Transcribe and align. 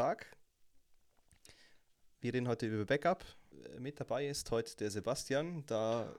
Tag. 0.00 0.34
Wir 2.22 2.32
reden 2.32 2.48
heute 2.48 2.66
über 2.66 2.86
Backup. 2.86 3.22
Mit 3.78 4.00
dabei 4.00 4.28
ist 4.28 4.50
heute 4.50 4.74
der 4.78 4.90
Sebastian, 4.90 5.62
da 5.66 6.16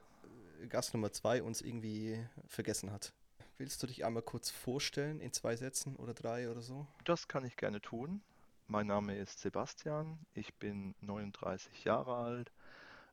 Gast 0.68 0.94
Nummer 0.94 1.10
zwei 1.10 1.42
uns 1.42 1.60
irgendwie 1.60 2.24
vergessen 2.46 2.92
hat. 2.92 3.12
Willst 3.58 3.82
du 3.82 3.88
dich 3.88 4.04
einmal 4.04 4.22
kurz 4.22 4.50
vorstellen 4.50 5.18
in 5.18 5.32
zwei 5.32 5.56
Sätzen 5.56 5.96
oder 5.96 6.14
drei 6.14 6.48
oder 6.48 6.62
so? 6.62 6.86
Das 7.04 7.26
kann 7.26 7.44
ich 7.44 7.56
gerne 7.56 7.80
tun. 7.80 8.22
Mein 8.68 8.86
Name 8.86 9.16
ist 9.18 9.40
Sebastian, 9.40 10.16
ich 10.32 10.54
bin 10.54 10.94
39 11.00 11.82
Jahre 11.82 12.14
alt, 12.14 12.52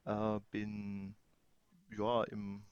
äh, 0.06 0.40
bin 0.52 1.16
ja, 1.98 2.24
im 2.26 2.64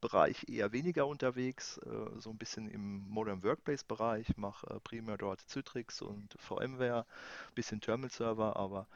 Infrastruktur-Team-Bereich 0.00 0.48
eher 0.48 0.72
weniger 0.72 1.06
unterwegs, 1.06 1.78
äh, 1.78 2.20
so 2.20 2.30
ein 2.30 2.38
bisschen 2.38 2.68
im 2.68 3.08
Modern 3.08 3.42
Workplace-Bereich, 3.42 4.36
mache 4.36 4.66
äh, 4.68 4.80
primär 4.80 5.18
dort 5.18 5.40
Citrix 5.48 6.02
und 6.02 6.34
VMware, 6.38 7.06
bisschen 7.54 7.80
Terminal-Server, 7.80 8.56
aber 8.56 8.86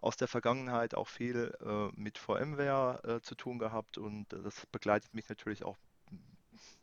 aus 0.00 0.16
der 0.16 0.28
Vergangenheit 0.28 0.94
auch 0.94 1.08
viel 1.08 1.54
äh, 1.60 1.88
mit 1.98 2.18
VMware 2.18 3.00
äh, 3.04 3.20
zu 3.20 3.34
tun 3.34 3.58
gehabt 3.58 3.98
und 3.98 4.26
das 4.30 4.66
begleitet 4.66 5.14
mich 5.14 5.28
natürlich 5.28 5.64
auch, 5.64 5.76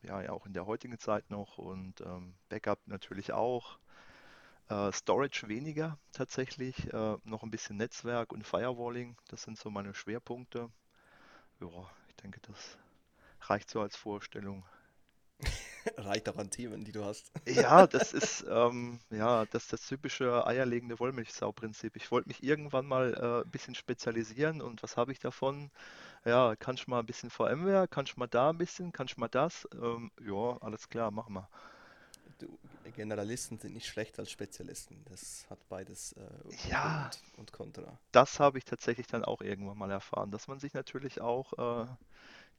ja, 0.04 0.22
ja, 0.22 0.32
auch 0.32 0.46
in 0.46 0.54
der 0.54 0.66
heutigen 0.66 1.00
Zeit 1.00 1.30
noch 1.30 1.58
und 1.58 2.02
ähm, 2.02 2.34
Backup 2.50 2.80
natürlich 2.88 3.34
auch. 3.34 3.78
Äh, 4.68 4.92
Storage 4.92 5.48
weniger 5.48 5.98
tatsächlich, 6.12 6.92
äh, 6.92 7.18
noch 7.24 7.44
ein 7.44 7.52
bisschen 7.52 7.77
Netzwerk 7.77 8.34
und 8.34 8.46
Firewalling, 8.46 9.16
das 9.27 9.44
sind 9.44 9.60
so 9.60 9.70
meine 9.70 9.94
Schwerpunkte. 9.94 10.70
Ja, 11.62 11.68
ich 12.10 12.16
denke, 12.16 12.40
das 12.42 12.77
reicht 13.49 13.70
so 13.70 13.82
als 13.82 13.96
Vorstellung. 13.96 14.65
Reicht 15.98 16.29
auch 16.29 16.38
an 16.38 16.49
Themen, 16.49 16.84
die 16.84 16.91
du 16.91 17.04
hast. 17.04 17.32
Ja, 17.48 17.85
das 17.87 18.13
ist 18.13 18.43
ähm, 18.49 18.99
ja 19.12 19.46
das, 19.46 19.68
das 19.68 19.85
typische 19.87 20.46
eierlegende 20.48 20.99
Wollmilchsau-Prinzip. 20.99 21.96
Ich 21.96 22.10
wollte 22.12 22.27
mich 22.27 22.41
irgendwann 22.43 22.85
mal 22.87 23.13
äh, 23.13 23.46
ein 23.46 23.52
bisschen 23.52 23.76
spezialisieren 23.76 24.62
und 24.63 24.82
was 24.84 24.98
habe 24.98 25.12
ich 25.12 25.20
davon? 25.20 25.70
Ja, 26.26 26.55
kannst 26.57 26.87
du 26.87 26.91
mal 26.91 26.99
ein 27.02 27.07
bisschen 27.07 27.32
VMware, 27.32 27.87
kannst 27.90 28.15
du 28.15 28.20
mal 28.21 28.27
da 28.27 28.52
ein 28.52 28.57
bisschen, 28.60 28.91
kannst 28.93 29.18
du 29.18 29.21
mal 29.21 29.29
das? 29.29 29.68
Ähm, 29.74 30.12
ja, 30.21 30.57
alles 30.62 30.90
klar, 30.90 31.12
machen 31.12 31.34
wir. 31.35 31.49
Du, 32.37 32.59
Generalisten 32.93 33.57
sind 33.59 33.74
nicht 33.74 33.87
schlechter 33.87 34.20
als 34.20 34.32
Spezialisten. 34.32 35.04
Das 35.05 35.46
hat 35.49 35.68
beides 35.70 36.13
äh, 36.13 36.21
Ja, 36.70 37.15
und, 37.18 37.21
und 37.35 37.52
Kontra. 37.52 37.99
das 38.12 38.40
habe 38.40 38.57
ich 38.57 38.65
tatsächlich 38.65 39.07
dann 39.07 39.24
auch 39.26 39.41
irgendwann 39.41 39.77
mal 39.77 39.91
erfahren, 39.91 40.32
dass 40.32 40.48
man 40.48 40.59
sich 40.59 40.74
natürlich 40.74 41.21
auch 41.21 41.54
äh, 41.85 41.87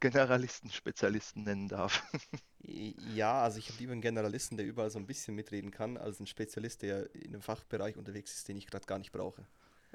Generalisten, 0.00 0.70
Spezialisten 0.70 1.42
nennen 1.44 1.68
darf. 1.68 2.02
Ja, 2.68 3.42
also 3.42 3.58
ich 3.58 3.68
habe 3.68 3.78
lieber 3.78 3.92
einen 3.92 4.00
Generalisten, 4.00 4.56
der 4.56 4.66
überall 4.66 4.90
so 4.90 4.98
ein 4.98 5.06
bisschen 5.06 5.36
mitreden 5.36 5.70
kann, 5.70 5.96
als 5.96 6.18
einen 6.18 6.26
Spezialist, 6.26 6.82
der 6.82 7.14
in 7.14 7.28
einem 7.28 7.42
Fachbereich 7.42 7.96
unterwegs 7.96 8.34
ist, 8.34 8.48
den 8.48 8.56
ich 8.56 8.66
gerade 8.66 8.86
gar 8.86 8.98
nicht 8.98 9.12
brauche. 9.12 9.46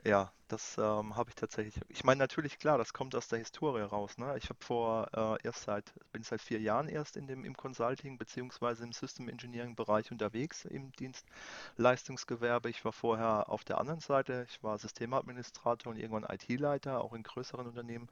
Ja, 0.03 0.31
das 0.47 0.77
ähm, 0.79 1.15
habe 1.15 1.29
ich 1.29 1.35
tatsächlich. 1.35 1.75
Ich 1.89 2.03
meine, 2.03 2.17
natürlich, 2.19 2.57
klar, 2.57 2.77
das 2.79 2.93
kommt 2.93 3.13
aus 3.13 3.27
der 3.27 3.37
Historie 3.39 3.81
raus, 3.81 4.17
ne? 4.17 4.35
Ich 4.37 4.45
habe 4.49 4.57
vor 4.63 5.09
äh, 5.13 5.45
erst 5.45 5.63
seit, 5.63 5.93
bin 6.11 6.23
seit 6.23 6.41
vier 6.41 6.59
Jahren 6.59 6.87
erst 6.87 7.17
in 7.17 7.27
dem 7.27 7.45
im 7.45 7.55
Consulting 7.55 8.17
beziehungsweise 8.17 8.83
im 8.83 8.93
System 8.93 9.29
Engineering 9.29 9.75
Bereich 9.75 10.11
unterwegs 10.11 10.65
im 10.65 10.91
Dienstleistungsgewerbe. 10.93 12.69
Ich 12.69 12.83
war 12.83 12.93
vorher 12.93 13.49
auf 13.49 13.63
der 13.63 13.77
anderen 13.79 13.99
Seite, 13.99 14.47
ich 14.49 14.63
war 14.63 14.79
Systemadministrator 14.79 15.91
und 15.91 15.99
irgendwann 15.99 16.23
IT-Leiter, 16.23 17.01
auch 17.03 17.13
in 17.13 17.21
größeren 17.23 17.67
Unternehmen. 17.67 18.07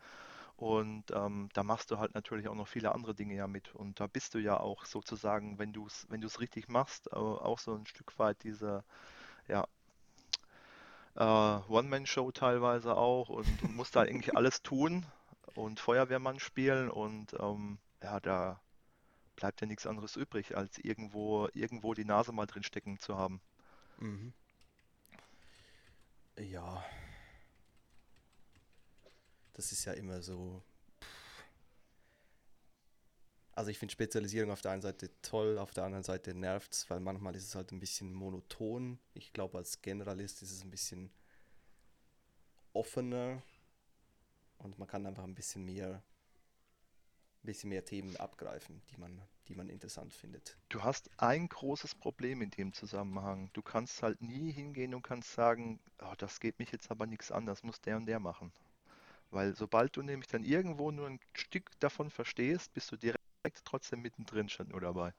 Und 0.59 1.06
ähm, 1.14 1.47
da 1.53 1.64
machst 1.64 1.90
du 1.90 2.00
halt 2.00 2.14
natürlich 2.16 2.50
auch 2.50 2.56
noch 2.56 2.68
viele 2.68 2.94
andere 2.94 3.16
Dinge 3.16 3.34
ja 3.34 3.47
mit. 3.47 3.74
Und 3.74 4.02
da 4.02 4.08
bist 4.08 4.34
du 4.34 4.40
ja 4.40 4.59
auch 4.59 4.84
sozusagen, 4.84 5.58
wenn 5.58 5.72
du 5.72 5.88
es, 5.88 6.06
wenn 6.09 6.20
richtig 6.42 6.68
machst, 6.68 7.14
auch 7.14 7.59
so 7.59 7.75
ein 7.75 7.86
Stück 7.86 8.20
weit 8.20 8.44
diese, 8.44 8.84
ja, 9.48 9.66
äh, 11.16 11.72
One-Man-Show 11.72 12.31
teilweise 12.31 12.98
auch 12.98 13.30
und, 13.30 13.64
und 13.64 13.74
musst 13.74 13.96
da 13.96 14.02
eigentlich 14.02 14.36
alles 14.36 14.62
tun 14.62 15.06
und 15.56 15.80
Feuerwehrmann 15.80 16.42
spielen 16.42 16.90
und 16.90 17.38
ähm, 17.40 17.78
ja, 18.03 18.19
da 18.19 18.59
bleibt 19.38 19.62
ja 19.62 19.68
nichts 19.68 19.88
anderes 19.88 20.18
übrig, 20.18 20.58
als 20.58 20.78
irgendwo, 20.78 21.48
irgendwo 21.53 21.94
die 21.94 22.03
Nase 22.03 22.34
mal 22.34 22.48
drin 22.48 22.64
stecken 22.64 23.00
zu 23.00 23.18
haben. 23.18 23.40
Mhm. 23.98 24.34
Ja, 26.38 26.84
das 29.59 29.74
ist 29.74 29.84
ja 29.84 29.92
immer 29.92 30.22
so. 30.22 30.64
Also 33.52 33.72
ich 33.72 33.78
finde 33.78 33.92
Spezialisierung 33.92 34.52
auf 34.52 34.62
der 34.62 34.72
einen 34.72 34.81
Seite 34.81 35.12
toll, 35.22 35.58
auf 35.58 35.72
der 35.72 35.84
anderen 35.84 36.06
Seite 36.06 36.34
nervt 36.34 36.72
es, 36.72 36.90
weil 36.90 37.02
manchmal 37.02 37.36
ist 37.36 37.44
es 37.44 37.56
halt 37.56 37.74
ein 37.74 37.81
bisschen 37.81 38.14
monoton. 38.14 39.00
Ich 39.14 39.34
glaube, 39.34 39.58
als 39.58 39.81
Generalist 39.81 40.42
ist 40.44 40.52
es 40.52 40.64
ein 40.64 40.72
bisschen 40.72 41.12
offener 42.72 43.44
und 44.59 44.80
man 44.80 44.88
kann 44.88 45.06
einfach 45.06 45.25
ein 45.25 45.36
bisschen 45.36 45.66
mehr, 45.66 46.02
bisschen 47.44 47.68
mehr 47.68 47.84
Themen 47.84 48.16
abgreifen, 48.16 48.81
die 48.92 48.98
man, 48.98 49.22
die 49.50 49.56
man 49.56 49.68
interessant 49.68 50.14
findet. 50.14 50.58
Du 50.69 50.84
hast 50.84 51.09
ein 51.18 51.50
großes 51.50 51.96
Problem 51.96 52.42
in 52.42 52.52
dem 52.52 52.72
Zusammenhang. 52.72 53.50
Du 53.52 53.62
kannst 53.62 54.03
halt 54.03 54.22
nie 54.22 54.53
hingehen 54.53 54.96
und 54.96 55.02
kannst 55.02 55.34
sagen, 55.34 55.81
oh, 56.02 56.14
das 56.18 56.40
geht 56.40 56.59
mich 56.59 56.72
jetzt 56.72 56.90
aber 56.92 57.08
nichts 57.08 57.30
an, 57.30 57.46
das 57.46 57.64
muss 57.64 57.81
der 57.81 57.98
und 57.98 58.06
der 58.06 58.22
machen. 58.22 58.53
Weil 59.32 59.56
sobald 59.56 59.96
du 59.96 60.02
nämlich 60.02 60.28
dann 60.28 60.44
irgendwo 60.44 60.92
nur 60.92 61.08
ein 61.08 61.20
Stück 61.34 61.72
davon 61.80 62.10
verstehst, 62.10 62.74
bist 62.74 62.92
du 62.92 62.98
direkt 62.98 63.20
trotzdem 63.66 64.02
mittendrin 64.02 64.50
schon 64.50 64.70
nur 64.70 64.82
dabei. 64.82 65.14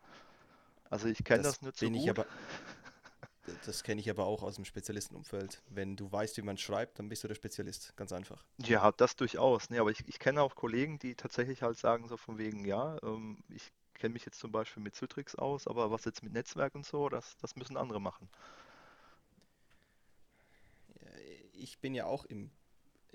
Also 0.90 1.08
ich 1.08 1.24
kenne 1.24 1.42
Das 1.42 1.44
das 1.44 1.62
nur 1.62 1.72
zu 1.74 1.86
bin 1.86 1.94
ich 1.94 2.02
gut. 2.02 2.10
aber, 2.10 2.26
das 3.66 3.82
kenne 3.82 4.00
ich 4.00 4.10
aber 4.10 4.26
auch 4.26 4.42
aus 4.42 4.56
dem 4.56 4.64
Spezialistenumfeld. 4.64 5.62
Wenn 5.68 5.96
du 5.96 6.10
weißt, 6.10 6.36
wie 6.36 6.42
man 6.42 6.58
schreibt, 6.58 6.98
dann 6.98 7.08
bist 7.08 7.24
du 7.24 7.28
der 7.28 7.34
Spezialist. 7.34 7.96
Ganz 7.96 8.12
einfach. 8.12 8.44
Ja, 8.58 8.92
das 8.92 9.16
durchaus. 9.16 9.70
Nee, 9.70 9.78
aber 9.78 9.90
ich, 9.90 10.06
ich 10.06 10.18
kenne 10.20 10.40
auch 10.42 10.54
Kollegen, 10.54 10.98
die 11.00 11.14
tatsächlich 11.16 11.62
halt 11.62 11.78
sagen, 11.78 12.06
so 12.08 12.16
von 12.16 12.38
wegen, 12.38 12.64
ja, 12.64 12.96
ähm, 13.02 13.42
ich 13.48 13.72
kenne 13.94 14.12
mich 14.12 14.24
jetzt 14.24 14.38
zum 14.38 14.52
Beispiel 14.52 14.82
mit 14.82 14.94
Citrix 14.94 15.34
aus, 15.34 15.66
aber 15.66 15.90
was 15.90 16.04
jetzt 16.04 16.22
mit 16.22 16.32
Netzwerk 16.32 16.74
und 16.74 16.86
so, 16.86 17.08
das, 17.08 17.36
das 17.38 17.56
müssen 17.56 17.76
andere 17.76 18.00
machen. 18.00 18.28
Ich 21.52 21.78
bin 21.78 21.94
ja 21.94 22.06
auch 22.06 22.24
im, 22.24 22.50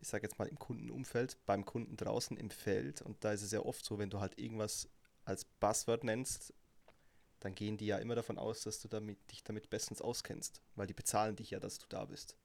ich 0.06 0.12
sage 0.12 0.22
jetzt 0.22 0.38
mal 0.38 0.48
im 0.48 0.60
Kundenumfeld, 0.60 1.36
beim 1.48 1.66
Kunden 1.66 1.98
draußen 1.98 2.38
im 2.38 2.52
Feld 2.52 3.02
und 3.02 3.24
da 3.24 3.32
ist 3.32 3.42
es 3.42 3.52
ja 3.52 3.62
oft 3.62 3.84
so, 3.84 3.98
wenn 3.98 4.12
du 4.12 4.20
halt 4.20 4.38
irgendwas 4.38 4.88
als 5.24 5.46
Buzzword 5.46 6.04
nennst, 6.04 6.54
dann 7.40 7.56
gehen 7.56 7.76
die 7.76 7.88
ja 7.88 7.98
immer 7.98 8.14
davon 8.14 8.38
aus, 8.38 8.62
dass 8.62 8.80
du 8.80 8.88
damit, 8.88 9.18
dich 9.32 9.44
damit 9.44 9.72
bestens 9.72 10.04
auskennst, 10.04 10.62
weil 10.76 10.86
die 10.86 10.94
bezahlen 10.94 11.36
dich 11.36 11.50
ja, 11.50 11.60
dass 11.60 11.80
du 11.80 11.88
da 11.90 12.06
bist. 12.06 12.38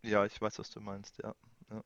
Ja, 0.00 0.24
ich 0.24 0.40
weiß, 0.40 0.58
was 0.58 0.70
du 0.70 0.80
meinst, 0.80 1.18
ja. 1.18 1.34
ja. 1.68 1.84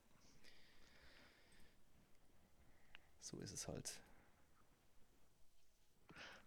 So 3.19 3.35
ist 3.39 3.51
es 3.51 3.67
halt. 3.67 3.99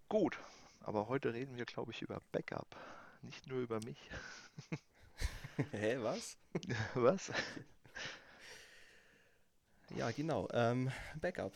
Gut, 0.09 0.39
aber 0.81 1.09
heute 1.09 1.35
reden 1.35 1.59
wir, 1.59 1.67
glaube 1.67 1.93
ich, 1.93 2.01
über 2.01 2.23
Backup, 2.33 2.75
nicht 3.21 3.47
nur 3.47 3.61
über 3.61 3.79
mich. 3.81 3.99
Hä, 5.73 5.99
was? 6.03 6.37
Was? 6.95 7.31
Ja, 9.97 10.11
genau. 10.11 10.49
Ähm, 10.53 10.91
Backup. 11.21 11.53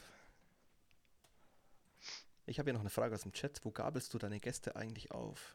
Ich 2.47 2.59
habe 2.59 2.69
hier 2.69 2.73
noch 2.75 2.81
eine 2.81 2.91
Frage 2.91 3.15
aus 3.15 3.23
dem 3.23 3.33
Chat. 3.33 3.61
Wo 3.65 3.71
gabelst 3.71 4.13
du 4.15 4.19
deine 4.19 4.41
Gäste 4.41 4.75
eigentlich 4.77 5.11
auf? 5.13 5.55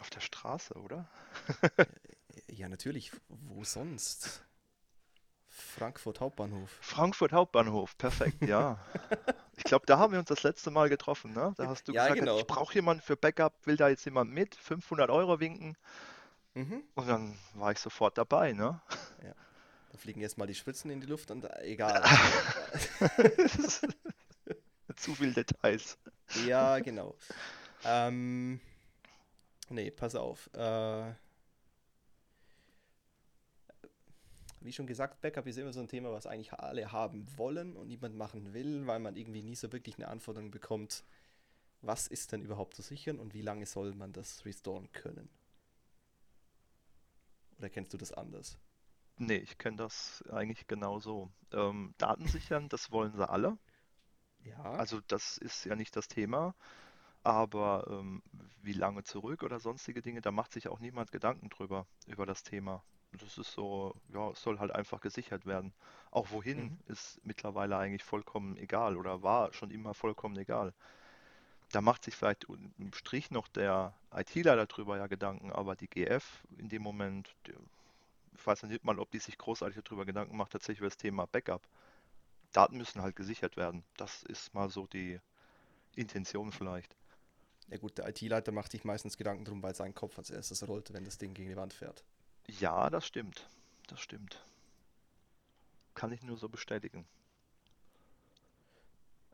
Auf 0.00 0.10
der 0.10 0.20
Straße, 0.20 0.74
oder? 0.74 1.08
Ja, 2.48 2.68
natürlich. 2.68 3.12
Wo 3.28 3.64
sonst? 3.64 4.44
Frankfurt 5.48 6.20
Hauptbahnhof. 6.20 6.70
Frankfurt 6.80 7.32
Hauptbahnhof, 7.32 7.96
perfekt, 7.98 8.42
ja. 8.46 8.78
Ich 9.56 9.64
glaube, 9.64 9.86
da 9.86 9.98
haben 9.98 10.12
wir 10.12 10.18
uns 10.18 10.28
das 10.28 10.42
letzte 10.42 10.70
Mal 10.70 10.88
getroffen, 10.90 11.32
ne? 11.32 11.54
Da 11.56 11.66
hast 11.68 11.88
du 11.88 11.92
Ja, 11.92 12.02
gesagt, 12.08 12.20
ich 12.20 12.20
genau. 12.20 12.44
brauche 12.46 12.74
jemanden 12.74 13.02
für 13.02 13.16
Backup, 13.16 13.54
will 13.66 13.76
da 13.76 13.88
jetzt 13.88 14.04
jemand 14.04 14.30
mit, 14.30 14.54
500 14.54 15.10
Euro 15.10 15.40
winken. 15.40 15.76
Mhm. 16.56 16.82
Und 16.94 17.06
dann 17.06 17.38
war 17.52 17.70
ich 17.70 17.78
sofort 17.78 18.16
dabei, 18.16 18.54
ne? 18.54 18.80
Ja. 19.22 19.34
Da 19.92 19.98
fliegen 19.98 20.22
jetzt 20.22 20.38
mal 20.38 20.46
die 20.46 20.54
Spritzen 20.54 20.90
in 20.90 21.02
die 21.02 21.06
Luft 21.06 21.30
und 21.30 21.44
äh, 21.44 21.64
egal. 21.64 22.02
Zu 24.96 25.14
viel 25.14 25.34
Details. 25.34 25.98
ja, 26.46 26.78
genau. 26.78 27.14
Ähm, 27.84 28.58
nee, 29.68 29.90
pass 29.90 30.14
auf. 30.14 30.48
Äh, 30.54 31.12
wie 34.60 34.72
schon 34.72 34.86
gesagt, 34.86 35.20
Backup 35.20 35.46
ist 35.46 35.58
immer 35.58 35.74
so 35.74 35.80
ein 35.80 35.88
Thema, 35.88 36.10
was 36.10 36.26
eigentlich 36.26 36.54
alle 36.54 36.90
haben 36.90 37.26
wollen 37.36 37.76
und 37.76 37.88
niemand 37.88 38.16
machen 38.16 38.54
will, 38.54 38.86
weil 38.86 38.98
man 38.98 39.14
irgendwie 39.14 39.42
nie 39.42 39.56
so 39.56 39.70
wirklich 39.72 39.96
eine 39.96 40.08
Anforderung 40.08 40.50
bekommt, 40.50 41.04
was 41.82 42.06
ist 42.06 42.32
denn 42.32 42.40
überhaupt 42.40 42.74
zu 42.74 42.80
sichern 42.80 43.20
und 43.20 43.34
wie 43.34 43.42
lange 43.42 43.66
soll 43.66 43.94
man 43.94 44.14
das 44.14 44.46
restoren 44.46 44.90
können? 44.92 45.28
Oder 47.58 47.68
kennst 47.68 47.92
du 47.92 47.98
das 47.98 48.12
anders? 48.12 48.58
Nee, 49.18 49.36
ich 49.36 49.58
kenne 49.58 49.76
das 49.76 50.24
eigentlich 50.30 50.66
genau 50.66 50.98
so. 51.00 51.30
Ähm, 51.52 51.94
Daten 51.98 52.26
sichern, 52.26 52.68
das 52.70 52.90
wollen 52.92 53.12
sie 53.12 53.28
alle. 53.28 53.58
Ja. 54.44 54.62
Also 54.72 55.00
das 55.08 55.38
ist 55.38 55.64
ja 55.64 55.76
nicht 55.76 55.96
das 55.96 56.08
Thema. 56.08 56.54
Aber 57.24 57.86
ähm, 57.90 58.22
wie 58.62 58.72
lange 58.74 59.04
zurück 59.04 59.42
oder 59.44 59.60
sonstige 59.60 60.02
Dinge, 60.02 60.22
da 60.22 60.32
macht 60.32 60.52
sich 60.52 60.68
auch 60.68 60.80
niemand 60.80 61.12
Gedanken 61.12 61.50
drüber, 61.50 61.86
über 62.06 62.26
das 62.26 62.42
Thema. 62.44 62.84
Das 63.12 63.36
ist 63.38 63.52
so, 63.52 63.94
ja, 64.12 64.30
es 64.30 64.42
soll 64.42 64.58
halt 64.60 64.72
einfach 64.72 65.00
gesichert 65.00 65.46
werden. 65.46 65.72
Auch 66.12 66.30
wohin 66.30 66.70
Mhm. 66.70 66.78
ist 66.86 67.20
mittlerweile 67.24 67.76
eigentlich 67.78 68.04
vollkommen 68.04 68.56
egal 68.56 68.96
oder 68.96 69.22
war 69.22 69.52
schon 69.52 69.70
immer 69.70 69.94
vollkommen 69.94 70.36
egal. 70.36 70.72
Da 71.72 71.80
macht 71.80 72.04
sich 72.04 72.14
vielleicht 72.14 72.44
im 72.44 72.92
Strich 72.94 73.30
noch 73.30 73.48
der 73.48 73.94
ITler 74.14 74.66
darüber 74.66 74.96
ja 74.96 75.06
Gedanken, 75.06 75.50
aber 75.52 75.76
die 75.76 75.88
GF 75.88 76.44
in 76.58 76.68
dem 76.68 76.82
Moment, 76.82 77.34
ich 78.34 78.46
weiß 78.46 78.62
nicht 78.64 78.84
mal, 78.84 78.98
ob 78.98 79.10
die 79.10 79.18
sich 79.18 79.36
großartig 79.36 79.82
darüber 79.84 80.04
Gedanken 80.04 80.36
macht, 80.36 80.52
tatsächlich 80.52 80.78
über 80.78 80.88
das 80.88 80.96
Thema 80.96 81.26
Backup. 81.26 81.66
Daten 82.52 82.78
müssen 82.78 83.02
halt 83.02 83.16
gesichert 83.16 83.56
werden. 83.56 83.84
Das 83.96 84.22
ist 84.22 84.54
mal 84.54 84.70
so 84.70 84.86
die 84.86 85.20
Intention 85.96 86.52
vielleicht. 86.52 86.96
Ja 87.68 87.78
gut, 87.78 87.98
der 87.98 88.08
IT-Leiter 88.08 88.52
macht 88.52 88.70
sich 88.70 88.84
meistens 88.84 89.16
Gedanken 89.16 89.44
drum, 89.44 89.62
weil 89.62 89.74
sein 89.74 89.94
Kopf 89.94 90.16
als 90.18 90.30
erstes 90.30 90.66
rollt, 90.68 90.92
wenn 90.92 91.04
das 91.04 91.18
Ding 91.18 91.34
gegen 91.34 91.48
die 91.48 91.56
Wand 91.56 91.72
fährt. 91.72 92.04
Ja, 92.46 92.88
das 92.90 93.06
stimmt. 93.06 93.48
Das 93.88 94.00
stimmt. 94.00 94.44
Kann 95.94 96.12
ich 96.12 96.22
nur 96.22 96.36
so 96.36 96.48
bestätigen. 96.48 97.06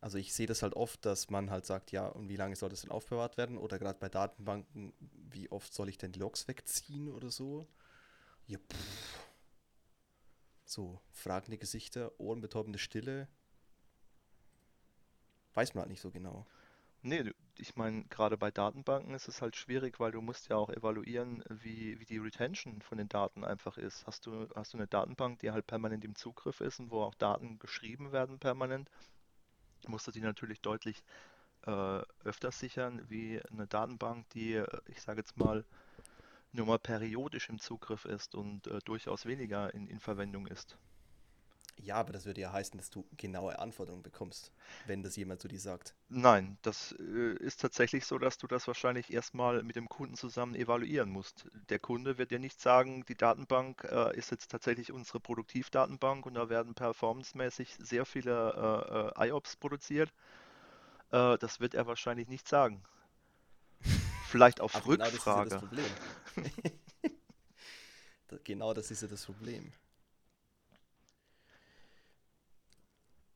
Also 0.02 0.18
ich 0.18 0.34
sehe 0.34 0.46
das 0.46 0.62
halt 0.62 0.74
oft, 0.74 1.06
dass 1.06 1.30
man 1.30 1.50
halt 1.50 1.64
sagt, 1.66 1.92
ja, 1.92 2.06
und 2.08 2.28
wie 2.28 2.36
lange 2.36 2.56
soll 2.56 2.68
das 2.70 2.82
denn 2.82 2.90
aufbewahrt 2.90 3.38
werden? 3.38 3.56
Oder 3.58 3.78
gerade 3.78 3.98
bei 4.00 4.10
Datenbanken, 4.10 4.92
wie 5.30 5.50
oft 5.50 5.72
soll 5.72 5.88
ich 5.88 5.98
denn 5.98 6.12
die 6.12 6.20
Logs 6.20 6.48
wegziehen 6.48 7.08
oder 7.08 7.30
so? 7.30 7.66
Ja, 8.46 8.58
pff, 8.58 9.20
so 10.64 11.00
fragende 11.12 11.56
Gesichter, 11.56 12.10
ohrenbetäubende 12.18 12.78
Stille, 12.80 13.28
weiß 15.54 15.74
man 15.74 15.82
halt 15.82 15.90
nicht 15.90 16.00
so 16.00 16.10
genau. 16.10 16.46
Nee, 17.02 17.32
ich 17.58 17.76
meine, 17.76 18.04
gerade 18.06 18.36
bei 18.38 18.50
Datenbanken 18.50 19.14
ist 19.14 19.28
es 19.28 19.42
halt 19.42 19.56
schwierig, 19.56 20.00
weil 20.00 20.12
du 20.12 20.20
musst 20.22 20.48
ja 20.50 20.56
auch 20.56 20.70
evaluieren, 20.70 21.44
wie, 21.50 22.00
wie 22.00 22.06
die 22.06 22.18
Retention 22.18 22.82
von 22.82 22.98
den 22.98 23.08
Daten 23.08 23.44
einfach 23.44 23.78
ist. 23.78 24.06
Hast 24.06 24.26
du, 24.26 24.48
hast 24.56 24.74
du 24.74 24.78
eine 24.78 24.88
Datenbank, 24.88 25.40
die 25.40 25.52
halt 25.52 25.66
permanent 25.68 26.04
im 26.04 26.16
Zugriff 26.16 26.60
ist 26.60 26.80
und 26.80 26.90
wo 26.90 27.02
auch 27.02 27.14
Daten 27.14 27.58
geschrieben 27.60 28.12
werden 28.12 28.38
permanent, 28.40 28.90
musst 29.88 30.06
du 30.06 30.10
die 30.10 30.20
natürlich 30.20 30.60
deutlich 30.60 31.02
äh, 31.66 32.00
öfter 32.24 32.50
sichern, 32.50 33.02
wie 33.08 33.40
eine 33.50 33.66
Datenbank, 33.66 34.28
die, 34.30 34.54
äh, 34.54 34.66
ich 34.86 35.00
sage 35.00 35.20
jetzt 35.20 35.36
mal, 35.36 35.64
nur 36.52 36.66
mal 36.66 36.78
periodisch 36.78 37.48
im 37.48 37.58
Zugriff 37.58 38.04
ist 38.04 38.34
und 38.34 38.66
äh, 38.66 38.78
durchaus 38.84 39.26
weniger 39.26 39.72
in, 39.74 39.86
in 39.86 40.00
Verwendung 40.00 40.46
ist. 40.46 40.76
Ja, 41.78 41.96
aber 41.96 42.12
das 42.12 42.26
würde 42.26 42.40
ja 42.40 42.52
heißen, 42.52 42.78
dass 42.78 42.90
du 42.90 43.04
genaue 43.16 43.58
Anforderungen 43.58 44.02
bekommst, 44.02 44.52
wenn 44.86 45.02
das 45.02 45.16
jemand 45.16 45.40
zu 45.40 45.48
dir 45.48 45.58
sagt. 45.58 45.94
Nein, 46.08 46.58
das 46.62 46.94
äh, 46.98 47.34
ist 47.38 47.60
tatsächlich 47.60 48.06
so, 48.06 48.18
dass 48.18 48.38
du 48.38 48.46
das 48.46 48.66
wahrscheinlich 48.66 49.12
erstmal 49.12 49.62
mit 49.62 49.76
dem 49.76 49.88
Kunden 49.88 50.14
zusammen 50.14 50.54
evaluieren 50.54 51.10
musst. 51.10 51.46
Der 51.70 51.78
Kunde 51.78 52.18
wird 52.18 52.30
dir 52.30 52.38
nicht 52.38 52.60
sagen, 52.60 53.04
die 53.06 53.16
Datenbank 53.16 53.84
äh, 53.90 54.16
ist 54.16 54.30
jetzt 54.30 54.50
tatsächlich 54.50 54.92
unsere 54.92 55.18
Produktivdatenbank 55.18 56.26
und 56.26 56.34
da 56.34 56.48
werden 56.48 56.74
performancemäßig 56.74 57.76
sehr 57.78 58.04
viele 58.04 59.12
äh, 59.16 59.24
äh, 59.24 59.28
IOPS 59.28 59.56
produziert. 59.56 60.12
Äh, 61.10 61.38
das 61.38 61.58
wird 61.58 61.74
er 61.74 61.86
wahrscheinlich 61.86 62.28
nicht 62.28 62.46
sagen. 62.46 62.82
Vielleicht 64.28 64.60
auf 64.60 64.74
Aber 64.76 64.84
genau 64.84 65.04
das 65.04 65.14
ist 65.14 65.26
ja 65.26 65.44
das 65.44 65.52
Rückfrage. 65.52 65.58
Problem. 65.58 65.84
Genau 68.44 68.72
das 68.72 68.90
ist 68.90 69.02
ja 69.02 69.08
das 69.08 69.26
Problem. 69.26 69.72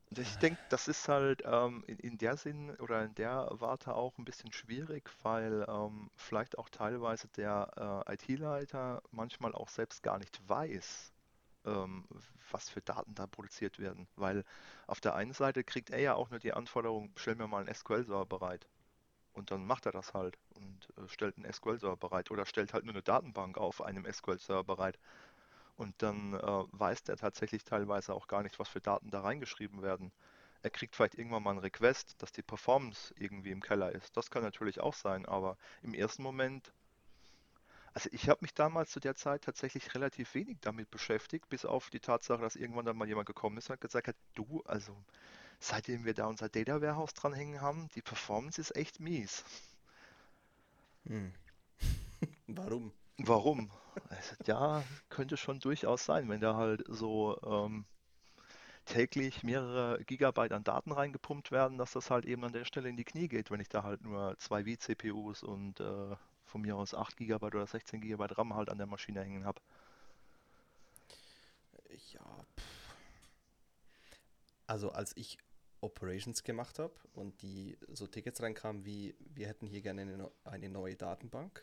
Ich 0.09 0.37
denke, 0.37 0.59
das 0.69 0.87
ist 0.87 1.07
halt 1.09 1.43
ähm, 1.45 1.83
in, 1.87 1.99
in 1.99 2.17
der 2.17 2.37
Sinn 2.37 2.71
oder 2.77 3.03
in 3.03 3.13
der 3.15 3.47
Warte 3.51 3.93
auch 3.93 4.17
ein 4.17 4.25
bisschen 4.25 4.51
schwierig, 4.53 5.09
weil 5.21 5.65
ähm, 5.67 6.09
vielleicht 6.15 6.57
auch 6.57 6.69
teilweise 6.69 7.27
der 7.29 8.05
äh, 8.07 8.13
IT-Leiter 8.13 9.01
manchmal 9.11 9.53
auch 9.53 9.67
selbst 9.69 10.03
gar 10.03 10.17
nicht 10.17 10.39
weiß, 10.47 11.11
ähm, 11.65 12.05
was 12.51 12.69
für 12.69 12.81
Daten 12.81 13.15
da 13.15 13.27
produziert 13.27 13.79
werden. 13.79 14.07
Weil 14.15 14.43
auf 14.87 15.01
der 15.01 15.15
einen 15.15 15.33
Seite 15.33 15.63
kriegt 15.63 15.89
er 15.89 15.99
ja 15.99 16.15
auch 16.15 16.29
nur 16.29 16.39
die 16.39 16.53
Anforderung, 16.53 17.11
stell 17.17 17.35
mir 17.35 17.47
mal 17.47 17.59
einen 17.65 17.73
SQL-Server 17.73 18.25
bereit. 18.25 18.67
Und 19.33 19.51
dann 19.51 19.65
macht 19.65 19.85
er 19.85 19.91
das 19.93 20.13
halt 20.13 20.37
und 20.55 20.89
äh, 20.97 21.07
stellt 21.09 21.37
einen 21.37 21.51
SQL-Server 21.51 21.97
bereit 21.97 22.31
oder 22.31 22.45
stellt 22.45 22.73
halt 22.73 22.85
nur 22.85 22.93
eine 22.93 23.03
Datenbank 23.03 23.57
auf 23.57 23.81
einem 23.81 24.05
SQL-Server 24.11 24.63
bereit. 24.63 24.99
Und 25.77 26.01
dann 26.01 26.33
äh, 26.33 26.63
weiß 26.71 27.03
der 27.03 27.17
tatsächlich 27.17 27.63
teilweise 27.63 28.13
auch 28.13 28.27
gar 28.27 28.43
nicht, 28.43 28.57
was 28.59 28.67
für 28.67 28.81
Daten 28.81 29.11
da 29.11 29.21
reingeschrieben 29.21 29.83
werden. 29.83 30.11
Er 30.63 30.71
kriegt 30.71 30.95
vielleicht 30.95 31.15
irgendwann 31.15 31.43
mal 31.43 31.51
einen 31.51 31.59
Request, 31.59 32.15
dass 32.21 32.31
die 32.31 32.41
Performance 32.41 33.13
irgendwie 33.17 33.51
im 33.51 33.61
Keller 33.61 33.91
ist. 33.91 34.17
Das 34.17 34.31
kann 34.31 34.41
natürlich 34.41 34.79
auch 34.79 34.95
sein, 34.95 35.25
aber 35.27 35.55
im 35.83 35.93
ersten 35.93 36.23
Moment, 36.23 36.73
also 37.93 38.09
ich 38.11 38.27
habe 38.27 38.39
mich 38.41 38.55
damals 38.55 38.89
zu 38.89 38.99
der 38.99 39.15
Zeit 39.15 39.43
tatsächlich 39.43 39.93
relativ 39.93 40.33
wenig 40.33 40.57
damit 40.61 40.89
beschäftigt, 40.89 41.47
bis 41.49 41.63
auf 41.63 41.91
die 41.91 41.99
Tatsache, 41.99 42.41
dass 42.41 42.55
irgendwann 42.55 42.85
dann 42.85 42.97
mal 42.97 43.07
jemand 43.07 43.27
gekommen 43.27 43.57
ist 43.57 43.69
und 43.69 43.79
gesagt 43.79 44.07
hat, 44.07 44.15
du, 44.33 44.63
also 44.65 44.95
seitdem 45.59 46.05
wir 46.05 46.15
da 46.15 46.25
unser 46.25 46.49
Data 46.49 46.81
Warehouse 46.81 47.13
dranhängen 47.13 47.61
haben, 47.61 47.87
die 47.95 48.01
Performance 48.01 48.59
ist 48.59 48.75
echt 48.75 48.99
mies. 48.99 49.43
Hm. 51.05 51.33
Warum? 52.47 52.91
Warum? 53.17 53.71
Ja, 54.45 54.83
könnte 55.09 55.37
schon 55.37 55.59
durchaus 55.59 56.05
sein, 56.05 56.29
wenn 56.29 56.39
da 56.39 56.55
halt 56.55 56.83
so 56.87 57.39
ähm, 57.43 57.85
täglich 58.85 59.43
mehrere 59.43 60.03
Gigabyte 60.05 60.53
an 60.53 60.63
Daten 60.63 60.91
reingepumpt 60.91 61.51
werden, 61.51 61.77
dass 61.77 61.91
das 61.93 62.09
halt 62.09 62.25
eben 62.25 62.43
an 62.43 62.53
der 62.53 62.65
Stelle 62.65 62.89
in 62.89 62.97
die 62.97 63.03
Knie 63.03 63.27
geht, 63.27 63.51
wenn 63.51 63.59
ich 63.59 63.69
da 63.69 63.83
halt 63.83 64.01
nur 64.01 64.37
zwei 64.37 64.63
vCPUs 64.63 65.43
und 65.43 65.79
äh, 65.79 66.15
von 66.45 66.61
mir 66.61 66.75
aus 66.77 66.93
8 66.93 67.17
Gigabyte 67.17 67.55
oder 67.55 67.67
16 67.67 68.01
Gigabyte 68.01 68.37
RAM 68.37 68.55
halt 68.55 68.69
an 68.69 68.77
der 68.77 68.87
Maschine 68.87 69.21
hängen 69.21 69.45
habe. 69.45 69.61
Ja, 72.13 72.45
pff. 72.59 72.95
also 74.67 74.91
als 74.91 75.15
ich 75.17 75.37
Operations 75.81 76.43
gemacht 76.43 76.79
habe 76.79 76.93
und 77.13 77.41
die 77.41 77.77
so 77.89 78.07
Tickets 78.07 78.41
reinkamen 78.41 78.85
wie, 78.85 79.15
wir 79.19 79.47
hätten 79.47 79.67
hier 79.67 79.81
gerne 79.81 80.01
eine, 80.01 80.31
eine 80.43 80.69
neue 80.69 80.95
Datenbank 80.95 81.61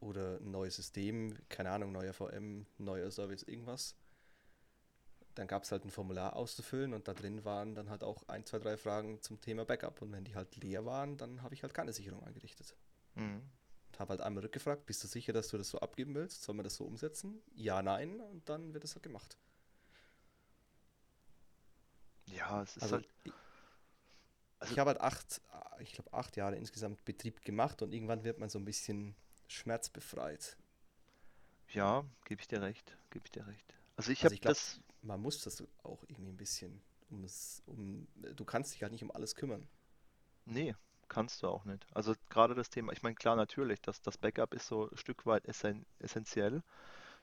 oder 0.00 0.38
ein 0.40 0.50
neues 0.50 0.76
System, 0.76 1.36
keine 1.48 1.70
Ahnung, 1.70 1.92
neuer 1.92 2.12
VM, 2.12 2.66
neuer 2.78 3.10
Service, 3.10 3.42
irgendwas. 3.42 3.96
Dann 5.34 5.46
gab 5.46 5.62
es 5.64 5.72
halt 5.72 5.84
ein 5.84 5.90
Formular 5.90 6.34
auszufüllen 6.34 6.92
und 6.94 7.06
da 7.06 7.14
drin 7.14 7.44
waren 7.44 7.74
dann 7.74 7.90
halt 7.90 8.02
auch 8.02 8.26
ein, 8.28 8.44
zwei, 8.44 8.58
drei 8.58 8.76
Fragen 8.76 9.22
zum 9.22 9.40
Thema 9.40 9.64
Backup. 9.64 10.02
Und 10.02 10.12
wenn 10.12 10.24
die 10.24 10.34
halt 10.34 10.56
leer 10.56 10.84
waren, 10.84 11.16
dann 11.16 11.42
habe 11.42 11.54
ich 11.54 11.62
halt 11.62 11.74
keine 11.74 11.92
Sicherung 11.92 12.24
eingerichtet. 12.24 12.76
Mhm. 13.14 13.42
Und 13.88 14.00
habe 14.00 14.10
halt 14.10 14.20
einmal 14.20 14.42
rückgefragt, 14.42 14.86
bist 14.86 15.02
du 15.04 15.08
sicher, 15.08 15.32
dass 15.32 15.48
du 15.48 15.58
das 15.58 15.70
so 15.70 15.78
abgeben 15.80 16.14
willst? 16.14 16.42
Sollen 16.42 16.58
wir 16.58 16.64
das 16.64 16.76
so 16.76 16.84
umsetzen? 16.84 17.40
Ja, 17.54 17.82
nein. 17.82 18.20
Und 18.20 18.48
dann 18.48 18.74
wird 18.74 18.84
das 18.84 18.94
halt 18.94 19.02
gemacht. 19.02 19.38
Ja, 22.26 22.62
es 22.62 22.76
ist 22.76 22.82
Also 22.82 22.96
halt, 22.96 23.08
ich, 23.24 23.32
also 24.58 24.72
ich 24.72 24.78
habe 24.78 24.90
halt 24.90 25.00
acht, 25.00 25.40
ich 25.80 25.92
glaube 25.92 26.12
acht 26.12 26.36
Jahre 26.36 26.56
insgesamt 26.56 27.04
Betrieb 27.04 27.42
gemacht 27.42 27.82
und 27.82 27.92
irgendwann 27.92 28.24
wird 28.24 28.38
man 28.38 28.48
so 28.48 28.58
ein 28.58 28.64
bisschen 28.64 29.14
schmerzbefreit. 29.48 30.56
ja, 31.68 32.04
gebe 32.24 32.40
ich 32.40 32.48
dir 32.48 32.60
recht, 32.62 32.96
gebe 33.10 33.24
ich 33.26 33.30
dir 33.30 33.46
recht. 33.46 33.74
Also 33.96 34.12
ich 34.12 34.24
Also 34.24 34.36
habe 34.36 34.36
das, 34.40 34.80
man 35.02 35.20
muss 35.20 35.42
das 35.42 35.62
auch 35.82 36.02
irgendwie 36.08 36.30
ein 36.32 36.36
bisschen, 36.36 36.80
um 37.10 37.24
es, 37.24 37.62
um, 37.66 38.06
du 38.14 38.44
kannst 38.44 38.74
dich 38.74 38.82
halt 38.82 38.92
nicht 38.92 39.02
um 39.02 39.10
alles 39.10 39.34
kümmern. 39.34 39.68
nee, 40.46 40.74
kannst 41.08 41.42
du 41.42 41.48
auch 41.48 41.64
nicht. 41.64 41.86
Also 41.94 42.14
gerade 42.28 42.54
das 42.54 42.70
Thema, 42.70 42.92
ich 42.92 43.02
meine, 43.02 43.14
klar, 43.14 43.36
natürlich, 43.36 43.80
das, 43.80 44.02
das 44.02 44.18
Backup 44.18 44.52
ist 44.54 44.66
so 44.66 44.90
ein 44.90 44.96
Stück 44.96 45.26
weit 45.26 45.44
essen, 45.46 45.86
essentiell. 46.00 46.62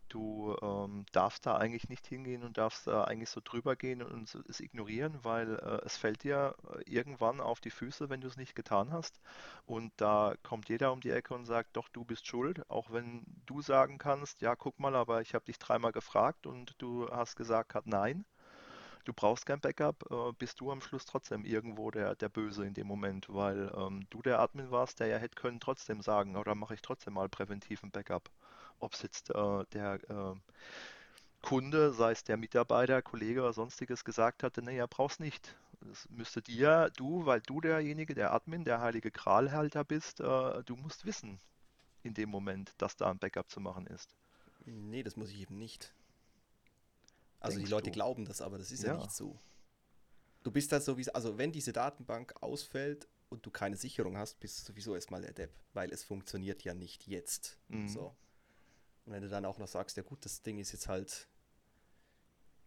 Du 0.10 0.56
ähm, 0.62 1.06
darfst 1.12 1.46
da 1.46 1.58
eigentlich 1.58 1.90
nicht 1.90 2.06
hingehen 2.08 2.44
und 2.44 2.58
darfst 2.58 2.88
da 2.88 3.04
eigentlich 3.06 3.30
so 3.30 3.42
drüber 3.44 3.76
gehen 3.76 4.02
und 4.02 4.34
es 4.48 4.60
ignorieren, 4.60 5.20
weil 5.24 5.56
äh, 5.56 5.86
es 5.86 5.98
fällt 5.98 6.24
dir 6.24 6.56
äh, 6.76 6.82
irgendwann 6.90 7.42
auf 7.42 7.60
die 7.62 7.72
Füße, 7.72 8.10
wenn 8.10 8.22
du 8.22 8.28
es 8.28 8.38
nicht 8.38 8.56
getan 8.56 8.92
hast. 8.92 9.20
Und 9.66 9.92
da 9.98 10.36
kommt 10.44 10.70
jeder 10.70 10.92
um 10.94 11.02
die 11.02 11.12
Ecke 11.12 11.34
und 11.34 11.46
sagt, 11.46 11.76
doch, 11.78 11.90
du 11.90 12.06
bist 12.06 12.28
schuld, 12.28 12.70
auch 12.70 12.92
wenn 12.92 13.24
du 13.46 13.62
sagen 13.62 13.98
kannst, 13.98 14.42
ja, 14.42 14.56
guck 14.56 14.80
mal, 14.80 14.96
aber 14.96 15.22
ich 15.22 15.34
habe 15.34 15.46
dich 15.46 15.60
dreimal 15.60 15.92
gefragt 15.92 16.48
und 16.48 16.76
du 16.80 17.10
hast 17.10 17.36
gesagt, 17.36 17.76
nein. 17.86 18.26
Du 19.06 19.14
brauchst 19.14 19.46
kein 19.46 19.62
Backup, 19.62 20.04
äh, 20.12 20.34
bist 20.38 20.60
du 20.60 20.72
am 20.72 20.82
Schluss 20.82 21.06
trotzdem 21.06 21.46
irgendwo 21.46 21.92
der, 21.92 22.16
der 22.16 22.30
Böse 22.30 22.66
in 22.66 22.74
dem 22.74 22.88
Moment, 22.88 23.28
weil 23.30 23.72
ähm, 23.78 24.08
du 24.10 24.22
der 24.22 24.40
Admin 24.40 24.72
warst, 24.72 25.00
der 25.00 25.08
ja 25.08 25.18
hätte 25.18 25.36
können 25.36 25.60
trotzdem 25.60 26.02
sagen, 26.02 26.36
oder 26.36 26.56
mache 26.56 26.74
ich 26.74 26.82
trotzdem 26.82 27.14
mal 27.14 27.30
präventiv 27.30 27.84
ein 27.84 27.92
Backup. 27.92 28.32
Ob 28.80 28.94
es 28.94 29.04
jetzt 29.04 29.30
äh, 29.30 29.64
der 29.74 30.00
äh, 30.10 30.36
Kunde, 31.42 31.94
sei 31.94 32.12
es 32.12 32.24
der 32.24 32.38
Mitarbeiter, 32.38 33.02
Kollege 33.04 33.42
oder 33.42 33.54
sonstiges 33.54 34.04
gesagt 34.04 34.42
hatte, 34.44 34.64
naja, 34.64 34.88
brauchst 34.88 35.20
nicht. 35.20 35.56
Es 35.92 36.10
müsste 36.10 36.42
dir, 36.42 36.92
du, 36.98 37.26
weil 37.28 37.42
du 37.42 37.62
derjenige, 37.62 38.16
der 38.16 38.34
Admin, 38.34 38.64
der 38.66 38.82
heilige 38.82 39.12
Gralhalter 39.12 39.84
bist, 39.84 40.20
äh, 40.20 40.64
du 40.64 40.76
musst 40.76 41.06
wissen 41.06 41.40
in 42.02 42.16
dem 42.16 42.30
Moment, 42.30 42.74
dass 42.80 42.98
da 42.98 43.12
ein 43.12 43.20
Backup 43.20 43.50
zu 43.52 43.60
machen 43.60 43.86
ist. 43.88 44.16
Nee, 44.66 45.04
das 45.04 45.16
muss 45.16 45.30
ich 45.30 45.42
eben 45.42 45.58
nicht. 45.60 45.94
Also 47.46 47.60
die 47.60 47.66
Leute 47.66 47.90
du? 47.90 47.94
glauben 47.94 48.26
das, 48.26 48.42
aber 48.42 48.58
das 48.58 48.72
ist 48.72 48.84
ja 48.84 48.94
Ja. 48.94 48.98
nicht 48.98 49.12
so. 49.12 49.40
Du 50.44 50.52
bist 50.52 50.72
da 50.72 50.80
so 50.80 50.98
wie, 50.98 51.10
also 51.10 51.38
wenn 51.38 51.52
diese 51.52 51.74
Datenbank 51.74 52.34
ausfällt 52.42 53.08
und 53.30 53.46
du 53.46 53.52
keine 53.52 53.78
Sicherung 53.78 54.18
hast, 54.18 54.40
bist 54.40 54.60
du 54.62 54.72
sowieso 54.72 54.94
erstmal 54.96 55.22
der 55.22 55.34
Depp, 55.34 55.58
weil 55.74 55.92
es 55.92 56.04
funktioniert 56.04 56.64
ja 56.64 56.74
nicht 56.74 57.08
jetzt. 57.08 57.58
Mhm. 57.68 57.88
So. 57.88 58.16
Und 59.06 59.14
wenn 59.14 59.22
du 59.24 59.30
dann 59.30 59.46
auch 59.46 59.58
noch 59.58 59.68
sagst, 59.68 59.98
ja 59.98 60.04
gut, 60.04 60.24
das 60.26 60.42
Ding 60.44 60.58
ist 60.60 60.72
jetzt 60.72 60.88
halt, 60.88 61.28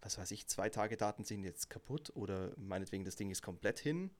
was 0.00 0.18
weiß 0.18 0.30
ich, 0.32 0.46
zwei 0.48 0.68
Tage 0.70 0.96
Daten 0.96 1.24
sind 1.24 1.44
jetzt 1.44 1.70
kaputt 1.70 2.10
oder 2.14 2.52
meinetwegen 2.56 3.04
das 3.04 3.16
Ding 3.16 3.30
ist 3.30 3.42
komplett 3.42 3.78
hin, 3.78 4.10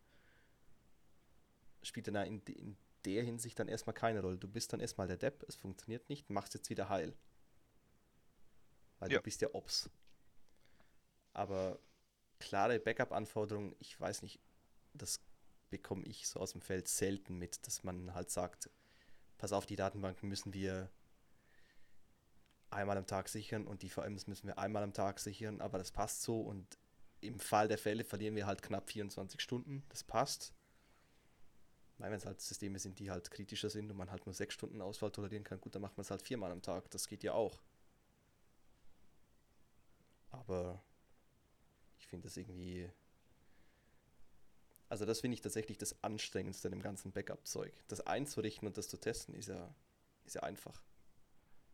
spielt 1.83 2.09
dann 2.09 2.17
in, 2.27 2.41
in 2.43 2.77
der 3.05 3.23
Hinsicht 3.23 3.59
dann 3.59 3.69
erstmal 3.69 3.95
keine 3.95 4.21
Rolle. 4.21 4.39
Du 4.39 4.49
bist 4.49 4.73
dann 4.73 4.81
erstmal 4.81 5.07
der 5.09 5.17
Depp, 5.17 5.45
es 5.49 5.55
funktioniert 5.57 6.09
nicht, 6.09 6.31
machst 6.31 6.55
jetzt 6.55 6.71
wieder 6.71 6.89
heil. 6.89 7.17
Weil 8.99 9.11
Ja. 9.13 9.19
du 9.19 9.23
bist 9.25 9.41
ja 9.41 9.49
Ops. 9.55 9.89
Aber 11.33 11.79
klare 12.39 12.79
Backup-Anforderungen, 12.79 13.75
ich 13.79 14.01
weiß 14.01 14.23
nicht, 14.23 14.41
das 14.95 15.21
bekomme 15.71 16.05
ich 16.07 16.29
so 16.29 16.41
aus 16.41 16.53
dem 16.53 16.61
Feld 16.61 16.89
selten 16.89 17.39
mit, 17.39 17.67
dass 17.67 17.85
man 17.85 18.15
halt 18.15 18.31
sagt, 18.31 18.71
pass 19.37 19.53
auf, 19.53 19.67
die 19.67 19.77
Datenbanken 19.77 20.29
müssen 20.29 20.53
wir 20.53 20.91
einmal 22.71 22.99
am 22.99 23.07
Tag 23.07 23.29
sichern 23.29 23.67
und 23.67 23.83
die 23.83 23.91
VMs 23.91 24.27
müssen 24.27 24.47
wir 24.47 24.59
einmal 24.59 24.83
am 24.83 24.93
Tag 24.93 25.21
sichern, 25.21 25.61
aber 25.61 25.79
das 25.79 25.91
passt 25.91 26.23
so 26.23 26.41
und 26.41 26.79
im 27.21 27.41
Fall 27.41 27.69
der 27.69 27.79
Fälle 27.79 28.05
verlieren 28.05 28.37
wir 28.37 28.47
halt 28.47 28.63
knapp 28.63 28.91
24 28.91 29.41
Stunden, 29.41 29.83
das 29.89 30.05
passt. 30.05 30.53
Weil 31.97 32.11
wenn 32.11 32.19
es 32.19 32.27
halt 32.27 32.41
Systeme 32.41 32.79
sind, 32.79 33.01
die 33.01 33.11
halt 33.11 33.31
kritischer 33.31 33.71
sind 33.71 33.91
und 33.91 33.97
man 33.97 34.11
halt 34.11 34.25
nur 34.25 34.35
sechs 34.35 34.55
Stunden 34.55 34.81
Ausfall 34.81 35.11
tolerieren 35.11 35.43
kann, 35.43 35.61
gut, 35.61 35.75
dann 35.75 35.83
macht 35.83 35.97
man 35.97 36.03
es 36.03 36.11
halt 36.11 36.23
viermal 36.23 36.53
am 36.53 36.63
Tag, 36.63 36.89
das 36.91 37.09
geht 37.09 37.25
ja 37.25 37.33
auch. 37.33 37.61
Aber 40.31 40.81
finde 42.09 42.29
das 42.29 42.37
irgendwie. 42.37 42.91
Also, 44.89 45.05
das 45.05 45.21
finde 45.21 45.35
ich 45.35 45.43
tatsächlich 45.43 45.79
das 45.79 46.03
Anstrengendste 46.03 46.69
an 46.69 46.73
dem 46.73 46.83
ganzen 46.83 47.13
Backup-Zeug. 47.13 47.73
Das 47.89 48.01
einzurichten 48.07 48.67
und 48.67 48.77
das 48.79 48.89
zu 48.89 48.99
testen, 48.99 49.35
ist 49.35 49.49
ja, 49.49 49.75
ist 50.25 50.35
ja 50.35 50.43
einfach. 50.43 50.83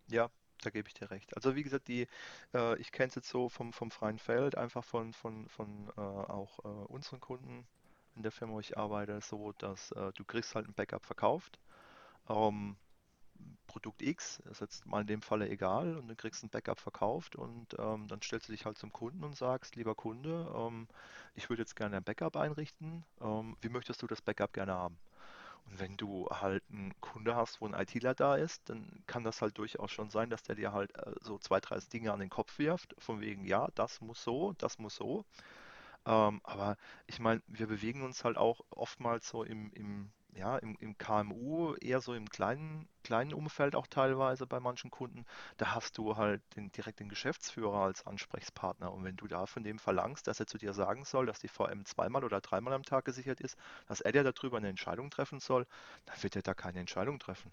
Ja, 0.08 0.30
da 0.62 0.70
gebe 0.70 0.88
ich 0.88 0.94
dir 0.94 1.10
recht. 1.10 1.34
Also 1.36 1.54
wie 1.54 1.62
gesagt, 1.62 1.88
die, 1.88 2.06
äh, 2.54 2.78
ich 2.78 2.92
kenne 2.92 3.08
es 3.08 3.14
jetzt 3.14 3.28
so 3.28 3.48
vom, 3.48 3.72
vom 3.72 3.90
freien 3.90 4.18
Feld, 4.18 4.56
einfach 4.56 4.84
von, 4.84 5.12
von, 5.12 5.48
von 5.48 5.88
äh, 5.96 6.00
auch 6.00 6.58
äh, 6.64 6.68
unseren 6.68 7.20
Kunden 7.20 7.66
in 8.16 8.22
der 8.22 8.32
Firma, 8.32 8.54
wo 8.54 8.60
ich 8.60 8.76
arbeite, 8.76 9.20
so, 9.20 9.52
dass 9.52 9.92
äh, 9.92 10.12
du 10.12 10.24
kriegst 10.24 10.54
halt 10.54 10.68
ein 10.68 10.74
Backup 10.74 11.04
verkauft. 11.04 11.58
Ähm, 12.28 12.76
Produkt 13.66 14.02
X 14.02 14.40
ist 14.50 14.60
jetzt 14.60 14.86
mal 14.86 15.00
in 15.00 15.06
dem 15.06 15.22
Falle 15.22 15.48
egal 15.48 15.96
und 15.96 16.08
du 16.08 16.14
kriegst 16.14 16.44
ein 16.44 16.48
Backup 16.48 16.78
verkauft 16.78 17.34
und 17.34 17.74
ähm, 17.78 18.06
dann 18.08 18.22
stellst 18.22 18.48
du 18.48 18.52
dich 18.52 18.64
halt 18.64 18.78
zum 18.78 18.92
Kunden 18.92 19.24
und 19.24 19.36
sagst, 19.36 19.74
lieber 19.76 19.94
Kunde, 19.94 20.48
ähm, 20.54 20.86
ich 21.34 21.48
würde 21.48 21.62
jetzt 21.62 21.74
gerne 21.74 21.96
ein 21.96 22.04
Backup 22.04 22.36
einrichten. 22.36 23.04
Ähm, 23.20 23.56
wie 23.60 23.68
möchtest 23.68 24.00
du 24.02 24.06
das 24.06 24.22
Backup 24.22 24.52
gerne 24.52 24.74
haben? 24.74 24.96
Und 25.66 25.80
wenn 25.80 25.96
du 25.96 26.28
halt 26.30 26.62
einen 26.70 26.94
Kunde 27.00 27.36
hast, 27.36 27.60
wo 27.60 27.66
ein 27.66 27.74
ITler 27.74 28.14
da 28.14 28.36
ist, 28.36 28.68
dann 28.68 29.02
kann 29.06 29.24
das 29.24 29.42
halt 29.42 29.58
durchaus 29.58 29.90
schon 29.90 30.10
sein, 30.10 30.30
dass 30.30 30.42
der 30.42 30.54
dir 30.54 30.72
halt 30.72 30.94
äh, 30.96 31.12
so 31.22 31.38
zwei, 31.38 31.60
drei 31.60 31.78
Dinge 31.92 32.12
an 32.12 32.20
den 32.20 32.30
Kopf 32.30 32.58
wirft, 32.58 32.94
von 32.98 33.20
wegen, 33.20 33.44
ja, 33.44 33.68
das 33.74 34.00
muss 34.00 34.22
so, 34.22 34.52
das 34.58 34.78
muss 34.78 34.94
so. 34.94 35.24
Ähm, 36.06 36.40
aber 36.44 36.76
ich 37.06 37.18
meine, 37.18 37.42
wir 37.46 37.66
bewegen 37.66 38.02
uns 38.02 38.24
halt 38.24 38.36
auch 38.36 38.60
oftmals 38.70 39.28
so 39.28 39.42
im, 39.42 39.72
im, 39.72 40.10
ja, 40.34 40.58
im, 40.58 40.76
im 40.80 40.98
KMU, 40.98 41.74
eher 41.76 42.00
so 42.00 42.14
im 42.14 42.28
kleinen, 42.28 42.88
kleinen 43.04 43.32
Umfeld 43.34 43.74
auch 43.76 43.86
teilweise 43.86 44.46
bei 44.46 44.60
manchen 44.60 44.90
Kunden. 44.90 45.24
Da 45.58 45.74
hast 45.74 45.98
du 45.98 46.16
halt 46.16 46.42
den, 46.56 46.70
direkt 46.72 47.00
den 47.00 47.08
Geschäftsführer 47.08 47.78
als 47.84 48.06
Ansprechpartner. 48.06 48.92
Und 48.92 49.04
wenn 49.04 49.16
du 49.16 49.26
da 49.28 49.46
von 49.46 49.62
dem 49.64 49.78
verlangst, 49.78 50.26
dass 50.26 50.40
er 50.40 50.46
zu 50.46 50.58
dir 50.58 50.74
sagen 50.74 51.04
soll, 51.04 51.26
dass 51.26 51.38
die 51.40 51.48
VM 51.48 51.84
zweimal 51.84 52.24
oder 52.24 52.40
dreimal 52.40 52.72
am 52.74 52.82
Tag 52.84 53.04
gesichert 53.04 53.40
ist, 53.40 53.56
dass 53.86 54.00
er 54.00 54.12
dir 54.12 54.24
darüber 54.24 54.56
eine 54.58 54.68
Entscheidung 54.68 55.10
treffen 55.10 55.40
soll, 55.40 55.66
dann 56.06 56.22
wird 56.22 56.36
er 56.36 56.42
da 56.42 56.54
keine 56.54 56.80
Entscheidung 56.80 57.18
treffen. 57.18 57.52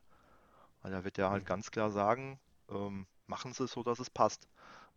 Weil 0.82 0.92
da 0.92 1.04
wird 1.04 1.18
er 1.18 1.30
halt 1.30 1.46
Mhm. 1.46 1.46
ganz 1.46 1.72
klar 1.72 1.92
sagen, 1.92 2.40
ähm, 2.70 3.08
machen 3.28 3.54
Sie 3.54 3.64
es 3.64 3.72
so, 3.72 3.84
dass 3.84 4.00
es 4.00 4.10
passt. 4.10 4.48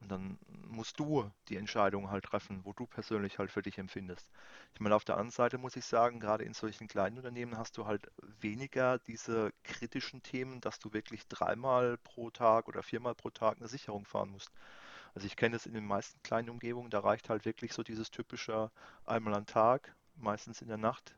Und 0.05 0.11
dann 0.11 0.39
musst 0.69 1.01
du 1.01 1.33
die 1.49 1.57
Entscheidung 1.57 2.11
halt 2.11 2.25
treffen, 2.25 2.61
wo 2.65 2.75
du 2.75 2.87
persönlich 2.87 3.39
halt 3.39 3.51
für 3.51 3.63
dich 3.63 3.79
empfindest. 3.79 4.31
Ich 4.75 4.81
meine, 4.81 4.95
auf 4.95 5.05
der 5.05 5.15
anderen 5.15 5.31
Seite 5.31 5.57
muss 5.57 5.77
ich 5.77 5.87
sagen, 5.87 6.21
gerade 6.21 6.45
in 6.45 6.53
solchen 6.53 6.89
kleinen 6.89 7.17
Unternehmen 7.17 7.57
hast 7.57 7.79
du 7.79 7.87
halt 7.87 8.11
weniger 8.21 8.99
diese 8.99 9.51
kritischen 9.63 10.23
Themen, 10.23 10.61
dass 10.61 10.79
du 10.79 10.93
wirklich 10.93 11.27
dreimal 11.29 11.97
pro 11.97 12.31
Tag 12.31 12.69
oder 12.69 12.83
viermal 12.83 13.15
pro 13.15 13.31
Tag 13.31 13.57
eine 13.57 13.69
Sicherung 13.69 14.05
fahren 14.05 14.29
musst. 14.29 14.53
Also 15.15 15.27
ich 15.27 15.37
kenne 15.37 15.57
es 15.57 15.65
in 15.65 15.73
den 15.73 15.87
meisten 15.87 16.23
kleinen 16.23 16.51
Umgebungen, 16.51 16.91
da 16.91 17.01
reicht 17.01 17.31
halt 17.31 17.47
wirklich 17.47 17.73
so 17.73 17.83
dieses 17.83 18.11
typische 18.11 18.71
einmal 19.07 19.35
am 19.35 19.47
Tag, 19.47 19.97
meistens 20.17 20.61
in 20.61 20.69
der 20.69 20.77
Nacht, 20.77 21.17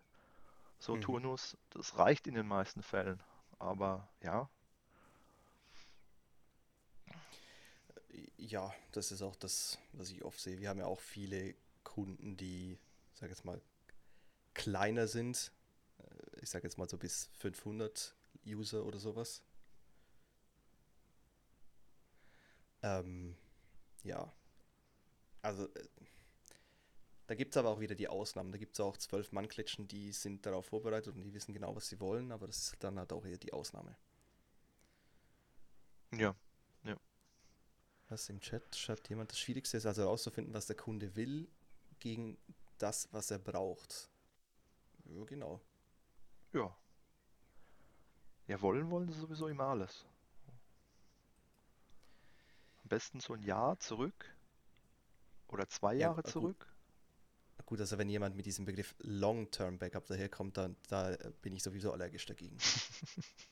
so 0.78 0.96
Mhm. 0.96 1.00
Turnus. 1.00 1.56
Das 1.70 1.98
reicht 1.98 2.28
in 2.28 2.34
den 2.34 2.46
meisten 2.46 2.82
Fällen. 2.84 3.20
Aber 3.58 4.08
ja, 4.22 4.48
Ja, 8.38 8.72
das 8.92 9.12
ist 9.12 9.22
auch 9.22 9.36
das, 9.36 9.78
was 9.92 10.10
ich 10.10 10.24
oft 10.24 10.40
sehe. 10.40 10.58
Wir 10.60 10.68
haben 10.68 10.78
ja 10.78 10.86
auch 10.86 11.00
viele 11.00 11.54
Kunden, 11.84 12.36
die, 12.36 12.78
sag 13.14 13.28
jetzt 13.30 13.44
mal, 13.44 13.60
kleiner 14.54 15.08
sind. 15.08 15.52
Äh, 15.98 16.40
Ich 16.42 16.50
sag 16.50 16.64
jetzt 16.64 16.78
mal 16.78 16.88
so 16.88 16.98
bis 16.98 17.30
500 17.38 18.14
User 18.46 18.84
oder 18.86 18.98
sowas. 18.98 19.42
Ähm, 22.82 23.34
ja, 24.04 24.32
also 25.42 25.64
äh, 25.74 25.84
da 27.28 27.34
gibt 27.36 27.54
es 27.54 27.56
aber 27.56 27.68
auch 27.70 27.78
wieder 27.80 27.94
die 27.94 28.08
Ausnahmen. 28.08 28.50
Da 28.52 28.58
gibt 28.58 28.74
es 28.74 28.80
auch 28.80 28.96
zwölf 28.96 29.30
Mann-Klitschen, 29.32 29.86
die 29.88 30.10
sind 30.12 30.44
darauf 30.46 30.66
vorbereitet 30.66 31.14
und 31.14 31.22
die 31.22 31.34
wissen 31.34 31.52
genau, 31.54 31.74
was 31.76 31.88
sie 31.88 32.00
wollen, 32.00 32.32
aber 32.32 32.46
das 32.48 32.58
ist 32.58 32.76
dann 32.80 32.98
halt 32.98 33.12
auch 33.12 33.24
eher 33.24 33.38
die 33.38 33.52
Ausnahme. 33.52 33.96
ja. 36.12 36.34
Was 38.08 38.28
im 38.28 38.40
Chat 38.40 38.74
schreibt 38.76 39.08
jemand, 39.08 39.32
das 39.32 39.38
Schwierigste 39.40 39.76
ist 39.76 39.86
also 39.86 40.02
herauszufinden, 40.02 40.54
was 40.54 40.66
der 40.66 40.76
Kunde 40.76 41.16
will, 41.16 41.48
gegen 41.98 42.38
das, 42.78 43.08
was 43.12 43.30
er 43.30 43.38
braucht. 43.38 44.10
Ja, 45.04 45.24
genau. 45.24 45.60
Ja. 46.52 46.76
Ja, 48.46 48.60
wollen 48.60 48.90
wollen 48.90 49.08
sie 49.08 49.18
sowieso 49.18 49.48
immer 49.48 49.64
alles. 49.64 50.04
Am 52.82 52.88
besten 52.88 53.20
so 53.20 53.34
ein 53.34 53.42
Jahr 53.42 53.78
zurück 53.80 54.34
oder 55.48 55.68
zwei 55.68 55.94
Ja, 55.94 56.08
Jahre 56.08 56.22
äh, 56.24 56.30
gut, 56.32 56.32
zurück. 56.32 56.74
gut, 57.66 57.80
also 57.80 57.98
wenn 57.98 58.08
jemand 58.08 58.36
mit 58.36 58.46
diesem 58.46 58.64
Begriff 58.64 58.94
Long-Term 58.98 59.78
Backup 59.78 60.06
daherkommt, 60.06 60.56
dann 60.56 60.76
da 60.88 61.16
bin 61.42 61.54
ich 61.56 61.62
sowieso 61.62 61.92
allergisch 61.92 62.26
dagegen. 62.26 62.56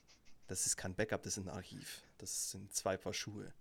Das 0.46 0.66
ist 0.66 0.76
kein 0.76 0.94
Backup, 0.94 1.22
das 1.22 1.38
ist 1.38 1.44
ein 1.44 1.48
Archiv. 1.48 2.02
Das 2.18 2.50
sind 2.50 2.72
zwei 2.74 2.96
Paar 2.98 3.14
Schuhe. 3.14 3.52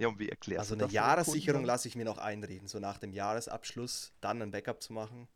Ja, 0.00 0.08
und 0.08 0.18
wie 0.18 0.30
erklärst 0.30 0.60
Also 0.60 0.74
du 0.74 0.78
eine 0.78 0.84
das 0.84 0.92
so 0.92 0.94
den 0.94 0.94
Kunden 0.94 0.94
Jahressicherung 0.94 1.64
lasse 1.64 1.86
ich 1.86 1.94
mir 1.94 2.06
noch 2.06 2.18
einreden, 2.18 2.68
so 2.68 2.78
nach 2.78 2.98
dem 2.98 3.12
Jahresabschluss 3.12 4.12
dann 4.22 4.40
ein 4.40 4.50
Backup 4.50 4.82
zu 4.82 4.94
machen 4.94 5.28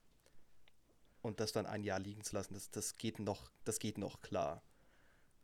und 1.20 1.38
das 1.38 1.52
dann 1.52 1.66
ein 1.66 1.84
Jahr 1.84 1.98
liegen 1.98 2.24
zu 2.24 2.34
lassen, 2.34 2.54
das, 2.54 2.70
das 2.70 2.96
geht 2.96 3.18
noch, 3.18 3.50
das 3.64 3.78
geht 3.78 3.98
noch 3.98 4.22
klar. 4.22 4.62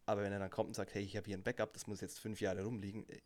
Aber 0.07 0.23
wenn 0.23 0.33
er 0.33 0.39
dann 0.39 0.51
kommt 0.51 0.69
und 0.69 0.75
sagt, 0.75 0.95
hey, 0.95 1.03
ich 1.03 1.17
habe 1.19 1.27
hier 1.27 1.37
ein 1.37 1.43
Backup, 1.43 1.73
das 1.75 1.87
muss 1.87 2.01
jetzt 2.01 2.19
fünf 2.19 2.41
Jahre 2.41 2.65
rumliegen, 2.65 3.07
äh, 3.11 3.21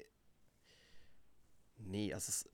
nee, 1.77 2.13
also 2.13 2.31
es, 2.31 2.49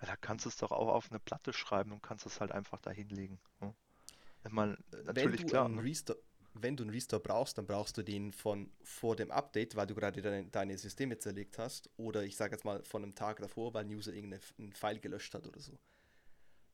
Ja, 0.00 0.06
da 0.06 0.16
kannst 0.16 0.44
du 0.44 0.48
es 0.48 0.56
doch 0.56 0.72
auch 0.72 0.88
auf 0.88 1.10
eine 1.10 1.20
Platte 1.20 1.52
schreiben 1.52 1.92
und 1.92 2.02
kannst 2.02 2.26
es 2.26 2.40
halt 2.40 2.52
einfach 2.52 2.80
da 2.80 2.90
hinlegen. 2.90 3.38
Ne? 3.60 3.74
Ich 4.44 4.52
meine, 4.52 4.78
wenn 4.90 5.04
natürlich 5.04 5.42
du 5.42 5.46
klar, 5.46 5.66
einen 5.66 5.76
ne? 5.76 5.82
Restore, 5.84 6.18
wenn 6.62 6.76
du 6.76 6.84
einen 6.84 6.90
Restore 6.90 7.22
brauchst, 7.22 7.58
dann 7.58 7.66
brauchst 7.66 7.96
du 7.96 8.02
den 8.02 8.32
von 8.32 8.70
vor 8.82 9.16
dem 9.16 9.30
Update, 9.30 9.76
weil 9.76 9.86
du 9.86 9.94
gerade 9.94 10.20
deine, 10.22 10.46
deine 10.46 10.78
Systeme 10.78 11.18
zerlegt 11.18 11.58
hast, 11.58 11.90
oder 11.96 12.24
ich 12.24 12.36
sage 12.36 12.54
jetzt 12.54 12.64
mal 12.64 12.82
von 12.84 13.02
einem 13.02 13.14
Tag 13.14 13.40
davor, 13.40 13.74
weil 13.74 13.84
ein 13.84 13.94
User 13.94 14.12
irgendeinen 14.12 14.72
File 14.72 15.00
gelöscht 15.00 15.34
hat 15.34 15.46
oder 15.46 15.60
so. 15.60 15.78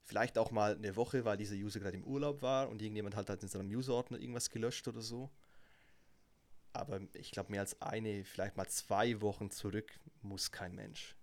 Vielleicht 0.05 0.37
auch 0.37 0.51
mal 0.51 0.77
eine 0.77 0.97
Woche, 0.97 1.25
weil 1.25 1.37
dieser 1.37 1.55
User 1.55 1.81
gerade 1.81 1.97
im 1.97 2.05
Urlaub 2.05 2.43
war 2.43 2.69
und 2.69 2.83
irgendjemand 2.83 3.17
hat 3.17 3.31
halt 3.31 3.43
in 3.43 3.49
seinem 3.49 3.71
User-Ordner 3.71 4.19
irgendwas 4.19 4.51
gelöscht 4.51 4.87
oder 4.87 5.01
so. 5.01 5.31
Aber 6.75 7.01
ich 7.15 7.31
glaube, 7.31 7.53
mehr 7.53 7.61
als 7.61 7.81
eine, 7.81 8.25
vielleicht 8.25 8.57
mal 8.57 8.69
zwei 8.69 9.21
Wochen 9.21 9.51
zurück 9.51 9.99
muss 10.21 10.51
kein 10.51 10.75
Mensch. 10.75 11.17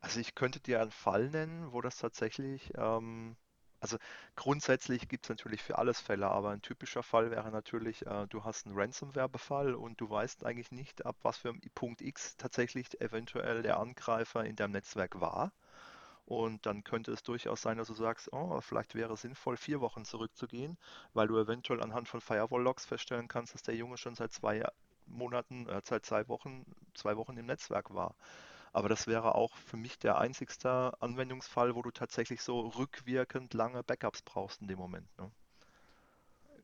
Also 0.00 0.20
ich 0.20 0.34
könnte 0.34 0.60
dir 0.60 0.80
einen 0.80 0.90
Fall 0.90 1.30
nennen, 1.30 1.72
wo 1.72 1.80
das 1.80 1.96
tatsächlich, 1.96 2.72
ähm, 2.76 3.36
also 3.82 3.98
grundsätzlich 4.36 5.08
gibt 5.08 5.24
es 5.24 5.28
natürlich 5.28 5.60
für 5.60 5.76
alles 5.76 6.00
Fälle, 6.00 6.28
aber 6.28 6.50
ein 6.50 6.62
typischer 6.62 7.02
Fall 7.02 7.32
wäre 7.32 7.50
natürlich, 7.50 8.06
äh, 8.06 8.28
du 8.28 8.44
hast 8.44 8.64
einen 8.64 8.78
Ransomware-Befall 8.78 9.74
und 9.74 10.00
du 10.00 10.08
weißt 10.08 10.46
eigentlich 10.46 10.70
nicht, 10.70 11.04
ab 11.04 11.16
was 11.22 11.38
für 11.38 11.48
einem 11.48 11.60
Punkt 11.74 12.00
X 12.00 12.36
tatsächlich 12.36 13.00
eventuell 13.00 13.62
der 13.62 13.80
Angreifer 13.80 14.44
in 14.44 14.54
deinem 14.54 14.70
Netzwerk 14.70 15.20
war. 15.20 15.52
Und 16.26 16.64
dann 16.64 16.84
könnte 16.84 17.10
es 17.10 17.24
durchaus 17.24 17.60
sein, 17.60 17.76
dass 17.76 17.88
du 17.88 17.94
sagst, 17.94 18.32
oh, 18.32 18.60
vielleicht 18.60 18.94
wäre 18.94 19.14
es 19.14 19.22
sinnvoll, 19.22 19.56
vier 19.56 19.80
Wochen 19.80 20.04
zurückzugehen, 20.04 20.78
weil 21.12 21.26
du 21.26 21.36
eventuell 21.36 21.82
anhand 21.82 22.08
von 22.08 22.20
Firewall-Logs 22.20 22.84
feststellen 22.86 23.26
kannst, 23.26 23.54
dass 23.54 23.64
der 23.64 23.74
Junge 23.74 23.98
schon 23.98 24.14
seit 24.14 24.32
zwei 24.32 24.64
Monaten, 25.06 25.68
äh, 25.68 25.80
seit 25.84 26.06
zwei 26.06 26.28
Wochen, 26.28 26.64
zwei 26.94 27.16
Wochen 27.16 27.36
im 27.36 27.46
Netzwerk 27.46 27.92
war. 27.92 28.14
Aber 28.72 28.88
das 28.88 29.06
wäre 29.06 29.34
auch 29.34 29.54
für 29.56 29.76
mich 29.76 29.98
der 29.98 30.18
einzigste 30.18 31.00
Anwendungsfall, 31.00 31.74
wo 31.74 31.82
du 31.82 31.90
tatsächlich 31.90 32.42
so 32.42 32.60
rückwirkend 32.60 33.52
lange 33.52 33.82
Backups 33.82 34.22
brauchst 34.22 34.62
in 34.62 34.68
dem 34.68 34.78
Moment. 34.78 35.06
Ne? 35.18 35.30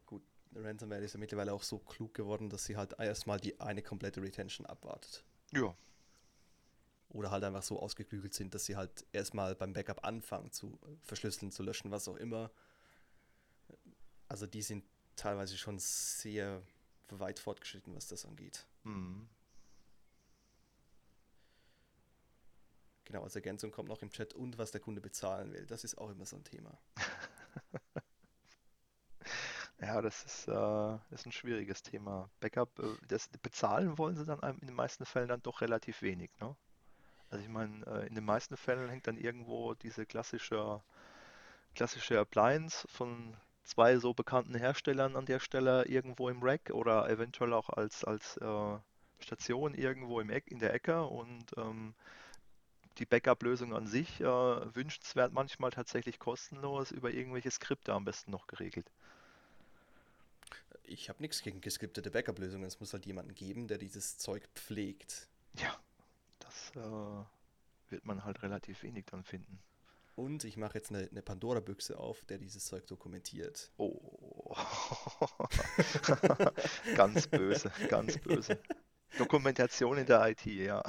Gut, 0.07 0.23
Ransomware 0.55 1.03
ist 1.03 1.13
ja 1.13 1.21
mittlerweile 1.21 1.53
auch 1.53 1.63
so 1.63 1.79
klug 1.79 2.15
geworden, 2.15 2.49
dass 2.49 2.65
sie 2.65 2.77
halt 2.77 2.99
erstmal 2.99 3.39
die 3.39 3.61
eine 3.61 3.83
komplette 3.83 4.23
Retention 4.23 4.67
abwartet. 4.67 5.23
Ja. 5.53 5.75
Oder 7.11 7.31
halt 7.31 7.45
einfach 7.45 7.63
so 7.63 7.79
ausgeklügelt 7.79 8.33
sind, 8.33 8.55
dass 8.55 8.65
sie 8.65 8.77
halt 8.77 9.07
erstmal 9.13 9.55
beim 9.55 9.75
Backup 9.75 10.05
anfangen 10.05 10.51
zu 10.51 10.79
verschlüsseln, 11.03 11.53
zu 11.53 11.63
löschen, 11.63 11.91
was 11.91 12.09
auch 12.09 12.17
immer. 12.17 12.51
Also 14.29 14.47
die 14.47 14.63
sind 14.63 14.85
teilweise 15.17 15.59
schon 15.59 15.79
sehr 15.79 16.63
weit 17.11 17.39
fortgeschritten, 17.39 17.95
was 17.95 18.09
das 18.09 18.25
angeht. 18.25 18.67
Mhm. 18.85 19.29
Genau, 23.09 23.25
als 23.25 23.35
Ergänzung 23.35 23.71
kommt 23.71 23.89
noch 23.89 24.03
im 24.03 24.11
Chat 24.11 24.35
und 24.35 24.59
was 24.59 24.71
der 24.71 24.83
Kunde 24.83 25.01
bezahlen 25.01 25.53
will. 25.55 25.65
Das 25.67 25.83
ist 25.83 25.97
auch 25.97 26.11
immer 26.11 26.27
so 26.27 26.37
ein 26.37 26.45
Thema. 26.45 26.79
ja, 29.81 30.03
das 30.03 30.25
ist, 30.25 30.49
äh, 30.49 30.95
ist 31.15 31.25
ein 31.25 31.33
schwieriges 31.33 31.83
Thema. 31.83 32.29
Backup, 32.41 32.79
äh, 32.79 32.83
das 33.09 33.29
bezahlen 33.43 33.97
wollen 33.97 34.17
sie 34.17 34.27
dann 34.27 34.41
in 34.61 34.67
den 34.67 34.77
meisten 34.77 35.07
Fällen 35.07 35.29
dann 35.29 35.43
doch 35.43 35.63
relativ 35.63 36.03
wenig, 36.03 36.31
ne? 36.41 36.55
Also 37.31 37.43
ich 37.45 37.51
meine, 37.51 37.87
äh, 37.87 38.07
in 38.09 38.15
den 38.15 38.25
meisten 38.25 38.57
Fällen 38.59 38.89
hängt 38.91 39.07
dann 39.07 39.17
irgendwo 39.17 39.73
diese 39.75 40.05
klassische, 40.07 40.83
klassische 41.75 42.19
Appliance 42.21 42.87
von 42.89 43.35
zwei 43.65 43.97
so 43.99 44.13
bekannten 44.15 44.55
Herstellern 44.55 45.17
an 45.17 45.25
der 45.27 45.41
Stelle 45.41 45.87
irgendwo 45.87 46.29
im 46.29 46.43
Rack 46.43 46.71
oder 46.73 47.09
eventuell 47.11 47.53
auch 47.55 47.71
als, 47.71 48.05
als 48.05 48.37
äh, 48.39 48.79
Station 49.21 49.75
irgendwo 49.75 50.21
im 50.21 50.31
Eck, 50.31 50.51
in 50.51 50.59
der 50.59 50.75
Ecke 50.75 51.03
und 51.05 51.47
ähm, 51.57 51.95
die 52.99 53.07
Backup-Lösung 53.07 53.75
an 53.75 53.87
sich 53.87 54.21
äh, 54.21 54.25
wünschenswert, 54.25 55.33
manchmal 55.33 55.71
tatsächlich 55.71 56.19
kostenlos 56.19 56.91
über 56.91 57.11
irgendwelche 57.11 57.51
Skripte 57.51 57.93
am 57.93 58.05
besten 58.05 58.31
noch 58.31 58.47
geregelt. 58.47 58.91
Ich 60.85 61.09
habe 61.09 61.23
nichts 61.23 61.43
gegen 61.43 61.61
geskriptete 61.61 62.11
Backup-Lösungen. 62.11 62.65
Es 62.65 62.81
muss 62.81 62.93
halt 62.93 63.07
jemanden 63.07 63.35
geben, 63.35 63.69
der 63.69 63.79
dieses 63.79 64.19
Zeug 64.19 64.49
pflegt. 64.55 65.29
Ja, 65.55 65.79
das 66.39 66.73
äh, 66.77 67.91
wird 67.91 68.07
man 68.07 68.25
halt 68.25 68.43
relativ 68.43 68.83
wenig 68.83 69.07
dann 69.07 69.23
finden. 69.23 69.61
Und 70.17 70.43
ich 70.45 70.57
mache 70.57 70.79
jetzt 70.79 70.91
eine, 70.91 71.09
eine 71.09 71.23
Pandora-Büchse 71.23 71.97
auf, 71.97 72.25
der 72.25 72.39
dieses 72.39 72.65
Zeug 72.65 72.87
dokumentiert. 72.87 73.71
Oh. 73.77 74.57
ganz 76.97 77.29
böse, 77.29 77.71
ganz 77.89 78.19
böse. 78.19 78.59
Dokumentation 79.19 79.99
in 79.99 80.07
der 80.07 80.29
IT, 80.29 80.45
ja. 80.47 80.83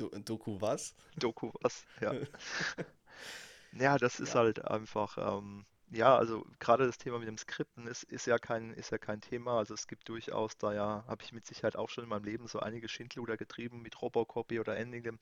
Do 0.00 0.08
Doku 0.08 0.58
was? 0.60 0.94
Doku 1.18 1.52
was, 1.60 1.84
ja. 2.00 2.14
ja, 3.72 3.98
das 3.98 4.18
ist 4.18 4.32
ja. 4.34 4.40
halt 4.40 4.64
einfach, 4.64 5.18
ähm, 5.18 5.66
ja, 5.90 6.16
also 6.16 6.46
gerade 6.58 6.86
das 6.86 6.96
Thema 6.96 7.18
mit 7.18 7.28
dem 7.28 7.36
Skripten 7.36 7.86
ist, 7.86 8.04
ist 8.04 8.26
ja 8.26 8.38
kein, 8.38 8.72
ist 8.72 8.90
ja 8.90 8.98
kein 8.98 9.20
Thema. 9.20 9.58
Also 9.58 9.74
es 9.74 9.86
gibt 9.86 10.08
durchaus, 10.08 10.56
da 10.56 10.72
ja, 10.72 11.04
habe 11.06 11.22
ich 11.22 11.32
mit 11.32 11.44
Sicherheit 11.44 11.76
auch 11.76 11.90
schon 11.90 12.04
in 12.04 12.10
meinem 12.10 12.24
Leben 12.24 12.46
so 12.46 12.60
einige 12.60 12.88
Schindluder 12.88 13.36
getrieben 13.36 13.82
mit 13.82 14.00
Robocopy 14.00 14.58
oder 14.58 14.78
ähnlichem. 14.78 15.18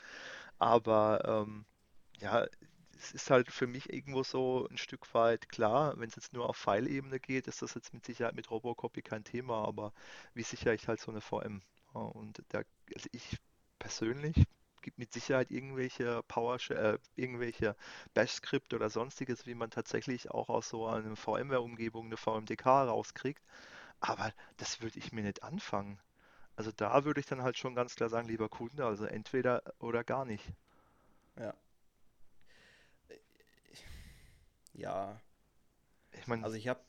Aber 0.58 1.24
ähm, 1.24 1.64
ja, 2.20 2.46
es 2.96 3.10
ist 3.12 3.30
halt 3.30 3.50
für 3.50 3.66
mich 3.66 3.92
irgendwo 3.92 4.22
so 4.22 4.68
ein 4.70 4.78
Stück 4.78 5.12
weit 5.14 5.48
klar, 5.48 5.98
wenn 5.98 6.08
es 6.08 6.16
jetzt 6.16 6.32
nur 6.32 6.48
auf 6.48 6.56
File-Ebene 6.56 7.18
geht, 7.18 7.48
ist 7.48 7.62
das 7.62 7.74
jetzt 7.74 7.94
mit 7.94 8.04
Sicherheit 8.04 8.34
mit 8.34 8.50
Robocopy 8.50 9.02
kein 9.02 9.24
Thema, 9.24 9.66
aber 9.66 9.92
wie 10.34 10.42
sichere 10.42 10.74
ich 10.74 10.86
halt 10.86 11.00
so 11.00 11.10
eine 11.10 11.20
VM? 11.20 11.62
Und 11.92 12.42
da, 12.50 12.62
also 12.94 13.08
ich 13.12 13.38
persönlich 13.78 14.44
gibt 14.82 14.98
mit 14.98 15.12
Sicherheit 15.12 15.50
irgendwelche 15.50 16.22
PowerShell, 16.28 16.96
äh, 16.96 16.98
irgendwelche 17.16 17.76
Bash-Skripte 18.14 18.76
oder 18.76 18.90
sonstiges, 18.90 19.46
wie 19.46 19.54
man 19.54 19.70
tatsächlich 19.70 20.30
auch 20.30 20.48
aus 20.48 20.68
so 20.68 20.86
einer 20.86 21.16
VMware-Umgebung 21.16 22.06
eine 22.06 22.16
VMDK 22.16 22.84
rauskriegt. 22.84 23.42
Aber 24.00 24.32
das 24.56 24.80
würde 24.80 24.98
ich 24.98 25.12
mir 25.12 25.22
nicht 25.22 25.42
anfangen. 25.42 25.98
Also 26.56 26.72
da 26.72 27.04
würde 27.04 27.20
ich 27.20 27.26
dann 27.26 27.42
halt 27.42 27.56
schon 27.56 27.74
ganz 27.74 27.94
klar 27.94 28.08
sagen, 28.08 28.28
lieber 28.28 28.48
Kunde, 28.48 28.84
also 28.84 29.04
entweder 29.04 29.62
oder 29.78 30.04
gar 30.04 30.24
nicht. 30.24 30.44
Ja. 31.36 31.54
Ja. 34.72 35.20
Ich 36.12 36.26
meine, 36.26 36.44
also 36.44 36.56
ich 36.56 36.68
habe 36.68 36.80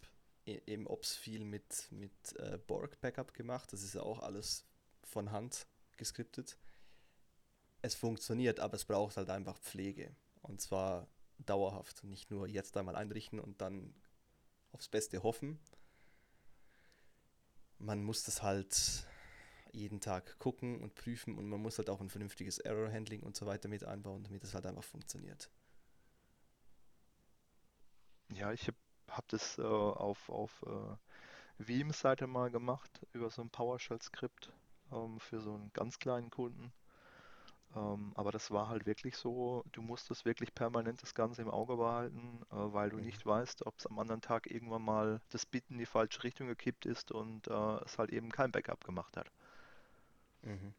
im 0.45 0.87
Ops 0.87 1.15
viel 1.15 1.45
mit, 1.45 1.91
mit 1.91 2.35
äh, 2.37 2.57
Borg 2.65 2.99
Backup 3.01 3.33
gemacht. 3.33 3.71
Das 3.73 3.83
ist 3.83 3.93
ja 3.93 4.01
auch 4.01 4.19
alles 4.19 4.65
von 5.03 5.31
Hand 5.31 5.67
geskriptet. 5.97 6.57
Es 7.81 7.95
funktioniert, 7.95 8.59
aber 8.59 8.75
es 8.75 8.85
braucht 8.85 9.17
halt 9.17 9.29
einfach 9.29 9.57
Pflege. 9.59 10.15
Und 10.41 10.61
zwar 10.61 11.07
dauerhaft. 11.45 12.03
Nicht 12.03 12.31
nur 12.31 12.47
jetzt 12.47 12.75
einmal 12.77 12.95
einrichten 12.95 13.39
und 13.39 13.61
dann 13.61 13.93
aufs 14.71 14.89
Beste 14.89 15.23
hoffen. 15.23 15.59
Man 17.77 18.03
muss 18.03 18.23
das 18.23 18.43
halt 18.43 19.05
jeden 19.71 20.01
Tag 20.01 20.37
gucken 20.39 20.81
und 20.81 20.95
prüfen 20.95 21.37
und 21.37 21.47
man 21.47 21.61
muss 21.61 21.77
halt 21.77 21.89
auch 21.89 22.01
ein 22.01 22.09
vernünftiges 22.09 22.59
Error-Handling 22.59 23.21
und 23.21 23.35
so 23.35 23.45
weiter 23.45 23.69
mit 23.69 23.83
einbauen, 23.83 24.23
damit 24.23 24.43
es 24.43 24.53
halt 24.53 24.65
einfach 24.65 24.83
funktioniert. 24.83 25.49
Ja, 28.31 28.51
ich 28.51 28.67
habe 28.67 28.77
hab 29.09 29.27
das 29.29 29.57
äh, 29.57 29.61
auf, 29.63 30.29
auf 30.29 30.63
äh, 30.63 30.95
Veeam-Seite 31.59 32.27
mal 32.27 32.49
gemacht, 32.49 33.05
über 33.13 33.29
so 33.29 33.41
ein 33.41 33.49
PowerShell-Skript 33.49 34.51
ähm, 34.91 35.19
für 35.19 35.39
so 35.39 35.53
einen 35.53 35.71
ganz 35.73 35.99
kleinen 35.99 36.29
Kunden. 36.29 36.71
Ähm, 37.75 38.11
aber 38.15 38.31
das 38.31 38.49
war 38.51 38.67
halt 38.69 38.85
wirklich 38.85 39.15
so, 39.15 39.63
du 39.71 39.81
musstest 39.81 40.25
wirklich 40.25 40.53
permanent 40.55 41.01
das 41.03 41.13
Ganze 41.13 41.41
im 41.41 41.49
Auge 41.49 41.77
behalten, 41.77 42.41
äh, 42.51 42.55
weil 42.55 42.89
du 42.89 42.97
mhm. 42.97 43.03
nicht 43.03 43.25
weißt, 43.25 43.65
ob 43.65 43.77
es 43.77 43.85
am 43.85 43.99
anderen 43.99 44.21
Tag 44.21 44.49
irgendwann 44.49 44.81
mal 44.81 45.21
das 45.29 45.45
Bit 45.45 45.65
in 45.69 45.77
die 45.77 45.85
falsche 45.85 46.23
Richtung 46.23 46.47
gekippt 46.47 46.85
ist 46.85 47.11
und 47.11 47.47
äh, 47.47 47.83
es 47.85 47.97
halt 47.97 48.11
eben 48.11 48.31
kein 48.31 48.51
Backup 48.51 48.83
gemacht 48.83 49.15
hat. 49.17 49.31
Mhm. 50.41 50.73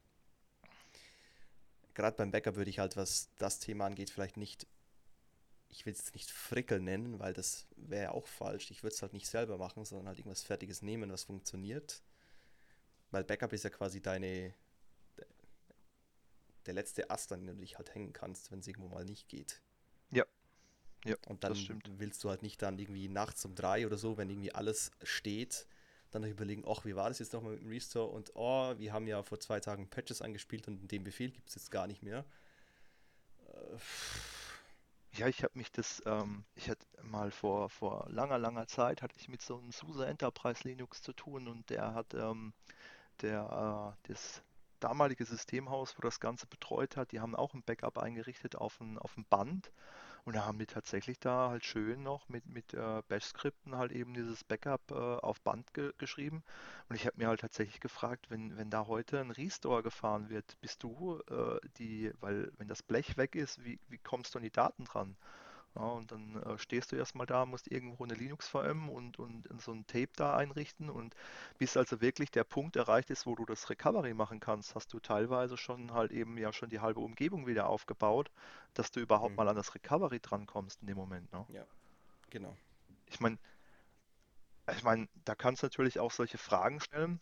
Gerade 1.95 2.17
beim 2.17 2.31
Backup 2.31 2.57
würde 2.57 2.71
ich 2.71 2.79
halt, 2.79 2.97
was 2.97 3.29
das 3.39 3.59
Thema 3.59 3.87
angeht, 3.87 4.11
vielleicht 4.11 4.37
nicht 4.37 4.67
ich 5.71 5.87
will 5.87 5.93
es 5.93 6.13
nicht 6.13 6.31
Frickel 6.31 6.81
nennen, 6.81 7.19
weil 7.19 7.33
das 7.33 7.67
wäre 7.77 8.13
auch 8.13 8.27
falsch. 8.27 8.71
Ich 8.71 8.83
würde 8.83 8.95
es 8.95 9.03
halt 9.03 9.13
nicht 9.13 9.27
selber 9.27 9.57
machen, 9.57 9.85
sondern 9.85 10.09
halt 10.09 10.19
irgendwas 10.19 10.43
Fertiges 10.43 10.83
nehmen, 10.83 11.13
was 11.13 11.25
funktioniert. 11.25 12.03
Weil 13.11 13.25
Backup 13.25 13.53
ist 13.53 13.65
ja 13.65 13.71
quasi 13.71 14.01
deine, 14.01 14.53
der 16.67 16.75
letzte 16.75 17.11
Ast, 17.11 17.33
an 17.33 17.47
dem 17.47 17.57
du 17.57 17.61
dich 17.61 17.79
halt 17.79 17.95
hängen 17.95 18.13
kannst, 18.13 18.51
wenn 18.51 18.61
es 18.61 18.67
irgendwo 18.67 18.89
mal 18.89 19.05
nicht 19.05 19.29
geht. 19.29 19.61
Ja. 20.11 20.25
Ja, 21.05 21.17
und 21.29 21.45
dann 21.45 21.57
willst 21.97 22.23
du 22.25 22.29
halt 22.29 22.43
nicht 22.43 22.61
dann 22.61 22.79
irgendwie 22.79 23.09
nachts 23.09 23.45
um 23.47 23.55
drei 23.55 23.87
oder 23.87 23.97
so, 23.97 24.19
wenn 24.19 24.29
irgendwie 24.29 24.55
alles 24.55 24.91
steht, 25.03 25.67
dann 26.11 26.23
noch 26.23 26.29
überlegen, 26.29 26.65
ach, 26.67 26.85
wie 26.85 26.97
war 26.97 27.09
das 27.09 27.21
jetzt 27.21 27.33
nochmal 27.33 27.53
mit 27.53 27.63
dem 27.63 27.71
Restore 27.71 28.11
und 28.11 28.33
oh, 28.35 28.75
wir 28.79 28.93
haben 28.93 29.07
ja 29.07 29.23
vor 29.23 29.41
zwei 29.41 29.61
Tagen 29.61 29.89
Patches 29.89 30.21
angespielt 30.21 30.69
und 30.69 30.91
den 30.91 31.05
Befehl 31.05 31.31
gibt 31.31 31.49
es 31.49 31.55
jetzt 31.55 31.71
gar 31.71 31.87
nicht 31.87 32.03
mehr. 32.03 32.25
Äh, 33.47 33.79
ja, 35.19 35.27
ich 35.27 35.43
habe 35.43 35.59
mich 35.59 35.73
das, 35.73 36.03
ähm, 36.07 36.45
ich 36.55 36.69
hatte 36.69 36.87
mal 37.03 37.31
vor, 37.31 37.69
vor 37.69 38.07
langer, 38.11 38.39
langer 38.39 38.67
Zeit, 38.67 39.03
hatte 39.03 39.17
ich 39.19 39.29
mit 39.29 39.43
so 39.43 39.59
einem 39.59 39.73
SUSE 39.73 40.07
Enterprise 40.07 40.63
Linux 40.65 41.03
zu 41.03 41.13
tun 41.13 41.49
und 41.49 41.71
der 41.71 41.95
hat, 41.95 42.15
ähm, 42.15 42.53
der, 43.23 43.97
äh, 44.05 44.09
das 44.09 44.43
damalige 44.81 45.25
Systemhaus, 45.25 45.97
wo 45.97 46.03
das 46.03 46.21
Ganze 46.21 46.47
betreut 46.47 46.97
hat, 46.97 47.13
die 47.13 47.21
haben 47.21 47.37
auch 47.37 47.55
ein 47.55 47.63
Backup 47.63 47.99
eingerichtet 47.99 48.57
auf 48.57 48.81
ein, 48.81 48.99
auf 48.99 49.17
ein 49.17 49.25
Band 49.29 49.71
und 50.25 50.37
da 50.37 50.45
haben 50.45 50.59
die 50.59 50.67
tatsächlich 50.67 51.19
da 51.19 51.51
halt 51.51 51.65
schön 51.65 52.03
noch 52.03 52.29
mit, 52.29 52.47
mit 52.47 52.75
äh, 52.75 53.03
Bash-Skripten 53.09 53.77
halt 53.77 53.93
eben 53.93 54.15
dieses 54.15 54.45
Backup 54.45 54.91
äh, 54.91 54.95
auf 54.95 55.41
Band 55.41 55.73
ge 55.75 55.93
geschrieben. 55.99 56.43
Und 56.89 56.97
ich 56.97 57.07
habe 57.07 57.17
mir 57.19 57.29
halt 57.29 57.41
tatsächlich 57.41 57.81
gefragt, 57.81 58.31
wenn, 58.31 58.57
wenn 58.57 58.71
da 58.71 58.87
heute 58.87 59.21
ein 59.21 59.31
Restore 59.31 59.83
gefahren 59.83 60.29
wird, 60.29 60.61
bist 60.61 60.83
du 60.83 61.21
äh, 61.31 61.59
die, 61.79 62.13
weil 62.21 62.53
wenn 62.59 62.69
das 62.69 62.83
Blech 62.83 63.17
weg 63.17 63.35
ist, 63.35 63.65
wie, 63.65 63.81
wie 63.89 63.99
kommst 63.99 64.35
du 64.35 64.39
an 64.39 64.45
die 64.45 64.51
Daten 64.51 64.85
dran? 64.85 65.17
Ja, 65.77 65.83
und 65.83 66.11
dann 66.11 66.43
äh, 66.43 66.59
stehst 66.59 66.91
du 66.91 66.97
erstmal 66.97 67.27
da, 67.27 67.47
musst 67.47 67.71
irgendwo 67.71 68.03
eine 68.05 68.15
Linux-VM 68.15 68.89
und, 68.89 69.19
und 69.19 69.47
so 69.63 69.73
ein 69.73 69.87
Tape 69.87 70.11
da 70.17 70.37
einrichten 70.37 70.91
und 70.91 71.15
bis 71.59 71.77
also 71.77 72.01
wirklich 72.01 72.33
der 72.33 72.43
Punkt 72.43 72.75
erreicht 72.75 73.11
ist, 73.11 73.25
wo 73.25 73.37
du 73.37 73.47
das 73.47 73.71
Recovery 73.71 74.13
machen 74.13 74.41
kannst, 74.41 74.75
hast 74.75 74.93
du 74.93 74.99
teilweise 74.99 75.57
schon 75.57 75.93
halt 75.93 76.11
eben 76.11 76.37
ja 76.39 76.53
schon 76.53 76.71
die 76.71 76.81
halbe 76.81 77.01
Umgebung 77.01 77.47
wieder 77.47 77.69
aufgebaut, 77.69 78.31
dass 78.75 78.91
du 78.91 78.99
überhaupt 78.99 79.31
mhm. 79.31 79.37
mal 79.37 79.49
an 79.49 79.57
das 79.57 79.75
Recovery 79.75 80.19
drankommst 80.19 80.81
in 80.81 80.89
dem 80.89 80.97
Moment. 80.97 81.33
Ne? 81.33 81.47
Ja, 81.51 81.65
genau. 82.31 82.57
Ich 83.07 83.21
meine, 83.21 83.39
ich 84.77 84.83
meine, 84.83 85.09
da 85.25 85.37
kannst 85.37 85.63
du 85.63 85.67
natürlich 85.67 86.01
auch 86.01 86.11
solche 86.11 86.39
Fragen 86.39 86.81
stellen 86.81 87.21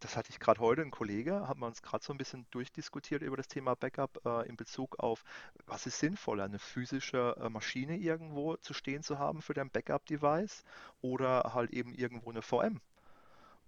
das 0.00 0.16
hatte 0.16 0.30
ich 0.30 0.38
gerade 0.38 0.60
heute, 0.60 0.82
ein 0.82 0.90
Kollege, 0.90 1.48
haben 1.48 1.60
wir 1.60 1.66
uns 1.66 1.82
gerade 1.82 2.04
so 2.04 2.12
ein 2.12 2.18
bisschen 2.18 2.46
durchdiskutiert 2.50 3.22
über 3.22 3.36
das 3.36 3.48
Thema 3.48 3.74
Backup 3.74 4.20
äh, 4.24 4.48
in 4.48 4.56
Bezug 4.56 4.98
auf, 4.98 5.24
was 5.66 5.86
ist 5.86 5.98
sinnvoller, 5.98 6.44
eine 6.44 6.58
physische 6.58 7.36
äh, 7.40 7.48
Maschine 7.48 7.96
irgendwo 7.96 8.56
zu 8.56 8.74
stehen 8.74 9.02
zu 9.02 9.18
haben 9.18 9.42
für 9.42 9.54
dein 9.54 9.70
Backup-Device 9.70 10.64
oder 11.00 11.52
halt 11.54 11.70
eben 11.70 11.94
irgendwo 11.94 12.30
eine 12.30 12.42
VM. 12.42 12.80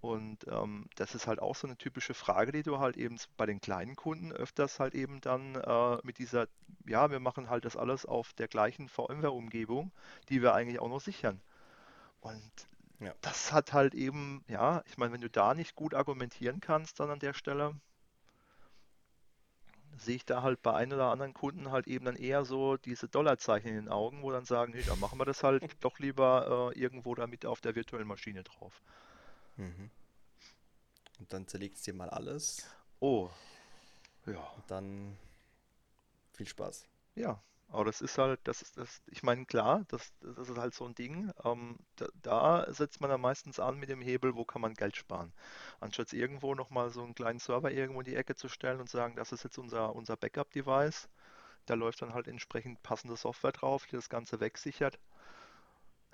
Und 0.02 0.48
ähm, 0.48 0.86
das 0.96 1.14
ist 1.14 1.28
halt 1.28 1.40
auch 1.40 1.54
so 1.54 1.68
eine 1.68 1.76
typische 1.76 2.12
Frage, 2.12 2.50
die 2.50 2.64
du 2.64 2.80
halt 2.80 2.96
eben 2.96 3.16
bei 3.36 3.46
den 3.46 3.60
kleinen 3.60 3.94
Kunden 3.94 4.32
öfters 4.32 4.80
halt 4.80 4.94
eben 4.94 5.20
dann 5.20 5.54
äh, 5.54 5.98
mit 6.02 6.18
dieser, 6.18 6.48
ja, 6.86 7.12
wir 7.12 7.20
machen 7.20 7.48
halt 7.48 7.64
das 7.64 7.76
alles 7.76 8.04
auf 8.04 8.32
der 8.32 8.48
gleichen 8.48 8.88
VMware-Umgebung, 8.88 9.92
die 10.28 10.42
wir 10.42 10.54
eigentlich 10.54 10.80
auch 10.80 10.88
noch 10.88 11.00
sichern. 11.00 11.40
Und 12.20 12.52
Ja. 13.02 13.14
das 13.20 13.52
hat 13.52 13.72
halt 13.72 13.94
eben, 13.94 14.44
ja, 14.48 14.82
ich 14.86 14.96
meine, 14.96 15.12
wenn 15.12 15.20
du 15.20 15.30
da 15.30 15.54
nicht 15.54 15.74
gut 15.74 15.94
argumentieren 15.94 16.60
kannst, 16.60 17.00
dann 17.00 17.10
an 17.10 17.18
der 17.18 17.34
Stelle, 17.34 17.74
sehe 19.96 20.16
ich 20.16 20.24
da 20.24 20.42
halt 20.42 20.62
bei 20.62 20.72
einem 20.72 20.92
oder 20.92 21.10
anderen 21.10 21.34
Kunden 21.34 21.70
halt 21.70 21.86
eben 21.86 22.04
dann 22.04 22.16
eher 22.16 22.44
so 22.44 22.76
diese 22.76 23.08
Dollarzeichen 23.08 23.70
in 23.70 23.76
den 23.76 23.88
Augen, 23.88 24.22
wo 24.22 24.30
dann 24.30 24.44
sagen, 24.44 24.72
nee, 24.72 24.82
dann 24.82 25.00
machen 25.00 25.18
wir 25.18 25.24
das 25.24 25.42
halt 25.42 25.62
doch 25.80 25.98
lieber 25.98 26.72
äh, 26.74 26.78
irgendwo 26.78 27.14
damit 27.14 27.44
auf 27.44 27.60
der 27.60 27.74
virtuellen 27.74 28.06
Maschine 28.06 28.42
drauf. 28.44 28.80
Mhm. 29.56 29.90
Und 31.18 31.32
dann 31.32 31.46
zerlegt 31.46 31.76
es 31.76 31.82
dir 31.82 31.94
mal 31.94 32.10
alles 32.10 32.66
Oh, 33.00 33.30
ja, 34.26 34.38
und 34.38 34.70
dann 34.70 35.16
viel 36.32 36.46
Spaß. 36.46 36.86
ja. 37.16 37.42
Aber 37.72 37.84
das 37.86 38.00
ist 38.02 38.18
halt, 38.18 38.40
das 38.44 38.62
ist 38.62 38.76
das, 38.76 39.02
ich 39.06 39.22
meine, 39.22 39.46
klar, 39.46 39.84
das, 39.88 40.12
das 40.20 40.48
ist 40.50 40.58
halt 40.58 40.74
so 40.74 40.84
ein 40.84 40.94
Ding. 40.94 41.32
Ähm, 41.44 41.78
da, 41.96 42.06
da 42.22 42.72
setzt 42.72 43.00
man 43.00 43.10
dann 43.10 43.20
meistens 43.20 43.58
an 43.58 43.78
mit 43.78 43.88
dem 43.88 44.02
Hebel, 44.02 44.36
wo 44.36 44.44
kann 44.44 44.60
man 44.62 44.74
Geld 44.74 44.96
sparen. 44.96 45.32
Anstatt 45.80 46.12
irgendwo 46.12 46.54
nochmal 46.54 46.90
so 46.90 47.02
einen 47.02 47.14
kleinen 47.14 47.38
Server 47.40 47.70
irgendwo 47.72 48.00
in 48.00 48.06
die 48.06 48.16
Ecke 48.16 48.34
zu 48.36 48.48
stellen 48.48 48.80
und 48.80 48.90
sagen, 48.90 49.16
das 49.16 49.32
ist 49.32 49.44
jetzt 49.44 49.58
unser, 49.58 49.94
unser 49.96 50.16
Backup-Device. 50.16 51.08
Da 51.66 51.74
läuft 51.74 52.02
dann 52.02 52.14
halt 52.14 52.28
entsprechend 52.28 52.82
passende 52.82 53.16
Software 53.16 53.52
drauf, 53.52 53.86
die 53.86 53.96
das 53.96 54.08
Ganze 54.10 54.40
wegsichert. 54.40 54.98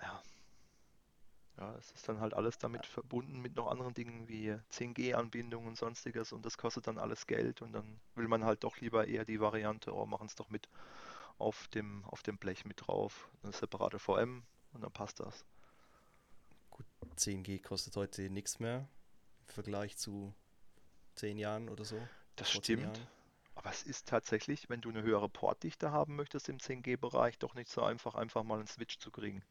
Ja, 0.03 0.23
ja, 1.59 1.75
es 1.79 1.91
ist 1.91 2.09
dann 2.09 2.21
halt 2.21 2.35
alles 2.35 2.59
damit 2.59 2.87
verbunden 2.87 3.41
mit 3.41 3.57
noch 3.57 3.67
anderen 3.69 3.93
Dingen 3.95 4.29
wie 4.29 4.57
10G-Anbindung 4.71 5.67
und 5.67 5.77
sonstiges 5.77 6.33
und 6.33 6.47
das 6.47 6.57
kostet 6.57 6.87
dann 6.87 6.99
alles 6.99 7.27
Geld 7.27 7.63
und 7.63 7.73
dann 7.73 8.01
will 8.15 8.29
man 8.29 8.45
halt 8.45 8.63
doch 8.65 8.77
lieber 8.79 9.09
eher 9.09 9.25
die 9.25 9.41
Variante, 9.41 9.93
oh, 9.93 10.07
machen 10.07 10.27
es 10.29 10.37
doch 10.37 10.51
mit 10.51 10.69
auf 11.39 11.69
dem, 11.69 12.05
auf 12.07 12.23
dem 12.23 12.39
Blech 12.39 12.65
mit 12.65 12.87
drauf, 12.87 13.31
eine 13.43 13.53
separate 13.53 13.99
VM 13.99 14.43
und 14.73 14.83
dann 14.83 14.93
passt 14.93 15.21
das. 15.21 15.45
Gut, 16.71 16.87
10G 17.17 17.63
kostet 17.63 17.97
heute 17.97 18.29
nichts 18.31 18.59
mehr 18.61 18.89
im 19.41 19.55
Vergleich 19.55 19.97
zu 19.97 20.35
10 21.15 21.39
Jahren 21.39 21.69
oder 21.69 21.85
so. 21.85 22.01
Das 22.37 22.51
Vor 22.51 22.63
10 22.63 22.79
stimmt, 22.79 23.09
aber 23.55 23.71
es 23.71 23.83
ist 23.83 24.07
tatsächlich, 24.07 24.69
wenn 24.71 24.81
du 24.81 24.89
eine 24.89 25.03
höhere 25.03 25.29
Portdichte 25.29 25.91
haben 25.91 26.15
möchtest 26.15 26.49
im 26.49 26.59
10G-Bereich, 26.59 27.39
doch 27.39 27.55
nicht 27.55 27.69
so 27.69 27.83
einfach, 27.83 28.15
einfach 28.15 28.45
mal 28.45 28.59
einen 28.59 28.69
Switch 28.69 28.99
zu 28.99 29.11
kriegen, 29.11 29.43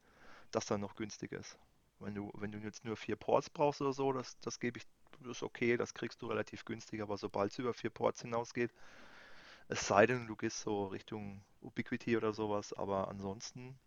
das 0.50 0.66
dann 0.66 0.80
noch 0.80 0.94
günstig 0.94 1.32
ist. 1.32 1.58
Wenn 2.00 2.14
du, 2.14 2.30
wenn 2.34 2.52
du 2.52 2.58
jetzt 2.58 2.84
nur 2.84 2.96
vier 2.96 3.16
Ports 3.16 3.50
brauchst 3.50 3.80
oder 3.80 3.92
so, 3.92 4.12
das, 4.12 4.38
das 4.40 4.60
gebe 4.60 4.78
ich, 4.78 4.86
das 5.20 5.32
ist 5.32 5.42
okay, 5.42 5.76
das 5.76 5.92
kriegst 5.94 6.22
du 6.22 6.26
relativ 6.26 6.64
günstig, 6.64 7.02
aber 7.02 7.18
sobald 7.18 7.52
es 7.52 7.58
über 7.58 7.74
vier 7.74 7.90
Ports 7.90 8.22
hinausgeht, 8.22 8.72
es 9.68 9.86
sei 9.86 10.06
denn, 10.06 10.26
du 10.26 10.36
gehst 10.36 10.60
so 10.60 10.86
Richtung 10.86 11.42
Ubiquiti 11.60 12.16
oder 12.16 12.32
sowas, 12.32 12.72
aber 12.72 13.08
ansonsten, 13.08 13.78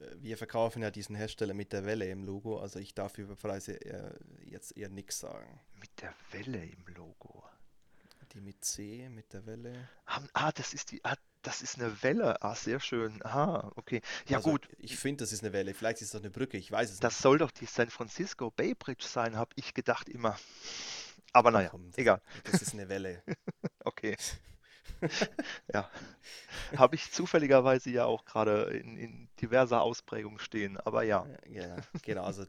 Äh, 0.00 0.14
Wir 0.20 0.36
verkaufen 0.36 0.82
ja 0.82 0.90
diesen 0.90 1.16
Hersteller 1.16 1.54
mit 1.54 1.72
der 1.72 1.84
Welle 1.84 2.06
im 2.10 2.24
Logo, 2.24 2.58
also 2.60 2.78
ich 2.78 2.94
darf 2.94 3.18
über 3.18 3.36
Preise 3.36 3.72
eher, 3.74 4.14
jetzt 4.44 4.76
eher 4.76 4.88
nichts 4.88 5.20
sagen. 5.20 5.60
mit 5.80 5.90
der 6.02 6.14
Welle 6.32 6.64
im 6.64 6.84
Logo. 6.94 7.44
Die 8.34 8.40
mit 8.42 8.62
C, 8.64 9.08
mit 9.08 9.32
der 9.32 9.46
Welle. 9.46 9.88
Ah, 10.34 10.52
das 10.52 10.74
ist 10.74 10.90
die, 10.92 11.02
ah, 11.04 11.16
das 11.42 11.62
ist 11.62 11.76
eine 11.80 12.02
Welle. 12.02 12.42
Ah, 12.42 12.54
sehr 12.54 12.78
schön. 12.78 13.22
Ah, 13.24 13.72
okay. 13.76 14.02
Ja 14.26 14.36
Also 14.38 14.50
gut, 14.50 14.68
ich 14.78 14.98
finde, 14.98 15.22
das 15.24 15.32
ist 15.32 15.42
eine 15.42 15.52
Welle. 15.54 15.72
Vielleicht 15.72 16.02
ist 16.02 16.08
es 16.08 16.12
doch 16.12 16.20
eine 16.20 16.30
Brücke, 16.30 16.58
ich 16.58 16.70
weiß 16.70 16.90
es 16.90 17.00
das 17.00 17.14
nicht. 17.14 17.22
soll 17.22 17.38
doch 17.38 17.50
die 17.50 17.64
San 17.66 17.88
Francisco 17.88 18.50
Bay 18.50 18.74
Bridge 18.74 19.06
sein, 19.06 19.36
habe 19.36 19.52
ich 19.56 19.72
gedacht 19.72 20.08
immer. 20.10 20.38
Aber 21.32 21.50
naja, 21.50 21.70
Komm, 21.70 21.90
das, 21.90 21.98
egal. 21.98 22.20
das 22.44 22.60
ist 22.62 22.74
eine 22.74 22.88
Welle. 22.90 23.22
Okay, 23.98 24.16
ja. 25.74 25.90
Habe 26.76 26.94
ich 26.94 27.10
zufälligerweise 27.10 27.90
ja 27.90 28.04
auch 28.04 28.24
gerade 28.24 28.64
in, 28.78 28.96
in 28.96 29.28
diverser 29.40 29.82
Ausprägung 29.82 30.38
stehen. 30.38 30.76
Aber 30.76 31.02
ja, 31.02 31.26
Ja, 31.48 31.76
genau, 32.02 32.22
also 32.22 32.44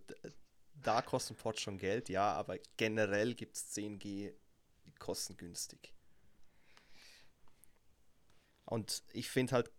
da 0.83 1.01
kosten 1.01 1.35
Ports 1.35 1.61
schon 1.61 1.77
Geld, 1.79 2.09
ja, 2.09 2.33
aber 2.33 2.57
generell 2.77 3.33
gibt 3.33 3.55
es 3.55 3.71
10G 3.71 4.31
kostengünstig. 4.99 5.93
Und 8.65 9.01
ich 9.13 9.29
finde 9.29 9.53
halt, 9.53 9.71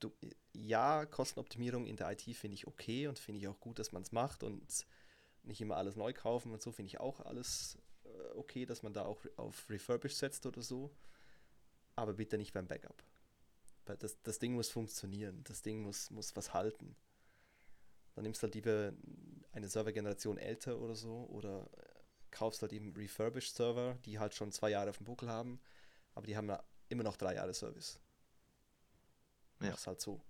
du, 0.00 0.12
ja, 0.52 1.06
Kostenoptimierung 1.06 1.86
in 1.86 1.96
der 1.96 2.12
IT 2.12 2.22
finde 2.36 2.54
ich 2.54 2.66
okay 2.66 3.06
und 3.06 3.18
finde 3.18 3.40
ich 3.40 3.48
auch 3.48 3.60
gut, 3.60 3.78
dass 3.78 3.92
man 3.92 4.02
es 4.02 4.12
macht 4.12 4.42
und 4.42 4.86
nicht 5.42 5.60
immer 5.62 5.76
alles 5.76 5.96
neu 5.96 6.12
kaufen 6.12 6.52
und 6.52 6.62
so 6.62 6.72
finde 6.72 6.88
ich 6.88 7.00
auch 7.00 7.20
alles 7.20 7.78
äh, 8.04 8.36
okay, 8.36 8.66
dass 8.66 8.82
man 8.82 8.92
da 8.92 9.04
auch 9.04 9.24
auf 9.36 9.68
Refurbished 9.70 10.18
setzt 10.18 10.46
oder 10.46 10.62
so, 10.62 10.90
aber 11.96 12.14
bitte 12.14 12.38
nicht 12.38 12.52
beim 12.52 12.66
Backup. 12.66 13.02
Weil 13.86 13.96
das, 13.98 14.20
das 14.22 14.38
Ding 14.38 14.54
muss 14.54 14.70
funktionieren, 14.70 15.42
das 15.44 15.62
Ding 15.62 15.82
muss, 15.82 16.10
muss 16.10 16.34
was 16.36 16.54
halten. 16.54 16.96
Dann 18.14 18.24
nimmst 18.24 18.42
du 18.42 18.44
halt 18.44 18.54
lieber 18.54 18.92
eine 19.52 19.68
Servergeneration 19.68 20.38
älter 20.38 20.78
oder 20.80 20.94
so 20.94 21.26
oder 21.30 21.68
kaufst 22.30 22.62
halt 22.62 22.72
eben 22.72 22.94
refurbished 22.94 23.54
Server, 23.54 23.94
die 24.04 24.18
halt 24.18 24.34
schon 24.34 24.52
zwei 24.52 24.70
Jahre 24.70 24.90
auf 24.90 24.98
dem 24.98 25.06
Buckel 25.06 25.30
haben, 25.30 25.60
aber 26.14 26.26
die 26.26 26.36
haben 26.36 26.48
ja 26.48 26.62
immer 26.88 27.04
noch 27.04 27.16
drei 27.16 27.34
Jahre 27.34 27.54
Service. 27.54 28.00
ja. 29.60 29.70
Mach's 29.70 29.86
halt 29.86 30.00
so. 30.00 30.20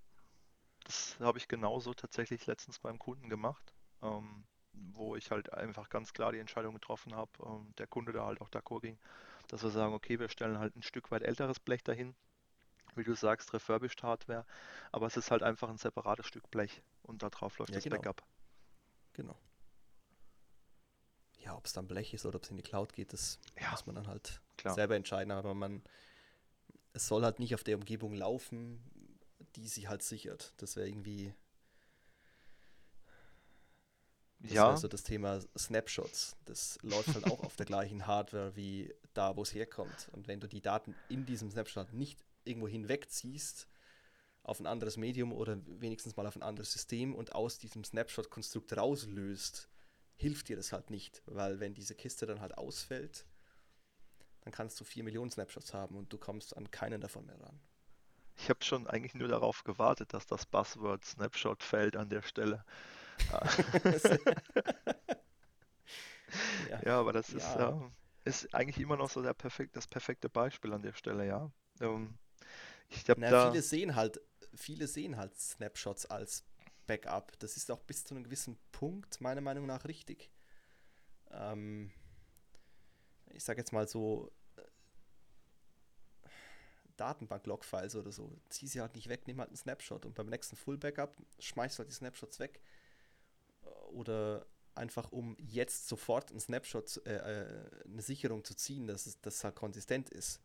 Das 0.85 1.17
habe 1.19 1.39
ich 1.39 1.49
genauso 1.49 1.95
tatsächlich 1.95 2.47
letztens 2.47 2.79
beim 2.79 2.99
Kunden 2.99 3.31
gemacht, 3.31 3.75
ähm, 4.03 4.45
wo 4.73 5.17
ich 5.17 5.31
halt 5.31 5.53
einfach 5.53 5.89
ganz 5.89 6.13
klar 6.13 6.33
die 6.33 6.39
Entscheidung 6.39 6.75
getroffen 6.75 7.15
habe, 7.15 7.31
ähm, 7.45 7.73
der 7.79 7.87
Kunde 7.87 8.13
da 8.13 8.27
halt 8.27 8.41
auch 8.43 8.51
d'accord 8.51 8.83
ging, 8.83 8.99
dass 9.49 9.63
wir 9.63 9.71
sagen, 9.71 9.95
okay, 9.95 10.19
wir 10.21 10.29
stellen 10.29 10.59
halt 10.59 10.77
ein 10.77 10.83
Stück 10.83 11.11
weit 11.11 11.23
älteres 11.23 11.61
Blech 11.61 11.83
dahin, 11.85 12.15
wie 12.97 13.05
du 13.05 13.15
sagst, 13.15 13.55
refurbished 13.55 14.03
Hardware, 14.03 14.47
aber 14.93 15.07
es 15.07 15.17
ist 15.17 15.31
halt 15.31 15.43
einfach 15.45 15.69
ein 15.71 15.79
separates 15.79 16.27
Stück 16.27 16.51
Blech 16.51 16.83
und 17.03 17.23
darauf 17.23 17.59
läuft 17.59 17.75
Ja, 17.75 17.77
das 17.77 17.87
genau. 17.87 17.87
Backup. 17.87 18.25
Genau. 19.15 19.37
Ja, 21.39 21.57
ob 21.57 21.67
es 21.67 21.73
dann 21.73 21.87
Blech 21.87 22.15
ist 22.15 22.27
oder 22.27 22.37
ob 22.37 22.43
es 22.45 22.51
in 22.51 22.57
die 22.57 22.63
Cloud 22.63 22.93
geht, 22.93 23.13
das 23.13 23.39
Ja, 23.61 23.71
muss 23.71 23.87
man 23.87 23.95
dann 23.95 24.07
halt 24.09 24.41
klar. 24.57 24.77
selber 24.77 24.97
entscheiden, 24.97 25.31
aber 25.31 25.55
man, 25.55 25.83
es 26.93 27.09
soll 27.09 27.25
halt 27.25 27.39
nicht 27.41 27.55
auf 27.55 27.65
der 27.65 27.77
Umgebung 27.77 28.15
laufen, 28.15 28.83
die 29.57 29.69
sie 29.69 29.89
halt 29.89 30.03
sichert. 30.03 30.55
Das 30.59 30.77
wäre 30.77 30.89
irgendwie, 30.89 31.35
das 34.41 34.65
Ja, 34.65 34.77
so 34.77 34.89
das 34.89 35.03
Thema 35.03 35.41
Snapshots. 35.57 36.37
Das 36.45 36.79
läuft 36.83 37.15
halt 37.15 37.25
auch 37.27 37.41
auf 37.41 37.57
der 37.57 37.67
gleichen 37.67 38.07
Hardware 38.07 38.55
wie 38.57 38.95
da, 39.15 39.37
wo 39.37 39.43
es 39.43 39.55
herkommt. 39.55 40.09
Und 40.13 40.29
wenn 40.29 40.41
du 40.41 40.49
die 40.49 40.61
Daten 40.61 40.95
in 41.09 41.25
diesem 41.27 41.51
Snapshot 41.51 41.93
nicht 41.93 42.25
irgendwo 42.45 42.69
hinwegziehst, 42.69 43.69
auf 44.43 44.61
ein 44.61 44.67
anderes 44.67 44.97
Medium 44.99 45.33
oder 45.33 45.59
wenigstens 45.81 46.17
mal 46.17 46.27
auf 46.27 46.37
ein 46.37 46.43
anderes 46.43 46.73
System 46.73 47.15
und 47.15 47.35
aus 47.35 47.59
diesem 47.59 47.83
Snapshot-Konstrukt 47.83 48.77
rauslöst, 48.77 49.71
hilft 50.17 50.49
dir 50.49 50.57
das 50.57 50.73
halt 50.73 50.91
nicht, 50.91 51.23
weil 51.27 51.61
wenn 51.61 51.75
diese 51.75 51.95
Kiste 51.95 52.27
dann 52.27 52.41
halt 52.41 52.59
ausfällt, 52.59 53.27
dann 54.43 54.53
kannst 54.53 54.79
du 54.79 54.85
4 54.85 55.03
Millionen 55.03 55.31
Snapshots 55.31 55.73
haben 55.73 55.97
und 55.97 56.13
du 56.13 56.19
kommst 56.19 56.57
an 56.57 56.71
keinen 56.71 57.01
davon 57.01 57.25
mehr 57.25 57.41
ran. 57.41 57.59
ich 58.37 58.51
habe 58.51 58.63
schon 58.63 58.87
eigentlich 58.87 59.15
nur 59.15 59.29
darauf 59.29 59.65
gewartet, 59.65 60.13
dass 60.13 60.27
das 60.27 60.45
Buzzword 60.45 61.05
Snapshot 61.05 61.63
fällt 61.63 61.97
an 61.97 62.09
der 62.09 62.23
Stelle. 62.23 62.65
Ah, 63.33 63.49
ja, 66.69 66.81
Ja, 66.85 66.99
aber 66.99 67.13
das 67.13 67.29
ist, 67.31 67.45
ja, 67.45 67.71
ähm, 67.71 67.93
ist 68.25 68.55
eigentlich 68.55 68.79
immer 68.79 68.97
noch 68.97 69.11
so 69.11 69.23
der 69.23 69.35
perfekt, 69.35 69.77
das 69.77 69.87
perfekte 69.87 70.29
Beispiel 70.29 70.73
an 70.73 70.83
der 70.83 70.95
Stelle, 70.95 71.27
ja. 71.27 71.51
Ähm, 71.81 72.19
ich 72.89 73.09
habe 73.09 73.21
na, 73.21 73.31
da, 73.31 73.51
viele 73.51 73.63
sehen 73.63 73.95
halt, 73.95 74.21
viele 74.55 74.87
sehen 74.87 75.17
halt 75.17 75.39
Snapshots 75.39 76.07
als 76.07 76.45
Backup. 76.87 77.39
Das 77.39 77.57
ist 77.57 77.71
auch 77.71 77.83
bis 77.83 78.05
zu 78.05 78.15
einem 78.15 78.25
gewissen 78.25 78.59
Punkt 78.73 79.21
meiner 79.21 79.41
Meinung 79.41 79.67
nach 79.67 79.85
richtig. 79.85 80.31
Ähm, 81.31 81.91
ich 83.33 83.45
sage 83.45 83.61
jetzt 83.61 83.73
mal 83.73 83.89
so 83.89 84.31
Datenbank-Log-Files 86.97 87.97
oder 87.97 88.13
so, 88.13 88.39
zieh 88.49 88.69
sie 88.69 88.81
halt 88.81 88.95
nicht 88.95 89.09
weg, 89.09 89.27
nimm 89.27 89.41
halt 89.41 89.49
einen 89.49 89.57
Snapshot 89.57 90.07
und 90.07 90.15
beim 90.15 90.29
nächsten 90.29 90.57
Full-Backup 90.57 91.17
schmeißt 91.41 91.77
du 91.77 91.81
halt 91.81 91.91
die 91.91 91.95
Snapshots 91.95 92.39
weg 92.39 92.61
oder 93.91 94.47
einfach 94.77 95.13
um 95.13 95.37
jetzt 95.39 95.89
sofort 95.89 96.31
einen 96.31 96.41
Snapshot, 96.41 97.01
äh, 97.07 97.17
äh, 97.17 97.71
eine 97.85 98.03
Sicherung 98.03 98.45
zu 98.45 98.55
ziehen, 98.55 98.87
dass 98.87 99.07
es 99.07 99.21
dass 99.21 99.45
halt 99.45 99.57
konsistent 99.57 100.11
ist. 100.11 100.41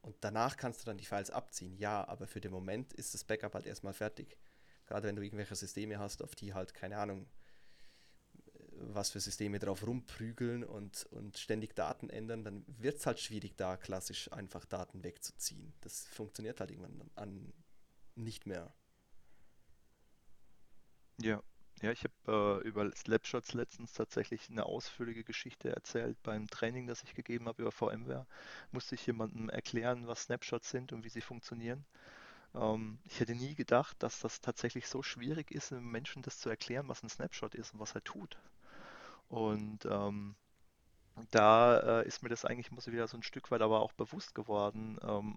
Und 0.00 0.16
danach 0.20 0.56
kannst 0.56 0.80
du 0.80 0.86
dann 0.86 0.98
die 0.98 1.04
Files 1.04 1.30
abziehen. 1.30 1.76
Ja, 1.76 2.06
aber 2.06 2.26
für 2.26 2.40
den 2.40 2.52
Moment 2.52 2.92
ist 2.92 3.14
das 3.14 3.24
Backup 3.24 3.54
halt 3.54 3.66
erstmal 3.66 3.92
fertig. 3.92 4.38
Gerade 4.86 5.08
wenn 5.08 5.16
du 5.16 5.22
irgendwelche 5.22 5.54
Systeme 5.54 5.98
hast, 5.98 6.22
auf 6.22 6.34
die 6.34 6.54
halt, 6.54 6.72
keine 6.72 6.98
Ahnung, 6.98 7.28
was 8.80 9.10
für 9.10 9.20
Systeme 9.20 9.58
drauf 9.58 9.86
rumprügeln 9.86 10.64
und, 10.64 11.04
und 11.10 11.36
ständig 11.36 11.74
Daten 11.74 12.10
ändern, 12.10 12.44
dann 12.44 12.64
wird 12.66 12.98
es 12.98 13.06
halt 13.06 13.18
schwierig, 13.18 13.56
da 13.56 13.76
klassisch 13.76 14.32
einfach 14.32 14.64
Daten 14.64 15.02
wegzuziehen. 15.02 15.74
Das 15.80 16.06
funktioniert 16.06 16.60
halt 16.60 16.70
irgendwann 16.70 17.10
an 17.16 17.52
nicht 18.14 18.46
mehr. 18.46 18.72
ja, 21.20 21.42
Ja, 21.80 21.92
ich 21.92 22.04
habe 22.04 22.60
äh, 22.64 22.68
über 22.68 22.90
Slapshots 22.94 23.52
letztens 23.54 23.92
tatsächlich 23.92 24.50
eine 24.50 24.66
ausführliche 24.66 25.22
Geschichte 25.24 25.70
erzählt 25.70 26.16
beim 26.22 26.48
Training, 26.48 26.86
das 26.86 27.04
ich 27.04 27.14
gegeben 27.14 27.46
habe 27.46 27.62
über 27.62 27.70
VMware. 27.72 28.26
Musste 28.72 28.96
ich 28.96 29.06
jemandem 29.06 29.48
erklären, 29.48 30.06
was 30.06 30.22
Snapshots 30.24 30.70
sind 30.70 30.92
und 30.92 31.04
wie 31.04 31.08
sie 31.08 31.20
funktionieren. 31.20 31.84
Ähm, 32.54 32.98
ich 33.04 33.20
hätte 33.20 33.34
nie 33.34 33.54
gedacht, 33.54 34.02
dass 34.02 34.20
das 34.20 34.40
tatsächlich 34.40 34.88
so 34.88 35.02
schwierig 35.02 35.50
ist, 35.52 35.72
einem 35.72 35.90
Menschen 35.90 36.22
das 36.22 36.38
zu 36.38 36.48
erklären, 36.50 36.88
was 36.88 37.02
ein 37.02 37.10
Snapshot 37.10 37.54
ist 37.54 37.74
und 37.74 37.80
was 37.80 37.94
er 37.94 38.04
tut. 38.04 38.38
Und 39.28 39.86
ähm, 39.86 40.36
da 41.30 42.00
äh, 42.00 42.06
ist 42.06 42.22
mir 42.22 42.28
das 42.28 42.44
eigentlich, 42.44 42.70
muss 42.70 42.86
ich 42.86 42.92
wieder 42.92 43.08
so 43.08 43.16
ein 43.16 43.22
Stück 43.22 43.50
weit 43.50 43.62
aber 43.62 43.80
auch 43.80 43.92
bewusst 43.92 44.34
geworden, 44.34 44.98
ähm, 45.02 45.36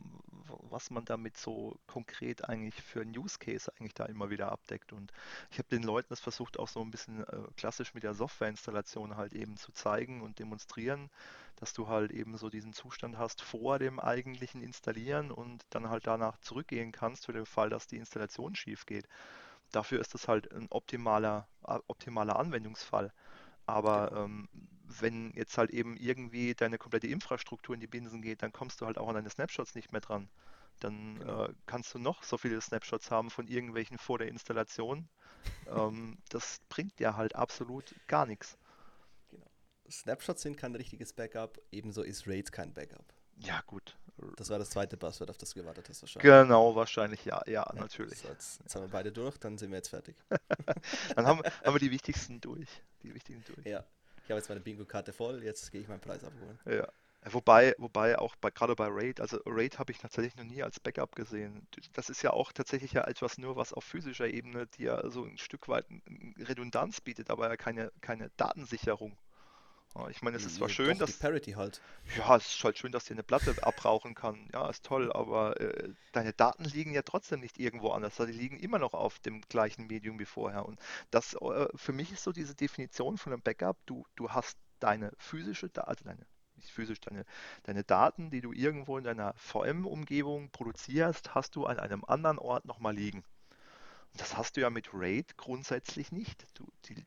was 0.70 0.90
man 0.90 1.06
damit 1.06 1.38
so 1.38 1.78
konkret 1.88 2.48
eigentlich 2.48 2.82
für 2.82 3.02
einen 3.02 3.18
Use 3.18 3.40
Case 3.40 3.72
eigentlich 3.76 3.94
da 3.94 4.06
immer 4.06 4.30
wieder 4.30 4.52
abdeckt. 4.52 4.94
Und 4.94 5.12
ich 5.50 5.60
habe 5.60 5.70
den 5.70 5.84
Leuten 5.84 6.10
das 6.10 6.20
versucht, 6.20 6.60
auch 6.60 6.68
so 6.68 6.82
ein 6.82 6.92
bisschen 6.92 7.24
äh, 7.28 7.38
klassisch 7.58 7.94
mit 7.94 8.04
der 8.04 8.14
Softwareinstallation 8.14 9.18
halt 9.18 9.34
eben 9.34 9.58
zu 9.58 9.72
zeigen 9.72 10.22
und 10.22 10.40
demonstrieren, 10.40 11.10
dass 11.58 11.74
du 11.74 11.88
halt 11.88 12.12
eben 12.12 12.38
so 12.38 12.50
diesen 12.50 12.74
Zustand 12.74 13.18
hast 13.18 13.42
vor 13.42 13.80
dem 13.80 14.00
eigentlichen 14.00 14.62
Installieren 14.62 15.32
und 15.32 15.64
dann 15.70 15.90
halt 15.90 16.08
danach 16.08 16.38
zurückgehen 16.40 16.92
kannst 16.92 17.26
für 17.26 17.34
den 17.34 17.46
Fall, 17.46 17.70
dass 17.70 17.88
die 17.88 17.98
Installation 17.98 18.56
schief 18.56 18.86
geht. 18.86 19.08
Dafür 19.72 20.02
ist 20.02 20.14
das 20.14 20.28
halt 20.28 20.52
ein 20.52 20.68
optimaler, 20.70 21.48
optimaler 21.88 22.38
Anwendungsfall. 22.38 23.14
Aber 23.66 24.10
Genau, 24.10 24.24
ähm, 24.26 24.50
wenn 25.00 25.32
jetzt 25.36 25.58
halt 25.58 25.72
eben 25.72 25.96
irgendwie 25.98 26.54
deine 26.54 26.78
komplette 26.78 27.08
Infrastruktur 27.08 27.76
in 27.76 27.82
die 27.82 27.88
Binsen 27.88 28.22
geht, 28.22 28.42
dann 28.44 28.52
kommst 28.52 28.82
du 28.82 28.86
halt 28.86 28.98
auch 28.98 29.08
an 29.08 29.16
deine 29.16 29.30
Snapshots 29.30 29.76
nicht 29.76 29.92
mehr 29.92 30.02
dran. 30.02 30.30
Dann 30.80 31.20
genau, 31.20 31.46
äh, 31.46 31.54
kannst 31.66 31.94
du 31.94 32.00
noch 32.00 32.24
so 32.24 32.38
viele 32.38 32.60
Snapshots 32.60 33.12
haben 33.12 33.30
von 33.30 33.48
irgendwelchen 33.48 33.98
vor 33.98 34.18
der 34.18 34.28
Installation. 34.28 35.08
Ähm, 35.68 36.18
das 36.30 36.60
bringt 36.70 37.00
dir 37.00 37.16
halt 37.18 37.36
absolut 37.36 37.96
gar 38.08 38.26
nichts. 38.28 38.58
genau. 39.30 39.46
Snapshots 39.90 40.42
sind 40.42 40.58
kein 40.58 40.76
richtiges 40.76 41.14
Backup, 41.14 41.60
ebenso 41.72 42.04
ist 42.04 42.28
RAID 42.28 42.52
kein 42.52 42.74
Backup. 42.74 43.14
Ja, 43.38 43.62
gut. 43.66 43.98
Das 44.36 44.50
war 44.50 44.60
das 44.60 44.70
zweite 44.70 44.98
Buzzword, 44.98 45.30
auf 45.32 45.38
das 45.38 45.52
du 45.52 45.62
gewartet 45.62 45.90
hast, 45.90 46.02
wahrscheinlich. 46.04 46.32
Genau, 46.32 46.76
wahrscheinlich 46.76 47.26
ja. 47.26 47.42
Ja, 47.48 47.66
Ja, 47.74 47.74
natürlich. 47.74 48.20
so, 48.20 48.28
jetzt, 48.28 48.60
jetzt 48.62 48.76
haben 48.76 48.84
wir 48.84 48.90
beide 48.90 49.12
durch, 49.12 49.38
dann 49.38 49.58
sind 49.58 49.72
wir 49.72 49.78
jetzt 49.78 49.90
fertig. 49.90 50.16
Dann 51.16 51.26
haben, 51.26 51.42
haben 51.64 51.76
wir 51.76 51.80
die 51.80 51.92
wichtigsten 51.92 52.40
durch. 52.40 52.70
Die 53.04 53.14
wichtigen 53.14 53.44
durch. 53.48 53.66
Ja, 53.66 53.84
ich 54.24 54.30
habe 54.30 54.40
jetzt 54.40 54.50
meine 54.50 54.62
Bingo-Karte 54.62 55.14
voll, 55.14 55.44
jetzt 55.44 55.72
gehe 55.72 55.82
ich 55.82 55.88
meinen 55.88 56.02
Preis 56.02 56.24
abholen. 56.24 56.60
Ja. 56.66 56.88
Wobei, 57.26 57.76
wobei 57.78 58.18
auch 58.18 58.36
bei, 58.38 58.50
gerade 58.50 58.76
bei 58.76 58.88
RAID, 58.88 59.22
also 59.22 59.40
RAID 59.46 59.78
habe 59.78 59.92
ich 59.92 60.00
tatsächlich 60.00 60.36
noch 60.38 60.44
nie 60.44 60.64
als 60.64 60.80
Backup 60.80 61.16
gesehen. 61.16 61.68
Das 61.94 62.10
ist 62.10 62.24
ja 62.24 62.32
auch 62.32 62.52
tatsächlich 62.52 62.94
ja 62.94 63.04
etwas 63.04 63.38
nur, 63.38 63.56
was 63.56 63.74
auf 63.74 63.84
physischer 63.84 64.28
Ebene 64.28 64.66
dir 64.66 65.04
so 65.10 65.26
ein 65.26 65.38
Stück 65.38 65.68
weit 65.68 65.86
Redundanz 66.40 67.00
bietet, 67.00 67.30
aber 67.30 67.48
ja 67.48 67.58
keine, 67.58 67.92
keine 68.02 68.32
Datensicherung. 68.38 69.16
Ja, 69.96 70.08
Ich 70.10 70.22
meine, 70.22 70.38
es 70.38 70.46
ist 70.46 70.56
zwar 70.56 70.70
schön, 70.70 70.98
Doch, 70.98 71.06
die 71.06 71.12
dass, 71.12 71.18
Parity 71.18 71.52
halt. 71.54 71.82
ja, 72.18 72.36
es 72.38 72.48
ist 72.56 72.64
halt 72.64 72.78
schön, 72.78 72.92
dass 72.92 73.06
dir 73.06 73.14
eine 73.14 73.24
Platte 73.24 73.56
abrauchen 73.64 74.16
kann. 74.16 74.50
Ja, 74.54 74.70
ist 74.70 74.86
toll, 74.86 75.12
aber 75.14 75.60
äh, 75.60 75.94
deine 76.14 76.34
Daten 76.34 76.64
liegen 76.66 76.94
ja 76.94 77.02
trotzdem 77.04 77.40
nicht 77.42 77.58
irgendwo 77.60 77.90
anders. 77.92 78.16
Die 78.18 78.24
liegen 78.32 78.58
immer 78.60 78.80
noch 78.80 78.94
auf 78.94 79.20
dem 79.20 79.42
gleichen 79.42 79.88
Medium 79.88 80.20
wie 80.20 80.26
vorher. 80.26 80.66
Und 80.66 80.80
das 81.12 81.34
äh, 81.36 81.68
für 81.76 81.94
mich 81.94 82.12
ist 82.12 82.24
so 82.24 82.32
diese 82.32 82.56
Definition 82.56 83.18
von 83.18 83.34
einem 83.34 83.42
Backup. 83.42 83.78
Du, 83.86 84.06
du 84.16 84.30
hast 84.30 84.58
deine 84.80 85.12
physische, 85.18 85.70
also 85.76 86.04
deine, 86.06 86.26
nicht 86.56 86.72
physisch, 86.72 87.00
deine, 87.02 87.26
deine 87.64 87.84
Daten, 87.84 88.30
die 88.30 88.42
du 88.42 88.54
irgendwo 88.54 88.98
in 88.98 89.04
deiner 89.04 89.34
VM-Umgebung 89.36 90.50
produzierst, 90.52 91.36
hast 91.36 91.56
du 91.56 91.66
an 91.66 91.80
einem 91.80 92.04
anderen 92.06 92.40
Ort 92.40 92.66
nochmal 92.66 92.96
liegen. 92.96 93.24
Und 94.14 94.22
das 94.22 94.38
hast 94.38 94.58
du 94.58 94.62
ja 94.62 94.70
mit 94.70 94.90
RAID 94.94 95.38
grundsätzlich 95.38 96.12
nicht. 96.12 96.46
Du, 96.58 96.68
die, 96.86 97.06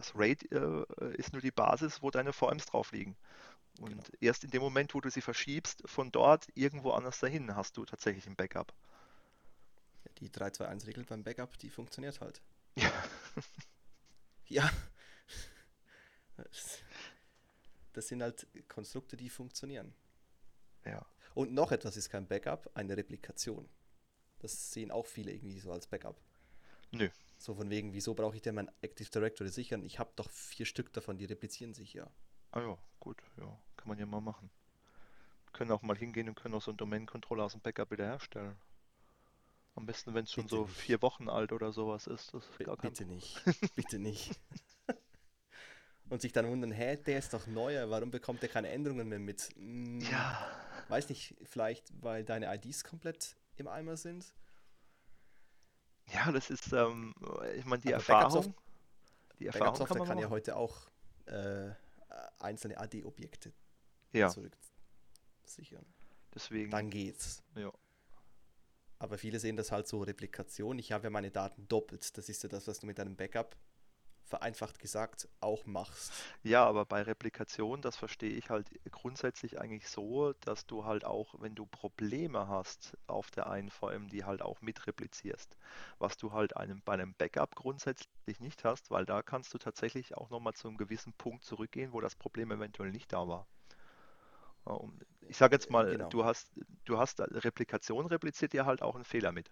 das 0.00 0.14
RAID 0.14 0.50
äh, 0.52 1.14
ist 1.16 1.32
nur 1.32 1.42
die 1.42 1.50
Basis, 1.50 2.02
wo 2.02 2.10
deine 2.10 2.32
VMs 2.32 2.66
drauf 2.66 2.92
liegen. 2.92 3.16
Genau. 3.76 3.88
Und 3.88 4.12
erst 4.20 4.44
in 4.44 4.50
dem 4.50 4.62
Moment, 4.62 4.94
wo 4.94 5.00
du 5.00 5.10
sie 5.10 5.20
verschiebst, 5.20 5.82
von 5.86 6.10
dort 6.10 6.48
irgendwo 6.54 6.90
anders 6.92 7.20
dahin, 7.20 7.54
hast 7.54 7.76
du 7.76 7.84
tatsächlich 7.84 8.26
ein 8.26 8.36
Backup. 8.36 8.72
Ja, 10.04 10.10
die 10.18 10.28
3-2-1-Regel 10.30 11.04
beim 11.04 11.22
Backup, 11.22 11.56
die 11.58 11.70
funktioniert 11.70 12.20
halt. 12.20 12.42
Ja, 12.76 12.92
Ja, 14.50 14.68
das 17.92 18.08
sind 18.08 18.20
halt 18.20 18.48
Konstrukte, 18.68 19.16
die 19.16 19.30
funktionieren. 19.30 19.94
ja. 20.84 21.06
Und 21.32 21.52
noch 21.52 21.70
etwas 21.70 21.96
ist 21.96 22.10
kein 22.10 22.26
Backup, 22.26 22.68
eine 22.74 22.96
Replikation. 22.96 23.68
Das 24.40 24.72
sehen 24.72 24.90
auch 24.90 25.06
viele 25.06 25.30
irgendwie 25.30 25.60
so 25.60 25.70
als 25.70 25.86
Backup. 25.86 26.20
Nö. 26.90 27.08
So 27.40 27.54
von 27.54 27.70
wegen, 27.70 27.94
wieso 27.94 28.12
brauche 28.14 28.36
ich 28.36 28.42
denn 28.42 28.54
mein 28.54 28.70
Active 28.82 29.08
Directory 29.10 29.48
sichern? 29.48 29.82
Ich 29.82 29.98
habe 29.98 30.12
doch 30.14 30.28
vier 30.28 30.66
Stück 30.66 30.92
davon, 30.92 31.16
die 31.16 31.24
replizieren 31.24 31.72
sich 31.72 31.94
ja. 31.94 32.06
Ah 32.52 32.60
ja, 32.60 32.78
gut, 32.98 33.16
ja, 33.38 33.58
kann 33.78 33.88
man 33.88 33.98
ja 33.98 34.04
mal 34.04 34.20
machen. 34.20 34.50
Können 35.54 35.72
auch 35.72 35.80
mal 35.80 35.96
hingehen 35.96 36.28
und 36.28 36.34
können 36.34 36.54
auch 36.54 36.60
so 36.60 36.70
einen 36.70 36.76
Domain-Controller 36.76 37.44
aus 37.44 37.52
dem 37.52 37.62
Backup 37.62 37.90
wiederherstellen. 37.92 38.56
Am 39.74 39.86
besten, 39.86 40.12
wenn 40.12 40.24
es 40.24 40.32
schon 40.32 40.44
Bitte 40.44 40.56
so 40.56 40.62
nicht. 40.66 40.76
vier 40.76 41.00
Wochen 41.00 41.30
alt 41.30 41.52
oder 41.52 41.72
sowas 41.72 42.06
ist. 42.06 42.34
Das 42.34 42.44
ist 42.44 42.58
B 42.58 42.66
bitte 42.82 43.06
nicht. 43.06 43.42
Bitte 43.74 43.98
nicht. 43.98 44.38
Und 46.10 46.20
sich 46.20 46.32
dann 46.32 46.46
wundern, 46.46 46.72
hä, 46.72 46.96
der 46.96 47.18
ist 47.20 47.32
doch 47.32 47.46
neuer, 47.46 47.88
warum 47.88 48.10
bekommt 48.10 48.42
der 48.42 48.50
keine 48.50 48.68
Änderungen 48.68 49.08
mehr 49.08 49.18
mit? 49.20 49.48
Hm, 49.54 50.00
Ja, 50.00 50.46
weiß 50.88 51.08
nicht, 51.08 51.36
vielleicht 51.44 51.90
weil 52.02 52.24
deine 52.24 52.52
IDs 52.54 52.84
komplett 52.84 53.36
im 53.56 53.66
Eimer 53.68 53.96
sind? 53.96 54.34
Ja, 56.12 56.30
das 56.32 56.50
ist, 56.50 56.72
ähm, 56.72 57.14
ich 57.56 57.64
meine, 57.64 57.82
die 57.82 57.88
Backup-Soft- 57.90 58.08
Erfahrung, 58.48 58.54
die 59.38 59.46
Erfahrung 59.46 59.86
kann 59.86 59.98
man 59.98 60.08
kann 60.08 60.18
ja 60.18 60.28
heute 60.30 60.56
auch 60.56 60.88
äh, 61.26 61.70
einzelne 62.38 62.78
AD-Objekte 62.78 63.52
Ja, 64.12 64.28
zurücksichern. 64.28 65.84
deswegen, 66.34 66.70
Dann 66.70 66.90
geht's. 66.90 67.42
ja. 67.54 67.70
Aber 68.98 69.16
viele 69.16 69.38
sehen 69.40 69.56
das 69.56 69.72
halt 69.72 69.88
so 69.88 70.02
Replikation. 70.02 70.78
Ich 70.78 70.92
habe 70.92 71.04
ja 71.04 71.10
meine 71.10 71.30
Daten 71.30 71.66
doppelt. 71.68 72.18
Das 72.18 72.28
ist 72.28 72.42
ja 72.42 72.50
das, 72.50 72.66
was 72.66 72.80
du 72.80 72.86
mit 72.86 72.98
deinem 72.98 73.16
Backup 73.16 73.56
vereinfacht 74.30 74.78
gesagt 74.80 75.28
auch 75.40 75.66
machst. 75.66 76.24
Ja, 76.42 76.66
aber 76.66 76.84
bei 76.84 77.00
Replikation, 77.02 77.80
das 77.80 77.96
verstehe 77.96 78.32
ich 78.32 78.50
halt 78.50 78.68
grundsätzlich 78.90 79.58
eigentlich 79.58 79.88
so, 79.88 80.34
dass 80.40 80.66
du 80.66 80.84
halt 80.84 81.04
auch, 81.06 81.34
wenn 81.40 81.54
du 81.54 81.64
Probleme 81.66 82.46
hast 82.48 82.94
auf 83.06 83.30
der 83.30 83.48
einen 83.48 83.70
VM, 83.70 84.08
die 84.08 84.24
halt 84.24 84.42
auch 84.42 84.60
mit 84.60 84.86
replizierst, 84.86 85.56
was 85.98 86.16
du 86.18 86.32
halt 86.32 86.56
einem, 86.58 86.82
bei 86.82 86.92
einem 86.94 87.14
Backup 87.14 87.54
grundsätzlich 87.56 88.38
nicht 88.40 88.64
hast, 88.64 88.90
weil 88.90 89.06
da 89.06 89.22
kannst 89.22 89.54
du 89.54 89.58
tatsächlich 89.58 90.14
auch 90.16 90.28
nochmal 90.30 90.52
zu 90.54 90.68
einem 90.68 90.76
gewissen 90.76 91.14
Punkt 91.14 91.42
zurückgehen, 91.44 91.92
wo 91.94 92.00
das 92.02 92.14
Problem 92.16 92.50
eventuell 92.52 92.90
nicht 92.90 93.12
da 93.14 93.26
war. 93.28 93.46
Ich 95.28 95.38
sage 95.38 95.54
jetzt 95.54 95.70
Äh, 95.70 95.70
mal, 95.70 95.86
genau. 95.86 96.10
du 96.10 96.24
hast, 96.26 96.50
du 96.84 96.98
hast 96.98 97.20
Replikation 97.20 98.04
repliziert 98.06 98.52
dir 98.52 98.66
halt 98.66 98.82
auch 98.82 98.96
einen 98.96 99.04
Fehler 99.04 99.32
mit. 99.32 99.50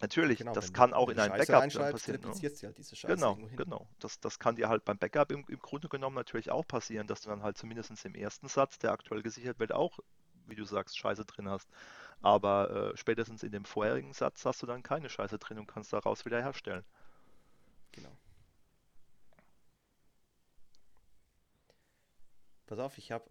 Natürlich, 0.00 0.38
Genau, 0.38 0.52
das 0.52 0.72
kann 0.72 0.94
auch 0.94 1.08
in 1.08 1.16
Scheiße 1.16 1.30
Backup 1.30 1.68
dann 1.72 1.92
passieren. 1.92 2.20
Ne? 2.20 2.26
replizierst 2.28 2.62
du 2.62 2.66
halt 2.68 2.78
diese 2.78 2.94
Scheiße 2.94 3.14
Genau, 3.16 3.34
genau. 3.56 3.88
Das, 3.98 4.20
das 4.20 4.38
kann 4.38 4.54
dir 4.54 4.68
halt 4.68 4.84
beim 4.84 4.96
Backup 4.96 5.32
im, 5.32 5.44
im 5.48 5.58
Grunde 5.58 5.88
genommen 5.88 6.14
natürlich 6.14 6.50
auch 6.50 6.66
passieren, 6.66 7.08
dass 7.08 7.22
du 7.22 7.30
dann 7.30 7.42
halt 7.42 7.58
zumindest 7.58 8.04
im 8.04 8.14
ersten 8.14 8.46
Satz, 8.46 8.78
der 8.78 8.92
aktuell 8.92 9.22
gesichert 9.22 9.58
wird, 9.58 9.72
auch, 9.72 9.98
wie 10.46 10.54
du 10.54 10.64
sagst, 10.64 10.96
Scheiße 10.96 11.24
drin 11.24 11.48
hast. 11.48 11.68
Aber 12.20 12.92
äh, 12.92 12.96
spätestens 12.96 13.42
in 13.42 13.50
dem 13.50 13.64
vorherigen 13.64 14.12
Satz 14.12 14.44
hast 14.44 14.62
du 14.62 14.66
dann 14.66 14.84
keine 14.84 15.08
Scheiße 15.08 15.38
drin 15.38 15.58
und 15.58 15.66
kannst 15.66 15.92
daraus 15.92 16.24
wiederherstellen. 16.24 16.84
Genau. 17.90 18.16
Pass 22.66 22.78
auf, 22.78 22.98
ich 22.98 23.10
habe 23.10 23.28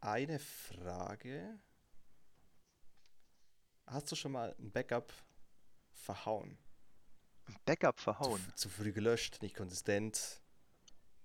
eine 0.00 0.38
Frage. 0.38 1.58
Hast 3.86 4.12
du 4.12 4.14
schon 4.14 4.30
mal 4.32 4.54
ein 4.58 4.70
Backup 4.70 5.12
verhauen? 6.00 6.58
Ein 7.46 7.58
Backup 7.66 8.00
Zu, 8.20 8.30
verhauen. 8.30 8.30
f- 8.30 8.54
zu 8.54 8.68
früh 8.70 8.92
gelöscht, 8.92 9.42
nicht 9.42 9.54
konsistent, 9.56 10.40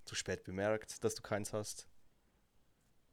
zu 0.06 0.16
spät 0.16 0.44
bemerkt, 0.46 1.04
dass 1.04 1.16
du 1.16 1.22
keins 1.24 1.54
hast? 1.54 1.88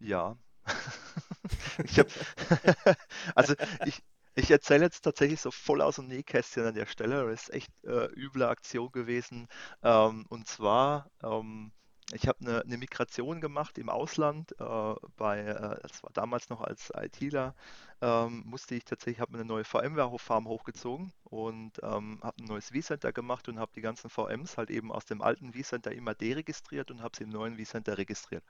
Ja. 0.01 0.37
Ich 1.85 1.99
habe, 1.99 2.09
also 3.35 3.55
ich, 3.83 4.03
ich 4.35 4.51
erzähle 4.51 4.85
jetzt 4.85 5.03
tatsächlich 5.03 5.41
so 5.41 5.51
voll 5.51 5.81
aus 5.83 5.97
dem 5.97 6.09
Nähkästchen 6.09 6.65
an 6.67 6.75
der 6.75 6.87
Stelle. 6.87 7.29
Das 7.31 7.45
ist 7.45 7.55
echt 7.55 7.71
äh, 7.85 8.07
üble 8.15 8.49
Aktion 8.49 8.91
gewesen. 8.93 9.49
Ähm, 9.83 10.27
und 10.29 10.47
zwar, 10.49 11.11
ähm, 11.23 11.73
ich 12.13 12.29
habe 12.29 12.39
eine, 12.41 12.63
eine 12.63 12.79
Migration 12.79 13.41
gemacht 13.41 13.79
im 13.79 13.89
Ausland. 13.89 14.53
Äh, 14.61 14.95
bei, 15.17 15.41
äh, 15.41 15.81
das 15.83 16.03
war 16.03 16.11
damals 16.13 16.49
noch 16.51 16.61
als 16.61 16.93
ITler, 16.97 17.55
ähm, 18.01 18.43
musste 18.47 18.75
ich 18.75 18.85
tatsächlich, 18.85 19.21
habe 19.21 19.35
eine 19.35 19.45
neue 19.45 19.65
VMware-Farm 19.65 20.47
hochgezogen 20.49 21.13
und 21.25 21.81
ähm, 21.83 22.21
habe 22.23 22.43
ein 22.43 22.47
neues 22.47 22.71
vCenter 22.71 23.13
gemacht 23.13 23.49
und 23.49 23.59
habe 23.59 23.73
die 23.75 23.81
ganzen 23.81 24.11
VMs 24.11 24.57
halt 24.59 24.71
eben 24.71 24.93
aus 24.93 25.05
dem 25.05 25.23
alten 25.23 25.53
vCenter 25.53 25.93
immer 25.93 26.15
deregistriert 26.15 26.91
und 26.91 27.03
habe 27.03 27.17
sie 27.17 27.25
im 27.25 27.31
neuen 27.31 27.57
vCenter 27.57 27.99
registriert. 27.99 28.45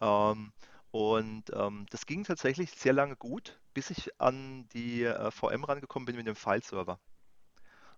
Ähm, 0.00 0.52
und 0.90 1.44
ähm, 1.54 1.86
das 1.90 2.06
ging 2.06 2.24
tatsächlich 2.24 2.70
sehr 2.72 2.92
lange 2.92 3.16
gut, 3.16 3.58
bis 3.74 3.90
ich 3.90 4.20
an 4.20 4.68
die 4.72 5.04
äh, 5.04 5.30
VM 5.30 5.64
rangekommen 5.64 6.06
bin 6.06 6.16
mit 6.16 6.26
dem 6.26 6.36
File-Server. 6.36 6.98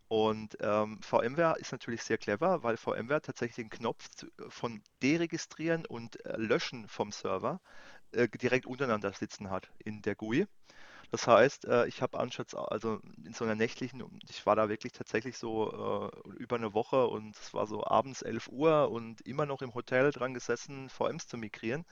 Und 0.08 0.56
ähm, 0.60 1.00
VMware 1.02 1.58
ist 1.58 1.72
natürlich 1.72 2.02
sehr 2.02 2.18
clever, 2.18 2.62
weil 2.62 2.76
VMware 2.78 3.20
tatsächlich 3.20 3.56
den 3.56 3.70
Knopf 3.70 4.08
von 4.48 4.82
Deregistrieren 5.02 5.84
und 5.86 6.24
äh, 6.24 6.36
Löschen 6.36 6.88
vom 6.88 7.12
Server 7.12 7.60
äh, 8.12 8.28
direkt 8.28 8.66
untereinander 8.66 9.12
sitzen 9.12 9.50
hat 9.50 9.70
in 9.78 10.02
der 10.02 10.14
GUI. 10.14 10.46
Das 11.10 11.26
heißt, 11.26 11.66
äh, 11.66 11.86
ich 11.88 12.02
habe 12.02 12.18
anstatt, 12.20 12.54
also 12.54 13.00
in 13.24 13.32
so 13.34 13.44
einer 13.44 13.54
nächtlichen, 13.54 14.02
ich 14.28 14.46
war 14.46 14.56
da 14.56 14.68
wirklich 14.68 14.92
tatsächlich 14.92 15.38
so 15.38 16.10
äh, 16.26 16.30
über 16.38 16.56
eine 16.56 16.74
Woche 16.74 17.06
und 17.06 17.36
es 17.36 17.54
war 17.54 17.66
so 17.66 17.84
abends 17.86 18.22
11 18.22 18.48
Uhr 18.48 18.90
und 18.90 19.20
immer 19.22 19.46
noch 19.46 19.62
im 19.62 19.74
Hotel 19.74 20.10
dran 20.12 20.34
gesessen, 20.34 20.88
VMs 20.90 21.26
zu 21.28 21.38
migrieren. 21.38 21.84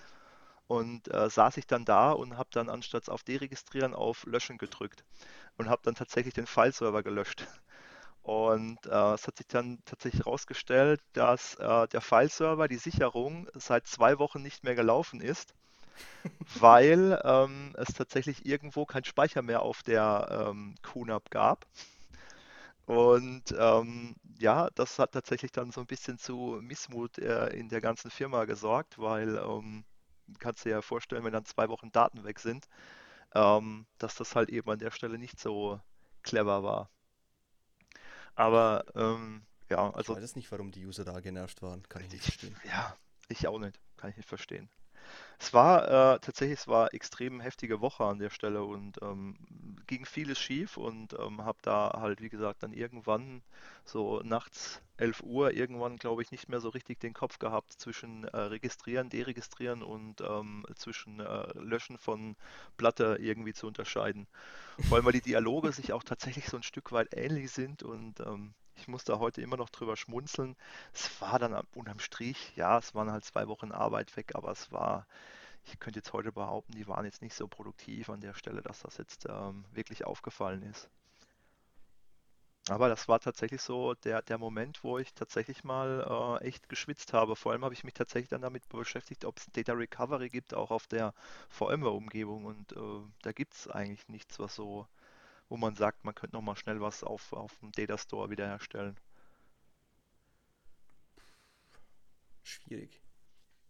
Und 0.68 1.12
äh, 1.14 1.30
saß 1.30 1.58
ich 1.58 1.66
dann 1.66 1.84
da 1.84 2.12
und 2.12 2.38
habe 2.38 2.50
dann 2.52 2.68
anstatt 2.70 3.08
auf 3.08 3.22
Deregistrieren 3.24 3.94
auf 3.94 4.24
Löschen 4.26 4.58
gedrückt 4.58 5.04
und 5.58 5.68
habe 5.70 5.82
dann 5.84 5.94
tatsächlich 5.96 6.34
den 6.34 6.46
Fileserver 6.46 7.02
gelöscht. 7.02 7.46
Und 8.26 8.84
äh, 8.86 9.12
es 9.14 9.28
hat 9.28 9.36
sich 9.36 9.46
dann 9.46 9.78
tatsächlich 9.84 10.26
herausgestellt, 10.26 11.00
dass 11.12 11.54
äh, 11.60 11.86
der 11.86 12.00
Fileserver, 12.00 12.66
die 12.66 12.76
Sicherung, 12.76 13.48
seit 13.54 13.86
zwei 13.86 14.18
Wochen 14.18 14.42
nicht 14.42 14.64
mehr 14.64 14.74
gelaufen 14.74 15.20
ist, 15.20 15.54
weil 16.58 17.20
ähm, 17.24 17.72
es 17.78 17.94
tatsächlich 17.94 18.44
irgendwo 18.44 18.84
keinen 18.84 19.04
Speicher 19.04 19.42
mehr 19.42 19.62
auf 19.62 19.84
der 19.84 20.48
ähm, 20.50 20.74
QNAP 20.82 21.30
gab. 21.30 21.66
Und 22.86 23.54
ähm, 23.58 24.16
ja, 24.40 24.70
das 24.74 24.98
hat 24.98 25.12
tatsächlich 25.12 25.52
dann 25.52 25.70
so 25.70 25.80
ein 25.80 25.86
bisschen 25.86 26.18
zu 26.18 26.58
Missmut 26.62 27.18
äh, 27.18 27.48
in 27.50 27.68
der 27.68 27.80
ganzen 27.80 28.10
Firma 28.10 28.44
gesorgt, 28.44 28.98
weil 28.98 29.36
ähm, 29.36 29.84
kannst 30.40 30.64
dir 30.64 30.70
ja 30.70 30.82
vorstellen, 30.82 31.24
wenn 31.24 31.32
dann 31.32 31.44
zwei 31.44 31.68
Wochen 31.68 31.92
Daten 31.92 32.24
weg 32.24 32.40
sind, 32.40 32.66
ähm, 33.34 33.86
dass 33.98 34.16
das 34.16 34.36
halt 34.36 34.50
eben 34.50 34.70
an 34.70 34.80
der 34.80 34.92
Stelle 34.92 35.18
nicht 35.18 35.40
so 35.40 35.80
clever 36.24 36.64
war. 36.64 36.90
Aber 38.36 38.84
ähm, 38.94 39.46
ja, 39.70 39.92
Ich 39.96 39.96
also 39.96 40.16
weiß 40.16 40.36
nicht, 40.36 40.50
warum 40.52 40.70
die 40.70 40.86
User 40.86 41.04
da 41.04 41.20
genervt 41.20 41.62
waren. 41.62 41.82
Kann 41.88 42.02
ich 42.02 42.10
nicht 42.10 42.20
ich, 42.20 42.22
verstehen. 42.22 42.56
ja, 42.64 42.96
ich 43.28 43.46
auch 43.48 43.58
nicht, 43.58 43.80
kann 43.96 44.10
ich 44.10 44.16
nicht 44.16 44.28
verstehen. 44.28 44.70
Es 45.38 45.52
war 45.52 46.14
äh, 46.14 46.18
tatsächlich, 46.20 46.60
es 46.60 46.68
war 46.68 46.94
extrem 46.94 47.40
heftige 47.40 47.80
Woche 47.80 48.04
an 48.04 48.18
der 48.18 48.30
Stelle 48.30 48.64
und 48.64 48.98
ähm, 49.02 49.36
ging 49.86 50.04
vieles 50.06 50.38
schief 50.38 50.76
und 50.76 51.14
ähm, 51.18 51.44
habe 51.44 51.58
da 51.62 51.92
halt, 52.00 52.20
wie 52.22 52.28
gesagt, 52.30 52.62
dann 52.62 52.72
irgendwann 52.72 53.42
so 53.84 54.20
nachts 54.24 54.80
11 54.96 55.22
Uhr 55.22 55.52
irgendwann, 55.52 55.96
glaube 55.98 56.22
ich, 56.22 56.30
nicht 56.30 56.48
mehr 56.48 56.60
so 56.60 56.70
richtig 56.70 57.00
den 57.00 57.12
Kopf 57.12 57.38
gehabt 57.38 57.72
zwischen 57.74 58.24
äh, 58.24 58.36
Registrieren, 58.36 59.10
Deregistrieren 59.10 59.82
und 59.82 60.22
ähm, 60.22 60.64
zwischen 60.74 61.20
äh, 61.20 61.52
Löschen 61.58 61.98
von 61.98 62.36
Platte 62.78 63.18
irgendwie 63.20 63.52
zu 63.52 63.66
unterscheiden. 63.66 64.26
Vor 64.80 64.96
allem, 64.96 65.06
weil 65.06 65.12
die 65.12 65.20
Dialoge 65.22 65.72
sich 65.72 65.92
auch 65.92 66.04
tatsächlich 66.04 66.48
so 66.48 66.56
ein 66.56 66.62
Stück 66.62 66.92
weit 66.92 67.14
ähnlich 67.14 67.50
sind 67.52 67.82
und 67.82 68.20
ähm, 68.20 68.54
ich 68.76 68.88
muss 68.88 69.04
da 69.04 69.18
heute 69.18 69.40
immer 69.42 69.56
noch 69.56 69.70
drüber 69.70 69.96
schmunzeln. 69.96 70.56
Es 70.92 71.20
war 71.20 71.38
dann 71.38 71.54
unterm 71.74 71.98
Strich, 71.98 72.52
ja, 72.56 72.78
es 72.78 72.94
waren 72.94 73.10
halt 73.10 73.24
zwei 73.24 73.48
Wochen 73.48 73.72
Arbeit 73.72 74.16
weg, 74.16 74.34
aber 74.34 74.50
es 74.52 74.70
war, 74.72 75.06
ich 75.64 75.78
könnte 75.80 75.98
jetzt 76.00 76.12
heute 76.12 76.32
behaupten, 76.32 76.72
die 76.72 76.88
waren 76.88 77.04
jetzt 77.04 77.22
nicht 77.22 77.34
so 77.34 77.48
produktiv 77.48 78.10
an 78.10 78.20
der 78.20 78.34
Stelle, 78.34 78.62
dass 78.62 78.80
das 78.80 78.98
jetzt 78.98 79.26
ähm, 79.28 79.64
wirklich 79.72 80.04
aufgefallen 80.06 80.62
ist. 80.62 80.88
Aber 82.68 82.88
das 82.88 83.06
war 83.06 83.20
tatsächlich 83.20 83.62
so 83.62 83.94
der, 83.94 84.22
der 84.22 84.38
Moment, 84.38 84.82
wo 84.82 84.98
ich 84.98 85.14
tatsächlich 85.14 85.62
mal 85.62 86.38
äh, 86.42 86.44
echt 86.46 86.68
geschwitzt 86.68 87.12
habe. 87.12 87.36
Vor 87.36 87.52
allem 87.52 87.64
habe 87.64 87.74
ich 87.74 87.84
mich 87.84 87.94
tatsächlich 87.94 88.28
dann 88.28 88.42
damit 88.42 88.68
beschäftigt, 88.68 89.24
ob 89.24 89.38
es 89.38 89.46
Data 89.52 89.72
Recovery 89.72 90.28
gibt, 90.28 90.52
auch 90.52 90.72
auf 90.72 90.88
der 90.88 91.14
VMware-Umgebung. 91.48 92.44
Und 92.44 92.72
äh, 92.72 93.02
da 93.22 93.30
gibt 93.32 93.54
es 93.54 93.68
eigentlich 93.68 94.08
nichts, 94.08 94.40
was 94.40 94.54
so, 94.56 94.88
wo 95.48 95.56
man 95.56 95.74
sagt, 95.76 96.04
man 96.04 96.14
könnte 96.14 96.36
nochmal 96.36 96.56
schnell 96.56 96.80
was 96.80 97.04
auf, 97.04 97.32
auf 97.32 97.58
dem 97.60 97.72
Data 97.72 97.98
Store 97.98 98.30
wiederherstellen. 98.30 98.96
Schwierig. 102.42 103.02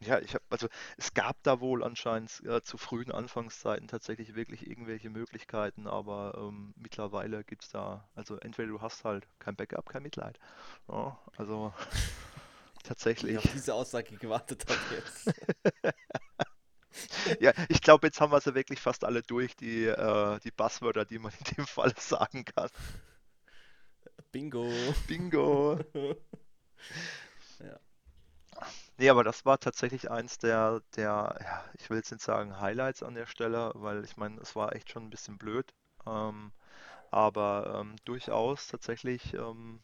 Ja, 0.00 0.20
ich 0.20 0.34
habe, 0.34 0.44
also 0.50 0.68
es 0.98 1.14
gab 1.14 1.42
da 1.44 1.60
wohl 1.60 1.84
anscheinend 1.84 2.42
äh, 2.46 2.62
zu 2.62 2.78
frühen 2.78 3.12
Anfangszeiten 3.12 3.88
tatsächlich 3.88 4.34
wirklich 4.36 4.66
irgendwelche 4.68 5.10
Möglichkeiten, 5.10 5.86
aber 5.88 6.34
ähm, 6.38 6.74
mittlerweile 6.76 7.44
gibt 7.44 7.64
es 7.64 7.70
da, 7.70 8.08
also 8.14 8.36
entweder 8.38 8.68
du 8.68 8.82
hast 8.82 9.04
halt 9.04 9.28
kein 9.40 9.56
Backup, 9.56 9.88
kein 9.88 10.02
Mitleid. 10.04 10.38
Ja, 10.88 11.18
also 11.36 11.74
Ich 13.22 13.34
tatsächlich. 13.34 13.36
auf 13.36 13.46
diese 13.52 13.74
Aussage 13.74 14.16
gewartet 14.18 14.64
habe 14.68 14.80
jetzt. 14.94 15.32
Ja, 17.40 17.52
ich 17.68 17.80
glaube, 17.80 18.06
jetzt 18.06 18.20
haben 18.20 18.32
wir 18.32 18.40
sie 18.40 18.54
wirklich 18.54 18.80
fast 18.80 19.04
alle 19.04 19.22
durch, 19.22 19.56
die, 19.56 19.84
äh, 19.86 20.38
die 20.40 20.50
Buzzwörter, 20.50 21.04
die 21.04 21.18
man 21.18 21.32
in 21.38 21.56
dem 21.56 21.66
Fall 21.66 21.92
sagen 21.98 22.44
kann. 22.44 22.68
Bingo. 24.32 24.94
Bingo! 25.08 25.78
Ja. 27.60 27.78
Nee, 28.98 29.08
aber 29.10 29.24
das 29.24 29.44
war 29.44 29.58
tatsächlich 29.58 30.10
eins 30.10 30.38
der, 30.38 30.80
der, 30.96 31.36
ja, 31.40 31.64
ich 31.78 31.88
will 31.90 31.98
jetzt 31.98 32.10
nicht 32.12 32.22
sagen 32.22 32.60
Highlights 32.60 33.02
an 33.02 33.14
der 33.14 33.26
Stelle, 33.26 33.72
weil 33.74 34.04
ich 34.04 34.16
meine, 34.16 34.40
es 34.40 34.56
war 34.56 34.74
echt 34.74 34.90
schon 34.90 35.04
ein 35.04 35.10
bisschen 35.10 35.38
blöd. 35.38 35.72
Ähm, 36.06 36.52
aber 37.10 37.80
ähm, 37.80 37.96
durchaus 38.06 38.68
tatsächlich, 38.68 39.34
ähm, 39.34 39.80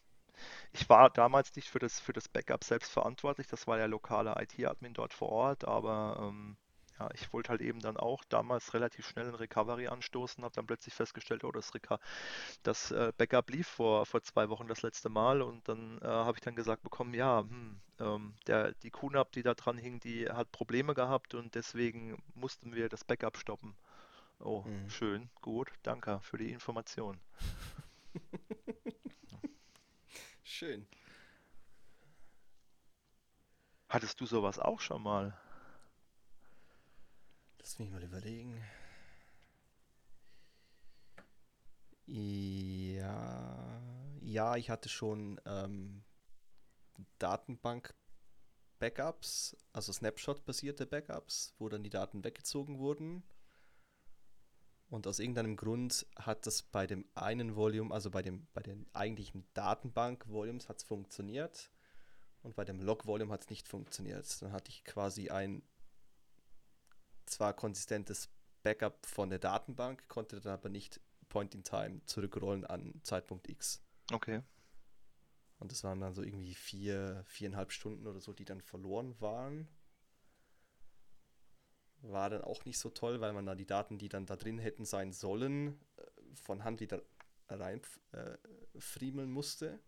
ich 0.72 0.88
war 0.90 1.11
damals 1.11 1.55
nicht 1.57 1.70
für 1.70 1.79
das, 1.81 2.01
für 2.01 2.12
das 2.14 2.29
Backup 2.29 2.64
selbst 2.64 2.92
verantwortlich, 2.92 3.46
das 3.48 3.66
war 3.68 3.77
der 3.79 3.88
lokale 3.88 4.35
IT-Admin 4.40 4.94
dort 4.94 5.14
vor 5.14 5.31
Ort, 5.31 5.64
aber 5.66 6.18
ähm, 6.20 6.57
ja, 6.99 7.09
ich 7.15 7.33
wollte 7.33 7.51
halt 7.51 7.61
eben 7.63 7.81
dann 7.81 7.97
auch 7.97 8.23
damals 8.29 8.75
relativ 8.75 9.09
schnell 9.09 9.29
ein 9.29 9.35
Recovery 9.35 9.89
anstoßen, 9.89 10.45
habe 10.45 10.55
dann 10.55 10.67
plötzlich 10.67 10.95
festgestellt, 10.95 11.45
oh, 11.45 11.53
das, 11.53 11.75
Reca 11.75 11.99
das 12.63 12.91
äh, 12.93 13.13
Backup 13.17 13.51
lief 13.51 13.69
vor, 13.69 14.07
vor 14.07 14.23
zwei 14.23 14.49
Wochen 14.49 14.67
das 14.69 14.83
letzte 14.83 15.09
Mal 15.09 15.43
und 15.43 15.69
dann 15.69 15.99
äh, 16.03 16.07
habe 16.07 16.37
ich 16.39 16.45
dann 16.45 16.57
gesagt 16.57 16.83
bekommen, 16.83 17.15
ja, 17.15 17.41
hm, 17.41 17.81
ähm, 18.01 18.35
der, 18.47 18.73
die 18.83 18.91
QNAP, 18.91 19.33
die 19.33 19.43
da 19.43 19.55
dran 19.55 19.79
hing, 19.79 20.01
die 20.01 20.29
hat 20.29 20.51
Probleme 20.53 20.95
gehabt 20.95 21.35
und 21.35 21.55
deswegen 21.55 22.23
mussten 22.35 22.75
wir 22.75 22.89
das 22.89 23.05
Backup 23.05 23.37
stoppen. 23.39 23.77
Oh, 24.41 24.65
Mhm. 24.65 24.89
schön, 24.89 25.31
gut, 25.43 25.71
danke 25.83 26.21
für 26.23 26.39
die 26.39 26.53
Information. 26.53 27.21
Schön. 30.45 30.87
Hattest 33.89 34.21
du 34.21 34.27
sowas 34.27 34.59
auch 34.59 34.81
schon 34.81 35.05
mal? 35.05 35.39
Lass 37.62 37.79
mich 37.79 37.90
mal 37.90 38.03
überlegen. 38.03 38.62
Ja, 42.07 43.81
ja, 44.20 44.57
ich 44.57 44.68
hatte 44.68 44.88
schon 44.88 45.40
ähm, 45.46 46.03
Datenbank-Backups, 47.20 49.57
also 49.72 49.92
Snapshot-basierte 49.92 50.87
Backups, 50.87 51.55
wo 51.59 51.68
dann 51.68 51.85
die 51.85 51.90
Daten 51.90 52.25
weggezogen 52.25 52.81
wurden. 52.81 53.22
Und 54.90 55.07
aus 55.07 55.20
irgendeinem 55.20 55.55
Grund 55.57 56.05
hat 56.16 56.46
das 56.46 56.64
bei 56.64 56.88
dem 56.88 57.07
einen 57.14 57.55
Volume, 57.55 57.94
also 57.94 58.11
bei 58.11 58.22
dem, 58.22 58.48
bei 58.55 58.62
den 58.62 58.87
eigentlichen 58.92 59.46
Datenbank-Volumes 59.55 60.68
hat 60.68 60.79
es 60.79 60.85
funktioniert 60.85 61.70
und 62.42 62.57
bei 62.57 62.64
dem 62.64 62.81
Log-Volume 62.81 63.33
hat 63.33 63.44
es 63.44 63.51
nicht 63.51 63.68
funktioniert. 63.68 64.42
Dann 64.42 64.51
hatte 64.51 64.70
ich 64.70 64.83
quasi 64.85 65.31
ein 65.31 65.62
zwar 67.33 67.55
konsistentes 67.55 68.29
Backup 68.62 69.07
von 69.07 69.31
der 69.31 69.38
Datenbank, 69.38 70.09
konnte 70.09 70.40
dann 70.40 70.53
aber 70.55 70.68
nicht 70.68 71.01
Point 71.29 71.55
in 71.55 71.64
Time 71.64 72.05
zurückrollen 72.05 72.64
an 72.64 73.01
Zeitpunkt 73.03 73.49
X. 73.49 73.83
Okay. 74.12 74.42
Und 75.59 75.73
das 75.73 75.85
waren 75.85 76.01
dann 76.01 76.14
so 76.14 76.23
irgendwie 76.23 76.55
vier, 76.55 77.23
viereinhalb 77.27 77.73
Stunden 77.73 78.07
oder 78.07 78.21
so, 78.21 78.33
die 78.33 78.45
dann 78.45 78.61
verloren 78.61 79.18
waren. 79.21 79.68
War 82.03 82.31
dann 82.31 82.42
auch 82.42 82.64
nicht 82.64 82.79
so 82.79 82.90
toll, 82.90 83.21
weil 83.21 83.33
man 83.33 83.47
dann 83.47 83.57
die 83.57 83.66
Daten, 83.66 83.97
die 83.97 84.09
dann 84.09 84.27
da 84.27 84.37
drin 84.37 84.59
hätten 84.59 84.85
sein 84.85 85.12
sollen, 85.12 85.81
äh, 85.96 86.02
von 86.35 86.65
Hand 86.65 86.81
wieder 86.81 87.02
rein 87.48 87.81
äh, 88.11 88.37
friemeln 88.79 89.31
musste, 89.31 89.79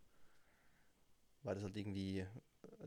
weil 1.43 1.55
das 1.55 1.63
halt 1.63 1.75
irgendwie 1.75 2.25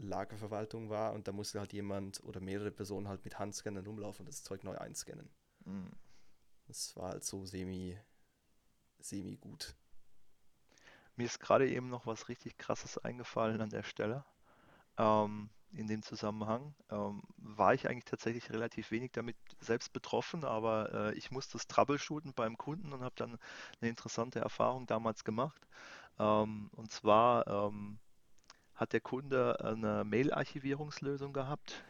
Lagerverwaltung 0.00 0.90
war 0.90 1.12
und 1.12 1.28
da 1.28 1.32
musste 1.32 1.60
halt 1.60 1.72
jemand 1.72 2.22
oder 2.24 2.40
mehrere 2.40 2.70
Personen 2.70 3.08
halt 3.08 3.24
mit 3.24 3.38
Handscannern 3.38 3.86
rumlaufen 3.86 4.24
und 4.24 4.28
das 4.28 4.42
Zeug 4.42 4.64
neu 4.64 4.76
einscannen. 4.76 5.28
Hm. 5.64 5.90
Das 6.66 6.96
war 6.96 7.10
halt 7.10 7.24
so 7.24 7.46
semi, 7.46 7.98
semi 8.98 9.36
gut. 9.36 9.74
Mir 11.16 11.24
ist 11.24 11.40
gerade 11.40 11.68
eben 11.68 11.88
noch 11.88 12.06
was 12.06 12.28
richtig 12.28 12.58
Krasses 12.58 12.98
eingefallen 12.98 13.60
an 13.60 13.70
der 13.70 13.82
Stelle. 13.82 14.24
Ähm, 14.98 15.50
in 15.72 15.86
dem 15.86 16.02
Zusammenhang 16.02 16.74
ähm, 16.90 17.22
war 17.36 17.74
ich 17.74 17.88
eigentlich 17.88 18.04
tatsächlich 18.04 18.50
relativ 18.50 18.90
wenig 18.90 19.12
damit 19.12 19.36
selbst 19.60 19.92
betroffen, 19.92 20.44
aber 20.44 20.92
äh, 20.92 21.14
ich 21.14 21.30
musste 21.30 21.54
das 21.54 21.66
troubleshooten 21.66 22.32
beim 22.34 22.56
Kunden 22.56 22.92
und 22.92 23.02
habe 23.02 23.14
dann 23.16 23.38
eine 23.80 23.90
interessante 23.90 24.40
Erfahrung 24.40 24.86
damals 24.86 25.24
gemacht. 25.24 25.66
Ähm, 26.18 26.70
und 26.74 26.90
zwar 26.90 27.46
ähm, 27.46 27.98
hat 28.78 28.92
der 28.92 29.00
Kunde 29.00 29.58
eine 29.60 30.04
Mail-Archivierungslösung 30.04 31.32
gehabt. 31.32 31.82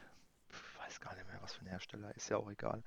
Ich 0.51 0.79
weiß 0.79 1.01
gar 1.01 1.15
nicht 1.15 1.29
mehr, 1.29 1.39
was 1.43 1.55
für 1.55 1.65
ein 1.65 1.69
Hersteller, 1.69 2.17
ist 2.17 2.31
ja 2.31 2.39
auch 2.39 2.51
egal. 2.51 2.83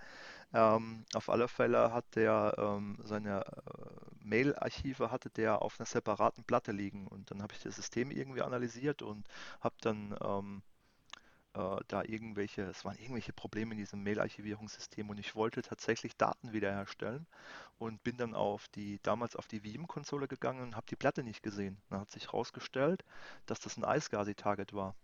Ähm, 0.54 1.06
auf 1.14 1.30
alle 1.30 1.48
Fälle 1.48 1.94
hat 1.94 2.16
der 2.16 2.56
ähm, 2.58 2.98
seine 3.04 3.46
äh, 3.46 4.26
Mail-Archive 4.26 5.12
hatte 5.12 5.30
der 5.30 5.62
auf 5.62 5.80
einer 5.80 5.86
separaten 5.86 6.44
Platte 6.44 6.72
liegen 6.72 7.08
und 7.08 7.30
dann 7.30 7.44
habe 7.44 7.54
ich 7.54 7.62
das 7.62 7.76
System 7.76 8.12
irgendwie 8.12 8.42
analysiert 8.42 9.04
und 9.04 9.28
habe 9.62 9.76
dann 9.82 10.18
ähm, 10.24 10.64
äh, 11.54 11.78
da 11.88 12.04
irgendwelche, 12.04 12.64
es 12.64 12.86
waren 12.86 12.98
irgendwelche 12.98 13.34
Probleme 13.34 13.74
in 13.74 13.78
diesem 13.78 14.04
Mail-Archivierungssystem 14.04 15.10
und 15.10 15.20
ich 15.20 15.36
wollte 15.36 15.62
tatsächlich 15.62 16.16
Daten 16.18 16.54
wiederherstellen 16.54 17.28
und 17.78 18.04
bin 18.04 18.18
dann 18.18 18.34
auf 18.36 18.68
die, 18.70 19.00
damals 19.04 19.36
auf 19.36 19.48
die 19.48 19.64
Veeam-Konsole 19.64 20.28
gegangen 20.28 20.62
und 20.62 20.76
habe 20.76 20.88
die 20.88 20.96
Platte 20.96 21.24
nicht 21.24 21.44
gesehen. 21.44 21.78
Dann 21.90 22.02
hat 22.02 22.12
sich 22.12 22.28
herausgestellt, 22.28 23.04
dass 23.46 23.60
das 23.60 23.78
ein 23.78 23.84
iSCSI-Target 23.84 24.74
war. 24.74 24.96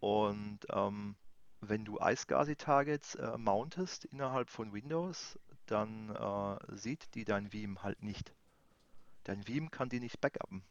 Und 0.00 0.60
ähm, 0.70 1.16
wenn 1.60 1.84
du 1.84 1.98
iSCSI-Targets 1.98 3.16
äh, 3.16 3.36
mountest 3.36 4.04
innerhalb 4.06 4.50
von 4.50 4.72
Windows, 4.72 5.38
dann 5.66 6.14
äh, 6.14 6.76
sieht 6.76 7.14
die 7.14 7.24
dein 7.24 7.52
Veeam 7.52 7.82
halt 7.82 8.02
nicht. 8.02 8.32
Dein 9.24 9.46
Veeam 9.46 9.70
kann 9.70 9.88
die 9.88 10.00
nicht 10.00 10.20
backuppen. 10.20 10.62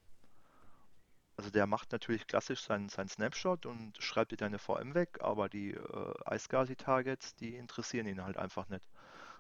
Also 1.37 1.51
der 1.51 1.67
macht 1.67 1.91
natürlich 1.91 2.25
klassisch 2.25 2.63
seinen, 2.63 2.89
seinen 2.89 3.09
Snapshot 3.09 3.67
und 3.67 3.95
schreibt 4.01 4.31
dir 4.31 4.37
deine 4.37 4.57
VM 4.57 4.95
weg, 4.95 5.19
aber 5.21 5.49
die 5.49 5.71
äh, 5.71 6.35
iSCSI-Targets, 6.35 7.35
die 7.35 7.55
interessieren 7.55 8.07
ihn 8.07 8.23
halt 8.23 8.37
einfach 8.37 8.67
nicht. 8.69 8.83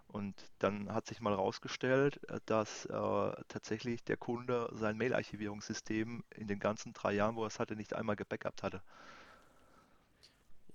Und 0.07 0.35
dann 0.59 0.93
hat 0.93 1.07
sich 1.07 1.21
mal 1.21 1.31
herausgestellt, 1.33 2.23
äh, 2.29 2.39
dass 2.45 2.85
äh, 2.85 3.31
tatsächlich 3.47 4.03
der 4.03 4.15
Kunde 4.15 4.69
sein 4.73 4.95
Mail-Archivierungssystem 4.97 6.23
in 6.35 6.47
den 6.47 6.59
ganzen 6.59 6.93
drei 6.93 7.13
Jahren, 7.13 7.35
wo 7.35 7.43
er 7.43 7.47
es 7.47 7.59
hatte, 7.59 7.75
nicht 7.75 7.93
einmal 7.93 8.15
gebackupt 8.15 8.61
hatte. 8.61 8.83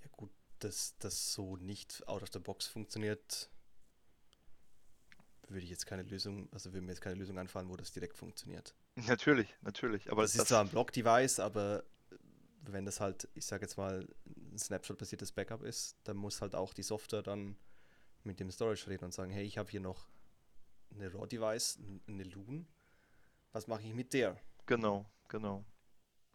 Ja 0.02 0.08
gut, 0.16 0.30
dass 0.58 0.96
das 0.98 1.32
so 1.32 1.56
nicht 1.56 2.06
out 2.08 2.22
of 2.22 2.30
the 2.32 2.40
box 2.40 2.66
funktioniert, 2.66 3.48
würde 5.48 5.64
ich 5.64 5.70
jetzt 5.70 5.86
keine 5.86 6.02
Lösung, 6.02 6.48
also 6.52 6.72
würde 6.72 6.84
mir 6.84 6.92
jetzt 6.92 7.00
keine 7.00 7.16
Lösung 7.16 7.38
anfallen, 7.38 7.68
wo 7.68 7.76
das 7.76 7.92
direkt 7.92 8.18
funktioniert. 8.18 8.74
Natürlich, 8.94 9.54
natürlich. 9.62 10.10
Aber 10.10 10.22
das, 10.22 10.32
das 10.32 10.42
ist 10.42 10.48
zwar 10.48 10.60
ein 10.60 10.68
Block-Device, 10.68 11.40
aber 11.40 11.84
wenn 12.60 12.84
das 12.84 13.00
halt, 13.00 13.28
ich 13.34 13.46
sage 13.46 13.62
jetzt 13.64 13.76
mal, 13.76 14.06
ein 14.26 14.58
Snapshot-basiertes 14.58 15.32
Backup 15.32 15.62
ist, 15.62 15.96
dann 16.04 16.16
muss 16.16 16.40
halt 16.40 16.54
auch 16.54 16.74
die 16.74 16.82
Software 16.82 17.22
dann 17.22 17.56
mit 18.24 18.38
dem 18.38 18.50
Storage 18.50 18.86
reden 18.88 19.04
und 19.04 19.14
sagen, 19.14 19.30
hey, 19.30 19.44
ich 19.44 19.58
habe 19.58 19.70
hier 19.70 19.80
noch 19.80 20.08
eine 20.94 21.12
RAW-Device, 21.12 21.78
eine 22.06 22.24
Loon, 22.24 22.66
was 23.52 23.66
mache 23.66 23.82
ich 23.82 23.94
mit 23.94 24.12
der? 24.12 24.36
Genau, 24.66 25.06
genau, 25.28 25.64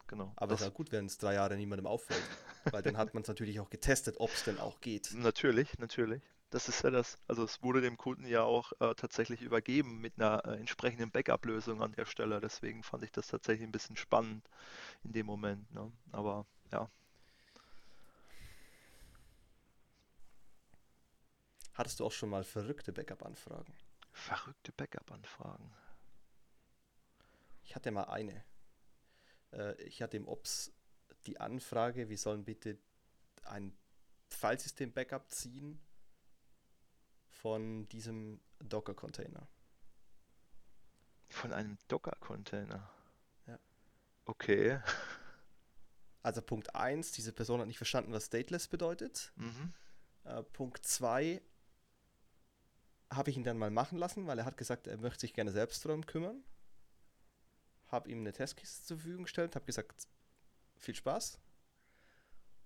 genau. 0.06 0.32
Aber 0.36 0.54
es 0.54 0.60
ist 0.60 0.66
ja 0.66 0.72
gut, 0.72 0.92
wenn 0.92 1.06
es 1.06 1.18
drei 1.18 1.34
Jahre 1.34 1.56
niemandem 1.56 1.86
auffällt, 1.86 2.22
weil 2.70 2.82
dann 2.82 2.96
hat 2.96 3.14
man 3.14 3.22
es 3.22 3.28
natürlich 3.28 3.60
auch 3.60 3.70
getestet, 3.70 4.16
ob 4.18 4.30
es 4.30 4.44
denn 4.44 4.58
auch 4.58 4.80
geht. 4.80 5.14
Natürlich, 5.14 5.78
natürlich. 5.78 6.22
Das 6.50 6.68
ist 6.68 6.82
ja 6.82 6.90
das, 6.90 7.18
also 7.28 7.44
es 7.44 7.62
wurde 7.62 7.82
dem 7.82 7.98
Kunden 7.98 8.26
ja 8.26 8.42
auch 8.42 8.72
äh, 8.80 8.94
tatsächlich 8.94 9.42
übergeben 9.42 10.00
mit 10.00 10.18
einer 10.18 10.42
äh, 10.46 10.56
entsprechenden 10.56 11.10
Backup-Lösung 11.10 11.82
an 11.82 11.92
der 11.92 12.06
Stelle. 12.06 12.40
Deswegen 12.40 12.82
fand 12.82 13.04
ich 13.04 13.12
das 13.12 13.26
tatsächlich 13.26 13.68
ein 13.68 13.72
bisschen 13.72 13.96
spannend 13.96 14.48
in 15.04 15.12
dem 15.12 15.26
Moment. 15.26 15.70
Ne? 15.72 15.92
Aber 16.10 16.46
ja. 16.72 16.90
Hattest 21.74 22.00
du 22.00 22.06
auch 22.06 22.12
schon 22.12 22.30
mal 22.30 22.44
verrückte 22.44 22.92
Backup-Anfragen? 22.92 23.74
Verrückte 24.12 24.72
Backup-Anfragen. 24.72 25.70
Ich 27.62 27.76
hatte 27.76 27.90
mal 27.90 28.04
eine. 28.04 28.42
Äh, 29.52 29.74
ich 29.82 30.00
hatte 30.00 30.16
im 30.16 30.26
Ops 30.26 30.72
die 31.26 31.38
Anfrage, 31.38 32.08
wir 32.08 32.16
sollen 32.16 32.46
bitte 32.46 32.78
ein 33.44 33.76
Filesystem-Backup 34.30 35.30
ziehen 35.30 35.78
von 37.38 37.88
diesem 37.88 38.40
Docker-Container. 38.60 39.46
Von 41.28 41.52
einem 41.52 41.78
Docker-Container? 41.88 42.90
Ja. 43.46 43.58
Okay. 44.24 44.80
Also 46.22 46.42
Punkt 46.42 46.74
1, 46.74 47.12
diese 47.12 47.32
Person 47.32 47.60
hat 47.60 47.68
nicht 47.68 47.78
verstanden, 47.78 48.12
was 48.12 48.26
stateless 48.26 48.66
bedeutet. 48.68 49.32
Mhm. 49.36 49.72
Äh, 50.24 50.42
Punkt 50.42 50.84
2, 50.84 51.40
habe 53.10 53.30
ich 53.30 53.36
ihn 53.36 53.44
dann 53.44 53.56
mal 53.56 53.70
machen 53.70 53.98
lassen, 53.98 54.26
weil 54.26 54.38
er 54.38 54.44
hat 54.44 54.56
gesagt, 54.56 54.86
er 54.86 54.98
möchte 54.98 55.20
sich 55.20 55.32
gerne 55.32 55.52
selbst 55.52 55.84
darum 55.84 56.04
kümmern. 56.04 56.42
Habe 57.86 58.10
ihm 58.10 58.20
eine 58.20 58.32
Testkiste 58.32 58.84
zur 58.84 58.98
Verfügung 58.98 59.24
gestellt, 59.24 59.54
habe 59.54 59.64
gesagt, 59.64 60.08
viel 60.76 60.94
Spaß. 60.94 61.38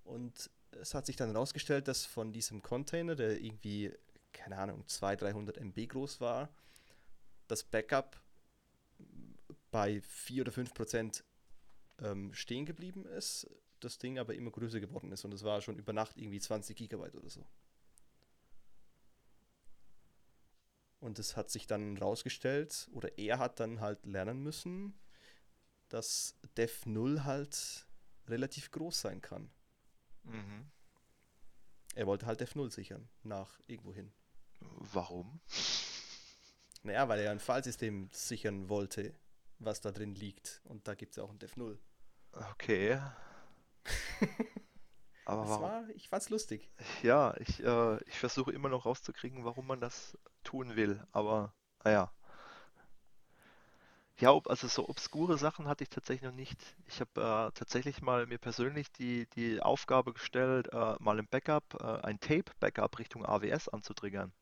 Und 0.02 0.50
es 0.72 0.94
hat 0.94 1.06
sich 1.06 1.16
dann 1.16 1.30
herausgestellt, 1.30 1.86
dass 1.86 2.06
von 2.06 2.32
diesem 2.32 2.62
Container, 2.62 3.14
der 3.14 3.40
irgendwie 3.40 3.94
keine 4.32 4.58
Ahnung, 4.58 4.86
200, 4.86 5.22
300 5.22 5.58
MB 5.58 5.88
groß 5.88 6.20
war, 6.20 6.48
das 7.48 7.62
Backup 7.64 8.20
bei 9.70 10.00
4 10.00 10.42
oder 10.42 10.52
5 10.52 10.74
Prozent 10.74 11.24
ähm, 11.98 12.32
stehen 12.34 12.66
geblieben 12.66 13.04
ist, 13.06 13.48
das 13.80 13.98
Ding 13.98 14.18
aber 14.18 14.34
immer 14.34 14.50
größer 14.50 14.80
geworden 14.80 15.12
ist 15.12 15.24
und 15.24 15.34
es 15.34 15.42
war 15.44 15.60
schon 15.60 15.78
über 15.78 15.92
Nacht 15.92 16.16
irgendwie 16.16 16.40
20 16.40 16.76
Gigabyte 16.76 17.14
oder 17.16 17.30
so. 17.30 17.44
Und 21.00 21.18
es 21.18 21.36
hat 21.36 21.50
sich 21.50 21.66
dann 21.66 21.96
rausgestellt, 21.96 22.88
oder 22.92 23.18
er 23.18 23.40
hat 23.40 23.58
dann 23.58 23.80
halt 23.80 24.06
lernen 24.06 24.40
müssen, 24.40 24.94
dass 25.88 26.36
Dev 26.56 26.88
0 26.88 27.24
halt 27.24 27.86
relativ 28.28 28.70
groß 28.70 29.00
sein 29.00 29.20
kann. 29.20 29.50
Mhm. 30.22 30.70
Er 31.96 32.06
wollte 32.06 32.26
halt 32.26 32.40
Dev 32.40 32.56
0 32.56 32.70
sichern, 32.70 33.08
nach 33.24 33.58
irgendwo 33.66 33.92
hin. 33.92 34.12
Warum? 34.92 35.40
Naja, 36.82 37.08
weil 37.08 37.20
er 37.20 37.30
ein 37.30 37.38
Fallsystem 37.38 38.08
sichern 38.12 38.68
wollte, 38.68 39.14
was 39.58 39.80
da 39.80 39.92
drin 39.92 40.14
liegt. 40.14 40.60
Und 40.64 40.88
da 40.88 40.94
gibt 40.94 41.12
es 41.12 41.16
ja 41.16 41.22
auch 41.22 41.30
ein 41.30 41.38
Dev 41.38 41.56
0. 41.56 41.78
Okay. 42.50 43.00
Aber 45.24 45.48
warum? 45.48 45.62
War, 45.62 45.88
ich 45.90 46.08
fand's 46.08 46.30
lustig. 46.30 46.70
Ja, 47.02 47.34
ich, 47.38 47.62
äh, 47.62 48.02
ich 48.06 48.18
versuche 48.18 48.52
immer 48.52 48.68
noch 48.68 48.86
rauszukriegen, 48.86 49.44
warum 49.44 49.66
man 49.66 49.80
das 49.80 50.18
tun 50.42 50.74
will. 50.74 51.06
Aber 51.12 51.54
naja. 51.84 52.12
Ja, 54.18 54.38
also 54.46 54.68
so 54.68 54.88
obskure 54.88 55.38
Sachen 55.38 55.68
hatte 55.68 55.84
ich 55.84 55.90
tatsächlich 55.90 56.28
noch 56.28 56.36
nicht. 56.36 56.60
Ich 56.86 57.00
habe 57.00 57.20
äh, 57.20 57.52
tatsächlich 57.58 58.02
mal 58.02 58.26
mir 58.26 58.38
persönlich 58.38 58.90
die, 58.92 59.26
die 59.30 59.60
Aufgabe 59.60 60.12
gestellt, 60.12 60.68
äh, 60.72 60.96
mal 60.98 61.18
im 61.18 61.26
Backup, 61.28 61.74
äh, 61.80 62.06
ein 62.06 62.20
Tape-Backup 62.20 62.98
Richtung 62.98 63.24
AWS 63.24 63.68
anzutriggern 63.68 64.32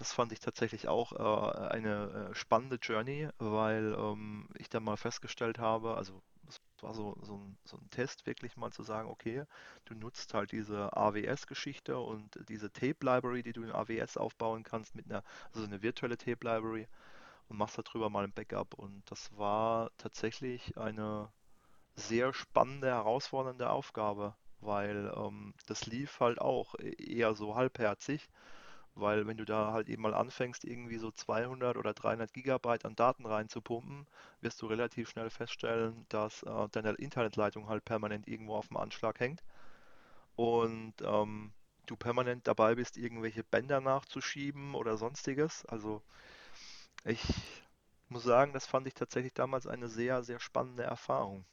das 0.00 0.14
fand 0.14 0.32
ich 0.32 0.40
tatsächlich 0.40 0.88
auch 0.88 1.12
äh, 1.12 1.68
eine 1.68 2.30
äh, 2.30 2.34
spannende 2.34 2.76
Journey, 2.76 3.28
weil 3.38 3.94
ähm, 3.98 4.48
ich 4.56 4.70
dann 4.70 4.82
mal 4.82 4.96
festgestellt 4.96 5.58
habe, 5.58 5.94
also 5.94 6.22
es 6.48 6.58
war 6.80 6.94
so, 6.94 7.18
so, 7.20 7.36
ein, 7.36 7.58
so 7.64 7.76
ein 7.76 7.90
Test, 7.90 8.26
wirklich 8.26 8.56
mal 8.56 8.72
zu 8.72 8.82
sagen, 8.82 9.10
okay, 9.10 9.44
du 9.84 9.94
nutzt 9.94 10.32
halt 10.32 10.52
diese 10.52 10.96
AWS-Geschichte 10.96 11.98
und 11.98 12.40
diese 12.48 12.72
Tape-Library, 12.72 13.42
die 13.42 13.52
du 13.52 13.62
in 13.62 13.72
AWS 13.72 14.16
aufbauen 14.16 14.62
kannst, 14.62 14.94
mit 14.94 15.04
einer, 15.04 15.22
also 15.52 15.66
eine 15.66 15.82
virtuelle 15.82 16.16
Tape-Library 16.16 16.88
und 17.48 17.58
machst 17.58 17.76
darüber 17.76 18.08
mal 18.08 18.24
ein 18.24 18.32
Backup. 18.32 18.72
Und 18.72 19.02
das 19.10 19.36
war 19.36 19.90
tatsächlich 19.98 20.78
eine 20.78 21.30
sehr 21.94 22.32
spannende, 22.32 22.88
herausfordernde 22.88 23.68
Aufgabe, 23.68 24.34
weil 24.60 25.12
ähm, 25.14 25.52
das 25.66 25.84
lief 25.84 26.20
halt 26.20 26.40
auch 26.40 26.74
e-, 26.76 26.94
eher 26.94 27.34
so 27.34 27.54
halbherzig 27.54 28.30
weil 28.94 29.26
wenn 29.26 29.36
du 29.36 29.44
da 29.44 29.72
halt 29.72 29.88
eben 29.88 30.02
mal 30.02 30.14
anfängst, 30.14 30.64
irgendwie 30.64 30.98
so 30.98 31.10
200 31.10 31.76
oder 31.76 31.94
300 31.94 32.32
Gigabyte 32.32 32.84
an 32.84 32.96
Daten 32.96 33.26
reinzupumpen, 33.26 34.06
wirst 34.40 34.60
du 34.62 34.66
relativ 34.66 35.10
schnell 35.10 35.30
feststellen, 35.30 36.06
dass 36.08 36.42
äh, 36.42 36.68
deine 36.72 36.92
Internetleitung 36.92 37.68
halt 37.68 37.84
permanent 37.84 38.28
irgendwo 38.28 38.56
auf 38.56 38.68
dem 38.68 38.76
Anschlag 38.76 39.20
hängt 39.20 39.42
und 40.36 40.94
ähm, 41.02 41.52
du 41.86 41.96
permanent 41.96 42.46
dabei 42.46 42.74
bist, 42.76 42.96
irgendwelche 42.96 43.44
Bänder 43.44 43.80
nachzuschieben 43.80 44.74
oder 44.74 44.96
sonstiges. 44.96 45.66
Also 45.66 46.02
ich 47.04 47.22
muss 48.08 48.24
sagen, 48.24 48.52
das 48.52 48.66
fand 48.66 48.86
ich 48.86 48.94
tatsächlich 48.94 49.34
damals 49.34 49.66
eine 49.66 49.88
sehr, 49.88 50.22
sehr 50.22 50.40
spannende 50.40 50.82
Erfahrung. 50.82 51.44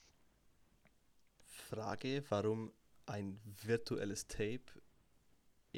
Frage, 1.69 2.23
warum 2.29 2.71
ein 3.05 3.39
virtuelles 3.63 4.27
Tape 4.27 4.63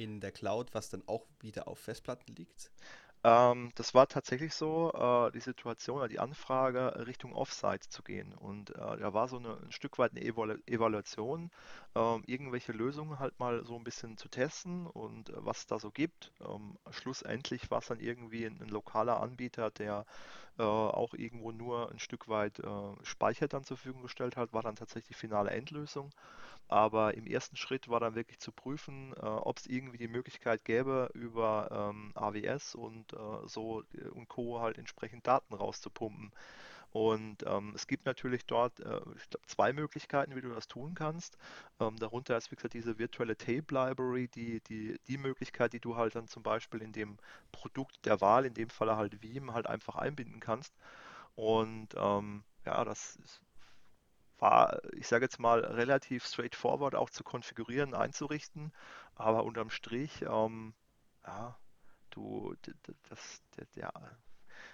in 0.03 0.21
der 0.21 0.31
Cloud, 0.31 0.73
was 0.73 0.89
dann 0.89 1.03
auch 1.07 1.25
wieder 1.41 1.67
auf 1.67 1.79
Festplatten 1.79 2.35
liegt? 2.35 2.71
Ähm, 3.23 3.71
das 3.75 3.93
war 3.93 4.07
tatsächlich 4.07 4.53
so, 4.55 4.93
äh, 4.93 5.31
die 5.33 5.41
Situation 5.41 5.97
oder 5.97 6.07
die 6.07 6.19
Anfrage, 6.19 7.05
Richtung 7.05 7.33
Offsite 7.35 7.89
zu 7.89 8.01
gehen. 8.01 8.33
Und 8.33 8.69
äh, 8.71 8.75
da 8.97 9.13
war 9.13 9.27
so 9.27 9.37
eine, 9.37 9.57
ein 9.61 9.71
Stück 9.73 9.97
weit 9.99 10.11
eine 10.11 10.21
Evalu 10.21 10.55
Evaluation, 10.65 11.51
äh, 11.95 12.19
irgendwelche 12.27 12.71
Lösungen 12.71 13.19
halt 13.19 13.37
mal 13.39 13.65
so 13.65 13.75
ein 13.75 13.83
bisschen 13.83 14.15
zu 14.17 14.29
testen 14.29 14.87
und 14.87 15.29
äh, 15.31 15.33
was 15.37 15.59
es 15.59 15.67
da 15.67 15.79
so 15.79 15.91
gibt. 15.91 16.31
Ähm, 16.39 16.77
schlussendlich 16.91 17.69
war 17.71 17.79
es 17.79 17.87
dann 17.87 17.99
irgendwie 17.99 18.45
ein, 18.45 18.61
ein 18.61 18.69
lokaler 18.69 19.19
Anbieter, 19.21 19.69
der 19.71 20.05
äh, 20.57 20.63
auch 20.63 21.13
irgendwo 21.13 21.51
nur 21.51 21.91
ein 21.91 21.99
Stück 21.99 22.27
weit 22.29 22.59
äh, 22.59 22.65
Speicher 23.03 23.47
dann 23.49 23.63
zur 23.65 23.77
Verfügung 23.77 24.03
gestellt 24.03 24.37
hat, 24.37 24.53
war 24.53 24.61
dann 24.63 24.75
tatsächlich 24.77 25.09
die 25.09 25.13
finale 25.15 25.51
Endlösung. 25.51 26.11
Aber 26.69 27.15
im 27.15 27.27
ersten 27.27 27.57
Schritt 27.57 27.89
war 27.89 27.99
dann 27.99 28.15
wirklich 28.15 28.39
zu 28.39 28.51
prüfen, 28.51 29.13
äh, 29.17 29.25
ob 29.25 29.57
es 29.57 29.67
irgendwie 29.67 29.97
die 29.97 30.07
Möglichkeit 30.07 30.65
gäbe, 30.65 31.09
über 31.13 31.91
ähm, 31.91 32.11
AWS 32.15 32.75
und 32.75 33.13
äh, 33.13 33.17
so 33.47 33.83
äh, 33.93 34.07
und 34.09 34.29
Co. 34.29 34.61
halt 34.61 34.77
entsprechend 34.77 35.27
Daten 35.27 35.53
rauszupumpen. 35.55 36.31
Und 36.91 37.43
ähm, 37.47 37.73
es 37.75 37.87
gibt 37.87 38.05
natürlich 38.05 38.45
dort, 38.45 38.79
äh, 38.79 39.01
ich 39.17 39.29
glaube, 39.29 39.45
zwei 39.47 39.73
Möglichkeiten, 39.73 40.35
wie 40.35 40.41
du 40.41 40.49
das 40.49 40.67
tun 40.67 40.95
kannst. 40.95 41.37
Ähm, 41.79 41.97
darunter 41.97 42.37
ist, 42.37 42.51
wie 42.51 42.55
gesagt, 42.55 42.73
diese 42.73 42.97
virtuelle 42.99 43.37
Tape 43.37 43.65
Library, 43.73 44.27
die, 44.27 44.61
die, 44.61 44.99
die 45.07 45.17
Möglichkeit, 45.17 45.73
die 45.73 45.79
du 45.79 45.95
halt 45.97 46.15
dann 46.15 46.27
zum 46.27 46.43
Beispiel 46.43 46.81
in 46.81 46.91
dem 46.93 47.17
Produkt 47.51 48.05
der 48.05 48.21
Wahl, 48.21 48.45
in 48.45 48.53
dem 48.55 48.69
Falle 48.69 48.97
halt 48.97 49.21
Veeam, 49.23 49.53
halt 49.53 49.67
einfach 49.67 49.95
einbinden 49.95 50.39
kannst. 50.39 50.73
Und 51.35 51.89
ähm, 51.97 52.43
ja, 52.65 52.83
das 52.85 53.17
ist, 53.17 53.41
war, 54.39 54.81
ich 54.93 55.07
sage 55.07 55.25
jetzt 55.25 55.39
mal, 55.39 55.59
relativ 55.61 56.25
straightforward 56.25 56.95
auch 56.95 57.09
zu 57.09 57.23
konfigurieren, 57.23 57.93
einzurichten. 57.93 58.71
Aber 59.15 59.43
unterm 59.43 59.69
Strich, 59.69 60.21
ähm, 60.23 60.73
ja, 61.25 61.57
du, 62.11 62.55
das, 63.09 63.41
der, 63.57 63.65
der, 63.75 63.93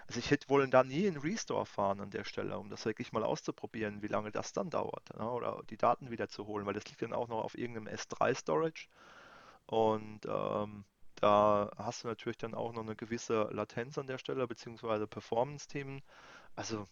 also 0.06 0.18
ich 0.20 0.30
hätte 0.30 0.48
wohl 0.48 0.68
da 0.68 0.84
nie 0.84 1.06
einen 1.06 1.18
Restore 1.18 1.66
fahren 1.66 2.00
an 2.00 2.10
der 2.10 2.24
Stelle, 2.24 2.58
um 2.58 2.70
das 2.70 2.84
wirklich 2.84 3.12
mal 3.12 3.24
auszuprobieren, 3.24 4.02
wie 4.02 4.08
lange 4.08 4.30
das 4.32 4.52
dann 4.52 4.70
dauert, 4.70 5.16
ne? 5.16 5.30
oder 5.30 5.62
die 5.70 5.76
Daten 5.76 6.10
wieder 6.10 6.28
zu 6.28 6.46
holen, 6.46 6.66
weil 6.66 6.74
das 6.74 6.86
liegt 6.86 7.02
dann 7.02 7.12
auch 7.12 7.28
noch 7.28 7.42
auf 7.42 7.58
irgendeinem 7.58 7.88
S3 7.88 8.34
Storage 8.34 8.88
und 9.66 10.20
ähm, 10.26 10.84
da 11.16 11.70
hast 11.76 12.04
du 12.04 12.08
natürlich 12.08 12.38
dann 12.38 12.54
auch 12.54 12.72
noch 12.72 12.82
eine 12.82 12.96
gewisse 12.96 13.44
Latenz 13.50 13.98
an 13.98 14.06
der 14.06 14.18
Stelle, 14.18 14.46
beziehungsweise 14.46 15.06
Performance-Themen. 15.06 16.02
Also 16.54 16.86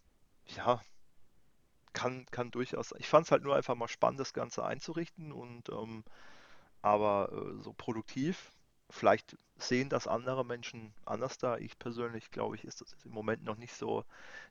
ja, 0.47 0.81
kann, 1.95 2.26
kann 2.30 2.51
durchaus. 2.51 2.92
Ich 2.99 3.09
fand 3.09 3.26
es 3.26 3.32
halt 3.32 3.45
nur 3.45 3.57
einfach 3.57 3.74
mal 3.74 3.88
spannend, 3.88 4.20
das 4.20 4.34
Ganze 4.34 4.64
einzurichten 4.64 5.32
und 5.32 5.70
ähm, 5.70 6.05
aber 6.82 7.32
äh, 7.32 7.62
so 7.62 7.72
produktiv. 7.72 8.53
Vielleicht 8.90 9.38
sehen 9.57 9.88
das 9.88 10.07
andere 10.07 10.45
Menschen 10.45 10.92
anders 11.07 11.38
da. 11.38 11.57
Ich 11.57 11.78
persönlich 11.78 12.30
glaube 12.30 12.57
ich, 12.57 12.64
ist 12.64 12.82
das 12.82 12.95
im 13.05 13.12
Moment 13.12 13.45
noch 13.45 13.57
nicht 13.57 13.74
so 13.74 14.05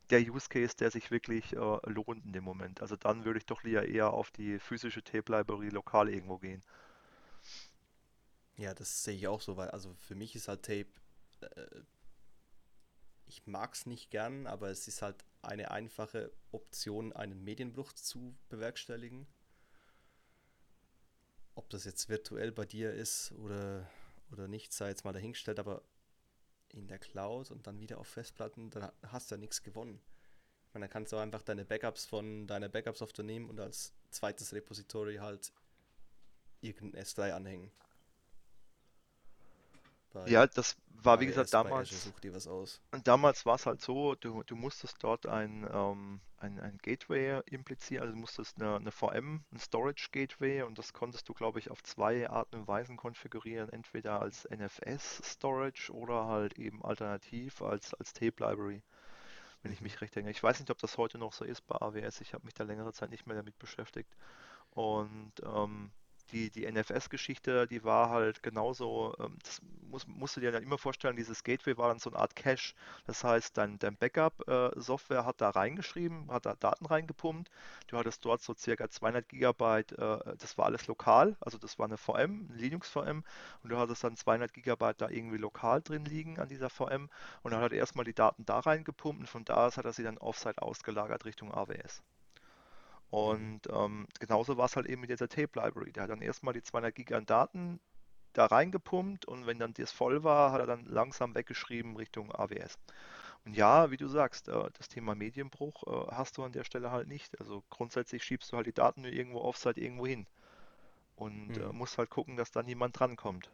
der 0.10 0.22
Use 0.22 0.50
Case, 0.50 0.76
der 0.76 0.90
sich 0.90 1.12
wirklich 1.12 1.54
äh, 1.54 1.78
lohnt 1.86 2.26
in 2.26 2.34
dem 2.34 2.44
Moment. 2.44 2.82
Also 2.82 2.96
dann 2.96 3.26
würde 3.26 3.38
ich 3.40 3.46
doch 3.46 3.64
lieber 3.64 3.86
eher 3.86 4.12
auf 4.12 4.32
die 4.32 4.58
physische 4.60 5.04
Tape 5.04 5.32
Library 5.32 5.70
lokal 5.70 6.10
irgendwo 6.10 6.40
gehen. 6.40 6.64
Ja, 8.58 8.74
das 8.74 9.04
sehe 9.04 9.16
ich 9.16 9.28
auch 9.28 9.42
so, 9.42 9.58
weil 9.58 9.70
also 9.70 9.96
für 10.08 10.16
mich 10.16 10.36
ist 10.36 10.48
halt 10.48 10.64
Tape, 10.64 10.88
äh, 11.42 11.82
ich 13.28 13.46
mag 13.46 13.74
es 13.74 13.86
nicht 13.86 14.12
gern, 14.12 14.48
aber 14.48 14.70
es 14.70 14.88
ist 14.88 15.02
halt 15.02 15.24
eine 15.44 15.72
einfache 15.72 16.32
Option, 16.52 17.14
einen 17.14 17.44
Medienbruch 17.44 17.94
zu 17.94 18.36
bewerkstelligen. 18.50 19.28
Ob 21.56 21.70
das 21.70 21.84
jetzt 21.84 22.10
virtuell 22.10 22.52
bei 22.52 22.66
dir 22.66 22.94
ist 22.94 23.32
oder, 23.34 23.90
oder 24.32 24.48
nicht, 24.48 24.74
sei 24.74 24.90
jetzt 24.90 25.06
mal 25.06 25.14
dahingestellt, 25.14 25.60
aber 25.60 25.84
in 26.70 26.88
der 26.88 27.00
Cloud 27.00 27.52
und 27.52 27.68
dann 27.68 27.80
wieder 27.80 28.00
auf 28.00 28.08
Festplatten, 28.08 28.70
dann 28.72 28.92
hast 29.04 29.30
du 29.30 29.36
ja 29.36 29.40
nichts 29.40 29.62
gewonnen. 29.62 30.02
Ich 30.68 30.74
meine, 30.74 30.86
dann 30.86 30.92
kannst 30.92 31.14
du 31.14 31.18
einfach 31.18 31.44
deine 31.44 31.66
Backups 31.66 32.06
von 32.06 32.48
deiner 32.48 32.70
Backup-Software 32.70 33.26
nehmen 33.26 33.50
und 33.50 33.60
als 33.60 33.94
zweites 34.10 34.54
Repository 34.54 35.18
halt 35.18 35.54
irgendein 36.62 37.04
S3 37.04 37.34
anhängen. 37.34 37.72
Ja, 40.26 40.48
das 40.48 40.76
war 41.04 41.20
wie 41.20 41.26
gesagt 41.26 41.54
damals. 41.54 41.90
Und 42.92 43.08
damals 43.08 43.46
war 43.46 43.56
es 43.56 43.66
halt 43.66 43.82
so, 43.82 44.16
du, 44.16 44.44
du 44.44 44.56
musstest 44.56 44.98
dort 45.02 45.26
ein, 45.26 45.68
ähm, 45.72 46.22
ein, 46.38 46.60
ein 46.60 46.78
Gateway 46.82 47.42
implizieren, 47.46 48.04
also 48.04 48.14
du 48.14 48.20
musstest 48.20 48.60
eine, 48.60 48.76
eine 48.76 48.92
VM, 48.92 49.44
ein 49.52 49.60
Storage 49.60 50.10
Gateway 50.12 50.64
und 50.64 50.78
das 50.78 50.94
konntest 50.94 51.28
du, 51.28 51.34
glaube 51.34 51.60
ich, 51.60 51.72
auf 51.72 51.84
zwei 51.84 52.30
Arten 52.30 52.56
und 52.56 52.68
Weisen 52.68 52.98
konfigurieren, 52.98 53.70
entweder 53.70 54.22
als 54.22 54.48
NFS 54.50 55.22
Storage 55.24 55.92
oder 55.92 56.28
halt 56.28 56.58
eben 56.58 56.84
alternativ 56.84 57.62
als, 57.62 57.94
als 57.94 58.14
Tape 58.14 58.36
Library, 58.40 58.84
wenn 59.62 59.72
ich 59.72 59.82
mhm. 59.82 59.86
mich 59.86 60.02
recht 60.02 60.16
erinnere. 60.16 60.32
Ich 60.32 60.44
weiß 60.44 60.60
nicht, 60.60 60.72
ob 60.72 60.78
das 60.78 60.98
heute 60.98 61.18
noch 61.18 61.34
so 61.34 61.44
ist 61.46 61.66
bei 61.68 61.76
AWS, 61.76 62.22
ich 62.22 62.34
habe 62.34 62.46
mich 62.46 62.54
da 62.54 62.64
längere 62.64 62.94
Zeit 62.94 63.10
nicht 63.10 63.28
mehr 63.28 63.36
damit 63.36 63.58
beschäftigt. 63.60 64.16
Und 64.72 65.34
ähm, 65.44 65.92
die, 66.32 66.50
die 66.50 66.70
NFS-Geschichte, 66.72 67.68
die 67.68 67.84
war 67.84 68.10
halt 68.10 68.44
genauso, 68.44 69.16
ähm, 69.20 69.38
das 69.44 69.62
muss, 69.90 70.08
musst 70.08 70.36
du 70.36 70.42
dir 70.42 70.52
dann 70.52 70.64
immer 70.64 70.78
vorstellen, 70.78 71.16
dieses 71.16 71.44
Gateway 71.44 71.78
war 71.78 71.90
dann 71.90 72.00
so 72.00 72.10
eine 72.10 72.20
Art 72.20 72.36
Cache. 72.36 72.74
Das 73.06 73.24
heißt, 73.24 73.58
dein, 73.58 73.78
dein 73.80 73.96
Backup-Software 73.98 75.20
äh, 75.20 75.24
hat 75.26 75.42
da 75.42 75.50
reingeschrieben, 75.52 76.32
hat 76.32 76.46
da 76.46 76.56
Daten 76.56 76.86
reingepumpt. 76.86 77.52
Du 77.88 77.98
hattest 77.98 78.26
dort 78.26 78.42
so 78.42 78.54
circa 78.56 78.90
200 78.90 79.28
Gigabyte, 79.30 79.92
äh, 79.94 80.36
das 80.38 80.58
war 80.58 80.66
alles 80.66 80.88
lokal, 80.88 81.36
also 81.40 81.58
das 81.58 81.78
war 81.80 81.86
eine 81.86 81.98
VM, 81.98 82.48
eine 82.50 82.58
Linux-VM 82.58 83.24
und 83.64 83.70
du 83.70 83.78
hattest 83.78 84.04
dann 84.04 84.18
200 84.18 84.54
Gigabyte 84.54 85.02
da 85.02 85.10
irgendwie 85.10 85.38
lokal 85.38 85.82
drin 85.82 86.06
liegen 86.06 86.40
an 86.40 86.50
dieser 86.50 86.70
VM 86.70 87.10
und 87.44 87.52
dann 87.52 87.62
hat 87.62 87.72
er 87.72 87.80
erstmal 87.80 88.06
die 88.06 88.14
Daten 88.14 88.46
da 88.46 88.60
reingepumpt 88.60 89.22
und 89.22 89.28
von 89.28 89.46
da 89.46 89.68
aus 89.68 89.78
hat 89.78 89.86
er 89.86 89.94
sie 89.94 90.04
dann 90.04 90.18
offsite 90.18 90.62
ausgelagert 90.62 91.26
Richtung 91.26 91.54
AWS. 91.54 92.04
Und 93.14 93.68
ähm, 93.70 94.08
genauso 94.20 94.58
war 94.58 94.66
es 94.66 94.76
halt 94.76 94.88
eben 94.88 95.02
mit 95.02 95.12
dieser 95.12 95.30
Tape 95.30 95.52
Library. 95.54 95.92
Der 95.92 96.02
hat 96.02 96.10
dann 96.10 96.24
erstmal 96.24 96.56
die 96.56 96.64
200 96.64 96.96
Gig 96.96 97.14
an 97.14 97.28
Daten 97.28 97.80
da 98.34 98.48
reingepumpt 98.48 99.26
und 99.26 99.46
wenn 99.46 99.60
dann 99.60 99.76
das 99.76 99.92
voll 99.92 100.24
war, 100.24 100.52
hat 100.52 100.62
er 100.62 100.66
dann 100.66 100.86
langsam 100.86 101.36
weggeschrieben 101.36 101.96
Richtung 101.96 102.34
AWS. 102.34 102.80
Und 103.46 103.54
ja, 103.54 103.92
wie 103.92 103.98
du 103.98 104.08
sagst, 104.08 104.48
äh, 104.48 104.68
das 104.74 104.88
Thema 104.88 105.14
Medienbruch 105.14 105.84
äh, 105.84 106.12
hast 106.12 106.40
du 106.40 106.44
an 106.44 106.54
der 106.54 106.64
Stelle 106.64 106.90
halt 106.90 107.08
nicht. 107.08 107.40
Also 107.40 107.64
grundsätzlich 107.70 108.24
schiebst 108.24 108.52
du 108.52 108.58
halt 108.58 108.66
die 108.66 108.74
Daten 108.74 109.04
nur 109.04 109.12
irgendwo 109.12 109.42
offsite 109.42 109.80
irgendwo 109.80 110.08
hin 110.08 110.26
und 111.16 111.50
mhm. 111.50 111.78
musst 111.78 112.00
halt 112.00 112.10
gucken, 112.10 112.36
dass 112.36 112.50
da 112.50 112.64
niemand 112.64 112.98
drankommt. 112.98 113.52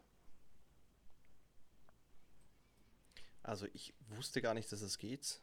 Also 3.44 3.68
ich 3.74 3.94
wusste 4.08 4.42
gar 4.42 4.54
nicht, 4.54 4.72
dass 4.72 4.80
es 4.80 4.98
geht. 4.98 5.42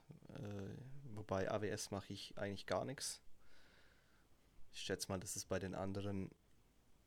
wobei 1.14 1.51
AWS 1.51 1.91
mache 1.91 2.14
ich 2.14 2.39
eigentlich 2.39 2.64
gar 2.64 2.87
nichts. 2.87 3.21
Ich 4.77 4.83
schätze 4.83 5.09
mal, 5.09 5.18
dass 5.18 5.37
es 5.37 5.47
bei 5.47 5.59
den 5.59 5.74
anderen 5.74 6.31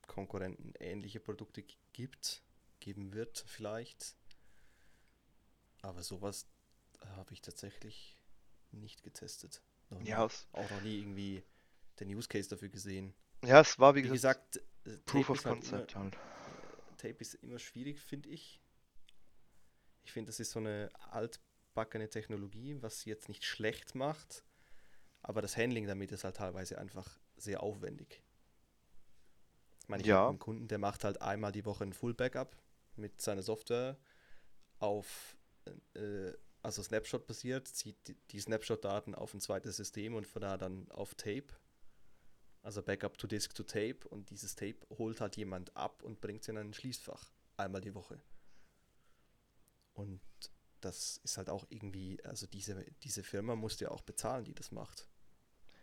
Konkurrenten 0.08 0.74
ähnliche 0.80 1.20
Produkte 1.20 1.64
gibt, 1.94 2.42
geben 2.80 3.14
wird 3.14 3.46
vielleicht. 3.46 4.16
Aber 5.84 6.02
sowas 6.02 6.50
habe 7.16 7.32
ich 7.32 7.44
tatsächlich 7.44 8.18
nicht 8.72 9.04
getestet. 9.04 9.62
Noch 9.92 10.02
ja, 10.02 10.24
auch 10.24 10.72
noch 10.72 10.82
nie 10.82 10.98
irgendwie 10.98 11.44
den 12.00 12.10
Use 12.10 12.28
Case 12.28 12.50
dafür 12.50 12.70
gesehen. 12.70 13.14
Ja, 13.46 13.62
es 13.62 13.78
war 13.78 13.94
wie, 13.94 14.04
wie 14.04 14.10
gesagt, 14.10 14.60
gesagt 14.84 15.06
Proof 15.06 15.30
of 15.30 15.46
halt 15.46 15.62
Concept 15.62 15.96
halt. 15.96 16.18
Tape 16.98 17.18
ist 17.20 17.36
immer 17.36 17.60
schwierig, 17.60 18.00
finde 18.00 18.30
ich. 18.30 18.60
Ich 20.02 20.12
finde, 20.12 20.30
das 20.30 20.40
ist 20.40 20.52
so 20.52 20.60
eine 20.60 20.90
altbackene 21.12 22.10
Technologie, 22.10 22.82
was 22.82 23.02
sie 23.02 23.12
jetzt 23.12 23.30
nicht 23.30 23.46
schlecht 23.46 23.94
macht, 23.94 24.44
aber 25.22 25.44
das 25.44 25.56
Handling 25.56 25.86
damit 25.86 26.12
ist 26.12 26.24
halt 26.24 26.38
teilweise 26.38 26.80
einfach 26.80 27.20
sehr 27.42 27.64
aufwendig. 27.64 28.22
Ich 29.82 29.90
meine, 29.90 30.02
ich 30.02 30.08
ja. 30.08 30.18
habe 30.18 30.30
einen 30.30 30.40
Kunden, 30.40 30.68
der 30.68 30.78
macht 30.78 31.04
halt 31.04 31.22
einmal 31.22 31.52
die 31.52 31.66
Woche 31.66 31.84
ein 31.84 31.94
Full 31.94 32.14
Backup 32.14 32.56
mit 32.96 33.22
seiner 33.22 33.42
Software 33.42 33.98
auf, 34.78 35.38
äh, 35.96 36.32
also 36.62 36.84
Snapshot 36.84 37.26
basiert, 37.26 37.68
zieht 37.68 37.96
die, 38.08 38.16
die 38.32 38.40
Snapshot-Daten 38.40 39.16
auf 39.16 39.34
ein 39.34 39.40
zweites 39.40 39.78
System 39.78 40.16
und 40.16 40.28
von 40.28 40.42
da 40.42 40.58
dann 40.58 40.90
auf 40.92 41.16
Tape. 41.16 41.48
Also 42.62 42.84
Backup 42.84 43.18
to 43.18 43.26
Disk 43.26 43.56
to 43.56 43.64
Tape 43.64 44.08
und 44.10 44.30
dieses 44.30 44.56
Tape 44.56 44.78
holt 44.98 45.22
halt 45.22 45.38
jemand 45.38 45.76
ab 45.78 46.04
und 46.04 46.20
bringt 46.20 46.42
es 46.42 46.50
in 46.50 46.58
ein 46.58 46.74
Schließfach 46.74 47.32
einmal 47.58 47.82
die 47.82 47.96
Woche. 47.96 48.22
Und 49.94 50.22
das 50.82 51.18
ist 51.24 51.38
halt 51.38 51.50
auch 51.50 51.66
irgendwie, 51.70 52.24
also 52.24 52.48
diese, 52.48 52.86
diese 53.04 53.24
Firma 53.24 53.56
muss 53.56 53.80
ja 53.80 53.92
auch 53.92 54.02
bezahlen, 54.02 54.46
die 54.46 54.54
das 54.54 54.72
macht. 54.72 55.08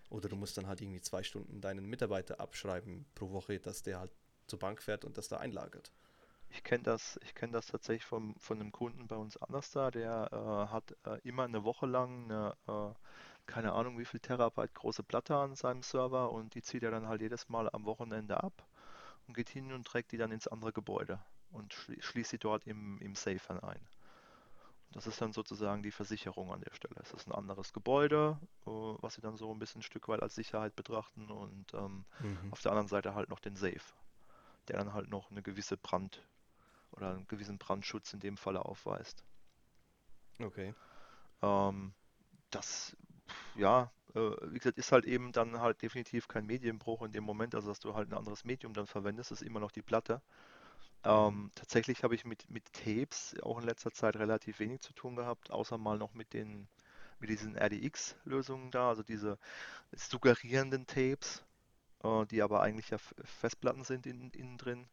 Oder 0.09 0.29
du 0.29 0.37
musst 0.37 0.57
dann 0.57 0.67
halt 0.67 0.81
irgendwie 0.81 1.01
zwei 1.01 1.23
Stunden 1.23 1.61
deinen 1.61 1.87
Mitarbeiter 1.87 2.41
abschreiben 2.41 3.07
pro 3.15 3.31
Woche, 3.33 3.59
dass 3.59 3.83
der 3.83 4.01
halt 4.01 4.13
zur 4.47 4.59
Bank 4.59 4.83
fährt 4.83 5.05
und 5.05 5.19
das 5.19 5.29
da 5.29 5.39
einlagert. 5.39 5.93
Ich 6.51 6.63
kenne 6.63 6.85
das, 6.85 7.19
ich 7.23 7.35
kenne 7.35 7.53
das 7.53 7.67
tatsächlich 7.67 8.05
vom, 8.05 8.35
von 8.39 8.61
einem 8.61 8.71
Kunden 8.71 9.09
bei 9.09 9.17
uns 9.17 9.37
anders 9.37 9.71
da, 9.73 9.91
der 9.91 10.29
äh, 10.33 10.73
hat 10.73 10.97
äh, 11.05 11.21
immer 11.29 11.45
eine 11.45 11.65
Woche 11.65 11.87
lang 11.87 12.25
eine, 12.25 12.57
äh, 12.69 12.95
keine 13.47 13.73
Ahnung 13.73 13.99
wie 13.99 14.05
viel 14.05 14.21
Terabyte 14.21 14.75
große 14.75 15.03
Platte 15.03 15.37
an 15.37 15.57
seinem 15.57 15.83
Server 15.83 16.31
und 16.33 16.55
die 16.55 16.63
zieht 16.63 16.83
er 16.83 16.93
dann 16.93 17.09
halt 17.09 17.21
jedes 17.21 17.49
Mal 17.49 17.69
am 17.71 17.85
Wochenende 17.85 18.43
ab 18.43 18.67
und 19.27 19.35
geht 19.35 19.49
hin 19.49 19.73
und 19.73 19.87
trägt 19.87 20.13
die 20.13 20.19
dann 20.19 20.33
ins 20.33 20.47
andere 20.47 20.73
Gebäude 20.73 21.19
und 21.51 21.75
schließt 21.99 22.31
sie 22.31 22.39
dort 22.39 22.67
im, 22.67 22.99
im 22.99 23.15
Safe 23.15 23.63
ein. 23.63 23.81
Das 24.93 25.07
ist 25.07 25.21
dann 25.21 25.33
sozusagen 25.33 25.83
die 25.83 25.91
Versicherung 25.91 26.53
an 26.53 26.61
der 26.61 26.75
Stelle. 26.75 26.95
Es 27.03 27.13
ist 27.13 27.27
ein 27.27 27.33
anderes 27.33 27.73
Gebäude, 27.73 28.39
äh, 28.67 28.71
was 28.71 29.15
sie 29.15 29.21
dann 29.21 29.37
so 29.37 29.53
ein 29.53 29.59
bisschen 29.59 29.81
ein 29.81 29.83
Stück 29.83 30.09
weit 30.09 30.23
als 30.23 30.35
Sicherheit 30.35 30.75
betrachten 30.75 31.31
und 31.31 31.75
ähm, 31.75 32.05
mhm. 32.21 32.53
auf 32.53 32.63
der 32.63 32.73
anderen 32.73 32.89
Seite 32.89 33.15
halt 33.15 33.29
noch 33.29 33.41
den 33.41 33.57
Safe, 33.57 33.81
der 34.69 34.79
dann 34.79 34.95
halt 34.95 35.11
noch 35.11 35.31
eine 35.31 35.43
gewisse 35.43 35.77
Brand 35.77 36.23
oder 36.93 37.11
einen 37.11 37.27
gewissen 37.27 37.59
Brandschutz 37.59 38.13
in 38.13 38.21
dem 38.21 38.37
Falle 38.37 38.65
aufweist. 38.65 39.25
Okay. 40.39 40.75
Ähm, 41.43 41.93
das 42.51 42.97
ja, 43.55 43.91
äh, 44.15 44.31
wie 44.51 44.59
gesagt, 44.59 44.79
ist 44.79 44.93
halt 44.93 45.05
eben 45.05 45.33
dann 45.33 45.61
halt 45.61 45.83
definitiv 45.83 46.29
kein 46.29 46.47
Medienbruch 46.47 47.03
in 47.03 47.13
dem 47.13 47.25
Moment, 47.25 47.55
also 47.55 47.69
dass 47.69 47.81
du 47.81 47.95
halt 47.95 48.11
ein 48.11 48.17
anderes 48.17 48.45
Medium 48.45 48.73
dann 48.73 48.87
verwendest, 48.87 49.33
ist 49.33 49.43
immer 49.43 49.61
noch 49.61 49.73
die 49.73 49.83
Platte. 49.83 50.23
Mhm. 51.07 51.11
Ähm, 51.11 51.51
tatsächlich 51.55 52.03
habe 52.03 52.15
ich 52.15 52.25
mit, 52.25 52.51
mit 52.51 52.73
Tapes 52.73 53.35
auch 53.43 53.59
in 53.59 53.65
letzter 53.65 53.93
Zeit 53.93 54.17
relativ 54.17 54.59
wenig 54.61 54.81
zu 54.81 54.93
tun 54.93 55.17
gehabt, 55.17 55.51
außer 55.51 55.79
mal 55.79 55.99
noch 55.99 56.15
mit 56.15 56.33
den, 56.33 56.69
mit 57.21 57.31
diesen 57.31 57.57
RDX-Lösungen 57.57 58.71
da, 58.71 58.89
also 58.91 59.03
diese 59.03 59.39
suggerierenden 59.93 60.87
Tapes, 60.87 61.45
äh, 62.05 62.27
die 62.27 62.43
aber 62.43 62.63
eigentlich 62.63 62.91
ja 62.91 62.99
Festplatten 63.25 63.85
sind 63.85 64.07
in, 64.07 64.31
innen 64.33 64.59
drin. 64.59 64.89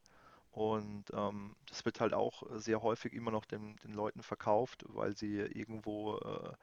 Und 0.52 1.06
ähm, 1.14 1.56
das 1.70 1.86
wird 1.86 2.00
halt 2.02 2.14
auch 2.14 2.44
sehr 2.60 2.82
häufig 2.84 3.14
immer 3.14 3.32
noch 3.32 3.46
den, 3.46 3.78
den 3.86 3.94
Leuten 3.94 4.24
verkauft, 4.24 4.86
weil 4.90 5.18
sie 5.18 5.38
irgendwo 5.40 6.18
äh, 6.20 6.54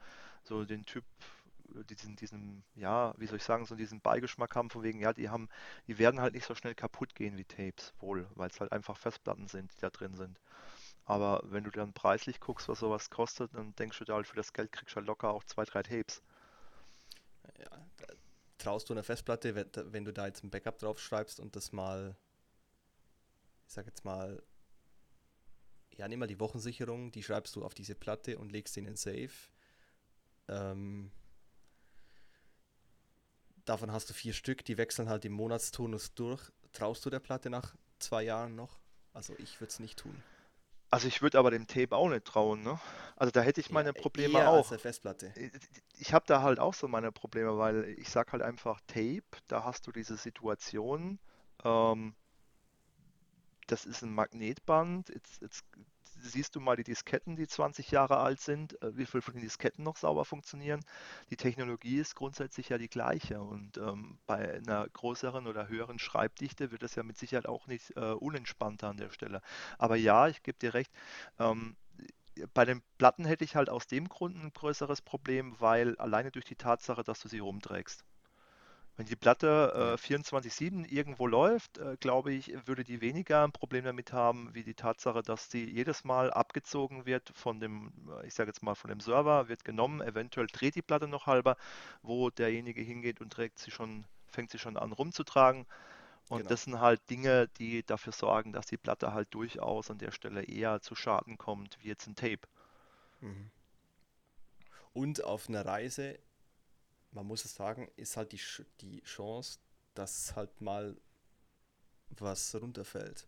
so 0.43 0.65
den 0.65 0.85
Typ, 0.85 1.05
diesen, 1.89 2.15
diesen, 2.15 2.63
ja, 2.75 3.13
wie 3.17 3.27
soll 3.27 3.37
ich 3.37 3.43
sagen, 3.43 3.65
so 3.65 3.75
diesen 3.75 4.01
Beigeschmack 4.01 4.55
haben, 4.55 4.69
von 4.69 4.83
wegen, 4.83 4.99
ja, 4.99 5.13
die 5.13 5.29
haben, 5.29 5.49
die 5.87 5.97
werden 5.97 6.21
halt 6.21 6.33
nicht 6.33 6.45
so 6.45 6.55
schnell 6.55 6.75
kaputt 6.75 7.15
gehen 7.15 7.37
wie 7.37 7.45
Tapes, 7.45 7.93
wohl, 7.99 8.27
weil 8.35 8.49
es 8.49 8.59
halt 8.59 8.71
einfach 8.71 8.97
Festplatten 8.97 9.47
sind, 9.47 9.71
die 9.75 9.81
da 9.81 9.89
drin 9.89 10.15
sind. 10.15 10.39
Aber 11.05 11.41
wenn 11.45 11.63
du 11.63 11.71
dann 11.71 11.93
preislich 11.93 12.39
guckst, 12.39 12.69
was 12.69 12.79
sowas 12.79 13.09
kostet, 13.09 13.53
dann 13.55 13.75
denkst 13.75 13.99
du 13.99 14.05
da 14.05 14.15
halt 14.15 14.27
für 14.27 14.35
das 14.35 14.53
Geld 14.53 14.71
kriegst 14.71 14.93
du 14.93 14.97
halt 14.97 15.07
locker 15.07 15.31
auch 15.31 15.43
zwei, 15.43 15.65
drei 15.65 15.83
Tapes. 15.83 16.21
Ja, 17.59 17.69
traust 18.57 18.89
du 18.89 18.93
einer 18.93 19.03
Festplatte, 19.03 19.55
wenn, 19.55 19.69
wenn 19.91 20.05
du 20.05 20.13
da 20.13 20.27
jetzt 20.27 20.43
ein 20.43 20.51
Backup 20.51 20.77
drauf 20.79 20.99
schreibst 20.99 21.39
und 21.39 21.55
das 21.55 21.71
mal, 21.71 22.15
ich 23.67 23.73
sag 23.73 23.85
jetzt 23.87 24.05
mal, 24.05 24.41
ja, 25.97 26.07
nimm 26.07 26.19
mal 26.19 26.27
die 26.27 26.39
Wochensicherung, 26.39 27.11
die 27.11 27.23
schreibst 27.23 27.55
du 27.55 27.63
auf 27.63 27.73
diese 27.73 27.95
Platte 27.95 28.37
und 28.37 28.51
legst 28.51 28.73
sie 28.73 28.79
in 28.79 28.85
den 28.85 28.95
Safe. 28.95 29.31
Ähm, 30.47 31.11
davon 33.65 33.91
hast 33.91 34.09
du 34.09 34.13
vier 34.13 34.33
Stück, 34.33 34.63
die 34.65 34.77
wechseln 34.77 35.09
halt 35.09 35.25
im 35.25 35.33
Monatsturnus 35.33 36.13
durch. 36.13 36.51
Traust 36.73 37.05
du 37.05 37.09
der 37.09 37.19
Platte 37.19 37.49
nach 37.49 37.75
zwei 37.99 38.23
Jahren 38.23 38.55
noch? 38.55 38.79
Also 39.13 39.35
ich 39.37 39.59
würde 39.61 39.71
es 39.71 39.79
nicht 39.79 39.99
tun. 39.99 40.23
Also 40.89 41.07
ich 41.07 41.21
würde 41.21 41.39
aber 41.39 41.51
dem 41.51 41.67
Tape 41.67 41.95
auch 41.95 42.09
nicht 42.09 42.25
trauen, 42.25 42.61
ne? 42.63 42.79
Also 43.15 43.31
da 43.31 43.41
hätte 43.41 43.61
ich 43.61 43.69
Ja, 43.69 43.73
meine 43.73 43.93
Probleme 43.93 44.39
eher 44.39 44.49
als 44.51 44.67
auch. 44.67 44.69
der 44.69 44.79
Festplatte. 44.79 45.33
Äh, 45.35 45.51
Ich 45.97 46.13
habe 46.13 46.25
da 46.27 46.41
halt 46.41 46.59
auch 46.59 46.73
so 46.73 46.87
meine 46.87 47.11
Probleme, 47.11 47.57
weil 47.57 47.85
ich 47.97 48.09
sag 48.09 48.31
halt 48.33 48.41
einfach 48.43 48.81
Tape, 48.87 49.23
da 49.47 49.63
hast 49.63 49.87
du 49.87 49.91
diese 49.91 50.17
Situation, 50.17 51.19
ähm, 51.63 52.15
das 53.67 53.85
ist 53.85 54.01
ein 54.03 54.13
Magnetband. 54.13 55.09
Jetzt 55.09 55.63
siehst 56.29 56.55
du 56.55 56.59
mal 56.59 56.75
die 56.75 56.83
Disketten, 56.83 57.35
die 57.35 57.47
20 57.47 57.91
Jahre 57.91 58.17
alt 58.17 58.39
sind, 58.41 58.81
äh, 58.81 58.95
wie 58.97 59.05
viel 59.05 59.21
von 59.21 59.33
den 59.33 59.43
Disketten 59.43 59.83
noch 59.83 59.97
sauber 59.97 60.25
funktionieren. 60.25 60.81
Die 61.29 61.37
Technologie 61.37 61.97
ist 61.97 62.15
grundsätzlich 62.15 62.69
ja 62.69 62.77
die 62.77 62.89
gleiche 62.89 63.41
und 63.41 63.77
ähm, 63.77 64.19
bei 64.27 64.55
einer 64.55 64.87
größeren 64.89 65.47
oder 65.47 65.67
höheren 65.67 65.99
Schreibdichte 65.99 66.71
wird 66.71 66.83
das 66.83 66.95
ja 66.95 67.03
mit 67.03 67.17
Sicherheit 67.17 67.47
auch 67.47 67.67
nicht 67.67 67.95
äh, 67.97 68.11
unentspannter 68.11 68.89
an 68.89 68.97
der 68.97 69.09
Stelle. 69.11 69.41
Aber 69.77 69.95
ja, 69.95 70.27
ich 70.27 70.43
gebe 70.43 70.57
dir 70.59 70.73
recht, 70.73 70.91
ähm, 71.39 71.75
bei 72.53 72.65
den 72.65 72.81
Platten 72.97 73.25
hätte 73.25 73.43
ich 73.43 73.55
halt 73.55 73.69
aus 73.69 73.87
dem 73.87 74.07
Grund 74.07 74.35
ein 74.35 74.53
größeres 74.53 75.01
Problem, 75.01 75.55
weil 75.59 75.97
alleine 75.97 76.31
durch 76.31 76.45
die 76.45 76.55
Tatsache, 76.55 77.03
dass 77.03 77.19
du 77.19 77.27
sie 77.27 77.39
rumträgst. 77.39 78.05
Wenn 78.97 79.05
die 79.05 79.15
Platte 79.15 79.95
äh, 79.95 79.97
24/7 79.97 80.85
irgendwo 80.85 81.25
läuft, 81.25 81.77
äh, 81.77 81.95
glaube 81.99 82.33
ich, 82.33 82.53
würde 82.67 82.83
die 82.83 83.01
weniger 83.01 83.43
ein 83.43 83.51
Problem 83.51 83.85
damit 83.85 84.11
haben, 84.11 84.53
wie 84.53 84.63
die 84.63 84.73
Tatsache, 84.73 85.23
dass 85.23 85.49
sie 85.49 85.63
jedes 85.63 86.03
Mal 86.03 86.31
abgezogen 86.31 87.05
wird 87.05 87.31
von 87.33 87.59
dem, 87.59 87.91
äh, 88.21 88.27
ich 88.27 88.33
sage 88.33 88.49
jetzt 88.49 88.63
mal, 88.63 88.75
von 88.75 88.89
dem 88.89 88.99
Server, 88.99 89.47
wird 89.47 89.63
genommen, 89.63 90.01
eventuell 90.01 90.47
dreht 90.47 90.75
die 90.75 90.81
Platte 90.81 91.07
noch 91.07 91.25
halber, 91.25 91.55
wo 92.01 92.29
derjenige 92.29 92.81
hingeht 92.81 93.21
und 93.21 93.31
trägt 93.31 93.59
sie 93.59 93.71
schon, 93.71 94.05
fängt 94.29 94.51
sie 94.51 94.59
schon 94.59 94.77
an 94.77 94.91
rumzutragen. 94.91 95.65
Und 96.29 96.39
genau. 96.39 96.49
das 96.49 96.63
sind 96.63 96.79
halt 96.79 97.01
Dinge, 97.09 97.47
die 97.57 97.83
dafür 97.83 98.13
sorgen, 98.13 98.53
dass 98.53 98.65
die 98.65 98.77
Platte 98.77 99.13
halt 99.13 99.33
durchaus 99.33 99.89
an 99.89 99.97
der 99.97 100.11
Stelle 100.11 100.43
eher 100.43 100.81
zu 100.81 100.95
Schaden 100.95 101.37
kommt, 101.37 101.77
wie 101.81 101.87
jetzt 101.87 102.07
ein 102.07 102.15
Tape. 102.15 102.47
Mhm. 103.21 103.49
Und 104.93 105.23
auf 105.23 105.47
einer 105.49 105.65
Reise, 105.65 106.19
man 107.11 107.25
muss 107.25 107.45
es 107.45 107.55
sagen, 107.55 107.89
ist 107.97 108.17
halt 108.17 108.31
die, 108.31 108.41
die 108.79 109.01
Chance, 109.03 109.59
dass 109.93 110.35
halt 110.35 110.61
mal 110.61 110.97
was 112.09 112.55
runterfällt. 112.55 113.27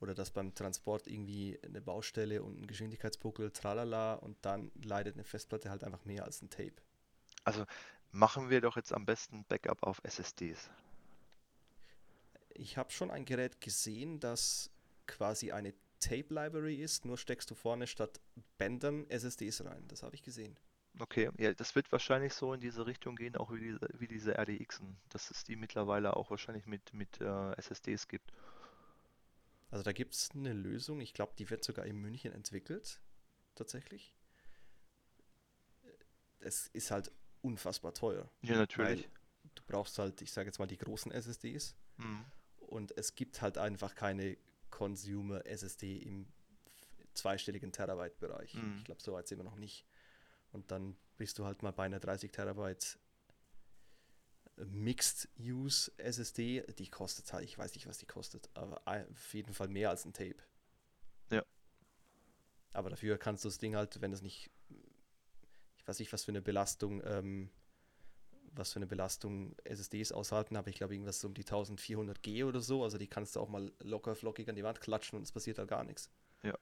Oder 0.00 0.14
dass 0.14 0.30
beim 0.30 0.52
Transport 0.54 1.06
irgendwie 1.06 1.58
eine 1.62 1.80
Baustelle 1.80 2.42
und 2.42 2.60
ein 2.60 2.66
Geschwindigkeitsbuckel, 2.66 3.52
tralala, 3.52 4.14
und 4.14 4.36
dann 4.42 4.72
leidet 4.82 5.14
eine 5.14 5.24
Festplatte 5.24 5.70
halt 5.70 5.84
einfach 5.84 6.04
mehr 6.04 6.24
als 6.24 6.42
ein 6.42 6.50
Tape. 6.50 6.74
Also 7.44 7.64
machen 8.10 8.50
wir 8.50 8.60
doch 8.60 8.76
jetzt 8.76 8.92
am 8.92 9.06
besten 9.06 9.44
Backup 9.44 9.82
auf 9.84 10.00
SSDs. 10.02 10.70
Ich 12.54 12.76
habe 12.76 12.90
schon 12.90 13.10
ein 13.10 13.24
Gerät 13.24 13.60
gesehen, 13.60 14.18
das 14.18 14.70
quasi 15.06 15.52
eine 15.52 15.72
Tape-Library 16.00 16.76
ist, 16.76 17.04
nur 17.04 17.16
steckst 17.16 17.50
du 17.50 17.54
vorne 17.54 17.86
statt 17.86 18.20
Bändern 18.58 19.08
SSDs 19.08 19.64
rein. 19.64 19.84
Das 19.86 20.02
habe 20.02 20.16
ich 20.16 20.22
gesehen. 20.22 20.56
Okay, 20.98 21.30
ja, 21.38 21.54
das 21.54 21.74
wird 21.74 21.90
wahrscheinlich 21.90 22.34
so 22.34 22.52
in 22.52 22.60
diese 22.60 22.86
Richtung 22.86 23.16
gehen, 23.16 23.36
auch 23.36 23.50
wie 23.52 23.60
diese, 23.60 23.88
wie 23.98 24.06
diese 24.08 24.36
RDXen, 24.38 24.96
dass 25.08 25.30
es 25.30 25.42
die 25.42 25.56
mittlerweile 25.56 26.14
auch 26.16 26.30
wahrscheinlich 26.30 26.66
mit, 26.66 26.92
mit 26.92 27.20
äh, 27.20 27.52
SSDs 27.56 28.08
gibt. 28.08 28.30
Also 29.70 29.82
da 29.84 29.92
gibt 29.92 30.12
es 30.14 30.30
eine 30.32 30.52
Lösung, 30.52 31.00
ich 31.00 31.14
glaube, 31.14 31.32
die 31.38 31.48
wird 31.48 31.64
sogar 31.64 31.86
in 31.86 31.96
München 31.96 32.32
entwickelt, 32.32 33.00
tatsächlich. 33.54 34.14
Es 36.40 36.66
ist 36.68 36.90
halt 36.90 37.10
unfassbar 37.40 37.94
teuer, 37.94 38.28
Ja, 38.42 38.56
natürlich. 38.56 39.08
du 39.54 39.62
brauchst 39.66 39.98
halt, 39.98 40.20
ich 40.20 40.30
sage 40.32 40.48
jetzt 40.48 40.58
mal, 40.58 40.66
die 40.66 40.76
großen 40.78 41.10
SSDs 41.10 41.74
Mhm. 41.96 42.24
und 42.58 42.96
es 42.98 43.14
gibt 43.14 43.40
halt 43.42 43.56
einfach 43.58 43.94
keine 43.94 44.36
Consumer 44.70 45.44
SSD 45.46 45.98
im 45.98 46.26
zweistelligen 47.14 47.72
Terabyte-Bereich. 47.72 48.54
Mhm. 48.54 48.76
Ich 48.78 48.84
glaube, 48.84 49.02
so 49.02 49.12
weit 49.12 49.28
sind 49.28 49.38
wir 49.38 49.44
noch 49.44 49.56
nicht. 49.56 49.86
Und 50.52 50.70
dann 50.70 50.96
bist 51.16 51.38
du 51.38 51.44
halt 51.44 51.62
mal 51.62 51.72
bei 51.72 51.84
einer 51.84 52.00
30 52.00 52.30
Terabyte 52.32 52.98
Mixed 54.56 55.28
Use 55.38 55.90
SSD, 55.98 56.62
die 56.78 56.88
kostet 56.88 57.32
halt, 57.32 57.44
ich 57.44 57.58
weiß 57.58 57.74
nicht, 57.74 57.86
was 57.86 57.98
die 57.98 58.06
kostet, 58.06 58.48
aber 58.54 58.80
auf 58.86 59.34
jeden 59.34 59.52
Fall 59.54 59.68
mehr 59.68 59.90
als 59.90 60.04
ein 60.04 60.12
Tape. 60.14 60.36
Ja, 61.30 61.42
Aber 62.72 62.90
dafür 62.90 63.18
kannst 63.18 63.44
du 63.44 63.48
das 63.48 63.58
Ding 63.58 63.76
halt, 63.76 64.00
wenn 64.00 64.12
es 64.12 64.22
nicht, 64.22 64.50
ich 65.78 65.86
weiß 65.88 65.98
nicht, 65.98 66.12
was 66.12 66.24
für 66.24 66.32
eine 66.32 66.42
Belastung, 66.42 67.02
ähm, 67.04 67.50
was 68.54 68.72
für 68.72 68.78
eine 68.78 68.86
Belastung 68.86 69.56
SSDs 69.64 70.12
aushalten, 70.12 70.56
aber 70.56 70.68
ich 70.68 70.76
glaube 70.76 70.94
irgendwas 70.94 71.20
so 71.20 71.28
um 71.28 71.34
die 71.34 71.44
1400 71.44 72.22
G 72.22 72.44
oder 72.44 72.60
so, 72.60 72.84
also 72.84 72.98
die 72.98 73.08
kannst 73.08 73.36
du 73.36 73.40
auch 73.40 73.48
mal 73.48 73.72
locker 73.80 74.14
flockig 74.14 74.48
an 74.48 74.56
die 74.56 74.64
Wand 74.64 74.80
klatschen 74.80 75.16
und 75.16 75.22
es 75.24 75.32
passiert 75.32 75.58
halt 75.58 75.68
gar 75.68 75.84
nichts. 75.84 76.10
ja, 76.42 76.56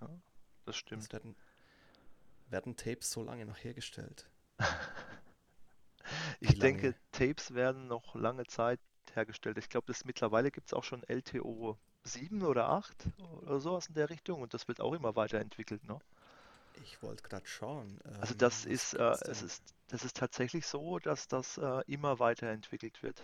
ja, 0.00 0.20
das 0.64 0.76
Das 0.94 1.08
stimmt. 1.08 1.12
werden, 1.12 1.36
werden 2.52 2.76
Tapes 2.76 3.10
so 3.10 3.22
lange 3.22 3.46
noch 3.46 3.58
hergestellt? 3.58 4.30
Ich 6.40 6.58
denke? 6.58 6.94
Tapes 7.12 7.54
werden 7.54 7.86
noch 7.86 8.14
lange 8.14 8.44
Zeit 8.46 8.80
hergestellt. 9.14 9.58
Ich 9.58 9.68
glaube, 9.68 9.86
das 9.86 10.04
mittlerweile 10.04 10.50
gibt 10.50 10.66
es 10.66 10.74
auch 10.74 10.84
schon 10.84 11.04
LTO 11.04 11.78
7 12.04 12.42
oder 12.42 12.68
8 12.68 13.06
oder 13.42 13.60
sowas 13.60 13.86
in 13.86 13.94
der 13.94 14.10
Richtung 14.10 14.42
und 14.42 14.52
das 14.54 14.66
wird 14.68 14.80
auch 14.80 14.92
immer 14.92 15.14
weiterentwickelt, 15.14 15.84
ne? 15.84 16.00
Ich 16.82 17.02
wollte 17.02 17.22
gerade 17.22 17.46
schauen, 17.46 18.00
Also 18.20 18.32
ähm, 18.32 18.38
das 18.38 18.64
ist, 18.64 18.94
äh, 18.94 19.14
es 19.30 19.42
ist, 19.42 19.62
das 19.88 20.04
ist 20.04 20.16
tatsächlich 20.16 20.66
so, 20.66 20.98
dass 20.98 21.28
das 21.28 21.58
äh, 21.58 21.82
immer 21.86 22.18
weiterentwickelt 22.18 23.02
wird. 23.02 23.22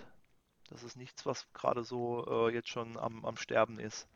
Das 0.68 0.82
ist 0.82 0.96
nichts, 0.96 1.26
was 1.26 1.50
gerade 1.54 1.82
so 1.82 2.48
äh, 2.48 2.54
jetzt 2.54 2.68
schon 2.68 2.96
am, 2.98 3.24
am 3.24 3.36
Sterben 3.36 3.78
ist. 3.80 4.06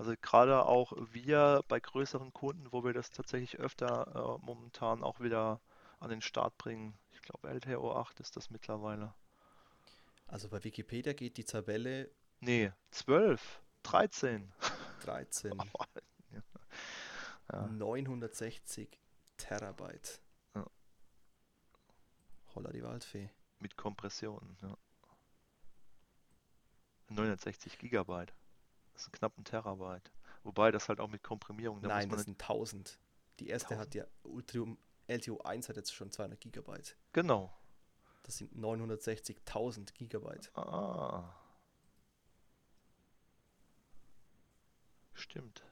Also 0.00 0.14
gerade 0.22 0.64
auch 0.64 0.94
wir 1.12 1.62
bei 1.68 1.78
größeren 1.78 2.32
Kunden, 2.32 2.72
wo 2.72 2.84
wir 2.84 2.94
das 2.94 3.10
tatsächlich 3.10 3.58
öfter 3.58 4.38
äh, 4.40 4.44
momentan 4.46 5.02
auch 5.04 5.20
wieder 5.20 5.60
an 5.98 6.08
den 6.08 6.22
Start 6.22 6.56
bringen. 6.56 6.98
Ich 7.12 7.20
glaube, 7.20 7.50
LTO 7.50 7.94
8 7.94 8.18
ist 8.20 8.34
das 8.34 8.48
mittlerweile. 8.48 9.12
Also 10.26 10.48
bei 10.48 10.64
Wikipedia 10.64 11.12
geht 11.12 11.36
die 11.36 11.44
Tabelle 11.44 12.10
Nee, 12.40 12.72
12, 12.92 13.60
13. 13.82 14.50
13, 15.02 15.52
Ja, 17.52 17.66
960 17.66 18.98
Terabyte. 19.36 20.22
ja, 20.54 20.64
Holla 22.54 22.70
die 22.72 22.82
Waldfee. 22.82 23.28
mit 23.58 23.76
Kompressionen. 23.76 24.56
Ja. 24.62 24.74
960 27.08 27.76
Gigabyte. 27.78 28.32
Das 29.00 29.06
ist 29.06 29.12
knapp 29.14 29.38
ein 29.38 29.44
Terabyte. 29.44 30.12
Wobei 30.42 30.70
das 30.70 30.90
halt 30.90 31.00
auch 31.00 31.08
mit 31.08 31.22
Komprimierung, 31.22 31.80
da 31.80 31.88
Nein, 31.88 32.10
das 32.10 32.24
sind 32.24 32.38
1000. 32.38 32.98
Die 33.38 33.48
erste 33.48 33.74
1000. 33.74 33.80
hat 33.80 33.94
ja, 33.94 34.04
Ultrium 34.24 34.76
LTO 35.06 35.38
1 35.38 35.70
hat 35.70 35.76
jetzt 35.76 35.94
schon 35.94 36.10
200 36.10 36.38
Gigabyte. 36.38 36.98
Genau. 37.14 37.50
Das 38.24 38.36
sind 38.36 38.54
960.000 38.54 39.94
Gigabyte. 39.94 40.54
Ah, 40.54 41.34
stimmt. 45.14 45.64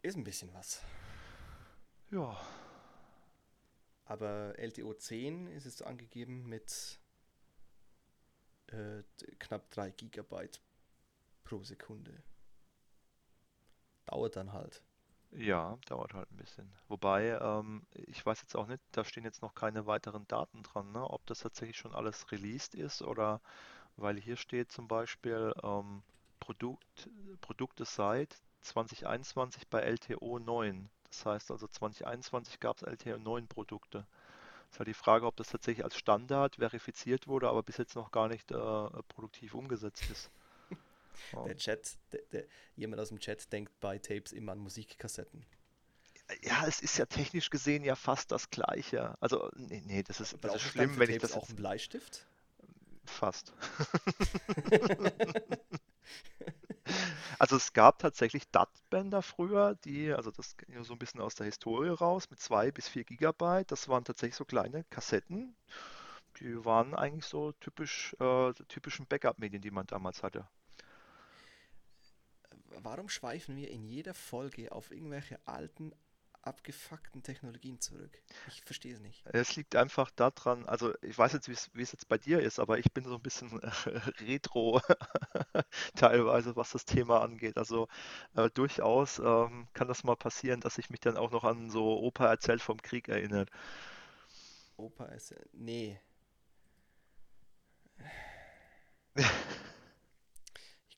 Ist 0.00 0.16
ein 0.16 0.24
bisschen 0.24 0.54
was. 0.54 0.80
Ja, 2.10 2.40
Aber 4.06 4.58
LTO 4.58 4.94
10 4.94 5.48
ist 5.48 5.66
es 5.66 5.82
angegeben 5.82 6.48
mit 6.48 6.98
äh, 8.72 9.02
knapp 9.38 9.70
3 9.70 9.90
Gigabyte 9.92 10.60
pro 11.44 11.62
Sekunde. 11.62 12.22
Dauert 14.06 14.36
dann 14.36 14.52
halt. 14.52 14.82
ja, 15.32 15.78
dauert 15.86 16.14
halt 16.14 16.30
ein 16.32 16.36
bisschen. 16.36 16.72
Wobei, 16.88 17.38
ähm, 17.40 17.86
ich 17.92 18.24
weiß 18.24 18.40
jetzt 18.42 18.56
auch 18.56 18.66
nicht, 18.66 18.80
da 18.92 19.04
stehen 19.04 19.24
jetzt 19.24 19.42
noch 19.42 19.54
keine 19.54 19.86
weiteren 19.86 20.26
Daten 20.28 20.62
dran, 20.62 20.92
ne? 20.92 21.02
Ob 21.08 21.24
das 21.26 21.40
tatsächlich 21.40 21.78
schon 21.78 21.94
alles 21.94 22.30
released 22.32 22.74
ist 22.74 23.02
oder 23.02 23.40
weil 23.96 24.18
hier 24.18 24.36
steht 24.36 24.72
zum 24.72 24.88
Beispiel 24.88 25.52
ähm, 25.62 26.02
Produkt, 26.40 27.10
Produkte 27.40 27.84
seit 27.84 28.36
2021 28.62 29.68
bei 29.68 29.80
LTO 29.82 30.38
9. 30.38 30.90
Das 31.04 31.26
heißt 31.26 31.50
also 31.50 31.66
2021 31.68 32.60
gab 32.60 32.76
es 32.78 32.82
LTO 32.82 33.18
9 33.18 33.48
Produkte. 33.48 34.06
Ist 34.70 34.78
halt 34.78 34.88
die 34.88 34.94
Frage, 34.94 35.26
ob 35.26 35.36
das 35.36 35.48
tatsächlich 35.48 35.84
als 35.84 35.96
Standard 35.96 36.56
verifiziert 36.56 37.26
wurde, 37.26 37.48
aber 37.48 37.62
bis 37.62 37.76
jetzt 37.78 37.94
noch 37.96 38.10
gar 38.12 38.28
nicht 38.28 38.50
äh, 38.52 39.02
produktiv 39.08 39.54
umgesetzt 39.54 40.10
ist. 40.10 40.30
Der 41.44 41.54
Ähm, 41.54 41.56
Chat, 41.56 41.98
der, 42.12 42.20
der, 42.32 42.44
jemand 42.76 43.00
aus 43.00 43.08
dem 43.08 43.18
Chat 43.20 43.52
denkt 43.52 43.78
bei 43.80 43.98
Tapes 43.98 44.32
immer 44.32 44.52
an 44.52 44.58
Musikkassetten. 44.58 45.44
Ja, 46.42 46.66
es 46.66 46.80
ist 46.80 46.96
ja 46.98 47.06
technisch 47.06 47.50
gesehen 47.50 47.82
ja 47.84 47.96
fast 47.96 48.30
das 48.32 48.50
Gleiche. 48.50 49.16
Also, 49.20 49.50
nee, 49.56 49.82
nee, 49.84 50.02
das 50.02 50.20
ist, 50.20 50.36
das 50.40 50.54
ist 50.54 50.64
ich 50.64 50.70
schlimm, 50.70 50.98
wenn 50.98 51.10
ich 51.10 51.18
Tapes 51.18 51.18
das 51.18 51.34
auch 51.34 51.48
jetzt 51.48 51.50
einen 51.50 51.56
Bleistift? 51.56 52.26
fast. 53.04 53.52
Also 57.40 57.56
es 57.56 57.72
gab 57.72 57.98
tatsächlich 58.00 58.50
DAT-Bänder 58.50 59.22
früher, 59.22 59.74
die, 59.74 60.12
also 60.12 60.30
das 60.30 60.54
ja 60.68 60.84
so 60.84 60.92
ein 60.92 60.98
bisschen 60.98 61.22
aus 61.22 61.36
der 61.36 61.46
Historie 61.46 61.88
raus, 61.88 62.28
mit 62.28 62.38
zwei 62.38 62.70
bis 62.70 62.86
vier 62.86 63.02
Gigabyte. 63.02 63.72
Das 63.72 63.88
waren 63.88 64.04
tatsächlich 64.04 64.36
so 64.36 64.44
kleine 64.44 64.84
Kassetten. 64.90 65.56
Die 66.36 66.62
waren 66.66 66.94
eigentlich 66.94 67.24
so 67.24 67.52
typisch, 67.52 68.14
äh, 68.20 68.52
typischen 68.68 69.06
Backup-Medien, 69.06 69.62
die 69.62 69.70
man 69.70 69.86
damals 69.86 70.22
hatte. 70.22 70.46
Warum 72.82 73.08
schweifen 73.08 73.56
wir 73.56 73.70
in 73.70 73.86
jeder 73.86 74.12
Folge 74.12 74.70
auf 74.70 74.90
irgendwelche 74.90 75.38
alten, 75.46 75.94
abgefuckten 76.42 77.22
Technologien 77.22 77.80
zurück? 77.80 78.22
Ich 78.48 78.62
verstehe 78.62 78.94
es 78.94 79.00
nicht. 79.00 79.22
Es 79.26 79.56
liegt 79.56 79.76
einfach 79.76 80.10
daran, 80.10 80.66
also 80.66 80.94
ich 81.02 81.16
weiß 81.16 81.32
jetzt, 81.32 81.48
wie 81.48 81.82
es 81.82 81.92
jetzt 81.92 82.08
bei 82.08 82.18
dir 82.18 82.40
ist, 82.40 82.58
aber 82.58 82.78
ich 82.78 82.92
bin 82.92 83.04
so 83.04 83.14
ein 83.16 83.22
bisschen 83.22 83.58
retro 84.20 84.80
teilweise, 85.96 86.56
was 86.56 86.70
das 86.70 86.84
Thema 86.84 87.20
angeht. 87.20 87.58
Also 87.58 87.88
äh, 88.34 88.48
durchaus 88.50 89.18
ähm, 89.18 89.68
kann 89.74 89.88
das 89.88 90.04
mal 90.04 90.16
passieren, 90.16 90.60
dass 90.60 90.78
ich 90.78 90.90
mich 90.90 91.00
dann 91.00 91.16
auch 91.16 91.30
noch 91.30 91.44
an 91.44 91.70
so 91.70 91.98
Opa 92.00 92.28
erzählt 92.28 92.62
vom 92.62 92.80
Krieg 92.80 93.08
erinnert. 93.08 93.50
Opa 94.76 95.06
ist. 95.06 95.34
Nee. 95.52 96.00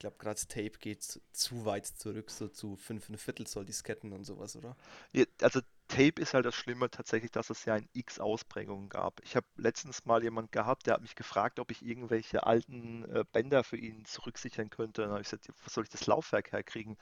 Glaube, 0.02 0.16
gerade 0.18 0.40
Tape 0.48 0.78
geht 0.80 1.04
zu, 1.04 1.64
weit 1.64 1.86
zurück, 1.86 2.28
so 2.28 2.48
zu 2.48 2.74
5 2.74 3.08
Viertel 3.22 3.46
Zoll 3.46 3.64
Disketten 3.64 4.12
und 4.12 4.24
sowas, 4.24 4.56
oder? 4.56 4.76
Ja, 5.12 5.24
Also 5.42 5.60
Tape 5.86 6.20
ist 6.20 6.34
halt 6.34 6.44
das 6.44 6.56
Schlimme 6.56 6.90
tatsächlich, 6.90 7.30
dass 7.30 7.50
es 7.50 7.64
ja 7.66 7.76
in 7.76 7.88
X 7.92 8.18
Ausprägungen 8.18 8.88
gab. 8.88 9.20
Ich 9.22 9.36
habe 9.36 9.46
letztens 9.56 10.04
mal 10.04 10.22
jemand 10.24 10.50
gehabt, 10.50 10.86
der 10.86 10.94
hat 10.94 11.02
mich 11.02 11.14
gefragt, 11.14 11.60
ob 11.60 11.70
ich 11.70 11.84
irgendwelche 11.86 12.44
alten 12.44 13.04
äh, 13.14 13.24
Bänder 13.30 13.62
für 13.62 13.76
ihn 13.76 14.04
zurücksichern 14.04 14.70
könnte. 14.70 15.02
Dann 15.02 15.12
habe 15.12 15.20
ich 15.20 15.26
gesagt, 15.28 15.46
"Ja, 15.46 15.54
was 15.64 15.72
soll 15.74 15.84
ich 15.84 15.90
das 15.90 16.06
Laufwerk 16.06 16.50
herkriegen? 16.50 16.96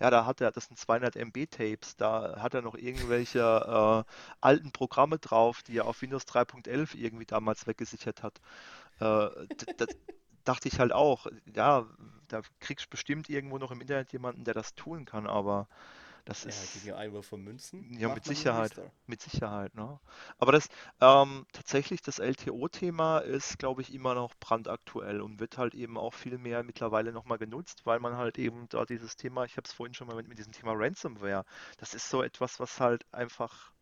Ja, 0.00 0.10
da 0.10 0.24
hat 0.24 0.40
er, 0.40 0.50
das 0.52 0.66
sind 0.66 0.78
200 0.78 1.16
MB 1.16 1.46
Tapes, 1.50 1.96
da 1.96 2.40
hat 2.40 2.54
er 2.54 2.62
noch 2.62 2.76
irgendwelche 2.76 3.40
äh, 3.40 4.12
alten 4.40 4.72
Programme 4.72 5.18
drauf, 5.18 5.62
die 5.62 5.76
er 5.78 5.86
auf 5.86 6.00
Windows 6.02 6.24
3.11 6.24 6.94
irgendwie 6.94 7.26
damals 7.26 7.66
weggesichert 7.66 8.22
hat. 8.22 8.40
Äh, 9.00 9.28
dachte 10.46 10.68
ich 10.68 10.80
halt 10.80 10.92
auch, 10.92 11.26
ja, 11.54 11.86
da 12.28 12.42
kriegst 12.60 12.86
du 12.86 12.90
bestimmt 12.90 13.28
irgendwo 13.30 13.58
noch 13.58 13.72
im 13.72 13.80
Internet 13.82 14.12
jemanden, 14.12 14.44
der 14.44 14.54
das 14.54 14.74
tun 14.74 15.04
kann, 15.06 15.26
aber 15.26 15.68
das 16.24 16.44
Ja, 16.44 16.64
ist 16.64 16.72
gegen 16.72 16.92
Einwurf 16.92 17.26
von 17.26 17.42
Münzen 17.42 17.90
ja, 17.98 18.08
mit 18.08 18.24
Sicherheit, 18.24 18.80
mit 19.06 19.22
Sicherheit, 19.22 19.74
ne? 19.74 20.00
Aber 20.38 20.52
das 20.52 20.68
ähm, 21.00 21.46
tatsächlich 21.52 22.02
das 22.02 22.18
LTO-Thema 22.18 23.18
ist, 23.20 23.58
glaube 23.58 23.82
ich, 23.82 23.94
immer 23.94 24.14
noch 24.14 24.34
brandaktuell 24.40 25.20
und 25.20 25.38
wird 25.40 25.58
halt 25.58 25.74
eben 25.74 25.96
auch 25.98 26.14
viel 26.14 26.38
mehr 26.38 26.62
mittlerweile 26.64 27.12
nochmal 27.12 27.38
genutzt, 27.38 27.82
weil 27.86 28.00
man 28.00 28.16
halt 28.16 28.38
eben 28.38 28.68
da 28.68 28.84
dieses 28.84 29.16
Thema, 29.16 29.44
ich 29.44 29.56
habe 29.56 29.66
es 29.66 29.72
vorhin 29.72 29.94
schon 29.94 30.08
mal 30.08 30.16
mit, 30.16 30.28
mit 30.28 30.38
diesem 30.38 30.52
Thema 30.52 30.72
Ransomware, 30.74 31.44
das 31.78 31.94
ist 31.94 32.08
so 32.10 32.22
etwas, 32.22 32.58
was 32.60 32.80
halt 32.80 33.04
einfach 33.12 33.72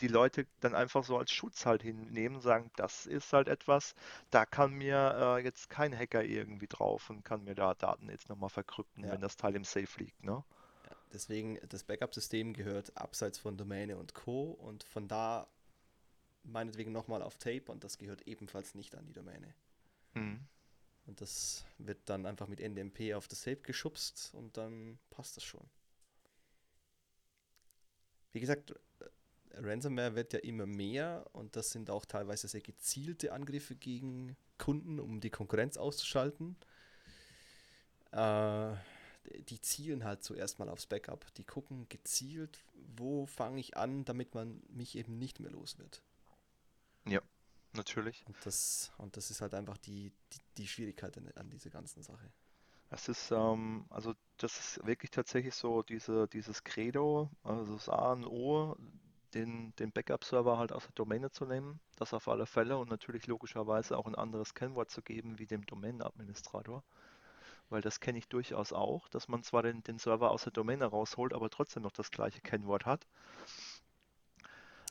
die 0.00 0.08
Leute 0.08 0.46
dann 0.60 0.74
einfach 0.74 1.04
so 1.04 1.18
als 1.18 1.30
Schutz 1.32 1.66
halt 1.66 1.82
hinnehmen, 1.82 2.40
sagen, 2.40 2.70
das 2.76 3.06
ist 3.06 3.32
halt 3.32 3.48
etwas, 3.48 3.94
da 4.30 4.46
kann 4.46 4.72
mir 4.74 5.38
äh, 5.38 5.44
jetzt 5.44 5.70
kein 5.70 5.96
Hacker 5.96 6.24
irgendwie 6.24 6.66
drauf 6.68 7.10
und 7.10 7.24
kann 7.24 7.44
mir 7.44 7.54
da 7.54 7.74
Daten 7.74 8.08
jetzt 8.10 8.28
nochmal 8.28 8.50
verkrypten, 8.50 9.08
Ja, 9.08 9.10
wenn 9.10 9.20
das 9.20 9.36
Teil 9.36 9.54
im 9.56 9.64
Safe 9.64 9.88
liegt, 9.98 10.22
ne? 10.24 10.44
ja. 10.88 10.96
Deswegen, 11.12 11.58
das 11.68 11.84
Backup-System 11.84 12.52
gehört 12.54 12.96
abseits 12.96 13.38
von 13.38 13.56
Domäne 13.56 13.96
und 13.98 14.14
Co. 14.14 14.50
und 14.52 14.84
von 14.84 15.08
da 15.08 15.48
meinetwegen 16.44 16.92
nochmal 16.92 17.22
auf 17.22 17.36
Tape 17.38 17.70
und 17.72 17.84
das 17.84 17.98
gehört 17.98 18.22
ebenfalls 18.28 18.74
nicht 18.74 18.94
an 18.96 19.06
die 19.06 19.12
Domäne. 19.12 19.54
Mhm. 20.14 20.46
Und 21.06 21.22
das 21.22 21.64
wird 21.78 21.98
dann 22.10 22.26
einfach 22.26 22.48
mit 22.48 22.60
NDMP 22.60 23.14
auf 23.14 23.28
das 23.28 23.40
Tape 23.42 23.62
geschubst 23.62 24.30
und 24.34 24.56
dann 24.58 24.98
passt 25.08 25.36
das 25.38 25.44
schon. 25.44 25.66
Wie 28.32 28.40
gesagt, 28.40 28.74
Ransomware 29.58 30.14
wird 30.14 30.32
ja 30.32 30.38
immer 30.40 30.66
mehr 30.66 31.24
und 31.32 31.56
das 31.56 31.70
sind 31.70 31.90
auch 31.90 32.04
teilweise 32.04 32.48
sehr 32.48 32.60
gezielte 32.60 33.32
Angriffe 33.32 33.74
gegen 33.74 34.36
Kunden, 34.58 35.00
um 35.00 35.20
die 35.20 35.30
Konkurrenz 35.30 35.76
auszuschalten. 35.76 36.56
Äh, 38.12 38.74
die 39.48 39.60
zielen 39.60 40.04
halt 40.04 40.22
zuerst 40.22 40.58
mal 40.58 40.68
aufs 40.68 40.86
Backup. 40.86 41.32
Die 41.34 41.44
gucken 41.44 41.88
gezielt, 41.88 42.64
wo 42.96 43.26
fange 43.26 43.60
ich 43.60 43.76
an, 43.76 44.04
damit 44.04 44.34
man 44.34 44.62
mich 44.68 44.96
eben 44.96 45.18
nicht 45.18 45.40
mehr 45.40 45.50
los 45.50 45.78
wird. 45.78 46.02
Ja, 47.06 47.20
natürlich. 47.72 48.24
Und 48.26 48.36
das, 48.44 48.92
und 48.98 49.16
das 49.16 49.30
ist 49.30 49.40
halt 49.40 49.54
einfach 49.54 49.78
die, 49.78 50.12
die, 50.32 50.40
die 50.58 50.68
Schwierigkeit 50.68 51.16
an, 51.18 51.30
an 51.34 51.50
dieser 51.50 51.70
ganzen 51.70 52.02
Sache. 52.02 52.30
Es 52.90 53.08
ist, 53.08 53.32
ähm, 53.32 53.84
also 53.90 54.14
das 54.36 54.58
ist 54.58 54.86
wirklich 54.86 55.10
tatsächlich 55.10 55.54
so 55.54 55.82
diese, 55.82 56.28
dieses 56.28 56.62
Credo, 56.62 57.30
also 57.42 57.74
das 57.74 57.88
A 57.88 58.12
und 58.12 58.26
O, 58.26 58.76
den, 59.36 59.74
den 59.76 59.92
Backup-Server 59.92 60.58
halt 60.58 60.72
aus 60.72 60.84
der 60.84 60.94
Domäne 60.94 61.30
zu 61.30 61.46
nehmen, 61.46 61.80
das 61.96 62.14
auf 62.14 62.28
alle 62.28 62.46
Fälle 62.46 62.78
und 62.78 62.90
natürlich 62.90 63.28
logischerweise 63.28 63.98
auch 63.98 64.06
ein 64.06 64.16
anderes 64.16 64.54
Kennwort 64.54 64.90
zu 64.90 65.02
geben 65.02 65.38
wie 65.38 65.46
dem 65.46 65.66
Domain-Administrator, 65.66 66.82
weil 67.70 67.82
das 67.82 68.00
kenne 68.00 68.18
ich 68.18 68.28
durchaus 68.28 68.72
auch, 68.72 69.08
dass 69.08 69.28
man 69.28 69.42
zwar 69.44 69.62
den, 69.62 69.82
den 69.84 69.98
Server 69.98 70.30
aus 70.32 70.44
der 70.44 70.52
Domäne 70.52 70.86
rausholt, 70.86 71.34
aber 71.34 71.50
trotzdem 71.50 71.84
noch 71.84 71.92
das 71.92 72.10
gleiche 72.12 72.40
Kennwort 72.42 72.86
hat. 72.86 73.06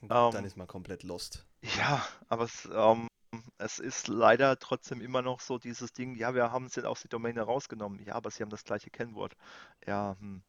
Und 0.01 0.33
dann 0.33 0.45
Ähm, 0.45 0.45
ist 0.45 0.55
man 0.57 0.67
komplett 0.67 1.03
lost. 1.03 1.45
Ja, 1.61 2.05
aber 2.29 2.45
es, 2.45 2.67
ähm, 2.71 3.07
es 3.57 3.79
ist 3.79 4.07
leider 4.07 4.57
trotzdem 4.59 5.01
immer 5.01 5.21
noch 5.21 5.39
so 5.41 5.57
dieses 5.57 5.93
Ding, 5.93 6.15
ja, 6.15 6.33
wir 6.35 6.51
haben 6.51 6.65
es 6.65 6.75
jetzt 6.75 6.85
aus 6.85 7.01
der 7.01 7.09
Domäne 7.09 7.41
rausgenommen. 7.41 7.99
Ja, 8.05 8.15
aber 8.15 8.31
sie 8.31 8.43
haben 8.43 8.49
das 8.49 8.63
gleiche 8.63 8.89
Kennwort. 8.89 9.35
Ja, 9.85 10.15
hm. 10.19 10.43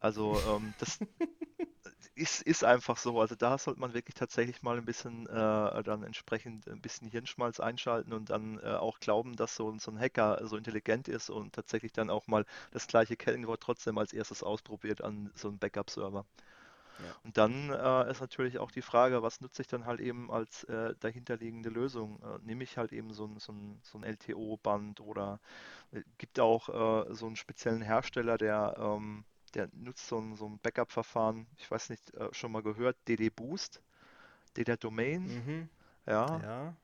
Also 0.00 0.42
ähm, 0.44 0.74
das 0.78 0.98
ist, 2.14 2.42
ist 2.42 2.64
einfach 2.64 2.96
so. 2.96 3.20
Also 3.20 3.34
da 3.34 3.58
sollte 3.58 3.80
man 3.80 3.94
wirklich 3.94 4.14
tatsächlich 4.14 4.62
mal 4.62 4.78
ein 4.78 4.84
bisschen 4.84 5.26
äh, 5.26 5.82
dann 5.82 6.02
entsprechend 6.02 6.68
ein 6.68 6.80
bisschen 6.80 7.08
Hirnschmalz 7.08 7.60
einschalten 7.60 8.12
und 8.12 8.30
dann 8.30 8.58
äh, 8.60 8.74
auch 8.74 9.00
glauben, 9.00 9.36
dass 9.36 9.56
so, 9.56 9.70
ein- 9.70 9.78
so 9.78 9.90
ein 9.90 9.98
Hacker 9.98 10.40
so 10.46 10.56
intelligent 10.56 11.08
ist 11.08 11.30
und 11.30 11.54
tatsächlich 11.54 11.92
dann 11.92 12.10
auch 12.10 12.26
mal 12.26 12.44
das 12.70 12.86
gleiche 12.86 13.16
Kennwort 13.16 13.62
trotzdem 13.62 13.98
als 13.98 14.12
erstes 14.12 14.42
ausprobiert 14.42 15.02
an 15.02 15.30
so 15.34 15.48
einem 15.48 15.58
Backup-Server. 15.58 16.24
Ja. 16.98 17.14
Und 17.24 17.36
dann 17.38 17.70
äh, 17.70 18.10
ist 18.10 18.20
natürlich 18.20 18.58
auch 18.58 18.70
die 18.70 18.82
Frage, 18.82 19.22
was 19.22 19.40
nutze 19.40 19.62
ich 19.62 19.68
dann 19.68 19.86
halt 19.86 20.00
eben 20.00 20.30
als 20.30 20.64
äh, 20.64 20.94
dahinterliegende 21.00 21.68
Lösung? 21.70 22.20
Äh, 22.22 22.38
nehme 22.42 22.64
ich 22.64 22.78
halt 22.78 22.92
eben 22.92 23.12
so 23.12 23.26
ein, 23.26 23.38
so 23.38 23.52
ein, 23.52 23.80
so 23.82 23.98
ein 23.98 24.04
LTO-Band 24.04 25.00
oder 25.00 25.40
äh, 25.92 26.02
gibt 26.18 26.40
auch 26.40 26.68
äh, 27.08 27.14
so 27.14 27.26
einen 27.26 27.36
speziellen 27.36 27.82
Hersteller, 27.82 28.38
der, 28.38 28.76
ähm, 28.78 29.24
der 29.56 29.68
nutzt 29.74 30.08
so 30.08 30.18
ein, 30.20 30.36
so 30.36 30.46
ein 30.48 30.60
Backup-Verfahren, 30.60 31.48
ich 31.58 31.70
weiß 31.70 31.90
nicht, 31.90 32.14
äh, 32.14 32.28
schon 32.32 32.52
mal 32.52 32.62
gehört, 32.62 32.96
DD 33.08 33.30
Boost, 33.30 33.82
DD 34.56 34.76
Domain, 34.76 35.32
Mhm. 35.32 35.68
ja, 36.06 36.42
Ja. 36.42 36.76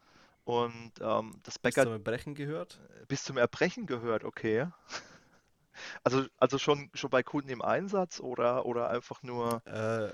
und 0.45 0.93
ähm, 1.01 1.41
das 1.45 1.59
Bis 1.62 1.75
Backup 1.75 1.85
zum 1.85 2.03
Brechen 2.03 2.35
gehört. 2.35 2.81
bis 3.09 3.23
zum 3.25 3.37
Erbrechen 3.37 3.87
gehört, 3.87 4.25
okay. 4.25 4.68
Also, 6.05 6.27
also 6.39 6.59
schon, 6.59 6.91
schon 6.95 7.11
bei 7.11 7.23
Kunden 7.23 7.49
im 7.51 7.62
Einsatz 7.62 8.20
oder, 8.20 8.66
oder 8.66 8.91
einfach 8.91 9.23
nur 9.23 9.62
Äh, 9.64 10.12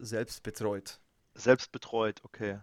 selbst 0.00 0.42
betreut. 0.42 1.00
selbst 1.36 1.70
betreut, 1.70 2.20
okay. 2.24 2.58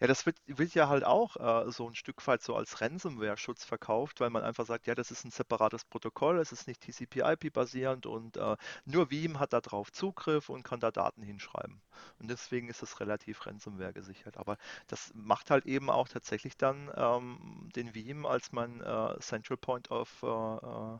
Ja, 0.00 0.06
das 0.06 0.24
wird, 0.26 0.36
wird 0.46 0.74
ja 0.74 0.88
halt 0.88 1.04
auch 1.04 1.36
äh, 1.36 1.70
so 1.70 1.86
ein 1.88 1.94
Stück 1.94 2.26
weit 2.26 2.42
so 2.42 2.56
als 2.56 2.80
Ransomware-Schutz 2.80 3.64
verkauft, 3.64 4.20
weil 4.20 4.30
man 4.30 4.42
einfach 4.42 4.64
sagt, 4.66 4.86
ja, 4.86 4.94
das 4.94 5.10
ist 5.10 5.24
ein 5.24 5.30
separates 5.30 5.84
Protokoll, 5.84 6.38
es 6.38 6.52
ist 6.52 6.66
nicht 6.66 6.80
TCP/IP-basierend 6.80 8.06
und 8.06 8.36
äh, 8.36 8.56
nur 8.86 9.10
Veeam 9.10 9.38
hat 9.38 9.52
da 9.52 9.60
drauf 9.60 9.92
Zugriff 9.92 10.48
und 10.48 10.62
kann 10.64 10.80
da 10.80 10.90
Daten 10.90 11.22
hinschreiben. 11.22 11.80
Und 12.18 12.28
deswegen 12.30 12.68
ist 12.68 12.82
es 12.82 12.98
relativ 13.00 13.46
Ransomware 13.46 13.92
gesichert. 13.92 14.38
Aber 14.38 14.56
das 14.88 15.12
macht 15.14 15.50
halt 15.50 15.66
eben 15.66 15.90
auch 15.90 16.08
tatsächlich 16.08 16.56
dann 16.56 16.90
ähm, 16.96 17.68
den 17.76 17.94
Veeam 17.94 18.24
als 18.26 18.52
mein 18.52 18.80
äh, 18.80 19.18
Central 19.20 19.58
Point 19.58 19.90
of 19.90 20.22
äh, 20.22 20.26
äh, 20.26 20.98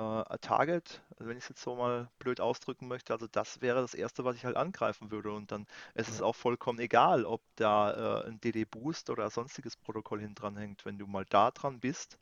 äh, 0.00 0.38
Target, 0.38 1.02
also 1.12 1.28
wenn 1.28 1.36
ich 1.36 1.44
es 1.44 1.50
jetzt 1.50 1.62
so 1.62 1.76
mal 1.76 2.08
blöd 2.18 2.40
ausdrücken 2.40 2.88
möchte, 2.88 3.12
also 3.12 3.26
das 3.26 3.60
wäre 3.60 3.80
das 3.80 3.94
Erste, 3.94 4.24
was 4.24 4.36
ich 4.36 4.44
halt 4.44 4.56
angreifen 4.56 5.10
würde. 5.10 5.32
Und 5.32 5.52
dann 5.52 5.66
ist 5.94 6.08
es 6.08 6.22
auch 6.22 6.34
vollkommen 6.34 6.78
egal, 6.78 7.24
ob 7.24 7.42
da 7.56 8.22
äh, 8.22 8.28
ein 8.28 8.40
DD-Boost 8.40 9.10
oder 9.10 9.30
sonstiges 9.30 9.76
Protokoll 9.76 10.20
hinten 10.20 10.36
dran 10.36 10.56
hängt. 10.56 10.84
Wenn 10.84 10.98
du 10.98 11.06
mal 11.06 11.24
da 11.28 11.50
dran 11.50 11.80
bist, 11.80 12.18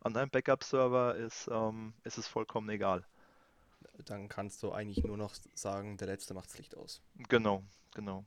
an 0.00 0.14
deinem 0.14 0.30
Backup-Server, 0.30 1.16
ist, 1.16 1.48
ähm, 1.52 1.92
ist 2.04 2.18
es 2.18 2.28
vollkommen 2.28 2.68
egal. 2.70 3.04
Dann 4.04 4.28
kannst 4.28 4.62
du 4.62 4.72
eigentlich 4.72 5.04
nur 5.04 5.16
noch 5.16 5.34
sagen, 5.54 5.96
der 5.96 6.06
Letzte 6.08 6.34
macht 6.34 6.48
das 6.48 6.58
Licht 6.58 6.76
aus. 6.76 7.00
Genau, 7.28 7.62
genau. 7.94 8.24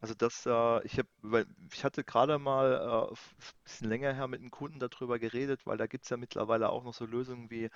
Also 0.00 0.14
das, 0.14 0.46
äh, 0.46 0.84
ich 0.86 0.98
habe, 0.98 1.08
weil 1.22 1.46
ich 1.72 1.84
hatte 1.84 2.04
gerade 2.04 2.38
mal 2.38 3.06
äh, 3.08 3.12
f- 3.12 3.34
bisschen 3.64 3.88
länger 3.88 4.12
her 4.14 4.28
mit 4.28 4.40
einem 4.40 4.50
Kunden 4.50 4.78
darüber 4.78 5.18
geredet, 5.18 5.66
weil 5.66 5.76
da 5.76 5.86
gibt 5.86 6.04
es 6.04 6.10
ja 6.10 6.16
mittlerweile 6.16 6.70
auch 6.70 6.84
noch 6.84 6.94
so 6.94 7.04
Lösungen 7.04 7.50
wie, 7.50 7.64
äh, 7.64 7.70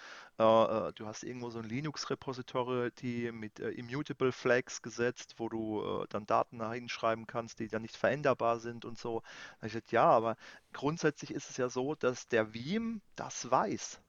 äh, 0.88 0.92
du 0.94 1.06
hast 1.06 1.22
irgendwo 1.22 1.50
so 1.50 1.58
ein 1.58 1.66
Linux-Repository, 1.66 2.90
die 2.98 3.30
mit 3.32 3.60
äh, 3.60 3.70
Immutable 3.70 4.32
Flags 4.32 4.80
gesetzt, 4.80 5.34
wo 5.38 5.48
du 5.50 5.82
äh, 6.02 6.06
dann 6.08 6.24
Daten 6.26 6.58
da 6.58 6.72
hinschreiben 6.72 7.26
kannst, 7.26 7.58
die 7.58 7.68
dann 7.68 7.82
nicht 7.82 7.96
veränderbar 7.96 8.58
sind 8.58 8.84
und 8.86 8.98
so. 8.98 9.20
Da 9.20 9.26
hab 9.58 9.66
ich 9.66 9.72
gesagt, 9.72 9.92
ja, 9.92 10.04
aber 10.04 10.36
grundsätzlich 10.72 11.30
ist 11.32 11.50
es 11.50 11.56
ja 11.58 11.68
so, 11.68 11.94
dass 11.94 12.26
der 12.28 12.54
Veeam 12.54 13.02
das 13.16 13.50
weiß. 13.50 14.00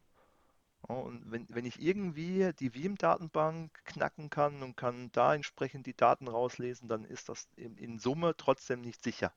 Ja, 0.88 0.96
und 0.96 1.32
wenn, 1.32 1.48
wenn 1.50 1.66
ich 1.66 1.82
irgendwie 1.82 2.52
die 2.60 2.74
Veeam-Datenbank 2.74 3.72
knacken 3.86 4.30
kann 4.30 4.62
und 4.62 4.76
kann 4.76 5.10
da 5.12 5.34
entsprechend 5.34 5.88
die 5.88 5.96
Daten 5.96 6.28
rauslesen, 6.28 6.88
dann 6.88 7.06
ist 7.06 7.30
das 7.30 7.48
in, 7.56 7.78
in 7.78 8.00
Summe 8.00 8.36
trotzdem 8.38 8.82
nicht 8.82 9.04
sicher. 9.04 9.34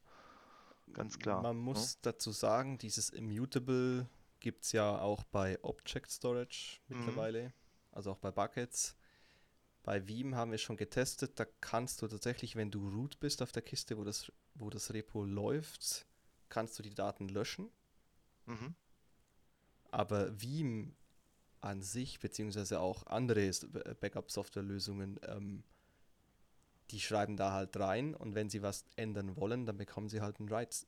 Ganz 0.93 1.19
klar. 1.19 1.43
Man 1.43 1.57
ne? 1.57 1.63
muss 1.63 2.01
dazu 2.01 2.33
sagen, 2.33 2.79
dieses 2.79 3.11
Immutable 3.11 4.09
gibt 4.41 4.65
es 4.65 4.73
ja 4.73 4.99
auch 4.99 5.25
bei 5.25 5.63
Object 5.63 6.11
Storage 6.11 6.81
Mhm. 6.89 6.97
mittlerweile, 6.99 7.53
also 7.93 8.13
auch 8.13 8.19
bei 8.19 8.31
Buckets. 8.31 8.97
Bei 9.83 10.07
Veeam 10.07 10.35
haben 10.35 10.51
wir 10.51 10.59
schon 10.59 10.77
getestet, 10.77 11.41
da 11.41 11.47
kannst 11.61 12.03
du 12.03 12.09
tatsächlich, 12.09 12.57
wenn 12.57 12.71
du 12.71 12.89
root 12.89 13.19
bist 13.21 13.43
auf 13.43 13.53
der 13.53 13.63
Kiste, 13.63 13.97
wo 13.97 14.05
das, 14.05 14.31
wo 14.55 14.71
das 14.71 14.93
Repo 14.93 15.25
läuft, 15.25 16.07
kannst 16.49 16.79
du 16.79 16.83
die 16.83 16.95
Daten 16.95 17.29
löschen. 17.29 17.71
Mhm. 18.47 18.75
Aber 19.91 20.41
Veeam 20.41 20.95
an 21.61 21.83
sich, 21.83 22.21
beziehungsweise 22.21 22.81
auch 22.81 23.07
andere 23.07 23.47
äh, 23.47 23.95
Backup-Software-Lösungen, 24.01 25.19
ähm, 25.27 25.63
die 26.91 27.01
schreiben 27.01 27.37
da 27.37 27.53
halt 27.53 27.77
rein 27.77 28.15
und 28.15 28.35
wenn 28.35 28.49
sie 28.49 28.63
was 28.63 28.85
ändern 28.97 29.37
wollen, 29.37 29.67
dann 29.67 29.77
bekommen 29.77 30.09
sie 30.09 30.21
halt 30.21 30.41
einen 30.41 30.51
Write, 30.51 30.87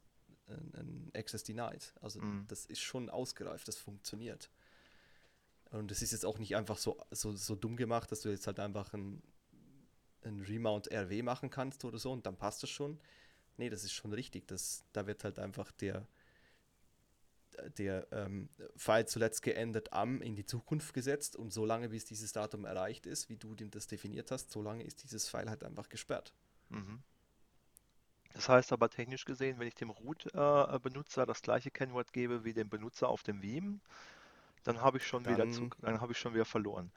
ein, 0.48 0.72
ein 0.74 1.10
Access 1.14 1.44
Denied. 1.44 1.92
Also 2.00 2.20
Mhm. 2.20 2.44
das 2.48 2.66
ist 2.66 2.80
schon 2.80 3.10
ausgereift, 3.10 3.68
das 3.68 3.76
funktioniert. 3.76 4.50
Und 5.70 5.90
es 5.92 6.02
ist 6.02 6.12
jetzt 6.12 6.24
auch 6.24 6.38
nicht 6.38 6.56
einfach 6.56 6.78
so, 6.78 6.98
so, 7.10 7.32
so 7.36 7.54
dumm 7.54 7.76
gemacht, 7.76 8.10
dass 8.10 8.22
du 8.22 8.30
jetzt 8.30 8.46
halt 8.46 8.58
einfach 8.58 8.92
ein, 8.94 9.22
ein 10.22 10.40
Remount 10.40 10.90
RW 10.90 11.22
machen 11.22 11.50
kannst 11.50 11.84
oder 11.84 11.98
so 11.98 12.10
und 12.12 12.26
dann 12.26 12.36
passt 12.36 12.62
das 12.62 12.70
schon. 12.70 12.98
Nee, 13.56 13.70
das 13.70 13.84
ist 13.84 13.92
schon 13.92 14.12
richtig. 14.12 14.48
Das, 14.48 14.84
da 14.92 15.06
wird 15.06 15.22
halt 15.22 15.38
einfach 15.38 15.70
der, 15.72 16.06
der 17.78 18.06
ähm, 18.12 18.48
Pfeil 18.76 19.06
zuletzt 19.06 19.42
geändert 19.42 19.92
am 19.92 20.20
in 20.22 20.36
die 20.36 20.44
Zukunft 20.44 20.94
gesetzt 20.94 21.36
und 21.36 21.52
solange 21.52 21.88
bis 21.88 22.04
dieses 22.04 22.32
Datum 22.32 22.64
erreicht 22.64 23.06
ist, 23.06 23.28
wie 23.28 23.36
du 23.36 23.54
dem 23.54 23.70
das 23.70 23.86
definiert 23.86 24.30
hast, 24.30 24.50
solange 24.50 24.84
ist 24.84 25.02
dieses 25.02 25.28
Pfeil 25.28 25.48
halt 25.48 25.64
einfach 25.64 25.88
gesperrt. 25.88 26.32
Mhm. 26.68 27.02
Das 28.32 28.48
heißt 28.48 28.72
aber 28.72 28.88
technisch 28.88 29.24
gesehen, 29.24 29.58
wenn 29.58 29.66
ich 29.66 29.74
dem 29.74 29.90
Root-Benutzer 29.90 31.26
das 31.26 31.42
gleiche 31.42 31.70
Kennwort 31.70 32.12
gebe 32.12 32.44
wie 32.44 32.52
dem 32.52 32.68
Benutzer 32.68 33.08
auf 33.08 33.22
dem 33.22 33.42
Veeam, 33.42 33.80
dann 34.62 34.80
habe 34.80 34.98
ich 34.98 35.06
schon 35.06 35.26
wieder 35.26 35.46
dann 35.80 36.00
habe 36.00 36.12
ich 36.12 36.18
schon 36.18 36.34
wieder 36.34 36.44
verloren. 36.44 36.92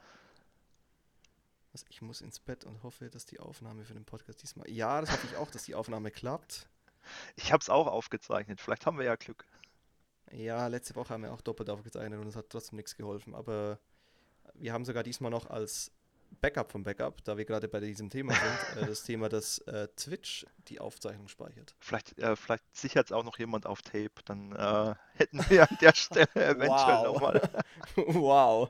Also 1.74 1.88
ich 1.90 2.04
muss 2.04 2.22
ins 2.22 2.40
Bett 2.40 2.66
und 2.66 2.84
hoffe, 2.84 3.10
dass 3.10 3.26
die 3.26 3.40
Aufnahme 3.40 3.84
für 3.84 3.96
den 3.96 4.06
Podcast 4.06 4.44
diesmal. 4.44 4.70
Ja, 4.70 5.02
das 5.02 5.12
hoffe 5.12 5.26
ich 5.26 5.36
auch, 5.38 5.50
dass 5.50 5.64
die 5.64 5.74
Aufnahme 5.74 6.12
klappt. 6.12 6.68
Ich 7.36 7.52
habe 7.52 7.62
es 7.62 7.70
auch 7.70 7.88
aufgezeichnet. 7.88 8.62
Vielleicht 8.62 8.86
haben 8.86 8.98
wir 8.98 9.06
ja 9.06 9.16
Glück. 9.16 9.46
Ja, 10.36 10.68
letzte 10.68 10.96
Woche 10.96 11.14
haben 11.14 11.24
wir 11.24 11.32
auch 11.34 11.42
doppelt 11.42 11.70
aufgezeichnet 11.70 12.20
und 12.20 12.28
es 12.28 12.36
hat 12.36 12.50
trotzdem 12.50 12.78
nichts 12.78 12.96
geholfen. 12.98 13.36
Aber 13.36 13.80
wir 14.56 14.74
haben 14.74 14.86
sogar 14.86 15.04
diesmal 15.04 15.32
noch 15.32 15.50
als 15.50 15.92
Backup 16.42 16.72
vom 16.72 16.84
Backup, 16.84 17.24
da 17.24 17.38
wir 17.38 17.46
gerade 17.46 17.68
bei 17.68 17.80
diesem 17.80 18.10
Thema 18.10 18.34
sind, 18.74 18.84
äh, 18.84 18.88
das 18.88 19.04
Thema, 19.04 19.30
dass 19.30 19.60
äh, 19.60 19.88
Twitch 19.96 20.46
die 20.68 20.80
Aufzeichnung 20.80 21.28
speichert. 21.28 21.76
Vielleicht, 21.80 22.18
äh, 22.20 22.36
vielleicht 22.36 22.64
sichert 22.76 23.08
es 23.08 23.12
auch 23.12 23.24
noch 23.24 23.38
jemand 23.38 23.66
auf 23.68 23.82
Tape. 23.84 24.12
Dann 24.26 24.52
äh, 24.54 24.96
hätten 25.14 25.48
wir 25.50 25.70
an 25.70 25.78
der 25.82 25.94
Stelle 25.94 26.28
eventuell 26.36 26.68
Wow. 26.70 27.04
nochmal. 27.06 27.42
wow. 27.96 28.70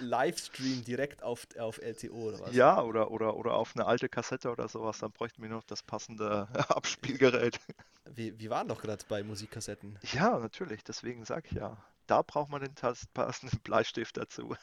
Livestream 0.00 0.84
direkt 0.84 1.22
auf, 1.22 1.46
auf 1.58 1.78
LTO 1.78 2.14
oder 2.14 2.40
was? 2.40 2.54
Ja, 2.54 2.82
oder, 2.82 3.10
oder, 3.10 3.36
oder 3.36 3.54
auf 3.54 3.74
eine 3.74 3.86
alte 3.86 4.08
Kassette 4.08 4.50
oder 4.50 4.68
sowas. 4.68 4.98
Dann 4.98 5.12
bräuchten 5.12 5.42
wir 5.42 5.48
noch 5.48 5.64
das 5.64 5.82
passende 5.82 6.46
Abspielgerät. 6.68 7.58
Wir, 8.04 8.38
wir 8.38 8.50
waren 8.50 8.68
doch 8.68 8.80
gerade 8.82 9.04
bei 9.08 9.22
Musikkassetten. 9.22 9.98
Ja, 10.12 10.38
natürlich. 10.38 10.82
Deswegen 10.84 11.24
sage 11.24 11.48
ich 11.50 11.56
ja. 11.56 11.82
Da 12.06 12.22
braucht 12.22 12.50
man 12.50 12.62
den 12.62 12.74
passenden 13.14 13.60
Bleistift 13.64 14.16
dazu. 14.16 14.54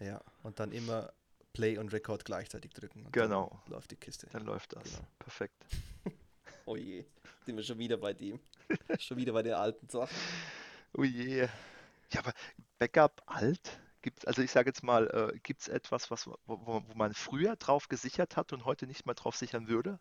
Ja, 0.00 0.20
und 0.42 0.60
dann 0.60 0.72
immer 0.72 1.12
Play 1.52 1.78
und 1.78 1.92
Record 1.92 2.24
gleichzeitig 2.24 2.72
drücken. 2.72 3.08
Genau. 3.12 3.60
Dann 3.64 3.72
läuft 3.74 3.90
die 3.92 3.96
Kiste. 3.96 4.26
Dann 4.32 4.44
läuft 4.44 4.74
das. 4.74 4.84
Genau. 4.84 5.08
Perfekt. 5.18 5.64
Oh 6.66 6.76
je, 6.76 7.04
sind 7.44 7.56
wir 7.56 7.62
schon 7.62 7.78
wieder 7.78 7.98
bei 7.98 8.14
dem. 8.14 8.40
schon 8.98 9.18
wieder 9.18 9.34
bei 9.34 9.42
der 9.42 9.58
alten 9.58 9.86
Sache. 9.88 10.14
Oh 10.96 11.04
je. 11.04 11.46
Ja, 12.10 12.20
aber 12.20 12.32
Backup 12.78 13.20
alt? 13.26 13.80
Gibt's, 14.00 14.24
also 14.24 14.40
ich 14.40 14.50
sage 14.50 14.70
jetzt 14.70 14.82
mal, 14.82 15.08
äh, 15.08 15.38
gibt 15.40 15.60
es 15.60 15.68
etwas, 15.68 16.10
was, 16.10 16.26
wo, 16.26 16.38
wo 16.46 16.82
wo 16.86 16.94
man 16.94 17.12
früher 17.12 17.56
drauf 17.56 17.88
gesichert 17.88 18.36
hat 18.36 18.52
und 18.52 18.64
heute 18.64 18.86
nicht 18.86 19.04
mehr 19.04 19.14
drauf 19.14 19.36
sichern 19.36 19.66
würde? 19.68 19.98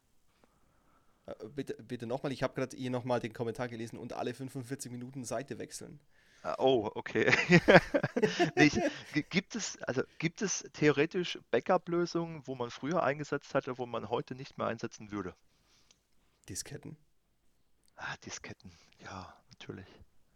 Äh, 1.25 1.33
Bitte, 1.49 1.75
bitte 1.83 2.05
nochmal, 2.07 2.31
ich 2.31 2.43
habe 2.43 2.53
gerade 2.53 2.77
hier 2.77 2.89
nochmal 2.89 3.19
den 3.19 3.33
Kommentar 3.33 3.67
gelesen 3.67 3.97
und 3.99 4.13
alle 4.13 4.33
45 4.33 4.89
Minuten 4.91 5.25
Seite 5.25 5.59
wechseln. 5.59 5.99
Ah, 6.43 6.55
Oh, 6.59 6.89
okay. 6.95 7.25
Ich, 8.55 8.81
gi- 9.11 9.23
gibt 9.23 9.55
es, 9.55 9.77
also 9.83 10.03
gibt 10.19 10.41
es 10.41 10.63
theoretisch 10.73 11.39
Backup-Lösungen, 11.51 12.45
wo 12.47 12.55
man 12.55 12.69
früher 12.71 13.03
eingesetzt 13.03 13.53
hatte, 13.55 13.77
wo 13.77 13.85
man 13.85 14.09
heute 14.09 14.35
nicht 14.35 14.57
mehr 14.57 14.67
einsetzen 14.67 15.11
würde? 15.11 15.35
Disketten. 16.47 16.95
Ah, 17.97 18.15
Disketten, 18.23 18.71
ja, 18.99 19.33
natürlich. 19.49 19.87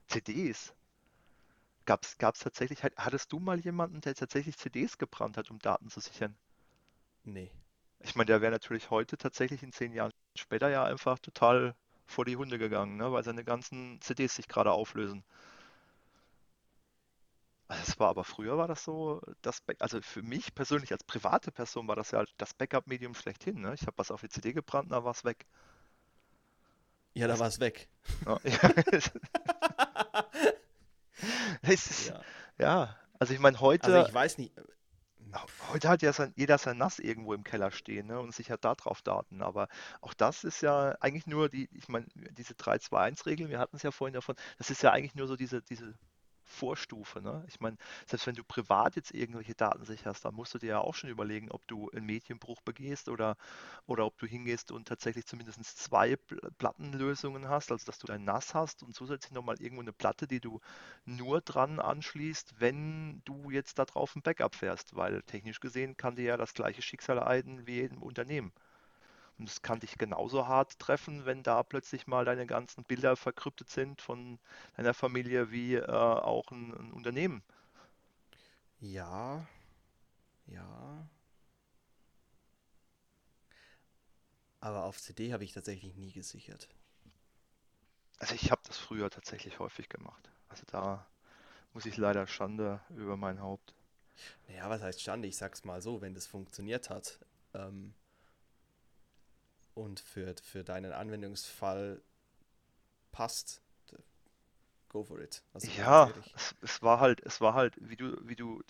CDs. 0.07 0.71
Gab 1.85 2.03
es 2.05 2.17
tatsächlich, 2.17 2.83
hat- 2.83 2.97
hattest 2.97 3.31
du 3.31 3.39
mal 3.39 3.59
jemanden, 3.59 4.01
der 4.01 4.13
tatsächlich 4.13 4.57
CDs 4.59 4.99
gebrannt 4.99 5.37
hat, 5.37 5.49
um 5.49 5.57
Daten 5.57 5.89
zu 5.89 5.99
sichern? 6.01 6.37
Nee. 7.25 7.51
Ich 7.99 8.15
meine, 8.15 8.25
der 8.25 8.41
wäre 8.41 8.51
natürlich 8.51 8.89
heute 8.89 9.17
tatsächlich 9.19 9.61
in 9.61 9.71
zehn 9.71 9.93
Jahren 9.93 10.11
später 10.35 10.67
ja 10.69 10.83
einfach 10.83 11.19
total 11.19 11.75
vor 12.07 12.25
die 12.25 12.35
Hunde 12.37 12.57
gegangen, 12.57 12.97
ne? 12.97 13.11
Weil 13.11 13.23
seine 13.23 13.43
ganzen 13.43 14.01
CDs 14.01 14.35
sich 14.35 14.47
gerade 14.47 14.71
auflösen. 14.71 15.23
Also 17.69 17.83
es 17.87 17.99
war 17.99 18.09
aber 18.09 18.23
früher 18.25 18.57
war 18.57 18.67
das 18.67 18.83
so, 18.83 19.21
das 19.41 19.61
Back, 19.61 19.77
also 19.81 20.01
für 20.01 20.21
mich 20.21 20.53
persönlich 20.55 20.91
als 20.91 21.03
private 21.05 21.51
Person 21.51 21.87
war 21.87 21.95
das 21.95 22.11
ja 22.11 22.19
halt 22.19 22.33
das 22.37 22.53
Backup-Medium 22.53 23.13
schlechthin, 23.15 23.61
ne? 23.61 23.73
Ich 23.73 23.81
habe 23.83 23.97
was 23.97 24.11
auf 24.11 24.21
die 24.21 24.29
CD 24.29 24.53
gebrannt, 24.53 24.91
da 24.91 25.03
war 25.03 25.11
es 25.11 25.23
weg. 25.25 25.45
Ja, 27.13 27.27
da 27.27 27.39
war 27.39 27.47
es 27.47 27.59
weg. 27.59 27.89
Ja, 28.25 28.39
Ja. 32.07 32.23
ja, 32.57 32.95
also 33.19 33.33
ich 33.33 33.39
meine, 33.39 33.59
heute, 33.59 33.85
Also 33.85 34.07
ich 34.07 34.13
weiß 34.13 34.37
nicht. 34.37 34.53
Heute 35.71 35.89
hat 35.89 36.01
ja 36.01 36.13
sein, 36.13 36.33
jeder 36.35 36.57
sein 36.57 36.77
NAS 36.77 36.99
irgendwo 36.99 37.33
im 37.33 37.43
Keller 37.43 37.71
stehen, 37.71 38.07
ne, 38.07 38.19
und 38.19 38.33
sichert 38.33 38.63
da 38.65 38.75
drauf 38.75 39.01
Daten. 39.01 39.41
Aber 39.41 39.67
auch 40.01 40.13
das 40.13 40.43
ist 40.43 40.61
ja 40.61 40.95
eigentlich 41.01 41.27
nur 41.27 41.49
die, 41.49 41.69
ich 41.73 41.87
meine, 41.89 42.07
diese 42.31 42.53
3-2-1-Regel, 42.53 43.49
wir 43.49 43.59
hatten 43.59 43.75
es 43.75 43.83
ja 43.83 43.91
vorhin 43.91 44.13
davon, 44.13 44.35
das 44.57 44.69
ist 44.69 44.83
ja 44.83 44.91
eigentlich 44.91 45.15
nur 45.15 45.27
so 45.27 45.35
diese, 45.35 45.61
diese 45.61 45.93
Vorstufe, 46.47 47.21
ne? 47.21 47.43
Ich 47.47 47.59
meine, 47.59 47.77
selbst 48.05 48.25
wenn 48.27 48.35
du 48.35 48.43
privat 48.43 48.95
jetzt 48.95 49.13
irgendwelche 49.13 49.53
Daten 49.55 49.85
sicherst, 49.85 50.25
dann 50.25 50.33
musst 50.35 50.53
du 50.53 50.57
dir 50.59 50.67
ja 50.69 50.79
auch 50.79 50.95
schon 50.95 51.09
überlegen, 51.09 51.51
ob 51.51 51.67
du 51.67 51.89
einen 51.91 52.05
Medienbruch 52.05 52.61
begehst 52.61 53.09
oder, 53.09 53.37
oder 53.85 54.05
ob 54.05 54.17
du 54.17 54.25
hingehst 54.27 54.71
und 54.71 54.87
tatsächlich 54.87 55.25
zumindest 55.25 55.63
zwei 55.77 56.13
Pl- 56.13 56.51
Plattenlösungen 56.57 57.47
hast, 57.49 57.71
also 57.71 57.85
dass 57.85 57.99
du 57.99 58.07
dein 58.07 58.23
NAS 58.23 58.53
hast 58.53 58.83
und 58.83 58.95
zusätzlich 58.95 59.33
nochmal 59.33 59.61
irgendwo 59.61 59.81
eine 59.81 59.93
Platte, 59.93 60.27
die 60.27 60.39
du 60.39 60.59
nur 61.05 61.41
dran 61.41 61.79
anschließt, 61.79 62.59
wenn 62.59 63.21
du 63.25 63.49
jetzt 63.51 63.79
da 63.79 63.85
drauf 63.85 64.15
ein 64.15 64.21
Backup 64.21 64.55
fährst, 64.55 64.95
weil 64.95 65.21
technisch 65.23 65.59
gesehen 65.59 65.97
kann 65.97 66.15
dir 66.15 66.25
ja 66.25 66.37
das 66.37 66.53
gleiche 66.53 66.81
Schicksal 66.81 67.17
ereilen 67.17 67.65
wie 67.67 67.75
jedem 67.75 68.01
Unternehmen. 68.03 68.51
Und 69.39 69.49
es 69.49 69.61
kann 69.61 69.79
dich 69.79 69.97
genauso 69.97 70.47
hart 70.47 70.79
treffen, 70.79 71.25
wenn 71.25 71.43
da 71.43 71.61
plötzlich 71.63 72.07
mal 72.07 72.25
deine 72.25 72.47
ganzen 72.47 72.83
Bilder 72.83 73.15
verkryptet 73.15 73.69
sind 73.69 74.01
von 74.01 74.39
deiner 74.75 74.93
Familie 74.93 75.51
wie 75.51 75.75
äh, 75.75 75.85
auch 75.85 76.51
ein, 76.51 76.73
ein 76.73 76.91
Unternehmen. 76.93 77.43
Ja, 78.79 79.47
ja. 80.47 81.07
Aber 84.59 84.85
auf 84.85 84.99
CD 84.99 85.33
habe 85.33 85.43
ich 85.43 85.53
tatsächlich 85.53 85.95
nie 85.95 86.11
gesichert. 86.11 86.67
Also 88.19 88.33
ich 88.33 88.51
habe 88.51 88.61
das 88.65 88.77
früher 88.77 89.09
tatsächlich 89.09 89.59
häufig 89.59 89.89
gemacht. 89.89 90.31
Also 90.49 90.63
da 90.67 91.05
muss 91.73 91.85
ich 91.85 91.97
leider 91.97 92.25
Schande 92.25 92.81
über 92.89 93.17
mein 93.17 93.41
Haupt. 93.41 93.75
Naja, 94.47 94.69
was 94.69 94.81
heißt 94.81 95.01
Schande? 95.01 95.27
Ich 95.27 95.37
sag's 95.37 95.63
mal 95.63 95.81
so, 95.81 96.01
wenn 96.01 96.15
das 96.15 96.25
funktioniert 96.25 96.89
hat 96.89 97.19
ähm, 97.53 97.93
und 99.77 99.99
für, 100.01 100.35
für 100.43 100.63
deinen 100.63 100.91
Anwendungsfall 100.91 102.01
passt, 103.11 103.61
go 104.89 105.03
for 105.03 105.19
it. 105.19 105.41
Also 105.53 105.71
Ja, 105.77 106.11
es, 106.35 106.55
es 106.61 106.81
war 106.83 106.99
halt, 106.99 107.19
es 107.25 107.41
war 107.41 107.53
halt, 107.53 107.75
wie 107.79 107.95
du, 107.95 108.15
wie 108.27 108.35
du, 108.35 108.61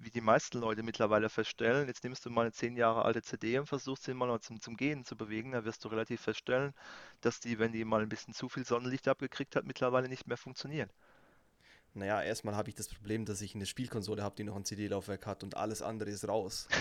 wie, 0.00 0.10
die- 0.10 0.20
meisten 0.22 0.58
Leute 0.60 0.82
mittlerweile 0.82 1.28
feststellen, 1.28 1.88
jetzt 1.88 2.04
nimmst 2.04 2.24
du 2.24 2.30
mal 2.30 2.42
eine 2.42 2.52
zehn 2.52 2.76
Jahre 2.76 3.04
alte 3.04 3.22
CD 3.22 3.58
und 3.58 3.66
versuchst 3.66 4.04
sie 4.04 4.14
mal 4.14 4.26
noch 4.26 4.38
zum, 4.40 4.60
zum 4.60 4.76
Gehen 4.76 5.04
zu 5.04 5.16
bewegen, 5.16 5.52
dann 5.52 5.64
wirst 5.64 5.84
du 5.84 5.88
relativ 5.88 6.20
feststellen, 6.22 6.72
dass 7.22 7.40
die, 7.40 7.58
wenn 7.58 7.72
die 7.72 7.84
mal 7.84 8.02
ein 8.02 8.08
bisschen 8.08 8.34
zu 8.34 8.48
viel 8.48 8.64
Sonnenlicht 8.66 9.08
abgekriegt 9.08 9.56
hat, 9.56 9.64
mittlerweile 9.64 10.08
nicht 10.08 10.26
mehr 10.26 10.36
funktioniert. 10.38 10.90
Naja, 11.94 12.20
erstmal 12.22 12.56
habe 12.56 12.68
ich 12.70 12.74
das 12.74 12.88
Problem, 12.88 13.24
dass 13.24 13.40
ich 13.40 13.54
eine 13.54 13.66
Spielkonsole 13.66 14.22
habe, 14.22 14.34
die 14.36 14.44
noch 14.44 14.56
ein 14.56 14.64
CD-Laufwerk 14.64 15.26
hat 15.26 15.42
und 15.44 15.56
alles 15.56 15.82
andere 15.82 16.10
ist 16.10 16.26
raus. 16.28 16.68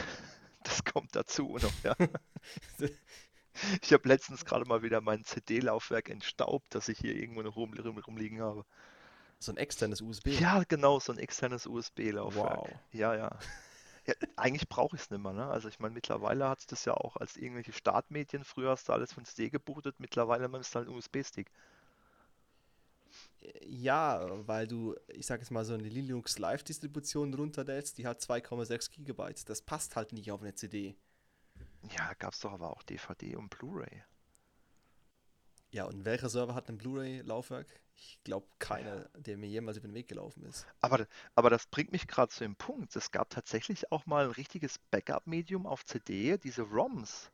Das 0.65 0.81
kommt 0.85 1.13
dazu 1.13 1.57
noch, 1.61 1.73
ja. 1.83 1.93
Ich 3.81 3.93
habe 3.93 4.07
letztens 4.07 4.45
gerade 4.45 4.65
mal 4.65 4.81
wieder 4.81 5.01
mein 5.01 5.23
CD-Laufwerk 5.23 6.09
entstaubt, 6.09 6.73
das 6.73 6.89
ich 6.89 6.99
hier 6.99 7.15
irgendwo 7.15 7.41
noch 7.41 7.55
rum, 7.55 7.73
rum, 7.73 7.97
rumliegen 7.97 8.41
habe. 8.41 8.65
So 9.39 9.51
ein 9.51 9.57
externes 9.57 10.01
USB. 10.01 10.27
Ja, 10.39 10.63
genau, 10.67 10.99
so 10.99 11.11
ein 11.11 11.19
externes 11.19 11.67
USB-Laufwerk. 11.67 12.57
Wow. 12.57 12.69
Ja, 12.91 13.15
ja. 13.15 13.37
Ja, 14.05 14.13
eigentlich 14.35 14.67
brauche 14.67 14.97
ich 14.97 15.03
es 15.03 15.11
nicht 15.11 15.21
mehr, 15.21 15.31
ne? 15.31 15.47
Also 15.47 15.69
ich 15.69 15.79
meine, 15.79 15.93
mittlerweile 15.93 16.49
hat 16.49 16.59
es 16.59 16.65
das 16.65 16.83
ja 16.83 16.93
auch 16.93 17.15
als 17.15 17.37
irgendwelche 17.37 17.71
Startmedien. 17.71 18.43
Früher 18.43 18.71
hast 18.71 18.89
du 18.89 18.93
alles 18.93 19.13
von 19.13 19.23
CD 19.23 19.49
gebootet, 19.49 19.95
mittlerweile 19.99 20.45
ist 20.59 20.67
es 20.67 20.75
halt 20.75 20.89
ein 20.89 20.95
USB-Stick. 20.95 21.49
Ja, 23.65 24.27
weil 24.47 24.67
du, 24.67 24.95
ich 25.07 25.25
sag 25.25 25.39
jetzt 25.39 25.51
mal, 25.51 25.63
so 25.63 25.73
eine 25.73 25.83
Linux 25.83 26.37
Live-Distribution 26.37 27.33
runterlädst, 27.33 27.97
die 27.97 28.07
hat 28.07 28.21
2,6 28.21 28.91
Gigabyte. 28.91 29.47
Das 29.47 29.61
passt 29.61 29.95
halt 29.95 30.11
nicht 30.11 30.31
auf 30.31 30.41
eine 30.41 30.55
CD. 30.55 30.95
Ja, 31.91 32.13
gab 32.15 32.33
es 32.33 32.39
doch 32.39 32.51
aber 32.51 32.71
auch 32.71 32.83
DVD 32.83 33.35
und 33.35 33.49
Blu-ray. 33.49 34.03
Ja, 35.71 35.85
und 35.85 36.05
welcher 36.05 36.29
Server 36.29 36.53
hat 36.53 36.69
ein 36.69 36.77
Blu-ray-Laufwerk? 36.77 37.67
Ich 37.95 38.19
glaube 38.23 38.47
keiner, 38.59 39.09
der 39.15 39.37
mir 39.37 39.47
jemals 39.47 39.77
über 39.77 39.87
den 39.87 39.95
Weg 39.95 40.07
gelaufen 40.07 40.43
ist. 40.43 40.67
Aber, 40.81 41.07
aber 41.35 41.49
das 41.49 41.65
bringt 41.65 41.91
mich 41.91 42.07
gerade 42.07 42.31
zu 42.31 42.43
dem 42.43 42.55
Punkt. 42.55 42.95
Es 42.95 43.11
gab 43.11 43.29
tatsächlich 43.31 43.91
auch 43.91 44.05
mal 44.05 44.25
ein 44.25 44.31
richtiges 44.31 44.77
Backup-Medium 44.91 45.65
auf 45.65 45.83
CD, 45.83 46.37
diese 46.37 46.61
ROMs. 46.61 47.31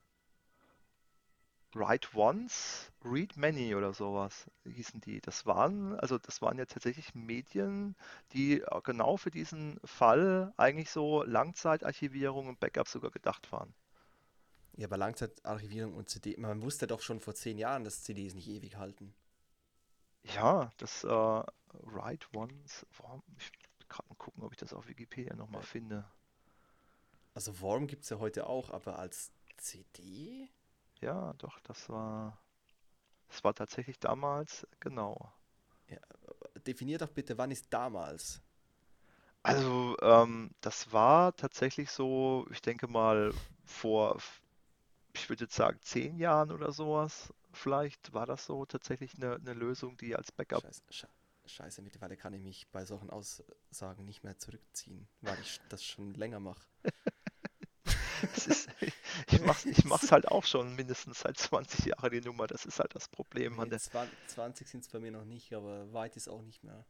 Write 1.73 2.07
Once, 2.15 2.91
Read 3.03 3.37
Many 3.37 3.75
oder 3.75 3.93
sowas 3.93 4.49
hießen 4.65 5.01
die. 5.01 5.21
Das 5.21 5.45
waren, 5.45 5.99
also 5.99 6.17
das 6.17 6.41
waren 6.41 6.57
ja 6.57 6.65
tatsächlich 6.65 7.13
Medien, 7.13 7.95
die 8.31 8.61
äh, 8.61 8.81
genau 8.83 9.17
für 9.17 9.31
diesen 9.31 9.79
Fall 9.83 10.53
eigentlich 10.57 10.89
so 10.89 11.23
Langzeitarchivierung 11.23 12.47
und 12.47 12.59
Backup 12.59 12.87
sogar 12.87 13.11
gedacht 13.11 13.51
waren. 13.51 13.73
Ja, 14.79 14.87
aber 14.87 14.97
Langzeitarchivierung 14.97 15.93
und 15.93 16.07
CD, 16.09 16.37
man 16.37 16.61
wusste 16.61 16.87
doch 16.87 17.01
schon 17.01 17.19
vor 17.19 17.35
zehn 17.35 17.57
Jahren, 17.57 17.83
dass 17.83 18.03
CDs 18.03 18.33
nicht 18.33 18.47
ewig 18.47 18.77
halten. 18.77 19.13
Ja, 20.23 20.71
das 20.77 21.03
äh, 21.03 21.07
Write 21.73 22.27
Once, 22.33 22.85
warum, 22.97 23.21
ich 23.37 23.51
will 23.51 23.87
gerade 23.89 24.07
mal 24.07 24.15
gucken, 24.15 24.43
ob 24.43 24.51
ich 24.53 24.57
das 24.57 24.73
auf 24.73 24.87
Wikipedia 24.87 25.35
nochmal 25.35 25.61
Äh, 25.61 25.63
finde. 25.63 26.09
Also 27.33 27.59
Worm 27.61 27.87
gibt 27.87 28.03
es 28.03 28.09
ja 28.11 28.19
heute 28.19 28.45
auch, 28.45 28.69
aber 28.69 28.99
als 28.99 29.31
CD? 29.57 30.47
Ja, 31.01 31.33
doch, 31.33 31.59
das 31.61 31.89
war, 31.89 32.37
das 33.29 33.43
war 33.43 33.55
tatsächlich 33.55 33.99
damals, 33.99 34.67
genau. 34.79 35.33
Ja, 35.89 35.99
definier 36.65 36.97
doch 36.99 37.09
bitte, 37.09 37.37
wann 37.37 37.51
ist 37.51 37.73
damals? 37.73 38.41
Also, 39.43 39.95
ähm, 40.01 40.51
das 40.61 40.91
war 40.93 41.35
tatsächlich 41.35 41.91
so, 41.91 42.45
ich 42.51 42.61
denke 42.61 42.87
mal, 42.87 43.33
vor, 43.65 44.17
ich 45.13 45.29
würde 45.29 45.45
jetzt 45.45 45.55
sagen, 45.55 45.79
zehn 45.81 46.17
Jahren 46.17 46.51
oder 46.51 46.71
sowas. 46.71 47.33
Vielleicht 47.51 48.13
war 48.13 48.25
das 48.25 48.45
so 48.45 48.65
tatsächlich 48.65 49.15
eine, 49.15 49.35
eine 49.35 49.53
Lösung, 49.53 49.97
die 49.97 50.15
als 50.15 50.31
Backup. 50.31 50.61
Scheiße, 50.61 50.81
Sche 50.89 51.07
Scheiße, 51.45 51.81
mittlerweile 51.81 52.15
kann 52.15 52.33
ich 52.33 52.41
mich 52.41 52.67
bei 52.71 52.85
solchen 52.85 53.09
Aussagen 53.09 54.05
nicht 54.05 54.23
mehr 54.23 54.37
zurückziehen, 54.37 55.07
weil 55.21 55.39
ich 55.41 55.59
das 55.69 55.83
schon 55.83 56.13
länger 56.13 56.39
mache. 56.39 56.61
Ist, 58.35 58.69
ich 59.27 59.41
mach's, 59.41 59.65
ich 59.65 59.85
mach's 59.85 60.11
halt 60.11 60.27
auch 60.27 60.43
schon 60.43 60.75
mindestens 60.75 61.21
seit 61.21 61.37
20 61.37 61.85
Jahren 61.85 62.11
die 62.11 62.21
Nummer. 62.21 62.47
Das 62.47 62.65
ist 62.65 62.79
halt 62.79 62.93
das 62.93 63.07
Problem 63.07 63.55
Nee, 63.55 63.69
der. 63.69 63.79
20 63.79 64.67
sind 64.67 64.81
es 64.81 64.89
bei 64.89 64.99
mir 64.99 65.11
noch 65.11 65.25
nicht, 65.25 65.53
aber 65.53 65.91
weit 65.93 66.17
ist 66.17 66.27
auch 66.27 66.41
nicht 66.41 66.63
mehr. 66.63 66.85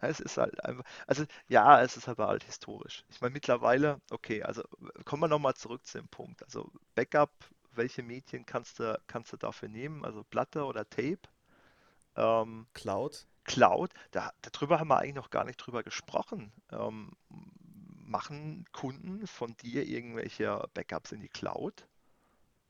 Es 0.00 0.20
ist 0.20 0.36
halt 0.36 0.62
einfach, 0.64 0.84
also 1.06 1.24
ja, 1.48 1.80
es 1.82 1.96
ist 1.96 2.08
aber 2.08 2.28
halt 2.28 2.44
historisch. 2.44 3.04
Ich 3.08 3.20
meine, 3.20 3.32
mittlerweile, 3.32 4.00
okay, 4.10 4.42
also 4.42 4.62
kommen 5.04 5.22
wir 5.22 5.28
nochmal 5.28 5.54
zurück 5.54 5.86
zu 5.86 5.98
dem 5.98 6.08
Punkt. 6.08 6.42
Also 6.44 6.70
Backup, 6.94 7.32
welche 7.72 8.02
Medien 8.02 8.46
kannst 8.46 8.78
du, 8.80 8.98
kannst 9.06 9.32
du 9.32 9.36
dafür 9.36 9.68
nehmen? 9.68 10.04
Also 10.04 10.24
Platte 10.24 10.64
oder 10.64 10.88
Tape? 10.88 11.18
Ähm, 12.16 12.66
Cloud? 12.74 13.26
Cloud, 13.44 13.92
da, 14.12 14.32
darüber 14.42 14.80
haben 14.80 14.88
wir 14.88 14.98
eigentlich 14.98 15.14
noch 15.16 15.30
gar 15.30 15.44
nicht 15.44 15.56
drüber 15.58 15.82
gesprochen. 15.82 16.52
Ähm, 16.72 17.12
machen 18.06 18.66
Kunden 18.72 19.26
von 19.26 19.56
dir 19.58 19.86
irgendwelche 19.86 20.68
Backups 20.74 21.12
in 21.12 21.20
die 21.20 21.28
Cloud? 21.28 21.86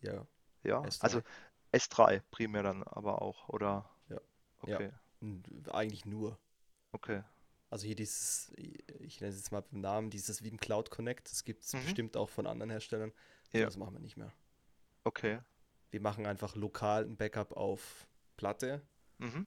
Ja, 0.00 0.26
Ja, 0.64 0.90
also 0.98 1.20
S3. 1.20 1.22
S3 1.70 2.20
primär 2.32 2.62
dann 2.64 2.82
aber 2.82 3.22
auch, 3.22 3.48
oder? 3.48 3.88
Ja, 4.08 4.20
ja. 4.66 4.82
Okay, 4.82 4.90
N- 5.20 5.42
Eigentlich 5.72 6.04
nur. 6.06 6.38
Okay. 6.94 7.22
Also 7.70 7.86
hier 7.86 7.96
dieses, 7.96 8.52
ich 8.56 9.20
nenne 9.20 9.32
es 9.32 9.38
jetzt 9.38 9.50
mal 9.50 9.62
beim 9.62 9.80
Namen, 9.80 10.08
dieses 10.10 10.44
Veeam 10.44 10.58
Cloud 10.58 10.90
Connect, 10.90 11.30
das 11.30 11.44
gibt 11.44 11.64
es 11.64 11.72
Mhm. 11.72 11.80
bestimmt 11.82 12.16
auch 12.16 12.28
von 12.28 12.46
anderen 12.46 12.70
Herstellern. 12.70 13.12
Ja. 13.52 13.64
Das 13.64 13.76
machen 13.76 13.94
wir 13.94 14.00
nicht 14.00 14.16
mehr. 14.16 14.32
Okay. 15.02 15.40
Wir 15.90 16.00
machen 16.00 16.24
einfach 16.26 16.54
lokal 16.56 17.04
ein 17.04 17.16
Backup 17.16 17.52
auf 17.56 18.06
Platte 18.36 18.80
Mhm. 19.18 19.46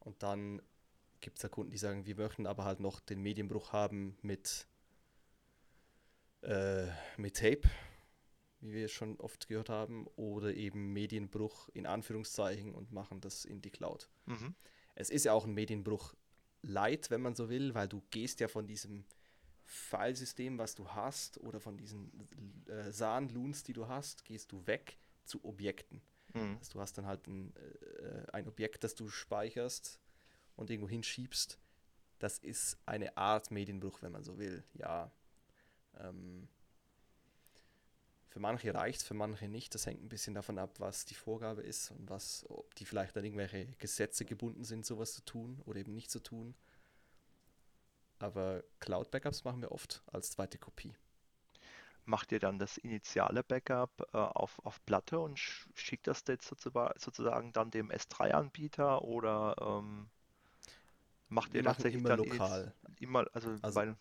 und 0.00 0.22
dann 0.22 0.60
gibt 1.20 1.38
es 1.38 1.42
da 1.42 1.48
Kunden, 1.48 1.70
die 1.70 1.78
sagen, 1.78 2.04
wir 2.06 2.16
möchten 2.16 2.46
aber 2.46 2.64
halt 2.64 2.80
noch 2.80 3.00
den 3.00 3.20
Medienbruch 3.20 3.72
haben 3.72 4.16
mit, 4.22 4.66
äh, 6.42 6.86
mit 7.16 7.36
Tape, 7.36 7.62
wie 8.60 8.72
wir 8.72 8.88
schon 8.88 9.18
oft 9.20 9.48
gehört 9.48 9.68
haben, 9.68 10.06
oder 10.16 10.54
eben 10.54 10.92
Medienbruch 10.92 11.68
in 11.74 11.86
Anführungszeichen 11.86 12.74
und 12.74 12.92
machen 12.92 13.20
das 13.20 13.44
in 13.44 13.60
die 13.62 13.70
Cloud. 13.70 14.08
Mhm. 14.26 14.54
Es 14.94 15.10
ist 15.10 15.24
ja 15.24 15.32
auch 15.32 15.44
ein 15.44 15.54
Medienbruch 15.54 16.14
light, 16.62 17.10
wenn 17.10 17.20
man 17.20 17.34
so 17.34 17.48
will, 17.48 17.74
weil 17.74 17.88
du 17.88 18.02
gehst 18.10 18.40
ja 18.40 18.48
von 18.48 18.66
diesem 18.66 19.04
Filesystem, 19.64 20.58
was 20.58 20.74
du 20.74 20.88
hast, 20.88 21.38
oder 21.40 21.60
von 21.60 21.76
diesen 21.76 22.10
äh, 22.68 22.90
SAN-Loons, 22.90 23.64
die 23.64 23.74
du 23.74 23.86
hast, 23.86 24.24
gehst 24.24 24.50
du 24.52 24.66
weg 24.66 24.98
zu 25.24 25.44
Objekten. 25.44 26.00
Mhm. 26.32 26.56
Also 26.58 26.72
du 26.72 26.80
hast 26.80 26.96
dann 26.96 27.06
halt 27.06 27.26
ein, 27.26 27.54
äh, 27.56 28.26
ein 28.32 28.48
Objekt, 28.48 28.84
das 28.84 28.94
du 28.94 29.08
speicherst 29.08 30.00
und 30.56 30.70
irgendwo 30.70 30.88
hinschiebst. 30.88 31.58
Das 32.18 32.38
ist 32.38 32.78
eine 32.86 33.16
Art 33.16 33.50
Medienbruch, 33.50 34.02
wenn 34.02 34.12
man 34.12 34.24
so 34.24 34.38
will, 34.38 34.64
ja. 34.72 35.12
Ähm, 35.98 36.48
für 38.28 38.40
manche 38.40 38.74
reicht 38.74 39.00
es, 39.00 39.06
für 39.06 39.14
manche 39.14 39.48
nicht. 39.48 39.74
Das 39.74 39.86
hängt 39.86 40.02
ein 40.02 40.08
bisschen 40.08 40.34
davon 40.34 40.58
ab, 40.58 40.78
was 40.78 41.04
die 41.06 41.14
Vorgabe 41.14 41.62
ist 41.62 41.90
und 41.90 42.08
was, 42.10 42.44
ob 42.48 42.74
die 42.74 42.84
vielleicht 42.84 43.16
an 43.16 43.24
irgendwelche 43.24 43.66
Gesetze 43.78 44.24
gebunden 44.24 44.64
sind, 44.64 44.84
sowas 44.86 45.14
zu 45.14 45.24
tun 45.24 45.60
oder 45.64 45.80
eben 45.80 45.94
nicht 45.94 46.10
zu 46.10 46.20
tun. 46.20 46.54
Aber 48.18 48.62
Cloud-Backups 48.80 49.44
machen 49.44 49.62
wir 49.62 49.72
oft 49.72 50.02
als 50.12 50.30
zweite 50.32 50.58
Kopie. 50.58 50.94
Macht 52.04 52.32
ihr 52.32 52.40
dann 52.40 52.58
das 52.58 52.78
initiale 52.78 53.44
Backup 53.44 54.08
äh, 54.12 54.16
auf, 54.16 54.58
auf 54.64 54.84
Platte 54.86 55.18
und 55.18 55.38
sch 55.38 55.68
schickt 55.74 56.06
das 56.06 56.24
jetzt 56.26 56.48
sozusagen, 56.48 57.52
dann 57.52 57.70
dem 57.70 57.90
S3-Anbieter 57.90 59.02
oder 59.02 59.54
ähm, 59.60 60.08
macht 61.28 61.52
Wir 61.52 61.60
ihr 61.60 61.64
tatsächlich 61.64 62.00
immer 62.00 62.08
dann 62.08 62.18
lokal. 62.20 62.74
immer, 62.98 63.26
also, 63.32 63.56
Also 63.60 63.76
weil, 63.76 63.96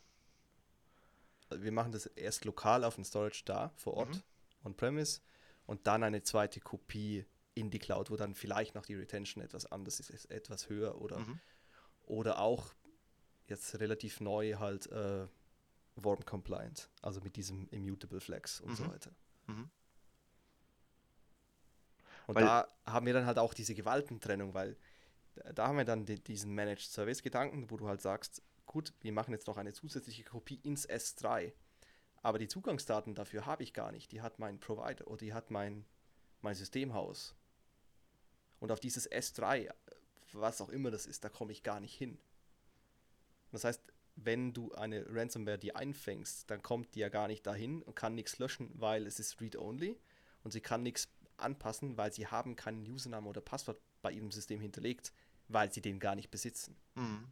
wir 1.49 1.71
machen 1.71 1.91
das 1.91 2.05
erst 2.07 2.45
lokal 2.45 2.83
auf 2.83 2.95
dem 2.95 3.03
Storage 3.03 3.43
da, 3.45 3.71
vor 3.75 3.93
Ort, 3.95 4.09
Mhm. 4.15 4.23
on-premise, 4.65 5.21
und 5.65 5.85
dann 5.87 6.03
eine 6.03 6.23
zweite 6.23 6.59
Kopie 6.59 7.25
in 7.53 7.69
die 7.69 7.79
Cloud, 7.79 8.09
wo 8.11 8.15
dann 8.15 8.35
vielleicht 8.35 8.75
noch 8.75 8.85
die 8.85 8.95
Retention 8.95 9.43
etwas 9.43 9.65
anders 9.65 9.99
ist, 9.99 10.09
ist 10.09 10.25
etwas 10.31 10.69
höher 10.69 11.01
oder, 11.01 11.19
mhm. 11.19 11.39
oder 12.03 12.39
auch 12.39 12.73
jetzt 13.47 13.79
relativ 13.79 14.19
neu 14.21 14.55
halt 14.55 14.87
äh, 14.91 15.27
Worm 15.95 16.23
Compliant, 16.25 16.89
also 17.01 17.19
mit 17.21 17.35
diesem 17.35 17.67
Immutable 17.69 18.19
Flex 18.21 18.61
und 18.61 18.75
so 18.75 18.83
Mhm. 18.83 18.91
weiter. 18.91 19.11
Mhm. 19.47 19.69
Und 22.27 22.35
weil, 22.35 22.43
da 22.43 22.67
haben 22.85 23.05
wir 23.05 23.13
dann 23.13 23.25
halt 23.25 23.39
auch 23.39 23.53
diese 23.53 23.73
Gewaltentrennung, 23.73 24.53
weil 24.53 24.77
da 25.53 25.67
haben 25.67 25.77
wir 25.77 25.85
dann 25.85 26.05
die, 26.05 26.21
diesen 26.21 26.53
Managed 26.53 26.89
Service 26.91 27.23
Gedanken, 27.23 27.69
wo 27.71 27.77
du 27.77 27.87
halt 27.87 28.01
sagst, 28.01 28.41
gut, 28.67 28.93
wir 29.01 29.11
machen 29.11 29.31
jetzt 29.31 29.47
noch 29.47 29.57
eine 29.57 29.73
zusätzliche 29.73 30.23
Kopie 30.23 30.59
ins 30.63 30.87
S3, 30.87 31.53
aber 32.21 32.37
die 32.37 32.47
Zugangsdaten 32.47 33.15
dafür 33.15 33.45
habe 33.45 33.63
ich 33.63 33.73
gar 33.73 33.91
nicht. 33.91 34.11
Die 34.11 34.21
hat 34.21 34.39
mein 34.39 34.59
Provider 34.59 35.07
oder 35.07 35.17
die 35.17 35.33
hat 35.33 35.49
mein, 35.49 35.85
mein 36.41 36.55
Systemhaus. 36.55 37.35
Und 38.59 38.71
auf 38.71 38.79
dieses 38.79 39.09
S3, 39.09 39.71
was 40.33 40.61
auch 40.61 40.69
immer 40.69 40.91
das 40.91 41.05
ist, 41.05 41.23
da 41.23 41.29
komme 41.29 41.51
ich 41.51 41.63
gar 41.63 41.79
nicht 41.79 41.95
hin. 41.95 42.17
Das 43.51 43.63
heißt, 43.63 43.81
wenn 44.15 44.53
du 44.53 44.73
eine 44.73 45.05
Ransomware 45.09 45.59
die 45.59 45.75
einfängst, 45.75 46.49
dann 46.49 46.61
kommt 46.63 46.95
die 46.95 46.99
ja 46.99 47.09
gar 47.09 47.27
nicht 47.27 47.45
dahin 47.45 47.83
und 47.83 47.95
kann 47.95 48.15
nichts 48.15 48.39
löschen, 48.39 48.71
weil 48.73 49.05
es 49.05 49.19
ist 49.19 49.39
read-only 49.39 49.99
und 50.43 50.51
sie 50.51 50.61
kann 50.61 50.83
nichts 50.83 51.07
anpassen, 51.37 51.97
weil 51.97 52.11
sie 52.11 52.27
haben 52.27 52.55
keinen 52.55 52.81
Username 52.81 53.29
oder 53.29 53.41
Passwort 53.41 53.79
bei 54.01 54.11
ihrem 54.11 54.31
System 54.31 54.59
hinterlegt, 54.59 55.13
weil 55.47 55.71
sie 55.71 55.81
den 55.81 55.99
gar 55.99 56.15
nicht 56.15 56.31
besitzen. 56.31 56.75
Mhm. 56.95 57.31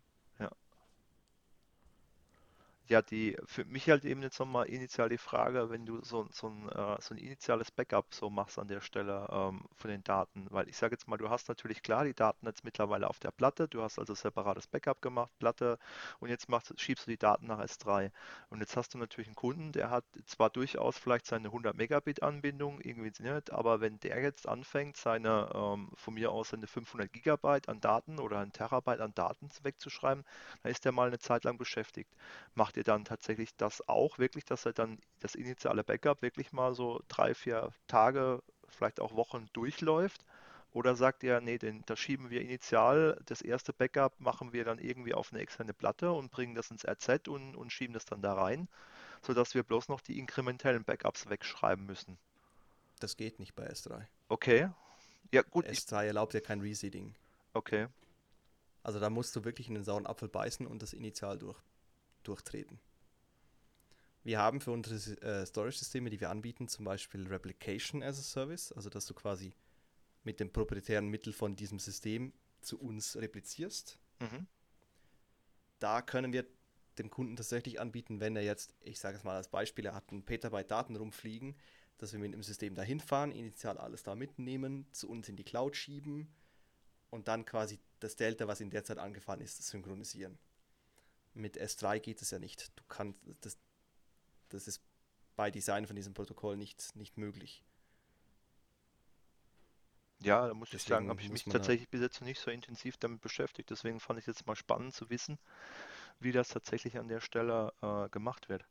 Ja. 2.88 3.02
Die 3.02 3.36
für 3.46 3.66
mich 3.66 3.90
halt 3.90 4.06
eben 4.06 4.22
jetzt 4.22 4.40
nochmal 4.40 4.68
initial 4.68 5.10
die 5.10 5.18
Frage, 5.18 5.70
wenn 5.70 5.86
du 5.86 6.04
so, 6.04 6.28
so, 6.32 6.48
ein, 6.50 6.70
äh, 6.70 6.98
so 7.02 7.14
ein 7.14 7.18
initiales 7.18 7.72
Backup 7.72 8.14
so 8.14 8.30
machst 8.30 8.60
an 8.60 8.68
der 8.68 8.82
Stelle 8.82 9.28
ähm, 9.32 9.64
von 9.76 9.90
den 9.90 10.04
Daten, 10.04 10.48
weil 10.52 10.70
ich 10.70 10.78
sage 10.78 10.94
jetzt 10.94 11.08
mal, 11.08 11.18
du 11.18 11.30
hast 11.30 11.48
natürlich 11.50 11.82
klar 11.84 12.06
die 12.06 12.14
Daten 12.14 12.46
jetzt 12.46 12.64
mittlerweile 12.64 13.10
auf 13.10 13.20
der 13.20 13.32
Platte, 13.32 13.68
du 13.68 13.82
hast 13.82 13.98
also 14.00 14.14
separates 14.14 14.68
Backup 14.68 15.02
gemacht, 15.02 15.32
Platte 15.40 15.80
und 16.20 16.30
jetzt 16.30 16.48
machst, 16.50 16.80
schiebst 16.80 17.08
du 17.08 17.12
die 17.12 17.18
Daten 17.18 17.48
nach 17.48 17.60
S3 17.60 18.12
und 18.50 18.60
jetzt 18.60 18.78
hast 18.78 18.94
du 18.94 18.98
natürlich 19.00 19.28
einen 19.28 19.36
Kunden, 19.36 19.72
der 19.72 19.90
hat 19.90 20.06
zwar 20.26 20.50
durchaus 20.52 20.98
vielleicht 20.98 21.26
seine 21.26 21.52
100 21.52 21.76
Megabit 21.76 22.22
Anbindung 22.24 22.80
irgendwie 22.82 23.12
nicht, 23.24 23.52
aber 23.52 23.82
wenn 23.82 24.00
der 24.00 24.22
jetzt 24.22 24.48
anfängt, 24.48 24.98
seine 24.98 25.50
ähm, 25.56 25.90
von 25.96 26.14
mir 26.14 26.32
aus 26.32 26.50
seine 26.50 26.68
500 26.68 27.12
Gigabyte 27.12 27.68
an 27.70 27.82
Daten 27.82 28.20
oder 28.20 28.40
ein 28.40 28.52
Terabyte 28.52 29.02
an 29.02 29.14
Daten 29.16 29.50
wegzuschreiben, 29.64 30.24
dann 30.64 30.72
ist 30.72 30.86
der 30.86 30.92
mal 30.92 31.08
eine 31.08 31.20
Zeit 31.20 31.44
lang 31.46 31.58
beschäftigt. 31.58 32.12
Macht 32.54 32.75
macht 32.76 32.78
ihr 32.78 32.84
dann 32.84 33.06
tatsächlich 33.06 33.56
das 33.56 33.88
auch 33.88 34.20
wirklich, 34.20 34.44
dass 34.44 34.66
er 34.66 34.74
dann 34.74 35.00
das 35.22 35.36
initiale 35.36 35.86
Backup 35.86 36.22
wirklich 36.22 36.52
mal 36.52 36.74
so 36.74 37.02
drei, 37.08 37.34
vier 37.34 37.72
Tage, 37.88 38.44
vielleicht 38.68 39.00
auch 39.00 39.16
Wochen 39.16 39.48
durchläuft? 39.54 40.26
Oder 40.74 40.98
sagt 40.98 41.24
ihr, 41.24 41.40
nee, 41.40 41.58
den, 41.58 41.84
da 41.86 41.96
schieben 41.96 42.30
wir 42.30 42.42
initial, 42.42 43.18
das 43.28 43.42
erste 43.42 43.72
Backup 43.72 44.20
machen 44.20 44.52
wir 44.52 44.66
dann 44.66 44.78
irgendwie 44.78 45.14
auf 45.14 45.32
eine 45.32 45.42
externe 45.42 45.74
Platte 45.74 46.12
und 46.12 46.32
bringen 46.32 46.54
das 46.54 46.70
ins 46.70 46.84
RZ 46.86 47.30
und, 47.30 47.56
und 47.56 47.72
schieben 47.72 47.94
das 47.94 48.04
dann 48.04 48.22
da 48.22 48.34
rein, 48.34 48.68
sodass 49.22 49.56
wir 49.56 49.64
bloß 49.64 49.88
noch 49.88 50.02
die 50.02 50.20
inkrementellen 50.20 50.84
Backups 50.84 51.30
wegschreiben 51.30 51.86
müssen? 51.86 52.18
Das 53.00 53.16
geht 53.16 53.40
nicht 53.40 53.56
bei 53.56 53.70
S3. 53.70 54.06
Okay. 54.28 54.70
Ja, 55.32 55.44
gut. 55.44 55.66
S3 55.66 56.08
erlaubt 56.08 56.34
ja 56.34 56.42
kein 56.42 56.60
Reseeding. 56.60 57.16
Okay. 57.54 57.88
Also 58.84 59.00
da 59.00 59.10
musst 59.10 59.34
du 59.38 59.46
wirklich 59.46 59.70
in 59.70 59.76
den 59.76 59.86
sauren 59.86 60.06
Apfel 60.06 60.28
beißen 60.28 60.68
und 60.68 60.82
das 60.82 60.92
initial 60.92 61.40
durch, 61.40 61.58
durchtreten. 62.28 62.80
Wir 64.24 64.40
haben 64.40 64.60
für 64.60 64.72
unsere 64.72 64.96
äh, 65.22 65.46
Storage-Systeme, 65.46 66.10
die 66.10 66.20
wir 66.20 66.32
anbieten, 66.32 66.68
zum 66.68 66.86
Beispiel 66.86 67.28
Replication 67.28 68.02
as 68.02 68.20
a 68.20 68.24
Service, 68.24 68.72
also 68.72 68.90
dass 68.90 69.06
du 69.06 69.14
quasi 69.14 69.54
mit 70.24 70.40
dem 70.40 70.52
proprietären 70.52 71.08
Mittel 71.08 71.32
von 71.32 71.56
diesem 71.56 71.78
System 71.78 72.34
zu 72.62 72.80
uns 72.80 73.16
replizierst. 73.16 74.00
Mhm. 74.20 74.48
Da 75.80 76.02
können 76.02 76.34
wir 76.34 76.46
dem 76.98 77.10
Kunden 77.10 77.36
tatsächlich 77.36 77.80
anbieten, 77.80 78.20
wenn 78.20 78.36
er 78.36 78.44
jetzt, 78.44 78.74
ich 78.82 79.00
sage 79.00 79.18
es 79.18 79.24
mal 79.24 79.36
als 79.36 79.50
Beispiel, 79.50 79.86
er 79.86 79.94
hat 79.94 80.10
einen 80.12 80.24
Petabyte 80.24 80.72
Daten 80.72 80.96
rumfliegen, 80.96 81.56
dass 81.98 82.12
wir 82.12 82.20
mit 82.20 82.34
dem 82.34 82.44
System 82.44 82.74
dahin 82.74 83.00
fahren, 83.00 83.32
initial 83.32 83.78
alles 83.78 84.04
da 84.04 84.16
mitnehmen, 84.16 84.88
zu 84.92 85.10
uns 85.10 85.30
in 85.30 85.36
die 85.36 85.44
Cloud 85.44 85.76
schieben 85.76 86.34
und 87.10 87.28
dann 87.28 87.46
quasi 87.46 87.80
das 88.00 88.16
Delta, 88.16 88.48
was 88.48 88.60
in 88.60 88.70
der 88.70 88.84
Zeit 88.84 88.98
angefahren 88.98 89.42
ist, 89.42 89.62
synchronisieren. 89.64 90.38
Mit 91.36 91.60
S3 91.60 92.00
geht 92.00 92.22
es 92.22 92.32
ja 92.32 92.40
nicht. 92.40 92.72
Du 92.80 92.84
kannst, 92.88 93.22
das, 93.42 93.58
das 94.50 94.68
ist 94.68 94.82
bei 95.36 95.52
Design 95.52 95.86
von 95.86 95.96
diesem 95.96 96.14
Protokoll 96.14 96.56
nicht, 96.56 96.96
nicht 96.96 97.18
möglich. 97.18 97.62
Ja, 100.20 100.48
da 100.48 100.54
muss 100.54 100.70
deswegen 100.70 100.82
ich 100.82 100.88
sagen, 100.88 101.10
habe 101.10 101.22
ich 101.22 101.30
mich 101.30 101.44
tatsächlich 101.44 101.90
bis 101.90 102.00
jetzt 102.00 102.22
noch 102.22 102.28
nicht 102.28 102.40
so 102.40 102.50
intensiv 102.50 102.96
damit 102.98 103.20
beschäftigt. 103.20 103.70
Deswegen 103.70 104.00
fand 104.00 104.18
ich 104.18 104.26
jetzt 104.26 104.48
mal 104.48 104.56
spannend 104.56 104.94
zu 104.94 105.10
wissen, 105.10 105.38
wie 106.20 106.32
das 106.32 106.48
tatsächlich 106.48 106.98
an 106.98 107.10
der 107.10 107.20
Stelle 107.20 107.74
äh, 107.82 108.08
gemacht 108.10 108.48
wird. 108.48 108.66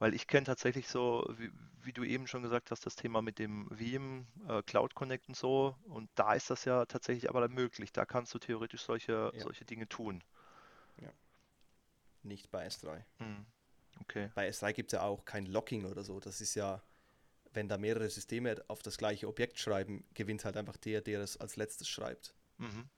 Weil 0.00 0.12
ich 0.12 0.26
kenne 0.26 0.46
tatsächlich 0.46 0.88
so, 0.88 1.24
wie, 1.38 1.52
wie, 1.82 1.92
du 1.92 2.02
eben 2.02 2.26
schon 2.26 2.42
gesagt 2.42 2.72
hast, 2.72 2.84
das 2.84 2.96
Thema 2.96 3.22
mit 3.22 3.38
dem 3.38 3.68
Veeam, 3.70 4.26
äh, 4.48 4.62
Cloud 4.64 4.96
Connect 4.96 5.28
und 5.28 5.36
so. 5.36 5.76
Und 5.84 6.10
da 6.16 6.34
ist 6.34 6.50
das 6.50 6.64
ja 6.64 6.84
tatsächlich 6.84 7.30
aber 7.30 7.48
möglich. 7.48 7.92
Da 7.92 8.04
kannst 8.04 8.34
du 8.34 8.40
theoretisch 8.40 8.82
solche, 8.82 9.30
ja. 9.32 9.40
solche 9.40 9.64
Dinge 9.64 9.88
tun. 9.88 10.24
Ja 10.96 11.12
nicht 12.22 12.50
bei 12.50 12.66
S3. 12.66 13.02
Hm. 13.18 13.46
Okay. 14.00 14.30
Bei 14.34 14.48
S3 14.48 14.72
gibt 14.72 14.92
es 14.92 14.98
ja 14.98 15.02
auch 15.02 15.24
kein 15.24 15.46
Locking 15.46 15.84
oder 15.84 16.02
so. 16.02 16.20
Das 16.20 16.40
ist 16.40 16.54
ja, 16.54 16.82
wenn 17.52 17.68
da 17.68 17.78
mehrere 17.78 18.08
Systeme 18.08 18.62
auf 18.68 18.82
das 18.82 18.98
gleiche 18.98 19.28
Objekt 19.28 19.58
schreiben, 19.58 20.04
gewinnt 20.14 20.44
halt 20.44 20.56
einfach 20.56 20.76
der, 20.76 21.00
der 21.00 21.20
es 21.20 21.36
als 21.36 21.56
letztes 21.56 21.88
schreibt. 21.88 22.34
Mhm. 22.58 22.88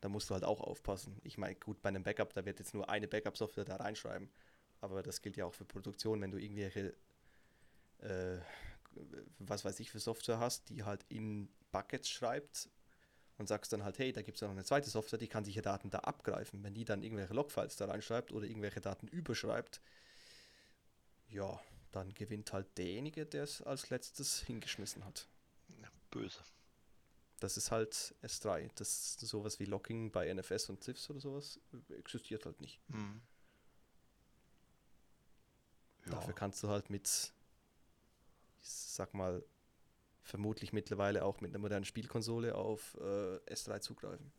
Da 0.00 0.08
musst 0.08 0.30
du 0.30 0.34
halt 0.34 0.44
auch 0.44 0.60
aufpassen. 0.60 1.20
Ich 1.22 1.38
meine, 1.38 1.54
gut, 1.54 1.80
bei 1.80 1.88
einem 1.88 2.02
Backup, 2.02 2.32
da 2.32 2.44
wird 2.44 2.58
jetzt 2.58 2.74
nur 2.74 2.88
eine 2.88 3.06
Backup-Software 3.06 3.64
da 3.64 3.76
reinschreiben. 3.76 4.30
Aber 4.80 5.02
das 5.02 5.22
gilt 5.22 5.36
ja 5.36 5.44
auch 5.44 5.54
für 5.54 5.64
Produktion, 5.64 6.20
wenn 6.20 6.32
du 6.32 6.38
irgendwelche, 6.38 6.94
äh, 7.98 8.38
was 9.38 9.64
weiß 9.64 9.78
ich, 9.78 9.92
für 9.92 10.00
Software 10.00 10.40
hast, 10.40 10.70
die 10.70 10.82
halt 10.82 11.04
in 11.08 11.48
Buckets 11.70 12.10
schreibt 12.10 12.68
und 13.42 13.48
sagst 13.48 13.72
dann 13.72 13.82
halt, 13.82 13.98
hey, 13.98 14.12
da 14.12 14.22
gibt 14.22 14.36
es 14.36 14.40
ja 14.40 14.46
noch 14.46 14.54
eine 14.54 14.64
zweite 14.64 14.88
Software, 14.88 15.18
die 15.18 15.26
kann 15.26 15.44
sicher 15.44 15.62
Daten 15.62 15.90
da 15.90 15.98
abgreifen. 15.98 16.62
Wenn 16.62 16.74
die 16.74 16.84
dann 16.84 17.02
irgendwelche 17.02 17.34
Logfiles 17.34 17.74
da 17.76 17.86
reinschreibt 17.86 18.30
oder 18.30 18.46
irgendwelche 18.46 18.80
Daten 18.80 19.08
überschreibt, 19.08 19.80
ja, 21.28 21.60
dann 21.90 22.14
gewinnt 22.14 22.52
halt 22.52 22.78
derjenige, 22.78 23.26
der 23.26 23.42
es 23.42 23.60
als 23.62 23.90
letztes 23.90 24.40
hingeschmissen 24.42 25.04
hat. 25.04 25.28
Böse. 26.12 26.38
Das 27.40 27.56
ist 27.56 27.72
halt 27.72 28.14
S3. 28.22 28.70
Das 28.76 29.14
sowas 29.14 29.58
wie 29.58 29.64
Locking 29.64 30.12
bei 30.12 30.32
NFS 30.32 30.68
und 30.68 30.84
CIFS 30.84 31.10
oder 31.10 31.20
sowas 31.20 31.58
existiert 31.88 32.46
halt 32.46 32.60
nicht. 32.60 32.80
Mhm. 32.88 33.20
Ja. 36.06 36.12
Dafür 36.12 36.34
kannst 36.34 36.62
du 36.62 36.68
halt 36.68 36.90
mit, 36.90 37.32
ich 38.62 38.68
sag 38.68 39.14
mal, 39.14 39.44
vermutlich 40.22 40.72
mittlerweile 40.72 41.24
auch 41.24 41.40
mit 41.40 41.50
einer 41.50 41.58
modernen 41.58 41.84
Spielkonsole 41.84 42.54
auf 42.54 42.96
äh, 43.00 43.36
S3 43.52 43.80
zugreifen. 43.80 44.32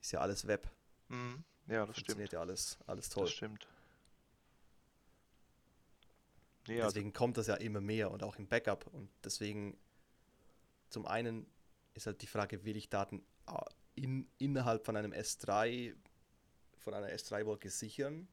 Ist 0.00 0.12
ja 0.12 0.20
alles 0.20 0.46
Web. 0.46 0.68
Mhm. 1.08 1.44
Ja, 1.66 1.86
das 1.86 1.96
Funktioniert 1.96 2.28
stimmt. 2.28 2.32
ja 2.32 2.40
alles, 2.40 2.78
alles 2.86 3.08
toll. 3.08 3.24
Das 3.24 3.32
stimmt. 3.32 3.68
Deswegen 6.66 7.08
also 7.08 7.12
kommt 7.12 7.36
das 7.36 7.46
ja 7.48 7.54
immer 7.56 7.80
mehr 7.80 8.10
und 8.10 8.22
auch 8.22 8.36
im 8.36 8.46
Backup. 8.46 8.86
Und 8.92 9.10
deswegen, 9.24 9.76
zum 10.88 11.06
einen 11.06 11.46
ist 11.94 12.06
halt 12.06 12.22
die 12.22 12.26
Frage, 12.26 12.64
will 12.64 12.76
ich 12.76 12.88
Daten 12.88 13.24
äh, 13.46 13.52
in, 13.94 14.28
innerhalb 14.38 14.84
von 14.84 14.96
einem 14.96 15.12
S3, 15.12 15.94
von 16.78 16.94
einer 16.94 17.08
S3-Wolke 17.08 17.70
sichern? 17.70 18.28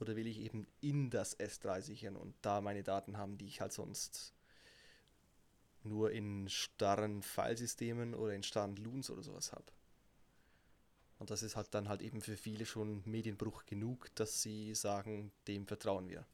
Oder 0.00 0.14
will 0.14 0.26
ich 0.26 0.38
eben 0.38 0.66
in 0.80 1.10
das 1.10 1.38
S3 1.38 1.82
sichern 1.82 2.16
und 2.16 2.34
da 2.42 2.60
meine 2.60 2.84
Daten 2.84 3.16
haben, 3.16 3.36
die 3.36 3.46
ich 3.46 3.60
halt 3.60 3.72
sonst 3.72 4.32
nur 5.84 6.10
in 6.12 6.48
starren 6.48 7.22
Filesystemen 7.22 8.14
oder 8.14 8.34
in 8.34 8.42
starren 8.42 8.76
Loons 8.76 9.10
oder 9.10 9.22
sowas 9.22 9.52
habe. 9.52 9.64
Und 11.18 11.30
das 11.30 11.42
ist 11.42 11.56
halt 11.56 11.74
dann 11.74 11.88
halt 11.88 12.00
eben 12.00 12.20
für 12.20 12.36
viele 12.36 12.64
schon 12.64 13.02
Medienbruch 13.04 13.66
genug, 13.66 14.14
dass 14.14 14.42
sie 14.42 14.74
sagen, 14.74 15.32
dem 15.48 15.66
vertrauen 15.66 16.08
wir. 16.08 16.24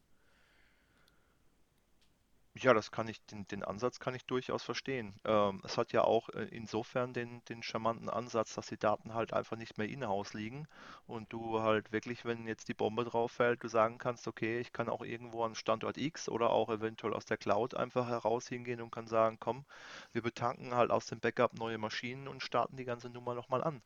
Ja, 2.56 2.72
das 2.72 2.92
kann 2.92 3.08
ich, 3.08 3.20
den, 3.26 3.48
den 3.48 3.64
Ansatz 3.64 3.98
kann 3.98 4.14
ich 4.14 4.26
durchaus 4.26 4.62
verstehen. 4.62 5.18
Ähm, 5.24 5.60
es 5.64 5.76
hat 5.76 5.92
ja 5.92 6.02
auch 6.02 6.28
äh, 6.28 6.44
insofern 6.52 7.12
den, 7.12 7.44
den 7.46 7.64
charmanten 7.64 8.08
Ansatz, 8.08 8.54
dass 8.54 8.68
die 8.68 8.78
Daten 8.78 9.12
halt 9.12 9.32
einfach 9.32 9.56
nicht 9.56 9.76
mehr 9.76 9.88
in-house 9.88 10.34
liegen 10.34 10.68
und 11.08 11.32
du 11.32 11.60
halt 11.62 11.90
wirklich, 11.90 12.24
wenn 12.24 12.46
jetzt 12.46 12.68
die 12.68 12.74
Bombe 12.74 13.04
drauf 13.04 13.32
fällt, 13.32 13.64
du 13.64 13.68
sagen 13.68 13.98
kannst, 13.98 14.28
okay, 14.28 14.60
ich 14.60 14.72
kann 14.72 14.88
auch 14.88 15.02
irgendwo 15.02 15.42
an 15.42 15.56
Standort 15.56 15.98
X 15.98 16.28
oder 16.28 16.50
auch 16.50 16.70
eventuell 16.70 17.14
aus 17.14 17.24
der 17.24 17.38
Cloud 17.38 17.74
einfach 17.74 18.06
heraus 18.08 18.46
hingehen 18.46 18.80
und 18.80 18.92
kann 18.92 19.08
sagen, 19.08 19.38
komm, 19.40 19.64
wir 20.12 20.22
betanken 20.22 20.76
halt 20.76 20.92
aus 20.92 21.06
dem 21.06 21.18
Backup 21.18 21.54
neue 21.54 21.78
Maschinen 21.78 22.28
und 22.28 22.40
starten 22.40 22.76
die 22.76 22.84
ganze 22.84 23.10
Nummer 23.10 23.34
nochmal 23.34 23.64
an. 23.64 23.82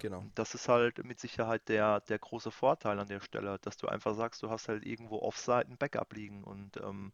Genau. 0.00 0.24
Das 0.34 0.54
ist 0.54 0.68
halt 0.68 1.04
mit 1.04 1.20
Sicherheit 1.20 1.68
der, 1.68 2.00
der 2.00 2.18
große 2.18 2.50
Vorteil 2.50 2.98
an 2.98 3.08
der 3.08 3.20
Stelle, 3.20 3.58
dass 3.60 3.76
du 3.76 3.86
einfach 3.86 4.14
sagst, 4.14 4.42
du 4.42 4.50
hast 4.50 4.68
halt 4.68 4.84
irgendwo 4.84 5.20
Offsite 5.20 5.68
ein 5.68 5.78
Backup 5.78 6.12
liegen 6.12 6.42
und 6.42 6.76
ähm, 6.78 7.12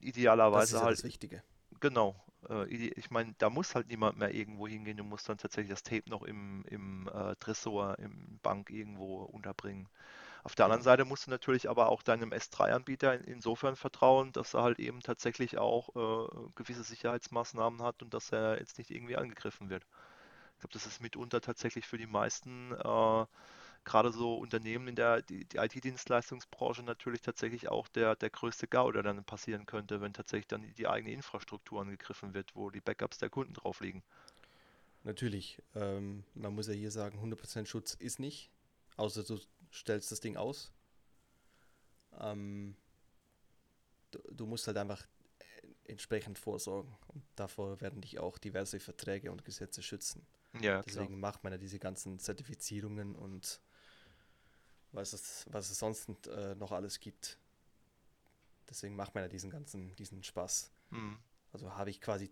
idealerweise 0.00 0.72
das 0.72 0.80
ist 0.80 0.86
halt. 0.86 0.98
Das 0.98 1.04
Wichtige. 1.04 1.42
Genau. 1.80 2.16
Äh, 2.48 2.66
ich 2.66 3.10
meine, 3.10 3.34
da 3.38 3.50
muss 3.50 3.74
halt 3.74 3.88
niemand 3.88 4.18
mehr 4.18 4.34
irgendwo 4.34 4.66
hingehen. 4.66 4.96
Du 4.96 5.04
musst 5.04 5.28
dann 5.28 5.38
tatsächlich 5.38 5.70
das 5.70 5.82
Tape 5.82 6.08
noch 6.08 6.22
im, 6.22 6.64
im 6.68 7.08
äh, 7.12 7.34
Tresor, 7.36 7.98
im 7.98 8.38
Bank 8.42 8.70
irgendwo 8.70 9.22
unterbringen. 9.22 9.88
Auf 10.44 10.54
der 10.54 10.66
anderen 10.66 10.82
Seite 10.82 11.04
musst 11.04 11.26
du 11.26 11.30
natürlich 11.30 11.68
aber 11.68 11.88
auch 11.88 12.02
deinem 12.02 12.30
S3-Anbieter 12.30 13.26
insofern 13.26 13.76
vertrauen, 13.76 14.32
dass 14.32 14.54
er 14.54 14.62
halt 14.62 14.78
eben 14.78 15.00
tatsächlich 15.00 15.58
auch 15.58 15.88
äh, 15.94 16.50
gewisse 16.54 16.84
Sicherheitsmaßnahmen 16.84 17.82
hat 17.82 18.02
und 18.02 18.14
dass 18.14 18.32
er 18.32 18.58
jetzt 18.58 18.78
nicht 18.78 18.90
irgendwie 18.90 19.16
angegriffen 19.16 19.68
wird. 19.68 19.84
Ich 20.54 20.60
glaube, 20.60 20.72
das 20.72 20.86
ist 20.86 21.00
mitunter 21.00 21.40
tatsächlich 21.40 21.86
für 21.86 21.98
die 21.98 22.06
meisten, 22.06 22.72
äh, 22.72 23.26
gerade 23.88 24.12
so 24.12 24.36
Unternehmen 24.36 24.86
in 24.88 24.96
der 24.96 25.22
die, 25.22 25.46
die 25.46 25.56
IT-Dienstleistungsbranche 25.56 26.82
natürlich 26.82 27.22
tatsächlich 27.22 27.68
auch 27.68 27.88
der, 27.88 28.16
der 28.16 28.28
größte 28.28 28.68
GAU, 28.68 28.92
der 28.92 29.02
dann 29.02 29.24
passieren 29.24 29.64
könnte, 29.64 30.00
wenn 30.02 30.12
tatsächlich 30.12 30.46
dann 30.46 30.62
die, 30.76 30.86
eigene 30.86 31.12
Infrastruktur 31.14 31.80
angegriffen 31.80 32.34
wird, 32.34 32.54
wo 32.54 32.70
die 32.70 32.80
Backups 32.80 33.18
der 33.18 33.30
Kunden 33.30 33.54
drauf 33.54 33.80
liegen. 33.80 34.02
natürlich. 35.04 35.62
Ähm, 35.74 36.24
man 36.34 36.54
muss 36.54 36.68
ja 36.68 36.74
hier 36.74 36.90
sagen, 36.90 37.18
100% 37.18 37.64
Schutz 37.64 37.94
ist 37.94 38.18
nicht, 38.18 38.50
außer 38.96 39.24
du 39.24 39.40
stellst 39.72 40.12
das 40.12 40.20
Ding 40.20 40.36
aus. 40.36 40.70
Ähm, 42.20 42.76
du, 44.10 44.18
du 44.30 44.46
musst 44.46 44.66
halt 44.66 44.76
einfach 44.76 45.06
entsprechend 45.86 46.38
vorsorgen. 46.38 46.94
Und 47.08 47.22
davor 47.36 47.80
werden 47.80 48.02
dich 48.02 48.18
auch 48.18 48.36
diverse 48.36 48.80
Verträge 48.80 49.32
und 49.32 49.46
Gesetze 49.46 49.82
schützen. 49.82 50.26
Ja, 50.54 50.60
klar. 50.60 50.84
Deswegen 50.86 51.20
macht 51.20 51.42
man 51.42 51.52
ja 51.52 51.58
diese 51.58 51.78
ganzen 51.78 52.18
Zertifizierungen 52.18 53.14
und 53.14 53.60
was 54.92 55.12
es, 55.12 55.46
was 55.50 55.70
es 55.70 55.78
sonst 55.78 56.08
äh, 56.28 56.54
noch 56.54 56.72
alles 56.72 57.00
gibt. 57.00 57.38
Deswegen 58.68 58.96
macht 58.96 59.14
man 59.14 59.24
ja 59.24 59.28
diesen 59.28 59.50
ganzen, 59.50 59.94
diesen 59.96 60.22
Spaß. 60.22 60.70
Hm. 60.90 61.18
Also 61.52 61.74
habe 61.74 61.90
ich 61.90 62.00
quasi, 62.00 62.30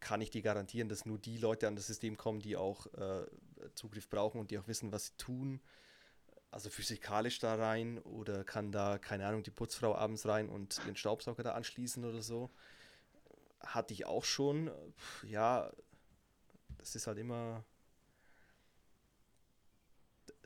kann 0.00 0.20
ich 0.20 0.30
dir 0.30 0.42
garantieren, 0.42 0.88
dass 0.88 1.06
nur 1.06 1.18
die 1.18 1.36
Leute 1.36 1.68
an 1.68 1.76
das 1.76 1.86
System 1.86 2.16
kommen, 2.16 2.40
die 2.40 2.56
auch 2.56 2.86
äh, 2.94 3.26
Zugriff 3.74 4.08
brauchen 4.08 4.40
und 4.40 4.50
die 4.50 4.58
auch 4.58 4.66
wissen, 4.66 4.92
was 4.92 5.06
sie 5.06 5.16
tun. 5.16 5.60
Also 6.50 6.68
physikalisch 6.68 7.38
da 7.38 7.54
rein 7.54 7.98
oder 8.00 8.44
kann 8.44 8.72
da, 8.72 8.98
keine 8.98 9.26
Ahnung, 9.26 9.42
die 9.42 9.50
Putzfrau 9.50 9.94
abends 9.94 10.26
rein 10.26 10.48
und 10.48 10.84
den 10.86 10.96
Staubsauger 10.96 11.42
da 11.42 11.54
anschließen 11.54 12.04
oder 12.04 12.22
so. 12.22 12.50
Hatte 13.60 13.94
ich 13.94 14.04
auch 14.04 14.24
schon. 14.24 14.70
Ja, 15.22 15.72
das 16.78 16.94
ist 16.94 17.06
halt 17.06 17.18
immer, 17.18 17.64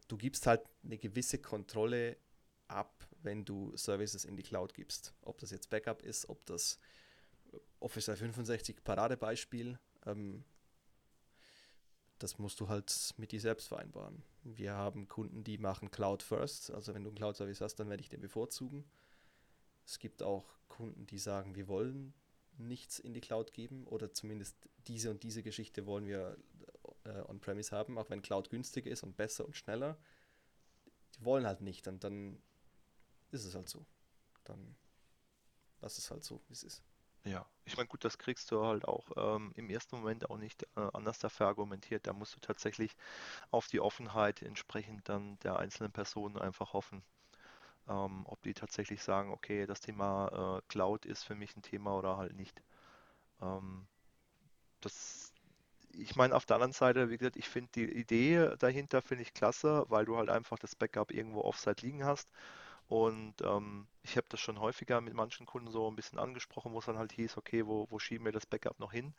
du 0.08 0.16
gibst 0.16 0.46
halt 0.46 0.62
eine 0.84 0.98
gewisse 0.98 1.38
Kontrolle 1.38 2.16
ab, 2.68 3.06
wenn 3.22 3.44
du 3.44 3.76
Services 3.76 4.24
in 4.24 4.36
die 4.36 4.42
Cloud 4.42 4.74
gibst. 4.74 5.14
Ob 5.22 5.38
das 5.38 5.50
jetzt 5.50 5.70
Backup 5.70 6.02
ist, 6.02 6.28
ob 6.28 6.44
das 6.46 6.78
Office 7.80 8.06
365 8.06 8.82
Paradebeispiel, 8.82 9.78
ähm, 10.04 10.44
das 12.18 12.38
musst 12.38 12.60
du 12.60 12.68
halt 12.68 13.14
mit 13.18 13.32
dir 13.32 13.40
selbst 13.40 13.68
vereinbaren. 13.68 14.22
Wir 14.42 14.74
haben 14.74 15.08
Kunden, 15.08 15.44
die 15.44 15.58
machen 15.58 15.90
Cloud 15.90 16.22
First, 16.22 16.70
also 16.70 16.94
wenn 16.94 17.04
du 17.04 17.10
einen 17.10 17.16
Cloud-Service 17.16 17.60
hast, 17.60 17.76
dann 17.76 17.90
werde 17.90 18.00
ich 18.00 18.08
den 18.08 18.20
bevorzugen. 18.20 18.84
Es 19.84 19.98
gibt 19.98 20.22
auch 20.22 20.46
Kunden, 20.68 21.06
die 21.06 21.18
sagen, 21.18 21.54
wir 21.54 21.68
wollen 21.68 22.14
nichts 22.58 22.98
in 22.98 23.12
die 23.12 23.20
Cloud 23.20 23.52
geben 23.52 23.86
oder 23.86 24.12
zumindest 24.12 24.56
diese 24.86 25.10
und 25.10 25.22
diese 25.22 25.42
Geschichte 25.42 25.84
wollen 25.86 26.06
wir 26.06 26.38
äh, 27.06 27.22
on-premise 27.28 27.74
haben, 27.76 27.98
auch 27.98 28.10
wenn 28.10 28.22
Cloud 28.22 28.50
günstiger 28.50 28.90
ist 28.90 29.02
und 29.04 29.16
besser 29.16 29.46
und 29.46 29.56
schneller. 29.56 29.98
Die 31.16 31.24
wollen 31.24 31.46
halt 31.46 31.62
nicht 31.62 31.88
und 31.88 32.04
dann 32.04 32.40
ist 33.32 33.44
es 33.44 33.54
halt 33.54 33.68
so. 33.68 33.86
Dann 34.44 34.76
lass 35.80 35.96
es 35.98 36.10
halt 36.10 36.22
so, 36.24 36.42
wie 36.48 36.52
es 36.52 36.62
ist. 36.62 36.82
Ja, 37.24 37.44
ich 37.64 37.76
meine, 37.76 37.88
gut, 37.88 38.04
das 38.04 38.18
kriegst 38.18 38.50
du 38.52 38.64
halt 38.64 38.86
auch 38.86 39.10
ähm, 39.16 39.52
im 39.56 39.68
ersten 39.68 39.96
Moment 39.96 40.30
auch 40.30 40.36
nicht 40.38 40.62
äh, 40.76 40.88
anders 40.92 41.18
dafür 41.18 41.46
argumentiert. 41.48 42.06
Da 42.06 42.12
musst 42.12 42.36
du 42.36 42.40
tatsächlich 42.40 42.96
auf 43.50 43.68
die 43.68 43.80
Offenheit 43.80 44.42
entsprechend 44.42 45.08
dann 45.08 45.38
der 45.40 45.58
einzelnen 45.58 45.92
Personen 45.92 46.38
einfach 46.38 46.72
hoffen. 46.74 47.04
ähm, 47.88 48.24
ob 48.26 48.42
die 48.42 48.54
tatsächlich 48.54 49.02
sagen, 49.02 49.32
okay, 49.32 49.66
das 49.66 49.80
Thema 49.80 50.58
äh, 50.58 50.62
Cloud 50.68 51.06
ist 51.06 51.24
für 51.24 51.34
mich 51.36 51.56
ein 51.56 51.62
Thema 51.62 51.96
oder 51.98 52.16
halt 52.18 52.34
nicht. 52.36 52.62
Ähm, 53.42 53.86
das, 54.80 55.32
ich 55.98 56.16
meine, 56.16 56.34
auf 56.36 56.46
der 56.46 56.56
anderen 56.56 56.72
Seite, 56.72 57.10
wie 57.10 57.18
gesagt, 57.18 57.36
ich 57.36 57.48
finde 57.48 57.70
die 57.74 57.84
Idee 57.92 58.50
dahinter 58.58 59.02
finde 59.02 59.22
ich 59.22 59.34
klasse, 59.34 59.84
weil 59.88 60.04
du 60.04 60.16
halt 60.16 60.30
einfach 60.30 60.58
das 60.58 60.76
Backup 60.76 61.12
irgendwo 61.12 61.42
offsite 61.42 61.84
liegen 61.86 62.04
hast. 62.04 62.28
Und 62.88 63.34
ähm, 63.42 63.88
ich 64.02 64.16
habe 64.16 64.26
das 64.30 64.40
schon 64.40 64.60
häufiger 64.60 65.00
mit 65.00 65.14
manchen 65.14 65.46
Kunden 65.46 65.70
so 65.70 65.90
ein 65.90 65.96
bisschen 65.96 66.18
angesprochen, 66.20 66.72
wo 66.72 66.78
es 66.80 66.86
dann 66.86 66.98
halt 66.98 67.12
hieß, 67.12 67.36
okay, 67.38 67.66
wo, 67.66 67.86
wo 67.90 67.98
schieben 67.98 68.24
wir 68.26 68.32
das 68.32 68.46
Backup 68.46 68.78
noch 68.80 68.92
hin? 68.92 69.14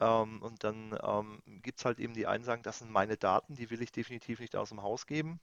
Ähm, 0.00 0.42
und 0.42 0.64
dann 0.64 0.98
ähm, 1.02 1.42
gibt 1.62 1.80
es 1.80 1.84
halt 1.86 2.00
eben 2.00 2.14
die 2.14 2.26
einen 2.28 2.44
sagen, 2.44 2.62
das 2.64 2.80
sind 2.80 2.90
meine 2.92 3.16
Daten, 3.18 3.56
die 3.56 3.70
will 3.70 3.82
ich 3.82 3.92
definitiv 3.92 4.40
nicht 4.40 4.56
aus 4.56 4.70
dem 4.70 4.82
Haus 4.82 5.06
geben. 5.06 5.40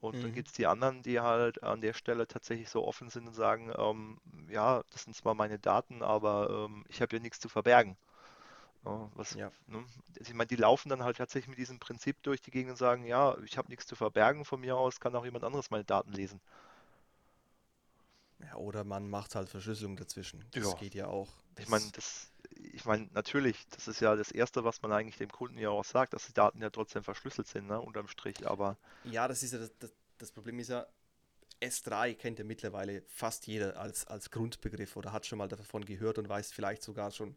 Und 0.00 0.22
dann 0.24 0.32
Mhm. 0.32 0.34
gibt 0.34 0.48
es 0.48 0.54
die 0.54 0.66
anderen, 0.66 1.02
die 1.02 1.20
halt 1.20 1.62
an 1.62 1.80
der 1.80 1.92
Stelle 1.94 2.26
tatsächlich 2.26 2.68
so 2.68 2.84
offen 2.86 3.10
sind 3.10 3.26
und 3.28 3.34
sagen, 3.34 3.72
ähm, 3.76 4.20
ja, 4.48 4.82
das 4.90 5.04
sind 5.04 5.14
zwar 5.16 5.34
meine 5.34 5.58
Daten, 5.58 6.02
aber 6.02 6.66
ähm, 6.68 6.84
ich 6.88 7.00
habe 7.02 7.16
ja 7.16 7.22
nichts 7.22 7.40
zu 7.40 7.48
verbergen. 7.48 7.96
Ja, 8.84 9.10
was, 9.14 9.38
Ja, 9.38 9.52
ne? 9.66 9.84
Ich 10.20 10.34
meine, 10.34 10.48
die 10.48 10.56
laufen 10.56 10.88
dann 10.90 11.02
halt 11.04 11.18
tatsächlich 11.18 11.48
mit 11.48 11.58
diesem 11.58 11.78
Prinzip 11.80 12.22
durch 12.24 12.40
die 12.42 12.50
Gegend 12.50 12.72
und 12.72 12.76
sagen, 12.78 13.04
ja, 13.06 13.36
ich 13.44 13.58
habe 13.58 13.68
nichts 13.70 13.86
zu 13.86 13.96
verbergen, 13.96 14.44
von 14.44 14.60
mir 14.60 14.76
aus 14.76 15.00
kann 15.00 15.14
auch 15.16 15.24
jemand 15.24 15.44
anderes 15.44 15.70
meine 15.70 15.84
Daten 15.84 16.12
lesen. 16.12 16.40
Ja, 18.40 18.56
oder 18.56 18.82
man 18.84 19.08
macht 19.08 19.34
halt 19.36 19.48
Verschlüsselung 19.48 19.96
dazwischen. 19.96 20.44
Das 20.52 20.74
Ja, 20.74 20.76
geht 20.76 20.94
ja 20.94 21.06
auch. 21.08 21.28
ich 21.58 21.68
meine, 21.68 21.90
Das, 21.90 21.92
das, 21.92 22.32
ich 22.52 22.84
meine, 22.86 23.08
natürlich, 23.12 23.66
das 23.70 23.88
ist 23.88 24.00
ja 24.00 24.16
das 24.16 24.30
Erste, 24.32 24.64
was 24.64 24.82
man 24.82 24.92
eigentlich 24.92 25.16
dem 25.18 25.30
Kunden 25.30 25.58
ja 25.58 25.70
auch 25.70 25.84
sagt, 25.84 26.14
dass 26.14 26.26
die 26.26 26.34
Daten 26.34 26.62
ja 26.62 26.70
trotzdem 26.70 27.04
verschlüsselt 27.04 27.48
sind, 27.48 27.66
ne, 27.68 27.80
unterm 27.80 28.08
Strich, 28.08 28.48
aber 28.48 28.78
ja, 29.02 29.28
das 29.28 29.42
ist 29.42 29.52
ja 29.52 29.58
das, 29.58 29.72
das, 29.78 29.92
das 30.18 30.32
Problem 30.32 30.58
ist 30.58 30.68
ja, 30.68 30.86
S3 31.60 32.14
kennt 32.14 32.38
ja 32.38 32.44
mittlerweile 32.44 33.02
fast 33.08 33.46
jeder 33.46 33.78
als, 33.78 34.06
als 34.06 34.30
Grundbegriff 34.30 34.96
oder 34.96 35.12
hat 35.12 35.26
schon 35.26 35.38
mal 35.38 35.48
davon 35.48 35.84
gehört 35.84 36.18
und 36.18 36.28
weiß 36.28 36.52
vielleicht 36.52 36.82
sogar 36.82 37.10
schon, 37.10 37.36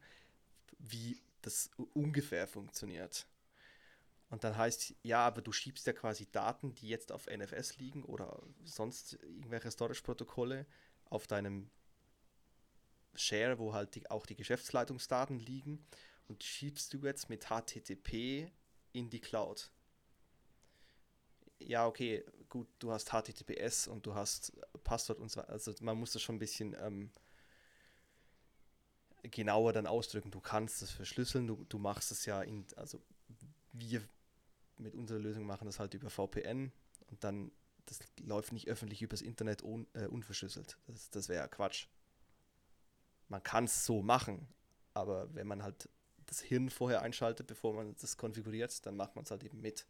wie 0.79 1.21
das 1.41 1.69
ungefähr 1.93 2.47
funktioniert. 2.47 3.27
Und 4.29 4.45
dann 4.45 4.57
heißt, 4.57 4.95
ja, 5.03 5.25
aber 5.25 5.41
du 5.41 5.51
schiebst 5.51 5.85
ja 5.87 5.93
quasi 5.93 6.25
Daten, 6.31 6.73
die 6.75 6.87
jetzt 6.87 7.11
auf 7.11 7.27
NFS 7.27 7.77
liegen 7.77 8.05
oder 8.05 8.41
sonst 8.63 9.13
irgendwelche 9.23 9.69
Storage-Protokolle 9.69 10.65
auf 11.09 11.27
deinem 11.27 11.69
Share, 13.13 13.59
wo 13.59 13.73
halt 13.73 13.95
die, 13.95 14.09
auch 14.09 14.25
die 14.25 14.35
Geschäftsleitungsdaten 14.35 15.37
liegen 15.37 15.85
und 16.29 16.43
schiebst 16.45 16.93
du 16.93 16.99
jetzt 16.99 17.29
mit 17.29 17.47
HTTP 17.47 18.49
in 18.93 19.09
die 19.09 19.19
Cloud. 19.19 19.69
Ja, 21.59 21.85
okay, 21.85 22.23
gut, 22.47 22.67
du 22.79 22.91
hast 22.91 23.09
HTTPS 23.09 23.87
und 23.87 24.05
du 24.05 24.15
hast 24.15 24.53
Passwort 24.85 25.19
und 25.19 25.29
so 25.29 25.41
weiter. 25.41 25.49
Also 25.49 25.73
man 25.81 25.97
muss 25.97 26.13
das 26.13 26.21
schon 26.21 26.35
ein 26.35 26.39
bisschen 26.39 26.73
ähm, 26.79 27.11
genauer 29.23 29.73
dann 29.73 29.87
ausdrücken. 29.87 30.31
Du 30.31 30.39
kannst 30.39 30.81
es 30.81 30.91
verschlüsseln, 30.91 31.47
du, 31.47 31.65
du 31.69 31.77
machst 31.77 32.11
es 32.11 32.25
ja 32.25 32.41
in, 32.41 32.65
also 32.75 33.01
wir 33.73 34.01
mit 34.77 34.95
unserer 34.95 35.19
Lösung 35.19 35.45
machen 35.45 35.65
das 35.65 35.79
halt 35.79 35.93
über 35.93 36.09
VPN 36.09 36.71
und 37.09 37.23
dann, 37.23 37.51
das 37.85 37.99
läuft 38.19 38.51
nicht 38.51 38.67
öffentlich 38.67 39.01
übers 39.01 39.21
Internet 39.21 39.63
un, 39.63 39.87
äh, 39.93 40.07
unverschlüsselt. 40.07 40.77
Das, 40.87 41.09
das 41.09 41.29
wäre 41.29 41.43
ja 41.43 41.47
Quatsch. 41.47 41.87
Man 43.27 43.43
kann 43.43 43.65
es 43.65 43.85
so 43.85 44.01
machen, 44.01 44.47
aber 44.93 45.33
wenn 45.33 45.47
man 45.47 45.63
halt 45.63 45.89
das 46.25 46.41
Hirn 46.41 46.69
vorher 46.69 47.01
einschaltet, 47.01 47.47
bevor 47.47 47.73
man 47.73 47.95
das 47.99 48.17
konfiguriert, 48.17 48.85
dann 48.85 48.95
macht 48.95 49.15
man 49.15 49.23
es 49.23 49.31
halt 49.31 49.43
eben 49.43 49.61
mit. 49.61 49.85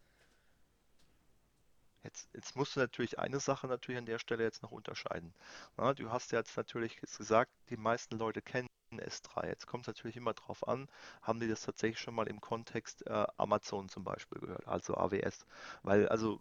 Jetzt, 2.04 2.30
jetzt 2.34 2.56
musst 2.56 2.76
du 2.76 2.80
natürlich 2.80 3.20
eine 3.20 3.40
Sache 3.40 3.68
natürlich 3.68 4.00
an 4.00 4.08
der 4.08 4.18
Stelle 4.18 4.44
jetzt 4.44 4.64
noch 4.64 4.72
unterscheiden. 4.72 5.34
Na, 5.78 5.94
du 5.94 6.10
hast 6.10 6.32
ja 6.32 6.40
jetzt 6.40 6.58
natürlich 6.58 6.96
jetzt 6.96 7.18
gesagt, 7.18 7.52
die 7.70 7.78
meisten 7.78 8.18
Leute 8.18 8.42
kennen 8.42 8.68
S3. 9.00 9.48
Jetzt 9.48 9.68
kommt 9.68 9.84
es 9.84 9.88
natürlich 9.88 10.18
immer 10.18 10.34
drauf 10.34 10.68
an, 10.68 10.88
haben 11.22 11.40
die 11.40 11.48
das 11.48 11.62
tatsächlich 11.62 12.00
schon 12.00 12.16
mal 12.16 12.28
im 12.28 12.42
Kontext 12.42 13.06
äh, 13.08 13.26
Amazon 13.38 13.90
zum 13.90 14.04
Beispiel 14.04 14.40
gehört, 14.42 14.68
also 14.68 14.96
AWS. 14.96 15.46
Weil 15.84 16.08
also 16.10 16.40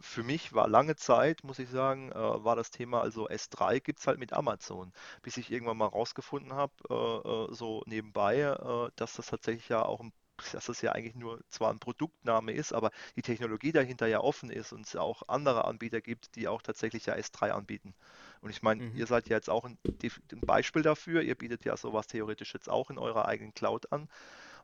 für 0.00 0.22
mich 0.22 0.52
war 0.52 0.68
lange 0.68 0.96
Zeit, 0.96 1.44
muss 1.44 1.58
ich 1.58 1.68
sagen, 1.70 2.12
äh, 2.12 2.14
war 2.14 2.56
das 2.56 2.70
Thema, 2.70 3.00
also 3.00 3.28
S3 3.28 3.80
gibt 3.80 4.00
es 4.00 4.06
halt 4.06 4.18
mit 4.18 4.32
Amazon, 4.32 4.92
bis 5.22 5.36
ich 5.36 5.50
irgendwann 5.50 5.78
mal 5.78 5.86
rausgefunden 5.86 6.52
habe, 6.52 6.72
äh, 6.90 7.52
äh, 7.52 7.54
so 7.54 7.82
nebenbei, 7.86 8.40
äh, 8.40 8.90
dass 8.96 9.14
das 9.14 9.26
tatsächlich 9.26 9.68
ja 9.68 9.82
auch 9.84 10.00
ein 10.00 10.12
dass 10.52 10.66
das 10.66 10.80
ja 10.82 10.92
eigentlich 10.92 11.14
nur 11.14 11.40
zwar 11.48 11.72
ein 11.72 11.78
Produktname 11.78 12.52
ist, 12.52 12.72
aber 12.72 12.90
die 13.16 13.22
Technologie 13.22 13.72
dahinter 13.72 14.06
ja 14.06 14.20
offen 14.20 14.50
ist 14.50 14.72
und 14.72 14.86
es 14.86 14.96
auch 14.96 15.22
andere 15.28 15.64
Anbieter 15.64 16.00
gibt, 16.00 16.36
die 16.36 16.48
auch 16.48 16.62
tatsächlich 16.62 17.06
ja 17.06 17.14
S3 17.14 17.52
anbieten. 17.52 17.94
Und 18.40 18.50
ich 18.50 18.62
meine, 18.62 18.82
Mhm. 18.82 18.96
ihr 18.96 19.06
seid 19.06 19.28
ja 19.28 19.36
jetzt 19.36 19.50
auch 19.50 19.64
ein, 19.64 19.78
ein 19.84 20.40
Beispiel 20.40 20.82
dafür, 20.82 21.22
ihr 21.22 21.34
bietet 21.34 21.64
ja 21.64 21.76
sowas 21.76 22.06
theoretisch 22.06 22.52
jetzt 22.54 22.68
auch 22.68 22.90
in 22.90 22.98
eurer 22.98 23.26
eigenen 23.26 23.54
Cloud 23.54 23.90
an. 23.92 24.08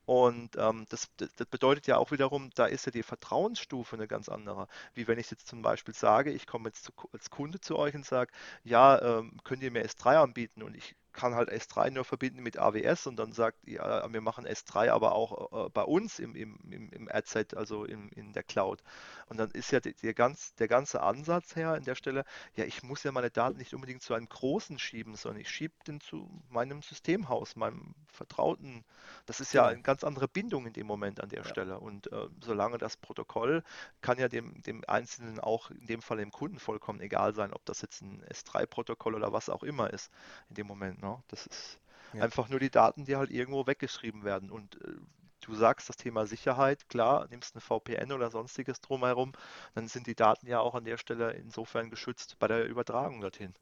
Und 0.06 0.56
ähm, 0.56 0.86
das, 0.88 1.08
das, 1.18 1.30
bedeutet 1.46 1.86
ja 1.86 1.96
auch 1.98 2.10
wiederum, 2.10 2.50
da 2.54 2.66
ist 2.66 2.86
ja 2.86 2.92
die 2.92 3.02
Vertrauensstufe 3.02 3.94
eine 3.96 4.08
ganz 4.08 4.28
andere. 4.28 4.66
Wie 4.94 5.06
wenn 5.06 5.18
ich 5.18 5.30
jetzt 5.30 5.46
zum 5.46 5.62
Beispiel 5.62 5.94
sage, 5.94 6.32
ich 6.32 6.46
komme 6.46 6.68
jetzt 6.68 6.84
zu, 6.84 6.92
als 7.12 7.30
Kunde 7.30 7.60
zu 7.60 7.76
euch 7.76 7.94
und 7.94 8.04
sage, 8.04 8.32
ja, 8.64 9.00
ähm, 9.00 9.38
könnt 9.44 9.62
ihr 9.62 9.70
mir 9.70 9.84
S3 9.84 10.16
anbieten 10.16 10.62
und 10.62 10.76
ich 10.76 10.96
kann 11.12 11.34
halt 11.34 11.50
S3 11.50 11.90
nur 11.90 12.04
verbinden 12.04 12.42
mit 12.42 12.58
AWS 12.58 13.06
und 13.06 13.16
dann 13.16 13.32
sagt, 13.32 13.58
ja, 13.66 14.12
wir 14.12 14.20
machen 14.20 14.46
S3 14.46 14.90
aber 14.90 15.12
auch 15.14 15.66
äh, 15.66 15.70
bei 15.70 15.82
uns 15.82 16.18
im, 16.18 16.34
im, 16.34 16.58
im, 16.70 16.90
im 16.90 17.08
AdSet, 17.10 17.56
also 17.56 17.84
im, 17.84 18.08
in 18.10 18.32
der 18.32 18.42
Cloud. 18.42 18.82
Und 19.26 19.38
dann 19.38 19.50
ist 19.50 19.70
ja 19.72 19.80
die, 19.80 19.94
die 19.94 20.14
ganz, 20.14 20.54
der 20.56 20.68
ganze 20.68 21.02
Ansatz 21.02 21.56
her 21.56 21.70
an 21.70 21.84
der 21.84 21.94
Stelle, 21.94 22.24
ja, 22.54 22.64
ich 22.64 22.82
muss 22.82 23.02
ja 23.02 23.12
meine 23.12 23.30
Daten 23.30 23.58
nicht 23.58 23.74
unbedingt 23.74 24.02
zu 24.02 24.14
einem 24.14 24.28
Großen 24.28 24.78
schieben, 24.78 25.16
sondern 25.16 25.40
ich 25.40 25.50
schiebe 25.50 25.74
den 25.86 26.00
zu 26.00 26.28
meinem 26.48 26.82
Systemhaus, 26.82 27.56
meinem 27.56 27.94
Vertrauten. 28.08 28.84
Das 29.26 29.40
ist 29.40 29.52
ja 29.52 29.66
Genau. 29.66 29.68
eine 29.68 29.82
ganz 29.82 30.04
andere 30.04 30.28
Bindung 30.28 30.66
in 30.66 30.72
dem 30.72 30.86
Moment 30.86 31.20
an 31.20 31.28
der 31.28 31.44
Ja. 31.44 31.44
Stelle. 31.44 31.78
Und 31.80 32.12
äh, 32.12 32.28
solange 32.42 32.78
das 32.78 32.96
Protokoll 32.96 33.62
kann 34.00 34.18
ja 34.18 34.28
dem, 34.28 34.60
dem 34.62 34.82
Einzelnen 34.86 35.40
auch 35.40 35.70
in 35.70 35.86
dem 35.86 36.02
Fall 36.02 36.18
dem 36.18 36.30
Kunden 36.30 36.58
vollkommen 36.58 37.00
egal 37.00 37.34
sein, 37.34 37.52
ob 37.52 37.64
das 37.64 37.82
jetzt 37.82 38.02
ein 38.02 38.22
S3-Protokoll 38.24 39.14
oder 39.14 39.32
was 39.32 39.48
auch 39.48 39.62
immer 39.62 39.90
ist 39.92 40.10
in 40.48 40.54
dem 40.56 40.66
Moment. 40.66 40.99
Ne? 41.00 41.22
Das 41.28 41.46
ist 41.46 41.80
Ja. 42.12 42.26
einfach 42.26 42.48
nur 42.48 42.60
die 42.60 42.70
Daten, 42.70 43.04
die 43.04 43.16
halt 43.16 43.30
irgendwo 43.30 43.66
weggeschrieben 43.66 44.24
werden. 44.24 44.50
Und 44.50 44.80
äh, 44.82 44.94
du 45.40 45.54
sagst 45.54 45.88
das 45.88 45.96
Thema 45.96 46.26
Sicherheit, 46.26 46.88
klar, 46.88 47.26
nimmst 47.30 47.54
eine 47.54 47.60
VPN 47.62 48.12
oder 48.12 48.30
sonstiges 48.30 48.80
drumherum, 48.80 49.32
dann 49.74 49.88
sind 49.88 50.06
die 50.06 50.14
Daten 50.14 50.46
ja 50.46 50.60
auch 50.60 50.74
an 50.74 50.84
der 50.84 50.98
Stelle 50.98 51.32
insofern 51.32 51.90
geschützt 51.90 52.38
bei 52.38 52.48
der 52.48 52.66
Übertragung 52.66 53.20
dorthin. 53.20 53.54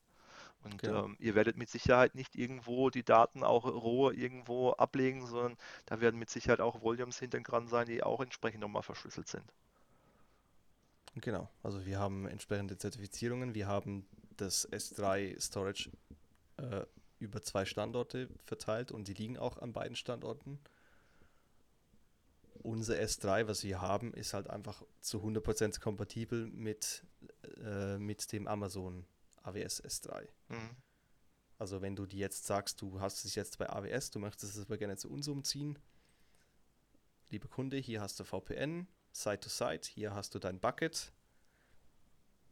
Und 0.62 0.86
Genau. 0.86 1.04
ähm, 1.04 1.16
ihr 1.18 1.34
werdet 1.34 1.56
mit 1.56 1.68
Sicherheit 1.70 2.14
nicht 2.14 2.36
irgendwo 2.36 2.90
die 2.90 3.04
Daten 3.04 3.42
auch 3.44 3.64
roh 3.66 4.10
irgendwo 4.12 4.70
ablegen, 4.72 5.26
sondern 5.26 5.56
da 5.86 6.00
werden 6.00 6.18
mit 6.20 6.30
Sicherheit 6.30 6.60
auch 6.60 6.82
Volumes 6.82 7.18
hinten 7.18 7.42
dran 7.44 7.66
sein, 7.68 7.86
die 7.88 8.02
auch 8.04 8.20
entsprechend 8.20 8.60
nochmal 8.60 8.82
verschlüsselt 8.84 9.28
sind. 9.28 9.52
Genau. 11.16 11.48
Also 11.62 11.84
wir 11.84 11.98
haben 11.98 12.26
entsprechende 12.26 12.76
Zertifizierungen. 12.76 13.54
Wir 13.54 13.66
haben 13.66 14.06
das 14.36 14.64
S3 14.64 15.34
Storage 15.40 15.90
äh, 16.58 16.84
über 17.18 17.42
zwei 17.42 17.64
Standorte 17.64 18.28
verteilt 18.44 18.92
und 18.92 19.08
die 19.08 19.14
liegen 19.14 19.38
auch 19.38 19.58
an 19.58 19.72
beiden 19.72 19.96
Standorten. 19.96 20.58
Unser 22.62 22.96
S3, 22.96 23.46
was 23.46 23.62
wir 23.62 23.80
haben, 23.80 24.12
ist 24.14 24.34
halt 24.34 24.50
einfach 24.50 24.82
zu 25.00 25.18
100% 25.18 25.80
kompatibel 25.80 26.46
mit, 26.48 27.04
äh, 27.62 27.98
mit 27.98 28.32
dem 28.32 28.48
Amazon 28.48 29.06
AWS 29.42 29.82
S3. 29.84 30.28
Mhm. 30.48 30.76
Also 31.58 31.82
wenn 31.82 31.96
du 31.96 32.06
dir 32.06 32.20
jetzt 32.20 32.46
sagst, 32.46 32.80
du 32.82 33.00
hast 33.00 33.24
es 33.24 33.34
jetzt 33.34 33.58
bei 33.58 33.68
AWS, 33.68 34.10
du 34.10 34.18
möchtest 34.20 34.56
es 34.56 34.64
aber 34.66 34.78
gerne 34.78 34.96
zu 34.96 35.10
uns 35.10 35.26
umziehen, 35.28 35.78
lieber 37.30 37.48
Kunde, 37.48 37.76
hier 37.76 38.00
hast 38.00 38.20
du 38.20 38.24
VPN, 38.24 38.86
Site 39.12 39.40
to 39.40 39.48
Site, 39.48 39.88
hier 39.88 40.14
hast 40.14 40.34
du 40.34 40.38
dein 40.38 40.60
Bucket. 40.60 41.12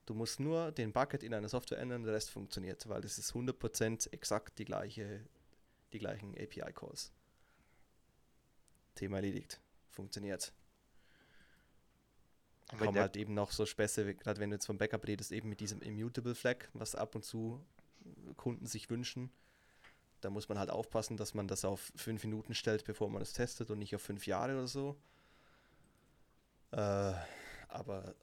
Du 0.07 0.15
musst 0.15 0.39
nur 0.39 0.71
den 0.71 0.93
Bucket 0.93 1.25
in 1.25 1.35
eine 1.35 1.49
Software 1.49 1.79
ändern, 1.79 2.05
der 2.05 2.15
Rest 2.15 2.31
funktioniert, 2.31 2.89
weil 2.89 3.05
es 3.05 3.19
ist 3.19 3.33
100% 3.33 4.13
exakt 4.13 4.59
die 4.59 4.65
gleiche, 4.65 5.25
die 5.93 5.99
gleichen 5.99 6.33
API-Calls. 6.35 7.13
Thema 8.95 9.17
erledigt. 9.17 9.61
Funktioniert. 9.91 10.53
Kommen 12.79 12.99
halt 12.99 13.17
eben 13.17 13.35
noch 13.35 13.51
so 13.51 13.67
Späße, 13.67 14.15
gerade 14.15 14.41
wenn 14.41 14.51
du 14.51 14.57
jetzt 14.57 14.67
vom 14.67 14.79
Backup 14.79 15.07
redest, 15.07 15.33
eben 15.33 15.49
mit 15.49 15.61
diesem 15.61 15.81
Immutable 15.83 16.35
Flag, 16.35 16.69
was 16.73 16.95
ab 16.95 17.15
und 17.15 17.25
zu 17.25 17.65
Kunden 18.37 18.67
sich 18.67 18.91
wünschen. 18.91 19.31
Da 20.21 20.31
muss 20.31 20.49
man 20.49 20.59
halt 20.59 20.71
aufpassen, 20.71 21.17
dass 21.17 21.35
man 21.35 21.49
das 21.49 21.65
auf 21.65 21.93
fünf 21.97 22.25
Minuten 22.25 22.55
stellt, 22.55 22.85
bevor 22.85 23.11
man 23.11 23.23
es 23.23 23.33
testet 23.33 23.71
und 23.71 23.79
nicht 23.79 23.95
auf 23.95 24.03
fünf 24.03 24.27
Jahre 24.27 24.55
oder 24.55 24.67
so. 24.67 24.97
Äh, 26.73 27.13
aber 27.69 28.15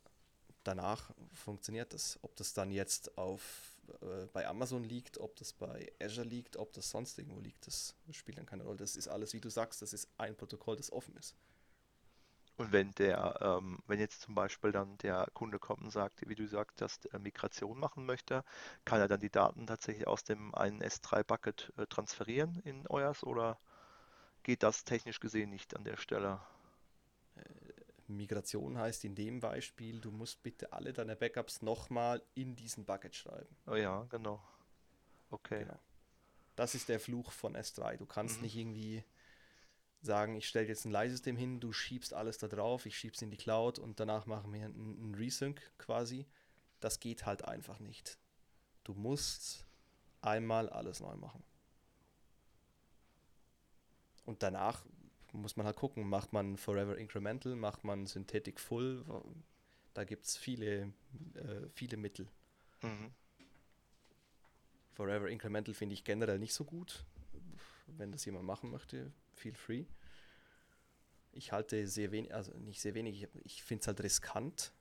danach 0.63 1.11
funktioniert 1.33 1.93
das. 1.93 2.19
Ob 2.21 2.35
das 2.35 2.53
dann 2.53 2.71
jetzt 2.71 3.17
auf, 3.17 3.77
äh, 4.01 4.25
bei 4.33 4.47
Amazon 4.47 4.83
liegt, 4.83 5.17
ob 5.19 5.35
das 5.35 5.53
bei 5.53 5.91
Azure 6.01 6.27
liegt, 6.27 6.57
ob 6.57 6.73
das 6.73 6.89
sonst 6.89 7.17
irgendwo 7.19 7.39
liegt, 7.39 7.67
das 7.67 7.95
spielt 8.11 8.37
dann 8.37 8.45
keine 8.45 8.63
Rolle. 8.63 8.77
Das 8.77 8.95
ist 8.95 9.07
alles, 9.07 9.33
wie 9.33 9.41
du 9.41 9.49
sagst, 9.49 9.81
das 9.81 9.93
ist 9.93 10.09
ein 10.17 10.35
Protokoll, 10.35 10.75
das 10.77 10.91
offen 10.91 11.15
ist. 11.17 11.35
und 12.57 12.71
wenn 12.71 12.91
der, 12.95 13.37
ähm, 13.41 13.79
wenn 13.87 13.99
jetzt 13.99 14.21
zum 14.21 14.35
Beispiel 14.35 14.71
dann 14.71 14.97
der 14.99 15.27
Kunde 15.33 15.59
kommt 15.59 15.83
und 15.83 15.91
sagt, 15.91 16.27
wie 16.27 16.35
du 16.35 16.47
sagst, 16.47 16.81
dass 16.81 16.99
er 17.05 17.19
Migration 17.19 17.79
machen 17.79 18.05
möchte, 18.05 18.43
kann 18.85 18.99
er 19.01 19.07
dann 19.07 19.19
die 19.19 19.29
Daten 19.31 19.67
tatsächlich 19.67 20.07
aus 20.07 20.23
dem 20.23 20.53
einen 20.55 20.81
S3-Bucket 20.81 21.73
äh, 21.77 21.85
transferieren 21.87 22.59
in 22.63 22.87
euers 22.87 23.23
oder 23.23 23.59
geht 24.43 24.63
das 24.63 24.85
technisch 24.85 25.19
gesehen 25.19 25.49
nicht 25.51 25.75
an 25.75 25.83
der 25.85 25.97
Stelle? 25.97 26.41
Migration 28.13 28.77
heißt 28.77 29.03
in 29.05 29.15
dem 29.15 29.39
Beispiel, 29.39 29.99
du 29.99 30.11
musst 30.11 30.41
bitte 30.43 30.71
alle 30.73 30.93
deine 30.93 31.15
Backups 31.15 31.61
nochmal 31.61 32.21
in 32.35 32.55
diesen 32.55 32.85
Bucket 32.85 33.15
schreiben. 33.15 33.55
Oh 33.67 33.75
ja, 33.75 34.03
genau. 34.09 34.41
Okay. 35.29 35.59
Genau. 35.65 35.79
Das 36.55 36.75
ist 36.75 36.89
der 36.89 36.99
Fluch 36.99 37.31
von 37.31 37.55
S3. 37.55 37.97
Du 37.97 38.05
kannst 38.05 38.37
Mhm. 38.37 38.43
nicht 38.43 38.55
irgendwie 38.55 39.03
sagen, 40.01 40.35
ich 40.35 40.47
stelle 40.47 40.67
jetzt 40.67 40.85
ein 40.85 40.91
Leihsystem 40.91 41.35
hin, 41.37 41.59
du 41.59 41.71
schiebst 41.73 42.13
alles 42.13 42.37
da 42.37 42.47
drauf, 42.47 42.85
ich 42.85 42.97
schieb's 42.97 43.21
in 43.21 43.31
die 43.31 43.37
Cloud 43.37 43.79
und 43.79 43.99
danach 43.99 44.25
machen 44.25 44.51
wir 44.53 44.65
einen, 44.65 44.97
einen 44.99 45.15
Resync 45.15 45.61
quasi. 45.77 46.27
Das 46.79 46.99
geht 46.99 47.25
halt 47.25 47.45
einfach 47.45 47.79
nicht. 47.79 48.17
Du 48.83 48.93
musst 48.93 49.65
einmal 50.21 50.69
alles 50.69 50.99
neu 50.99 51.15
machen. 51.15 51.43
Und 54.25 54.43
danach 54.43 54.85
muss 55.33 55.55
man 55.55 55.65
halt 55.65 55.75
gucken, 55.75 56.07
macht 56.07 56.33
man 56.33 56.57
Forever 56.57 56.97
Incremental, 56.97 57.55
macht 57.55 57.83
man 57.83 58.05
Synthetic 58.05 58.59
Full, 58.59 59.03
da 59.93 60.03
gibt 60.03 60.25
es 60.25 60.37
viele, 60.37 60.93
äh, 61.35 61.67
viele 61.73 61.97
Mittel. 61.97 62.27
Mhm. 62.81 63.11
Forever 64.93 65.29
Incremental 65.29 65.73
finde 65.73 65.93
ich 65.93 66.03
generell 66.03 66.39
nicht 66.39 66.53
so 66.53 66.63
gut. 66.63 67.03
Wenn 67.87 68.11
das 68.11 68.25
jemand 68.25 68.45
machen 68.45 68.71
möchte, 68.71 69.11
feel 69.35 69.55
free. 69.55 69.85
Ich 71.31 71.51
halte 71.51 71.87
sehr 71.87 72.11
wenig, 72.11 72.33
also 72.33 72.53
nicht 72.59 72.79
sehr 72.79 72.93
wenig, 72.93 73.23
ich, 73.23 73.29
ich 73.43 73.63
finde 73.63 73.81
es 73.81 73.87
halt 73.87 74.01
riskant. 74.01 74.71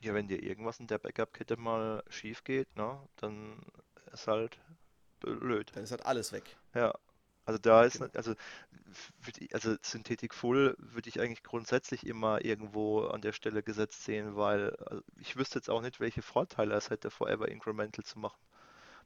Ja, 0.00 0.14
wenn 0.14 0.28
dir 0.28 0.42
irgendwas 0.42 0.80
in 0.80 0.86
der 0.86 0.98
Backup-Kette 0.98 1.56
mal 1.56 2.04
schief 2.08 2.44
geht, 2.44 2.74
ne, 2.76 3.00
dann 3.16 3.60
ist 4.12 4.26
halt 4.26 4.58
blöd. 5.20 5.70
Dann 5.74 5.84
ist 5.84 5.90
halt 5.90 6.06
alles 6.06 6.32
weg. 6.32 6.56
Ja, 6.74 6.94
also 7.48 7.58
da 7.58 7.84
ist, 7.84 8.00
Genau. 8.00 8.02
ne- 8.02 8.10
also, 8.14 8.34
also 9.52 9.76
Synthetic 9.82 10.34
Full 10.34 10.74
würde 10.78 11.08
ich 11.08 11.20
eigentlich 11.20 11.42
grundsätzlich 11.42 12.06
immer 12.06 12.44
irgendwo 12.44 13.02
an 13.06 13.20
der 13.22 13.32
Stelle 13.32 13.62
gesetzt 13.62 14.04
sehen, 14.04 14.36
weil 14.36 14.74
also 14.76 15.02
ich 15.16 15.36
wüsste 15.36 15.58
jetzt 15.58 15.70
auch 15.70 15.82
nicht, 15.82 16.00
welche 16.00 16.22
Vorteile 16.22 16.74
es 16.74 16.90
hätte, 16.90 17.10
Forever 17.10 17.48
Incremental 17.48 18.04
zu 18.04 18.18
machen. 18.18 18.38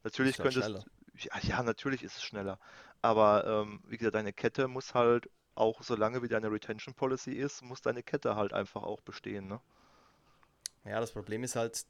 Natürlich 0.03 0.37
Ist 0.37 0.51
schneller. 0.51 0.85
ja, 1.15 1.39
ja, 1.43 1.63
natürlich 1.63 2.03
ist 2.03 2.17
es 2.17 2.23
schneller, 2.23 2.59
aber 3.01 3.45
ähm, 3.47 3.81
wie 3.87 3.97
gesagt, 3.97 4.15
deine 4.15 4.33
Kette 4.33 4.67
muss 4.67 4.93
halt 4.95 5.29
auch, 5.55 5.83
solange 5.83 6.23
wie 6.23 6.29
deine 6.29 6.51
Retention 6.51 6.95
Policy 6.95 7.33
ist, 7.33 7.61
muss 7.63 7.81
deine 7.81 8.03
Kette 8.03 8.35
halt 8.35 8.53
einfach 8.53 8.83
auch 8.83 9.01
bestehen, 9.01 9.47
ne? 9.47 9.61
Ja, 10.85 10.99
das 10.99 11.11
Problem 11.11 11.43
ist 11.43 11.55
halt, 11.55 11.85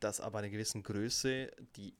dass 0.00 0.20
ab 0.20 0.36
einer 0.36 0.50
gewissen 0.50 0.82
Größe 0.84 1.50
die, 1.76 1.94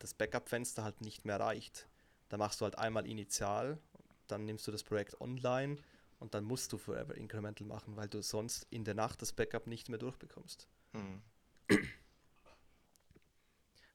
das 0.00 0.14
Backup-Fenster 0.14 0.84
halt 0.84 1.02
nicht 1.02 1.26
mehr 1.26 1.40
reicht. 1.40 1.87
Da 2.28 2.36
machst 2.36 2.60
du 2.60 2.64
halt 2.64 2.78
einmal 2.78 3.06
initial, 3.06 3.78
dann 4.26 4.44
nimmst 4.44 4.66
du 4.66 4.72
das 4.72 4.84
Projekt 4.84 5.20
online 5.20 5.78
und 6.18 6.34
dann 6.34 6.44
musst 6.44 6.72
du 6.72 6.78
Forever 6.78 7.16
Incremental 7.16 7.66
machen, 7.66 7.96
weil 7.96 8.08
du 8.08 8.22
sonst 8.22 8.66
in 8.70 8.84
der 8.84 8.94
Nacht 8.94 9.22
das 9.22 9.32
Backup 9.32 9.66
nicht 9.66 9.88
mehr 9.88 9.98
durchbekommst. 9.98 10.68
Hm. 10.92 11.22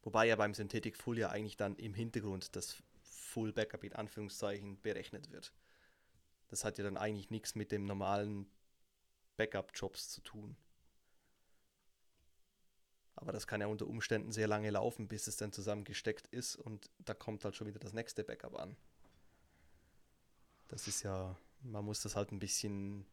Wobei 0.04 0.28
ja 0.28 0.36
beim 0.36 0.54
Synthetic 0.54 0.98
Full 0.98 1.18
ja 1.20 1.30
eigentlich 1.30 1.58
dann 1.58 1.76
im 1.78 1.94
Hintergrund 1.94 2.56
das 2.56 2.82
Full 3.02 3.54
Backup 3.54 3.84
in 3.84 3.94
Anführungszeichen 3.94 4.82
berechnet 4.82 5.32
wird. 5.32 5.54
Das 6.50 6.66
hat 6.66 6.78
ja 6.78 6.84
dann 6.84 6.98
eigentlich 6.98 7.30
nichts 7.30 7.56
mit 7.56 7.72
dem 7.72 7.86
normalen 7.86 8.46
Backup-Jobs 9.38 10.10
zu 10.10 10.22
tun. 10.22 10.56
Aber 13.24 13.32
das 13.32 13.48
kann 13.48 13.62
ja 13.62 13.68
unter 13.68 13.88
Umständen 13.88 14.34
sehr 14.34 14.50
lange 14.50 14.70
laufen, 14.70 15.08
bis 15.08 15.28
es 15.28 15.38
dann 15.38 15.54
zusammengesteckt 15.54 16.28
ist 16.28 16.58
und 16.58 16.90
da 17.00 17.14
kommt 17.14 17.46
halt 17.46 17.56
schon 17.56 17.68
wieder 17.68 17.80
das 17.80 17.94
nächste 17.94 18.22
Backup 18.22 18.60
an. 18.60 18.76
Das 20.68 20.90
ist 20.90 21.04
ja, 21.04 21.34
man 21.62 21.86
muss 21.86 22.02
das 22.02 22.18
halt 22.18 22.34
ein 22.34 22.40
bisschen, 22.40 23.06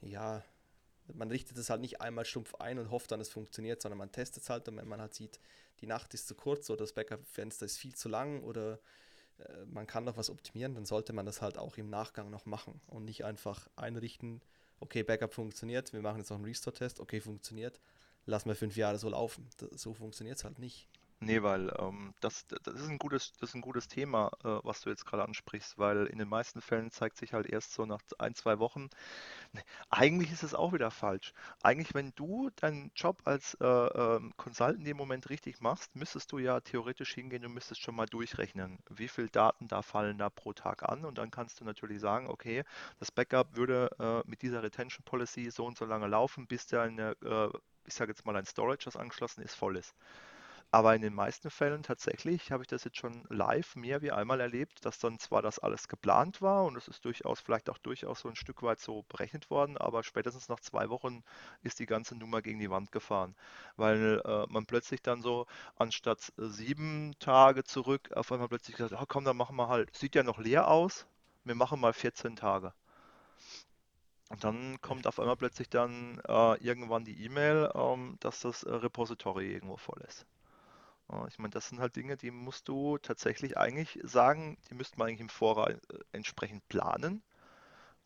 ja, 0.00 0.42
man 1.14 1.30
richtet 1.30 1.56
es 1.56 1.70
halt 1.70 1.80
nicht 1.80 2.00
einmal 2.00 2.24
stumpf 2.24 2.56
ein 2.56 2.80
und 2.80 2.90
hofft 2.90 3.12
dann, 3.12 3.20
es 3.20 3.28
funktioniert, 3.28 3.80
sondern 3.80 3.98
man 3.98 4.10
testet 4.10 4.42
es 4.42 4.50
halt 4.50 4.66
und 4.66 4.76
wenn 4.76 4.88
man 4.88 5.00
halt 5.00 5.14
sieht, 5.14 5.38
die 5.80 5.86
Nacht 5.86 6.12
ist 6.14 6.26
zu 6.26 6.34
kurz 6.34 6.68
oder 6.70 6.78
das 6.78 6.94
Backup-Fenster 6.94 7.64
ist 7.64 7.78
viel 7.78 7.94
zu 7.94 8.08
lang 8.08 8.42
oder 8.42 8.80
äh, 9.38 9.66
man 9.66 9.86
kann 9.86 10.02
noch 10.02 10.16
was 10.16 10.30
optimieren, 10.30 10.74
dann 10.74 10.84
sollte 10.84 11.12
man 11.12 11.26
das 11.26 11.42
halt 11.42 11.58
auch 11.58 11.76
im 11.76 11.90
Nachgang 11.90 12.28
noch 12.28 12.44
machen 12.44 12.80
und 12.88 13.04
nicht 13.04 13.24
einfach 13.24 13.68
einrichten, 13.76 14.42
okay, 14.80 15.02
Backup 15.02 15.34
funktioniert, 15.34 15.92
wir 15.92 16.02
machen 16.02 16.18
jetzt 16.18 16.30
noch 16.30 16.36
einen 16.36 16.46
Restore-Test, 16.46 17.00
okay, 17.00 17.20
funktioniert, 17.20 17.80
lassen 18.26 18.48
wir 18.48 18.56
fünf 18.56 18.76
Jahre 18.76 18.98
so 18.98 19.08
laufen. 19.08 19.48
Das, 19.58 19.82
so 19.82 19.94
funktioniert 19.94 20.38
es 20.38 20.44
halt 20.44 20.58
nicht. 20.58 20.86
Nee, 21.20 21.42
weil 21.42 21.72
ähm, 21.80 22.14
das, 22.20 22.46
das 22.46 22.74
ist 22.74 22.88
ein 22.88 22.98
gutes, 22.98 23.32
das 23.40 23.50
ist 23.50 23.54
ein 23.56 23.60
gutes 23.60 23.88
Thema, 23.88 24.30
äh, 24.44 24.60
was 24.62 24.82
du 24.82 24.90
jetzt 24.90 25.04
gerade 25.04 25.24
ansprichst, 25.24 25.76
weil 25.76 26.06
in 26.06 26.18
den 26.18 26.28
meisten 26.28 26.60
Fällen 26.60 26.92
zeigt 26.92 27.16
sich 27.16 27.32
halt 27.32 27.46
erst 27.46 27.72
so 27.72 27.84
nach 27.86 28.00
ein, 28.18 28.34
zwei 28.36 28.60
Wochen, 28.60 28.88
ne, 29.52 29.62
eigentlich 29.90 30.32
ist 30.32 30.44
es 30.44 30.54
auch 30.54 30.72
wieder 30.72 30.90
falsch. 30.92 31.32
Eigentlich, 31.62 31.94
wenn 31.94 32.12
du 32.16 32.50
deinen 32.56 32.92
Job 32.94 33.22
als 33.24 33.54
äh, 33.60 33.64
ähm, 33.66 34.32
Consultant 34.36 34.78
in 34.80 34.84
dem 34.84 34.96
Moment 34.96 35.30
richtig 35.30 35.60
machst, 35.60 35.96
müsstest 35.96 36.32
du 36.32 36.38
ja 36.38 36.60
theoretisch 36.60 37.14
hingehen 37.14 37.44
und 37.46 37.54
müsstest 37.54 37.82
schon 37.82 37.96
mal 37.96 38.06
durchrechnen, 38.06 38.78
wie 38.90 39.08
viel 39.08 39.28
Daten 39.28 39.68
da 39.68 39.82
fallen 39.82 40.18
da 40.18 40.30
pro 40.30 40.52
Tag 40.52 40.84
an 40.88 41.04
und 41.04 41.18
dann 41.18 41.30
kannst 41.32 41.60
du 41.60 41.64
natürlich 41.64 42.00
sagen, 42.00 42.28
okay, 42.28 42.64
das 43.00 43.10
Backup 43.12 43.56
würde 43.56 43.90
äh, 43.98 44.28
mit 44.30 44.42
dieser 44.42 44.62
Retention 44.62 45.04
Policy 45.04 45.50
so 45.50 45.66
und 45.66 45.78
so 45.78 45.84
lange 45.86 46.06
laufen, 46.08 46.46
bis 46.46 46.66
deine, 46.68 47.16
äh, 47.24 47.48
ich 47.86 47.94
sage 47.94 48.12
jetzt 48.12 48.26
mal 48.26 48.36
ein 48.36 48.46
Storage, 48.46 48.84
das 48.86 48.96
angeschlossen 48.96 49.42
ist, 49.42 49.54
voll 49.54 49.76
ist. 49.78 49.94
Aber 50.70 50.94
in 50.94 51.00
den 51.00 51.14
meisten 51.14 51.50
Fällen 51.50 51.82
tatsächlich 51.82 52.52
habe 52.52 52.62
ich 52.62 52.66
das 52.66 52.84
jetzt 52.84 52.98
schon 52.98 53.24
live 53.30 53.74
mehr 53.74 54.02
wie 54.02 54.12
einmal 54.12 54.38
erlebt, 54.40 54.84
dass 54.84 54.98
dann 54.98 55.18
zwar 55.18 55.40
das 55.40 55.58
alles 55.58 55.88
geplant 55.88 56.42
war 56.42 56.64
und 56.64 56.76
es 56.76 56.88
ist 56.88 57.06
durchaus, 57.06 57.40
vielleicht 57.40 57.70
auch 57.70 57.78
durchaus 57.78 58.20
so 58.20 58.28
ein 58.28 58.36
Stück 58.36 58.62
weit 58.62 58.78
so 58.78 59.02
berechnet 59.08 59.48
worden, 59.48 59.78
aber 59.78 60.02
spätestens 60.02 60.50
nach 60.50 60.60
zwei 60.60 60.90
Wochen 60.90 61.22
ist 61.62 61.78
die 61.78 61.86
ganze 61.86 62.16
Nummer 62.16 62.42
gegen 62.42 62.58
die 62.58 62.68
Wand 62.70 62.92
gefahren, 62.92 63.34
weil 63.76 64.20
äh, 64.26 64.44
man 64.50 64.66
plötzlich 64.66 65.00
dann 65.00 65.22
so 65.22 65.46
anstatt 65.76 66.34
äh, 66.38 66.46
sieben 66.48 67.14
Tage 67.18 67.64
zurück 67.64 68.12
auf 68.12 68.30
einmal 68.30 68.48
plötzlich 68.48 68.76
gesagt, 68.76 69.00
oh, 69.00 69.06
komm, 69.08 69.24
dann 69.24 69.38
machen 69.38 69.56
wir 69.56 69.68
halt, 69.68 69.96
sieht 69.96 70.14
ja 70.14 70.22
noch 70.22 70.38
leer 70.38 70.68
aus, 70.68 71.06
wir 71.44 71.54
machen 71.54 71.80
mal 71.80 71.94
14 71.94 72.36
Tage. 72.36 72.74
Und 74.28 74.44
dann 74.44 74.80
kommt 74.82 75.06
auf 75.06 75.18
einmal 75.18 75.36
plötzlich 75.36 75.70
dann 75.70 76.20
äh, 76.28 76.62
irgendwann 76.62 77.04
die 77.04 77.24
E-Mail, 77.24 77.70
ähm, 77.74 78.16
dass 78.20 78.40
das 78.40 78.62
äh, 78.64 78.74
Repository 78.74 79.50
irgendwo 79.52 79.78
voll 79.78 80.02
ist. 80.06 80.26
Ich 81.28 81.38
meine, 81.38 81.50
das 81.50 81.68
sind 81.68 81.80
halt 81.80 81.96
Dinge, 81.96 82.16
die 82.16 82.30
musst 82.30 82.68
du 82.68 82.98
tatsächlich 82.98 83.56
eigentlich 83.56 83.98
sagen, 84.02 84.58
die 84.70 84.74
müsste 84.74 84.98
man 84.98 85.08
eigentlich 85.08 85.20
im 85.20 85.28
Voraus 85.30 85.70
äh, 85.70 85.98
entsprechend 86.12 86.68
planen. 86.68 87.22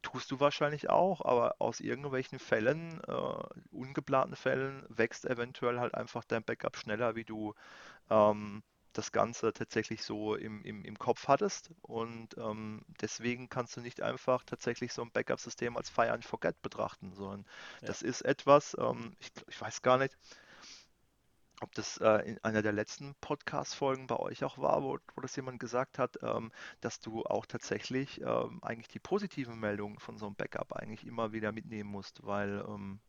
Tust 0.03 0.31
du 0.33 0.41
wahrscheinlich 0.41 0.91
auch, 0.91 1.25
aber 1.25 1.57
aus 1.61 1.81
irgendwelchen 1.81 2.39
Fällen, 2.41 3.01
äh, 3.07 3.45
ungeplanten 3.73 4.37
Fällen, 4.37 4.85
wächst 4.89 5.25
eventuell 5.27 5.81
halt 5.81 5.95
einfach 5.95 6.25
dein 6.25 6.45
Backup 6.45 6.77
schneller, 6.77 7.15
wie 7.17 7.25
du 7.25 7.55
ähm, 8.11 8.63
das 8.95 9.13
Ganze 9.13 9.53
tatsächlich 9.53 10.03
so 10.05 10.35
im, 10.37 10.63
im, 10.65 10.85
im 10.85 10.99
Kopf 10.99 11.29
hattest. 11.29 11.71
Und 11.83 12.37
ähm, 12.39 12.85
deswegen 13.01 13.49
kannst 13.49 13.77
du 13.77 13.81
nicht 13.83 14.03
einfach 14.03 14.45
tatsächlich 14.45 14.93
so 14.93 15.03
ein 15.03 15.11
Backup-System 15.13 15.77
als 15.77 15.91
Fire 15.91 16.13
and 16.13 16.25
Forget 16.25 16.61
betrachten, 16.63 17.15
sondern 17.15 17.47
Ja. 17.83 17.89
das 17.89 18.03
ist 18.03 18.23
etwas, 18.23 18.77
ähm, 18.79 19.17
ich, 19.21 19.33
ich 19.49 19.61
weiß 19.61 19.83
gar 19.83 19.99
nicht, 19.99 20.17
ob 21.63 21.75
das 21.75 21.99
äh, 21.99 22.29
in 22.29 22.45
einer 22.45 22.63
der 22.63 22.73
letzten 22.73 23.15
Podcast-Folgen 23.21 24.07
bei 24.07 24.17
euch 24.17 24.45
auch 24.45 24.59
war, 24.59 24.83
wo, 24.83 24.99
wo 25.15 25.21
das 25.21 25.37
jemand 25.37 25.61
gesagt 25.61 25.99
hat, 25.99 26.19
ähm, 26.23 26.51
dass 26.81 27.01
du 27.01 27.25
auch 27.25 27.47
tatsächlich 27.47 28.21
ähm, 28.21 28.59
eigentlich 28.63 28.89
die 28.89 28.99
positiven 28.99 29.59
Meldungen 29.59 29.99
von 29.99 30.19
so 30.19 30.27
einem 30.27 30.35
Backup 30.35 30.73
eigentlich 30.75 31.07
immer 31.07 31.33
wieder 31.33 31.53
mitnehmen 31.53 31.91
musst, 31.91 32.25
weil 32.27 32.65
ähm, 32.69 33.01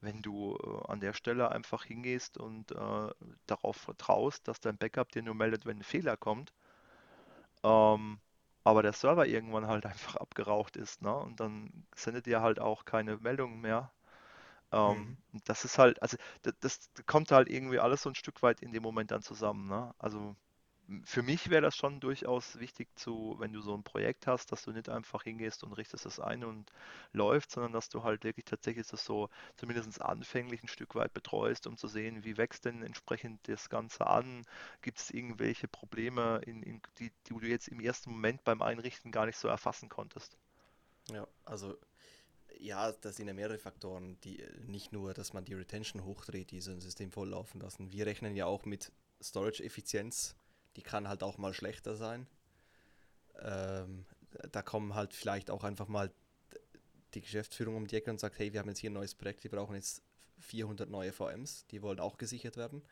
wenn 0.00 0.22
du 0.22 0.56
äh, 0.56 0.90
an 0.90 1.00
der 1.00 1.12
Stelle 1.12 1.50
einfach 1.50 1.84
hingehst 1.84 2.38
und 2.38 2.72
äh, 2.72 3.08
darauf 3.46 3.76
vertraust, 3.76 4.48
dass 4.48 4.60
dein 4.60 4.78
Backup 4.78 5.12
dir 5.12 5.22
nur 5.22 5.34
meldet, 5.34 5.66
wenn 5.66 5.78
ein 5.78 5.82
Fehler 5.82 6.16
kommt, 6.16 6.52
ähm, 7.62 8.20
aber 8.64 8.82
der 8.82 8.92
Server 8.92 9.26
irgendwann 9.26 9.66
halt 9.66 9.86
einfach 9.86 10.16
abgeraucht 10.16 10.76
ist, 10.76 11.02
ne? 11.02 11.14
Und 11.14 11.40
dann 11.40 11.86
sendet 11.94 12.26
dir 12.26 12.40
halt 12.42 12.60
auch 12.60 12.84
keine 12.84 13.16
Meldungen 13.18 13.60
mehr, 13.60 13.92
Mhm. 14.84 15.08
ähm, 15.12 15.18
das 15.46 15.64
ist 15.64 15.78
halt, 15.78 16.02
also 16.02 16.16
das, 16.42 16.54
das 16.60 16.90
kommt 17.06 17.32
halt 17.32 17.48
irgendwie 17.48 17.78
alles 17.80 18.02
so 18.02 18.10
ein 18.10 18.14
Stück 18.14 18.42
weit 18.42 18.60
in 18.62 18.72
dem 18.72 18.82
Moment 18.82 19.10
dann 19.10 19.22
zusammen, 19.22 19.68
ne? 19.68 19.94
Also 19.98 20.36
für 21.04 21.22
mich 21.22 21.50
wäre 21.50 21.62
das 21.62 21.76
schon 21.76 22.00
durchaus 22.00 22.58
wichtig 22.60 22.88
zu, 22.96 23.36
wenn 23.38 23.52
du 23.52 23.60
so 23.60 23.74
ein 23.74 23.84
Projekt 23.84 24.26
hast, 24.26 24.52
dass 24.52 24.64
du 24.64 24.72
nicht 24.72 24.88
einfach 24.88 25.22
hingehst 25.22 25.62
und 25.64 25.72
richtest 25.74 26.04
das 26.06 26.18
ein 26.20 26.44
und 26.44 26.70
läuft, 27.12 27.50
sondern 27.52 27.72
dass 27.72 27.88
du 27.90 28.02
halt 28.04 28.24
wirklich 28.24 28.44
tatsächlich 28.46 28.86
das 28.88 29.04
so 29.04 29.28
zumindest 29.56 30.00
anfänglich 30.02 30.62
ein 30.62 30.68
Stück 30.68 30.94
weit 30.94 31.12
betreust, 31.14 31.66
um 31.66 31.76
zu 31.76 31.88
sehen, 31.88 32.24
wie 32.24 32.36
wächst 32.38 32.64
denn 32.64 32.82
entsprechend 32.82 33.46
das 33.48 33.68
Ganze 33.68 34.06
an? 34.06 34.44
Gibt 34.82 34.98
es 34.98 35.10
irgendwelche 35.10 35.68
Probleme, 35.68 36.40
in, 36.46 36.62
in, 36.62 36.80
die, 36.98 37.12
die 37.28 37.34
du 37.34 37.46
jetzt 37.46 37.68
im 37.68 37.80
ersten 37.80 38.10
Moment 38.10 38.42
beim 38.44 38.62
Einrichten 38.62 39.12
gar 39.12 39.26
nicht 39.26 39.36
so 39.38 39.48
erfassen 39.48 39.88
konntest? 39.90 40.38
Ja, 41.12 41.26
also 41.44 41.76
ja, 42.58 42.92
das 42.92 43.16
sind 43.16 43.28
ja 43.28 43.34
mehrere 43.34 43.58
Faktoren, 43.58 44.18
die 44.24 44.40
äh, 44.40 44.60
nicht 44.66 44.92
nur, 44.92 45.14
dass 45.14 45.32
man 45.32 45.44
die 45.44 45.54
Retention 45.54 46.04
hochdreht, 46.04 46.50
die 46.50 46.60
so 46.60 46.70
ein 46.70 46.80
System 46.80 47.10
volllaufen 47.10 47.60
lassen. 47.60 47.92
Wir 47.92 48.06
rechnen 48.06 48.36
ja 48.36 48.46
auch 48.46 48.64
mit 48.64 48.92
Storage-Effizienz, 49.22 50.34
die 50.76 50.82
kann 50.82 51.08
halt 51.08 51.22
auch 51.22 51.38
mal 51.38 51.54
schlechter 51.54 51.96
sein. 51.96 52.26
Ähm, 53.40 54.04
da 54.52 54.62
kommen 54.62 54.94
halt 54.94 55.14
vielleicht 55.14 55.50
auch 55.50 55.64
einfach 55.64 55.88
mal 55.88 56.12
die 57.14 57.20
Geschäftsführung 57.20 57.76
um 57.76 57.86
die 57.86 57.96
Ecke 57.96 58.10
und 58.10 58.20
sagt, 58.20 58.38
hey, 58.38 58.52
wir 58.52 58.60
haben 58.60 58.68
jetzt 58.68 58.80
hier 58.80 58.90
ein 58.90 58.94
neues 58.94 59.14
Projekt, 59.14 59.42
wir 59.44 59.50
brauchen 59.50 59.74
jetzt 59.74 60.02
400 60.40 60.88
neue 60.88 61.12
VMs, 61.12 61.66
die 61.70 61.82
wollen 61.82 62.00
auch 62.00 62.18
gesichert 62.18 62.56
werden. 62.56 62.82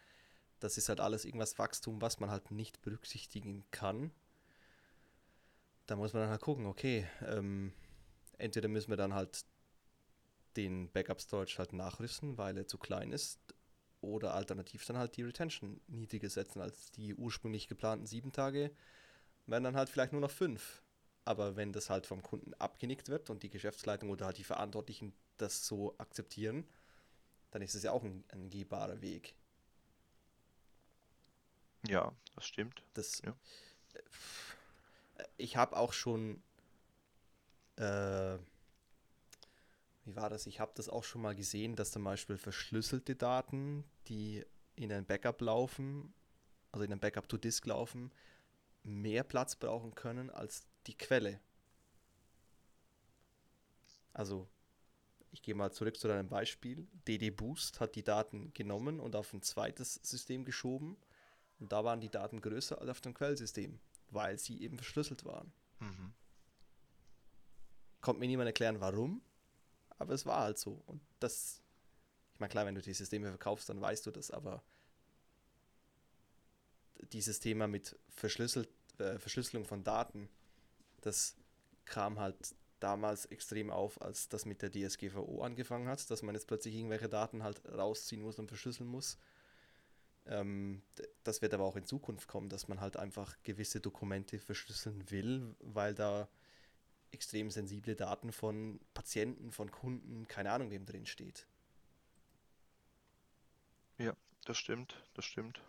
Das 0.59 0.79
ist 0.79 0.89
halt 0.89 1.01
alles 1.01 1.25
irgendwas 1.25 1.59
Wachstum, 1.59 2.01
was 2.01 2.19
man 2.19 2.31
halt 2.31 2.51
nicht 2.51 2.81
berücksichtigen 2.81 3.65
kann. 3.71 4.11
Da 5.87 5.97
muss 5.97 6.13
man 6.13 6.23
dann 6.23 6.31
halt 6.31 6.41
gucken, 6.41 6.67
okay, 6.67 7.07
ähm, 7.27 7.73
entweder 8.39 8.69
müssen 8.69 8.91
wir 8.91 8.97
dann 8.97 9.15
halt 9.15 9.45
den 10.57 10.91
Backup 10.91 11.21
Storage 11.21 11.57
halt 11.59 11.73
nachrüsten, 11.73 12.39
weil 12.39 12.57
er 12.57 12.67
zu 12.67 12.79
klein 12.79 13.13
ist, 13.13 13.41
oder 14.01 14.35
alternativ 14.35 14.85
dann 14.87 14.99
halt 14.99 15.17
die 15.17 15.23
Retention 15.23 15.81
niedriger 15.89 16.31
setzen 16.31 16.61
als 16.61 16.91
die 16.93 17.15
ursprünglich 17.15 17.69
geplanten 17.69 18.07
sieben 18.07 18.33
Tage, 18.33 18.71
werden 19.47 19.65
dann 19.65 19.77
halt 19.77 19.89
vielleicht 19.89 20.13
nur 20.13 20.21
noch 20.21 20.31
fünf. 20.31 20.83
Aber 21.25 21.57
wenn 21.57 21.73
das 21.73 21.91
halt 21.91 22.07
vom 22.07 22.23
Kunden 22.23 22.55
abgenickt 22.55 23.09
wird 23.09 23.31
und 23.31 23.43
die 23.43 23.51
Geschäftsleitung 23.51 24.11
oder 24.11 24.27
halt 24.27 24.39
die 24.39 24.45
Verantwortlichen 24.45 25.13
das 25.39 25.67
so 25.67 25.97
akzeptieren, 25.99 26.65
dann 27.51 27.63
ist 27.63 27.75
es 27.75 27.83
ja 27.83 27.93
auch 27.93 28.05
ein, 28.05 28.25
ein 28.29 28.51
gehbarer 28.51 29.01
Weg. 29.03 29.35
Ja, 31.89 32.13
das 32.35 32.47
stimmt. 32.47 32.83
Das, 32.95 33.23
Ja. 33.25 33.35
ich 35.37 35.57
habe 35.57 35.77
auch 35.77 35.93
schon, 35.93 36.43
äh, 37.77 38.39
wie 40.07 40.15
war 40.15 40.31
das? 40.31 40.47
Ich 40.47 40.61
habe 40.61 40.73
das 40.77 40.89
auch 40.89 41.03
schon 41.03 41.21
mal 41.21 41.35
gesehen, 41.35 41.75
dass 41.75 41.91
zum 41.91 42.05
Beispiel 42.05 42.39
verschlüsselte 42.39 43.17
Daten, 43.17 43.85
die 44.07 44.45
in 44.77 44.93
ein 44.93 45.05
Backup 45.05 45.41
laufen, 45.41 46.15
also 46.71 46.85
in 46.85 46.93
ein 46.93 47.01
Backup 47.01 47.29
to 47.29 47.37
Disk 47.37 47.67
laufen, 47.67 48.13
mehr 48.85 49.25
Platz 49.25 49.57
brauchen 49.57 49.97
können 49.97 50.31
als 50.31 50.65
die 50.87 50.97
Quelle. 50.97 51.41
Also, 54.13 54.49
ich 55.33 55.43
gehe 55.43 55.57
mal 55.57 55.73
zurück 55.73 55.99
zu 55.99 56.07
deinem 56.07 56.29
Beispiel. 56.29 56.87
DD 57.09 57.31
Boost 57.31 57.81
hat 57.81 57.97
die 57.97 58.05
Daten 58.05 58.55
genommen 58.55 59.01
und 59.01 59.17
auf 59.17 59.33
ein 59.33 59.43
zweites 59.43 59.95
System 60.03 60.45
geschoben. 60.45 60.97
Und 61.59 61.73
da 61.73 61.85
waren 61.85 62.01
die 62.01 62.11
Daten 62.11 62.41
größer 62.41 62.81
als 62.81 62.91
auf 62.91 63.01
dem 63.01 63.13
Quellsystem, 63.13 63.81
weil 64.11 64.39
sie 64.39 64.63
eben 64.63 64.79
verschlüsselt 64.79 65.25
waren. 65.25 65.53
Mhm. 65.81 66.13
Konnte 68.01 68.21
mir 68.21 68.29
niemand 68.29 68.47
erklären, 68.47 68.81
warum, 68.81 69.21
aber 69.99 70.15
es 70.15 70.27
war 70.27 70.41
halt 70.41 70.59
so. 70.59 70.83
Und 70.87 71.01
das, 71.21 71.63
ich 72.35 72.41
meine, 72.41 72.51
klar, 72.51 72.67
wenn 72.67 72.75
du 72.75 72.83
die 72.83 72.95
Systeme 72.95 73.29
verkaufst, 73.29 73.69
dann 73.69 73.81
weißt 73.81 74.07
du 74.07 74.11
das, 74.11 74.31
aber 74.31 74.63
dieses 77.13 77.41
Thema 77.41 77.67
mit 77.67 77.99
Verschlüsselt, 78.09 78.69
äh, 78.99 79.19
Verschlüsselung 79.19 79.65
von 79.65 79.85
Daten, 79.85 80.29
das 81.01 81.37
kam 81.85 82.19
halt 82.19 82.55
damals 82.81 83.27
extrem 83.27 83.71
auf, 83.71 84.01
als 84.03 84.29
das 84.29 84.45
mit 84.45 84.63
der 84.63 84.71
DSGVO 84.71 85.43
angefangen 85.43 85.89
hat, 85.89 86.11
dass 86.11 86.23
man 86.23 86.35
jetzt 86.35 86.47
plötzlich 86.47 86.75
irgendwelche 86.75 87.09
Daten 87.09 87.43
halt 87.43 87.65
rausziehen 87.67 88.23
muss 88.23 88.39
und 88.39 88.49
verschlüsseln 88.49 88.89
muss. 88.89 89.19
Ähm, 90.27 90.83
das 91.23 91.41
wird 91.41 91.55
aber 91.55 91.65
auch 91.65 91.77
in 91.77 91.85
Zukunft 91.85 92.29
kommen, 92.29 92.49
dass 92.49 92.69
man 92.69 92.81
halt 92.81 92.97
einfach 92.97 93.37
gewisse 93.45 93.81
Dokumente 93.81 94.39
verschlüsseln 94.39 95.11
will, 95.11 95.55
weil 95.61 95.95
da 95.95 96.29
extrem 97.17 97.51
sensible 97.51 97.97
Daten 97.97 98.31
von 98.31 98.79
Patienten, 98.95 99.51
von 99.51 99.71
Kunden, 99.71 100.29
keine 100.29 100.53
Ahnung 100.53 100.71
wem 100.71 100.85
drin 100.85 101.07
steht. 101.07 101.47
Ja, 103.99 104.15
das 104.45 104.59
stimmt, 104.59 105.03
das 105.15 105.25
stimmt. 105.25 105.61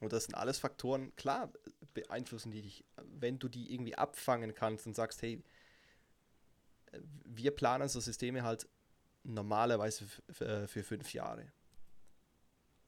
Und 0.00 0.12
das 0.12 0.24
sind 0.24 0.34
alles 0.34 0.58
Faktoren, 0.58 1.16
klar, 1.16 1.50
beeinflussen 1.94 2.52
die 2.52 2.60
dich, 2.60 2.84
wenn 2.96 3.38
du 3.38 3.48
die 3.48 3.72
irgendwie 3.72 3.96
abfangen 3.96 4.54
kannst 4.54 4.86
und 4.86 4.94
sagst, 4.94 5.22
hey, 5.22 5.42
wir 7.24 7.50
planen 7.50 7.88
so 7.88 8.00
Systeme 8.00 8.42
halt 8.42 8.68
normalerweise 9.22 10.06
für 10.28 10.84
fünf 10.84 11.14
Jahre. 11.14 11.50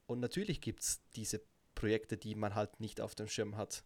Und 0.05 0.19
natürlich 0.19 0.61
gibt 0.61 0.81
es 0.81 1.01
diese 1.15 1.41
Projekte, 1.73 2.17
die 2.17 2.35
man 2.35 2.53
halt 2.55 2.79
nicht 2.79 3.01
auf 3.01 3.15
dem 3.15 3.27
Schirm 3.27 3.57
hat. 3.57 3.83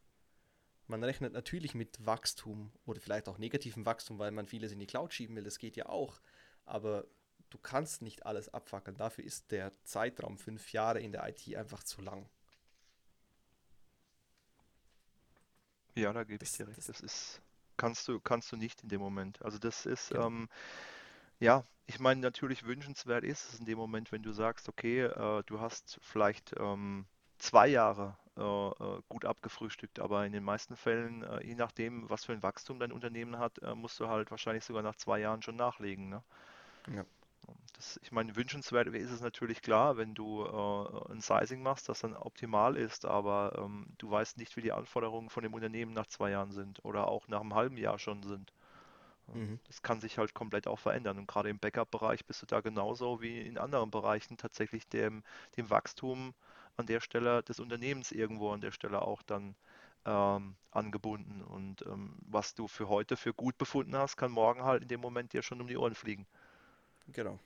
Man 0.91 1.05
rechnet 1.05 1.31
natürlich 1.31 1.73
mit 1.73 2.05
Wachstum 2.05 2.69
oder 2.85 2.99
vielleicht 2.99 3.29
auch 3.29 3.37
negativem 3.37 3.85
Wachstum, 3.85 4.19
weil 4.19 4.31
man 4.31 4.45
vieles 4.45 4.73
in 4.73 4.79
die 4.79 4.87
Cloud 4.87 5.13
schieben 5.13 5.37
will. 5.37 5.43
Das 5.45 5.57
geht 5.57 5.77
ja 5.77 5.85
auch. 5.85 6.19
Aber 6.65 7.07
du 7.49 7.57
kannst 7.57 8.01
nicht 8.01 8.25
alles 8.25 8.53
abfackeln. 8.53 8.97
Dafür 8.97 9.23
ist 9.23 9.51
der 9.51 9.71
Zeitraum 9.85 10.37
fünf 10.37 10.73
Jahre 10.73 10.99
in 10.99 11.13
der 11.13 11.25
IT 11.29 11.55
einfach 11.55 11.83
zu 11.83 12.01
lang. 12.01 12.29
Ja, 15.95 16.11
da 16.11 16.25
gebe 16.25 16.43
ich 16.43 16.51
dir 16.51 16.67
recht. 16.67 16.77
das, 16.77 16.87
Das 16.87 16.99
ist, 16.99 17.41
kannst 17.77 18.09
du, 18.09 18.19
kannst 18.19 18.51
du 18.51 18.57
nicht 18.57 18.83
in 18.83 18.89
dem 18.89 18.99
Moment. 18.99 19.41
Also 19.41 19.59
das 19.59 19.85
ist, 19.85 20.09
genau. 20.09 20.27
ähm, 20.27 20.49
ja, 21.39 21.63
ich 21.85 21.99
meine, 21.99 22.19
natürlich 22.19 22.63
wünschenswert 22.65 23.23
ist 23.23 23.53
es 23.53 23.59
in 23.59 23.65
dem 23.65 23.77
Moment, 23.77 24.11
wenn 24.11 24.23
du 24.23 24.33
sagst, 24.33 24.67
okay, 24.67 25.03
äh, 25.03 25.43
du 25.45 25.61
hast 25.61 25.99
vielleicht 26.01 26.53
ähm, 26.59 27.05
zwei 27.37 27.67
Jahre 27.69 28.17
gut 29.09 29.25
abgefrühstückt, 29.25 29.99
aber 29.99 30.25
in 30.25 30.33
den 30.33 30.43
meisten 30.43 30.75
Fällen, 30.75 31.23
äh, 31.23 31.43
je 31.45 31.55
nachdem, 31.55 32.09
was 32.09 32.25
für 32.25 32.33
ein 32.33 32.43
Wachstum 32.43 32.79
dein 32.79 32.91
Unternehmen 32.91 33.37
hat, 33.39 33.59
äh, 33.59 33.75
musst 33.75 33.99
du 33.99 34.07
halt 34.07 34.31
wahrscheinlich 34.31 34.65
sogar 34.65 34.83
nach 34.83 34.95
zwei 34.95 35.19
Jahren 35.19 35.41
schon 35.41 35.55
nachlegen, 35.57 36.09
ne? 36.09 36.23
Ja, 36.87 37.05
Das, 37.75 37.99
ich 38.03 38.11
meine, 38.11 38.35
wünschenswert 38.35 38.87
ist 38.87 39.11
es 39.11 39.21
natürlich 39.21 39.61
klar, 39.61 39.97
wenn 39.97 40.13
du 40.13 40.45
äh, 40.45 41.11
ein 41.11 41.21
Sizing 41.21 41.61
machst, 41.63 41.89
das 41.89 41.99
dann 41.99 42.15
optimal 42.15 42.77
ist, 42.77 43.05
aber 43.05 43.53
ähm, 43.57 43.87
du 43.97 44.09
weißt 44.11 44.37
nicht, 44.37 44.55
wie 44.55 44.61
die 44.61 44.71
Anforderungen 44.71 45.29
von 45.29 45.43
dem 45.43 45.53
Unternehmen 45.53 45.93
nach 45.93 46.07
zwei 46.07 46.29
Jahren 46.31 46.51
sind 46.51 46.83
oder 46.85 47.07
auch 47.07 47.27
nach 47.27 47.41
einem 47.41 47.55
halben 47.55 47.77
Jahr 47.77 47.99
schon 47.99 48.23
sind. 48.23 48.53
Ähm, 49.29 49.41
mhm. 49.41 49.59
Das 49.67 49.81
kann 49.83 50.01
sich 50.01 50.17
halt 50.19 50.33
komplett 50.35 50.67
auch 50.67 50.79
verändern. 50.79 51.19
Und 51.19 51.27
gerade 51.27 51.49
im 51.49 51.59
Backup-Bereich 51.59 52.25
bist 52.25 52.41
du 52.43 52.47
da 52.47 52.61
genauso 52.61 53.21
wie 53.21 53.41
in 53.41 53.57
anderen 53.57 53.91
Bereichen 53.91 54.37
tatsächlich 54.37 54.87
dem, 54.89 55.23
dem 55.57 55.69
Wachstum 55.69 56.33
an 56.81 56.87
der 56.87 56.99
Stelle 56.99 57.43
des 57.43 57.59
Unternehmens 57.59 58.11
irgendwo 58.11 58.51
an 58.51 58.61
der 58.61 58.71
Stelle 58.71 59.01
auch 59.01 59.21
dann 59.21 59.55
ähm, 60.05 60.55
angebunden. 60.71 61.41
Und 61.41 61.83
ähm, 61.83 62.17
was 62.27 62.53
du 62.53 62.67
für 62.67 62.89
heute 62.89 63.15
für 63.15 63.33
gut 63.33 63.57
befunden 63.57 63.95
hast, 63.95 64.17
kann 64.17 64.31
morgen 64.31 64.63
halt 64.63 64.83
in 64.83 64.87
dem 64.87 64.99
Moment 64.99 65.33
dir 65.33 65.41
schon 65.41 65.61
um 65.61 65.67
die 65.67 65.77
Ohren 65.77 65.95
fliegen. 65.95 66.27
Genau. 67.07 67.39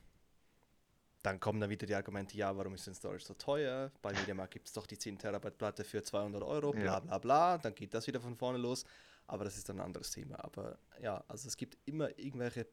Dann 1.22 1.40
kommen 1.40 1.60
dann 1.60 1.70
wieder 1.70 1.88
die 1.88 1.95
Argumente, 1.95 2.38
ja, 2.38 2.56
warum 2.56 2.76
ist 2.76 2.86
denn 2.86 2.94
Storage 2.94 3.26
so 3.26 3.34
teuer? 3.34 3.91
Bei 4.02 4.14
MediaMarkt 4.34 4.53
gibt 4.53 4.68
es 4.68 4.74
doch 4.74 4.86
die 4.86 4.98
10 4.98 5.18
Terabyte 5.18 5.57
Platte 5.57 5.84
für 5.84 6.03
200 6.03 6.44
Euro, 6.44 6.74
Ja. 6.74 6.82
bla 6.82 6.99
bla 6.99 7.18
bla. 7.18 7.57
Dann 7.57 7.76
geht 7.76 7.94
das 7.94 8.07
wieder 8.07 8.22
von 8.22 8.36
vorne 8.36 8.57
los. 8.57 8.86
Aber 9.28 9.44
das 9.44 9.57
ist 9.57 9.68
dann 9.68 9.80
ein 9.80 9.86
anderes 9.86 10.12
Thema. 10.12 10.44
Aber 10.44 10.78
ja, 11.02 11.24
also 11.28 11.48
es 11.48 11.57
gibt 11.57 11.78
immer 11.86 12.18
irgendwelche 12.20 12.68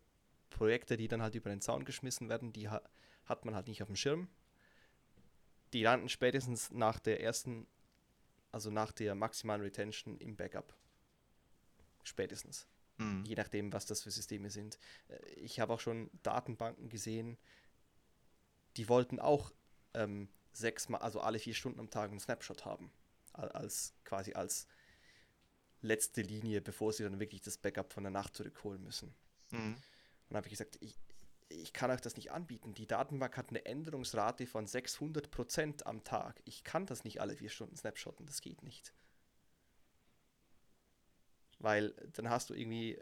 Projekte, 0.51 0.99
die 0.99 1.09
dann 1.09 1.23
halt 1.23 1.35
über 1.35 1.49
den 1.49 1.63
Zaun 1.63 1.85
geschmissen 1.85 2.29
werden, 2.29 2.53
die 2.53 2.69
ha 2.69 2.83
hat 3.25 3.45
man 3.45 3.55
halt 3.55 3.69
nicht 3.69 3.81
auf 3.81 3.89
dem 3.89 3.97
Schirm. 3.97 4.29
Die 5.73 5.83
landen 5.83 6.09
spätestens 6.09 6.71
nach 6.71 6.99
der 6.99 7.23
ersten, 7.23 7.67
also 8.51 8.71
nach 8.71 8.93
der 8.93 9.15
maximalen 9.15 9.63
Retention 9.63 10.19
im 10.19 10.37
Backup. 10.37 10.77
Spätestens. 12.05 12.67
Mhm. 12.99 13.25
Je 13.25 13.35
nachdem, 13.35 13.73
was 13.73 13.87
das 13.87 14.03
für 14.03 14.11
Systeme 14.11 14.51
sind. 14.51 14.79
Äh, 15.09 15.19
Ich 15.37 15.61
habe 15.61 15.73
auch 15.73 15.81
schon 15.81 16.11
Datenbanken 16.23 16.89
gesehen, 16.89 17.39
die 18.77 18.89
wollten 18.89 19.19
auch 19.21 19.53
ähm, 19.95 20.29
sechsmal, 20.53 21.01
also 21.01 21.21
alle 21.21 21.39
vier 21.39 21.55
Stunden 21.55 21.81
am 21.81 21.91
Tag 21.91 22.11
einen 22.11 22.21
Snapshot 22.21 22.65
haben. 22.65 22.93
Al- 23.33 23.53
Als 23.53 23.95
quasi 24.05 24.35
als 24.35 24.67
letzte 25.81 26.23
Linie, 26.23 26.61
bevor 26.61 26.93
sie 26.93 27.03
dann 27.03 27.19
wirklich 27.19 27.41
das 27.41 27.57
Backup 27.59 27.93
von 27.93 28.05
der 28.05 28.11
Nacht 28.13 28.37
zurückholen 28.37 28.83
müssen. 28.83 29.15
Mhm. 29.51 29.75
Und 29.75 29.83
dann 30.29 30.37
habe 30.37 30.47
ich 30.49 30.53
gesagt, 30.53 30.77
ich, 30.81 30.97
ich 31.53 31.73
kann 31.73 31.91
euch 31.91 32.01
das 32.01 32.17
nicht 32.17 32.33
anbieten. 32.33 32.75
Die 32.75 32.87
Datenbank 32.87 33.37
hat 33.37 33.51
eine 33.51 33.65
Änderungsrate 33.65 34.47
von 34.47 34.67
600% 34.67 35.85
am 35.85 36.05
Tag. 36.05 36.41
Ich 36.45 36.65
kann 36.65 36.87
das 36.87 37.05
nicht 37.05 37.21
alle 37.21 37.37
vier 37.37 37.51
Stunden 37.51 37.77
snapshotten, 37.77 38.27
das 38.27 38.41
geht 38.41 38.63
nicht. 38.63 38.93
Weil 41.59 41.91
dann 42.15 42.29
hast 42.29 42.51
du 42.51 42.55
irgendwie 42.55 43.01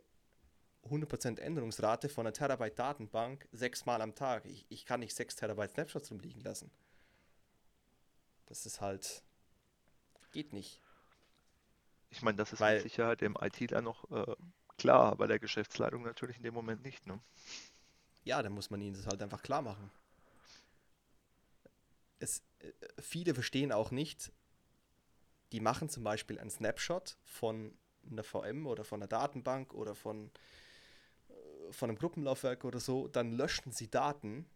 100% 0.85 1.39
Änderungsrate 1.39 2.09
von 2.09 2.27
einer 2.27 2.33
Terabyte 2.33 2.79
Datenbank 2.79 3.49
sechsmal 3.53 4.01
am 4.03 4.15
Tag. 4.15 4.45
Ich, 4.47 4.67
ich 4.69 4.87
kann 4.87 5.01
nicht 5.01 5.15
6 5.15 5.37
Terabyte 5.37 5.73
Snapshots 5.73 6.11
rumliegen 6.11 6.43
lassen. 6.43 6.71
Das 8.47 8.67
ist 8.67 8.81
halt, 8.81 9.23
geht 10.33 10.53
nicht. 10.53 10.81
Ich 12.11 12.23
meine, 12.23 12.37
das 12.37 12.53
ist 12.53 12.61
mit 12.61 12.69
Weil, 12.69 12.81
Sicherheit 12.81 13.21
dem 13.21 13.37
ITler 13.41 13.83
noch 13.83 14.11
äh, 14.11 14.35
klar, 14.79 15.17
bei 15.17 15.27
der 15.27 15.39
Geschäftsleitung 15.39 16.03
natürlich 16.03 16.39
in 16.39 16.43
dem 16.43 16.55
Moment 16.55 16.83
nicht, 16.83 17.07
ne? 17.07 17.21
Ja, 18.25 18.43
dann 18.43 18.53
muss 18.53 18.71
man 18.71 18.81
ihnen 18.81 18.95
das 18.95 19.07
halt 19.07 19.23
einfach 19.23 19.43
klar 19.43 19.63
machen. 19.63 19.91
Es, 22.19 22.43
äh, 22.59 22.73
viele 23.01 23.35
verstehen 23.35 23.73
auch 23.73 23.91
nicht, 23.91 24.33
die 25.53 25.61
machen 25.61 25.89
zum 25.89 26.05
Beispiel 26.05 26.39
einen 26.39 26.51
Snapshot 26.51 27.17
von 27.25 27.77
einer 28.11 28.23
VM 28.23 28.67
oder 28.67 28.85
von 28.85 29.01
einer 29.01 29.09
Datenbank 29.09 29.75
oder 29.75 29.95
von, 29.95 30.31
äh, 31.29 31.73
von 31.73 31.91
einem 31.91 31.99
Gruppenlaufwerk 31.99 32.65
oder 32.65 32.81
so, 32.81 33.09
dann 33.09 33.33
löschen 33.33 33.73
sie 33.73 33.91
Daten 33.91 34.47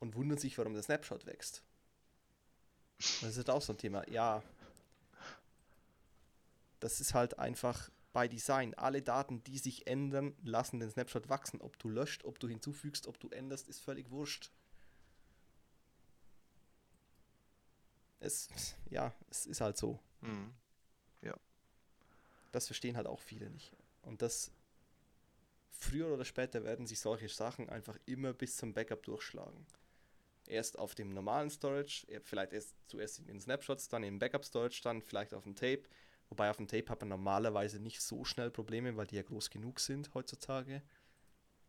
und 0.00 0.14
wundern 0.14 0.38
sich, 0.38 0.58
warum 0.58 0.74
der 0.74 0.82
Snapshot 0.82 1.26
wächst. 1.26 1.62
Das 2.98 3.36
ist 3.36 3.48
auch 3.48 3.62
so 3.62 3.72
ein 3.72 3.78
Thema. 3.78 4.08
Ja, 4.08 4.42
das 6.80 7.00
ist 7.00 7.14
halt 7.14 7.38
einfach 7.38 7.90
bei 8.18 8.26
Design. 8.26 8.74
Alle 8.74 9.00
Daten, 9.00 9.44
die 9.44 9.58
sich 9.58 9.86
ändern, 9.86 10.34
lassen 10.42 10.80
den 10.80 10.90
Snapshot 10.90 11.28
wachsen. 11.28 11.60
Ob 11.60 11.78
du 11.78 11.88
löscht, 11.88 12.24
ob 12.24 12.40
du 12.40 12.48
hinzufügst, 12.48 13.06
ob 13.06 13.20
du 13.20 13.28
änderst, 13.28 13.68
ist 13.68 13.78
völlig 13.78 14.10
wurscht. 14.10 14.50
Es, 18.18 18.48
ja, 18.90 19.14
es 19.30 19.46
ist 19.46 19.60
halt 19.60 19.76
so. 19.76 20.00
Mhm. 20.20 20.52
Ja. 21.22 21.36
Das 22.50 22.66
verstehen 22.66 22.96
halt 22.96 23.06
auch 23.06 23.20
viele 23.20 23.50
nicht. 23.50 23.72
Und 24.02 24.20
das 24.20 24.50
früher 25.70 26.12
oder 26.12 26.24
später 26.24 26.64
werden 26.64 26.88
sich 26.88 26.98
solche 26.98 27.28
Sachen 27.28 27.68
einfach 27.68 27.96
immer 28.04 28.32
bis 28.32 28.56
zum 28.56 28.74
Backup 28.74 29.04
durchschlagen. 29.04 29.64
Erst 30.48 30.76
auf 30.76 30.96
dem 30.96 31.14
normalen 31.14 31.50
Storage, 31.50 32.04
eh, 32.08 32.18
vielleicht 32.18 32.52
erst 32.52 32.74
zuerst 32.88 33.20
in 33.20 33.28
den 33.28 33.40
Snapshots, 33.40 33.86
dann 33.86 34.02
im 34.02 34.18
Backup 34.18 34.44
Storage, 34.44 34.80
dann 34.82 35.02
vielleicht 35.02 35.34
auf 35.34 35.44
dem 35.44 35.54
Tape. 35.54 35.84
Wobei 36.30 36.50
auf 36.50 36.56
dem 36.58 36.68
Tape 36.68 36.90
hat 36.90 37.00
man 37.00 37.08
normalerweise 37.10 37.80
nicht 37.80 38.00
so 38.02 38.24
schnell 38.24 38.50
Probleme, 38.50 38.96
weil 38.96 39.06
die 39.06 39.16
ja 39.16 39.22
groß 39.22 39.50
genug 39.50 39.80
sind 39.80 40.12
heutzutage. 40.14 40.82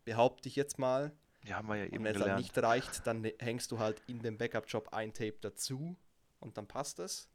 Behaupte 0.04 0.48
ich 0.48 0.56
jetzt 0.56 0.78
mal. 0.78 1.12
Ja, 1.44 1.56
haben 1.56 1.68
wir 1.68 1.76
ja 1.76 1.84
Und 1.90 1.92
eben 1.92 2.04
wenn 2.04 2.12
es 2.12 2.18
dann 2.18 2.34
gelernt. 2.34 2.36
nicht 2.36 2.56
reicht, 2.58 3.06
dann 3.06 3.20
ne- 3.22 3.34
hängst 3.38 3.70
du 3.72 3.78
halt 3.78 4.02
in 4.06 4.22
dem 4.22 4.38
Backup-Job 4.38 4.88
ein 4.92 5.12
Tape 5.12 5.38
dazu 5.40 5.96
und 6.40 6.56
dann 6.58 6.66
passt 6.68 6.98
es. 6.98 7.28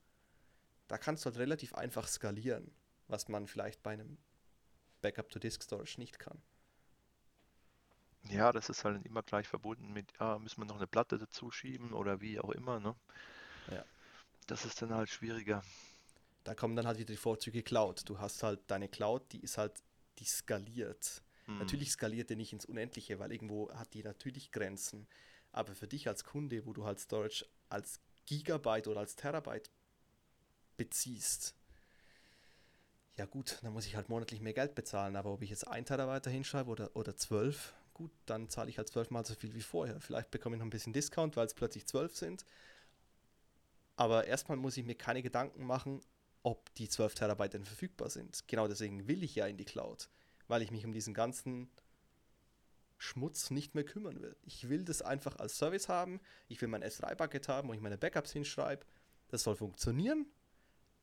Da 0.88 0.98
kannst 0.98 1.26
du 1.26 1.30
halt 1.30 1.38
relativ 1.40 1.76
einfach 1.76 2.08
skalieren, 2.08 2.72
was 3.08 3.28
man 3.28 3.48
vielleicht 3.48 3.84
bei 3.84 3.92
einem 3.94 4.18
Backup-to-Disk-Storage 5.02 6.00
nicht 6.00 6.20
kann. 6.20 6.42
Ja, 8.30 8.52
das 8.52 8.68
ist 8.70 8.84
halt 8.84 9.06
immer 9.06 9.24
gleich 9.24 9.48
verbunden 9.48 9.94
mit, 9.94 10.12
ja, 10.20 10.38
müssen 10.40 10.60
wir 10.62 10.66
noch 10.66 10.76
eine 10.78 10.86
Platte 10.88 11.18
dazu 11.18 11.50
schieben 11.52 11.94
oder 11.94 12.20
wie 12.22 12.40
auch 12.42 12.50
immer, 12.50 12.80
ne? 12.82 12.94
Ja. 13.68 13.86
Das 14.48 14.66
ist 14.66 14.82
dann 14.82 14.92
halt 14.92 15.10
schwieriger. 15.10 15.64
Da 16.46 16.54
kommen 16.54 16.76
dann 16.76 16.86
halt 16.88 17.00
wieder 17.00 17.12
die 17.12 17.18
Vorzüge 17.18 17.64
Cloud. 17.64 18.08
Du 18.08 18.20
hast 18.20 18.44
halt 18.44 18.62
deine 18.68 18.88
Cloud, 18.88 19.34
die 19.34 19.40
ist 19.42 19.58
halt, 19.58 19.84
die 20.20 20.26
skaliert. 20.26 21.24
Hm. 21.46 21.58
Natürlich 21.58 21.92
skaliert 21.92 22.30
die 22.30 22.36
nicht 22.36 22.54
ins 22.54 22.66
Unendliche, 22.66 23.20
weil 23.20 23.32
irgendwo 23.32 23.72
hat 23.74 23.94
die 23.96 24.04
natürlich 24.04 24.52
Grenzen. 24.52 25.08
Aber 25.52 25.74
für 25.74 25.88
dich 25.88 26.08
als 26.08 26.24
Kunde, 26.24 26.66
wo 26.68 26.72
du 26.72 26.86
halt 26.86 27.00
Storage 27.00 27.46
als 27.68 28.00
Gigabyte 28.28 28.88
oder 28.88 29.00
als 29.00 29.16
Terabyte 29.16 29.72
beziehst, 30.78 31.56
ja 33.18 33.26
gut, 33.26 33.58
dann 33.64 33.74
muss 33.74 33.88
ich 33.88 33.96
halt 33.96 34.10
monatlich 34.10 34.40
mehr 34.40 34.54
Geld 34.54 34.76
bezahlen. 34.76 35.16
Aber 35.16 35.34
ob 35.34 35.42
ich 35.42 35.50
jetzt 35.50 35.68
ein 35.68 35.86
Terabyte 35.86 36.30
hinschreibe 36.30 36.70
oder, 36.70 36.96
oder 36.96 37.16
zwölf, 37.16 37.74
gut, 37.96 38.12
dann 38.28 38.50
zahle 38.50 38.70
ich 38.70 38.78
halt 38.78 38.90
zwölfmal 38.90 39.26
so 39.26 39.34
viel 39.34 39.56
wie 39.56 39.62
vorher. 39.62 40.00
Vielleicht 40.00 40.30
bekomme 40.30 40.58
ich 40.58 40.60
noch 40.60 40.68
ein 40.68 40.72
bisschen 40.72 40.94
Discount, 40.94 41.36
weil 41.38 41.48
es 41.48 41.56
plötzlich 41.56 41.88
zwölf 41.88 42.16
sind. 42.16 42.46
Aber 43.96 44.28
erstmal 44.28 44.58
muss 44.58 44.78
ich 44.78 44.86
mir 44.86 44.96
keine 44.96 45.24
Gedanken 45.24 45.66
machen, 45.66 46.02
ob 46.46 46.72
die 46.76 46.88
12 46.88 47.16
Terabyte 47.16 47.56
denn 47.56 47.66
verfügbar 47.66 48.12
sind. 48.12 48.48
Genau 48.48 48.68
deswegen 48.68 49.08
will 49.08 49.24
ich 49.24 49.34
ja 49.34 49.48
in 49.48 49.58
die 49.58 49.66
Cloud, 49.66 50.10
weil 50.48 50.62
ich 50.62 50.70
mich 50.70 50.86
um 50.86 50.94
diesen 50.94 51.16
ganzen 51.16 51.72
Schmutz 53.00 53.50
nicht 53.50 53.74
mehr 53.74 53.84
kümmern 53.84 54.22
will. 54.22 54.38
Ich 54.44 54.70
will 54.70 54.86
das 54.86 55.02
einfach 55.02 55.38
als 55.38 55.58
Service 55.58 55.90
haben. 55.90 56.22
Ich 56.48 56.62
will 56.62 56.68
mein 56.68 56.84
S3-Bucket 56.84 57.48
haben, 57.48 57.68
wo 57.68 57.74
ich 57.74 57.82
meine 57.82 57.98
Backups 57.98 58.32
hinschreibe. 58.32 58.86
Das 59.30 59.42
soll 59.42 59.56
funktionieren. 59.56 60.28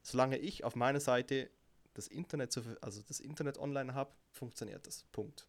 Solange 0.02 0.38
ich 0.38 0.62
auf 0.62 0.76
meiner 0.76 1.00
Seite 1.00 1.50
das 1.94 2.06
Internet, 2.06 2.56
also 2.80 3.02
das 3.02 3.18
Internet 3.18 3.58
online 3.58 3.94
habe, 3.94 4.14
funktioniert 4.30 4.86
das. 4.86 5.04
Punkt. 5.10 5.48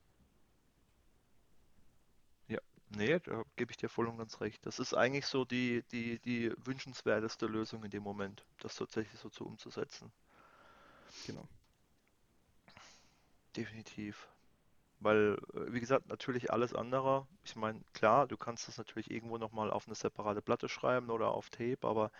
Nee, 2.95 3.19
da 3.19 3.43
gebe 3.57 3.71
ich 3.71 3.77
dir 3.77 3.89
voll 3.89 4.07
und 4.07 4.17
ganz 4.17 4.39
recht. 4.39 4.65
Das 4.65 4.79
ist 4.79 4.93
eigentlich 4.93 5.25
so 5.25 5.43
die, 5.45 5.83
die, 5.91 6.19
die 6.19 6.53
wünschenswerteste 6.65 7.45
Lösung 7.47 7.83
in 7.83 7.91
dem 7.91 8.03
Moment, 8.03 8.45
das 8.59 8.75
tatsächlich 8.75 9.19
so 9.19 9.29
zu 9.29 9.45
umzusetzen. 9.45 10.13
Genau. 11.23 11.47
Definitiv. 13.55 14.27
Weil, 14.99 15.37
äh, 15.53 15.73
wie 15.73 15.79
gesagt, 15.79 16.07
natürlich 16.07 16.51
alles 16.51 16.73
andere. 16.73 17.27
Ich 17.43 17.55
meine, 17.55 17.81
klar, 17.93 18.27
du 18.27 18.37
kannst 18.37 18.67
das 18.67 18.77
natürlich 18.77 19.11
irgendwo 19.11 19.37
nochmal 19.37 19.71
auf 19.71 19.87
eine 19.87 19.95
separate 19.95 20.41
Platte 20.41 20.69
schreiben 20.69 21.09
oder 21.09 21.29
auf 21.29 21.49
Tape, 21.49 21.79
aber 21.83 22.11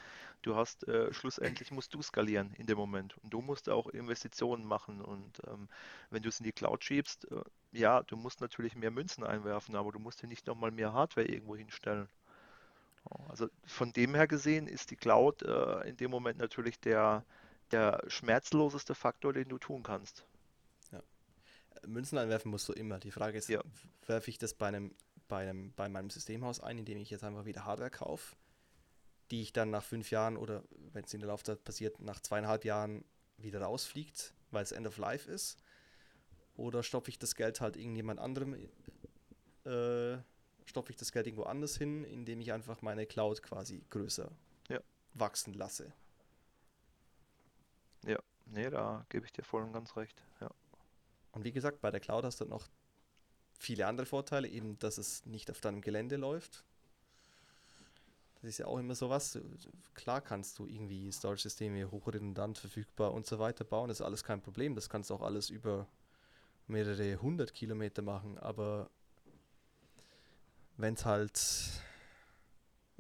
du 0.42 0.56
hast, 0.56 0.88
äh, 0.88 1.14
schlussendlich 1.14 1.72
musst 1.72 1.94
du 1.94 2.02
skalieren 2.02 2.54
in 2.58 2.68
dem 2.68 2.78
Moment. 2.78 3.18
Und 3.24 3.34
du 3.34 3.42
musst 3.42 3.70
auch 3.70 3.88
Investitionen 3.88 4.66
machen. 4.66 5.02
Und 5.02 5.42
ähm, 5.48 5.70
wenn 6.10 6.24
du 6.24 6.30
es 6.30 6.40
in 6.40 6.46
die 6.46 6.52
Cloud 6.52 6.84
schiebst, 6.84 7.32
äh, 7.32 7.42
ja, 7.72 8.04
du 8.04 8.18
musst 8.18 8.42
natürlich 8.42 8.76
mehr 8.76 8.92
Münzen 8.92 9.24
einwerfen, 9.24 9.76
aber 9.76 9.92
du 9.92 10.00
musst 10.00 10.22
dir 10.22 10.28
nicht 10.28 10.48
nochmal 10.48 10.72
mehr 10.72 10.94
Hardware 10.94 11.28
irgendwo 11.28 11.56
hinstellen. 11.56 12.10
Also 13.30 13.50
von 13.66 13.92
dem 13.94 14.16
her 14.16 14.28
gesehen 14.28 14.68
ist 14.68 14.92
die 14.92 14.96
Cloud 14.96 15.42
äh, 15.44 15.88
in 15.88 15.98
dem 15.98 16.12
Moment 16.12 16.40
natürlich 16.40 16.80
der, 16.80 17.24
der 17.72 18.04
schmerzloseste 18.08 18.96
Faktor, 18.96 19.34
den 19.34 19.50
du 19.50 19.58
tun 19.58 19.84
kannst. 19.84 20.26
Münzen 21.86 22.18
einwerfen 22.18 22.52
musst 22.52 22.68
du 22.70 22.74
immer. 22.74 23.00
Die 23.00 23.12
Frage 23.12 23.38
ist, 23.38 23.50
Ja. 23.50 23.62
werfe 24.08 24.30
ich 24.30 24.38
das 24.38 24.54
bei 24.54 24.68
einem, 24.68 24.96
bei 25.28 25.50
einem, 25.50 25.74
bei 25.74 25.90
meinem 25.90 26.10
Systemhaus 26.10 26.60
ein, 26.60 26.78
indem 26.80 26.98
ich 26.98 27.10
jetzt 27.10 27.24
einfach 27.24 27.46
wieder 27.46 27.66
Hardware 27.66 27.92
kaufe, 27.92 28.36
die 29.32 29.42
ich 29.42 29.54
dann 29.54 29.70
nach 29.72 29.84
fünf 29.84 30.12
Jahren 30.12 30.38
oder 30.38 30.64
wenn 30.92 31.04
es 31.06 31.14
in 31.14 31.20
der 31.20 31.30
Laufzeit 31.30 31.64
passiert, 31.64 32.00
nach 32.00 32.20
zweieinhalb 32.20 32.66
Jahren 32.66 33.04
wieder 33.38 33.62
rausfliegt, 33.62 34.34
weil 34.52 34.64
es 34.64 34.72
End 34.72 34.88
of 34.88 34.98
Life 34.98 35.30
ist? 35.30 35.58
Oder 36.56 36.84
stopfe 36.84 37.10
ich 37.10 37.18
das 37.18 37.36
Geld 37.36 37.62
halt 37.62 37.76
irgendjemand 37.78 38.20
anderem, 38.20 38.54
äh, 39.66 40.18
stopfe 40.66 40.92
ich 40.92 40.98
das 40.98 41.12
Geld 41.12 41.26
irgendwo 41.26 41.44
anders 41.44 41.78
hin, 41.78 42.04
indem 42.04 42.42
ich 42.42 42.54
einfach 42.54 42.82
meine 42.82 43.06
Cloud 43.06 43.42
quasi 43.42 43.84
größer 43.90 44.32
Ja. 44.70 44.80
wachsen 45.14 45.54
lasse? 45.54 45.94
Ja, 48.06 48.20
nee, 48.46 48.70
da 48.70 49.06
gebe 49.10 49.26
ich 49.26 49.32
dir 49.32 49.44
voll 49.44 49.64
und 49.64 49.74
ganz 49.74 49.96
recht. 49.96 50.24
Ja. 50.42 50.52
Und 51.34 51.44
wie 51.44 51.52
gesagt, 51.52 51.82
bei 51.82 51.92
der 51.92 52.00
Cloud 52.00 52.24
hast 52.24 52.42
du 52.42 52.46
noch 52.46 52.68
viele 53.60 53.88
andere 53.88 54.06
Vorteile, 54.06 54.48
eben, 54.48 54.80
dass 54.80 54.98
es 54.98 55.26
nicht 55.26 55.52
auf 55.52 55.62
deinem 55.62 55.82
Gelände 55.82 56.16
läuft. 56.16 56.64
Das 58.42 58.50
ist 58.50 58.58
ja 58.58 58.68
auch 58.68 58.78
immer 58.78 58.96
sowas. 58.96 59.40
Klar 59.94 60.22
kannst 60.22 60.60
du 60.60 60.68
irgendwie 60.68 61.12
Storage-Systeme 61.12 61.90
hochredundant 61.90 62.58
verfügbar 62.58 63.14
und 63.14 63.26
so 63.26 63.40
weiter 63.40 63.64
bauen, 63.64 63.88
das 63.88 64.00
ist 64.00 64.06
alles 64.06 64.24
kein 64.24 64.42
Problem. 64.42 64.76
Das 64.76 64.90
kannst 64.90 65.10
du 65.10 65.16
auch 65.16 65.22
alles 65.22 65.50
über 65.50 65.88
mehrere 66.68 67.22
hundert 67.22 67.54
Kilometer 67.54 68.02
machen, 68.02 68.38
aber 68.38 68.90
wenn 70.78 70.94
es 70.96 71.06
halt, 71.06 71.40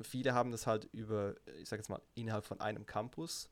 viele 0.01 0.34
haben 0.34 0.51
das 0.51 0.68
halt 0.68 0.85
über, 0.93 1.35
ich 1.60 1.69
sag 1.69 1.80
jetzt 1.80 1.89
mal, 1.89 2.01
innerhalb 2.14 2.45
von 2.45 2.60
einem 2.61 2.85
Campus, 2.85 3.49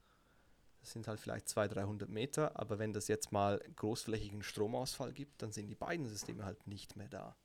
das 0.82 0.92
sind 0.92 1.08
halt 1.08 1.20
vielleicht 1.20 1.48
200, 1.50 1.78
300 1.78 2.10
Meter, 2.10 2.60
aber 2.60 2.78
wenn 2.80 2.94
das 2.94 3.08
jetzt 3.08 3.32
mal 3.32 3.62
großflächigen 3.78 4.44
Stromausfall 4.44 5.14
gibt, 5.14 5.42
dann 5.42 5.52
sind 5.54 5.68
die 5.68 5.76
beiden 5.76 6.06
Systeme 6.08 6.46
halt 6.46 6.68
nicht 6.68 6.96
mehr 6.98 7.08
da. 7.10 7.36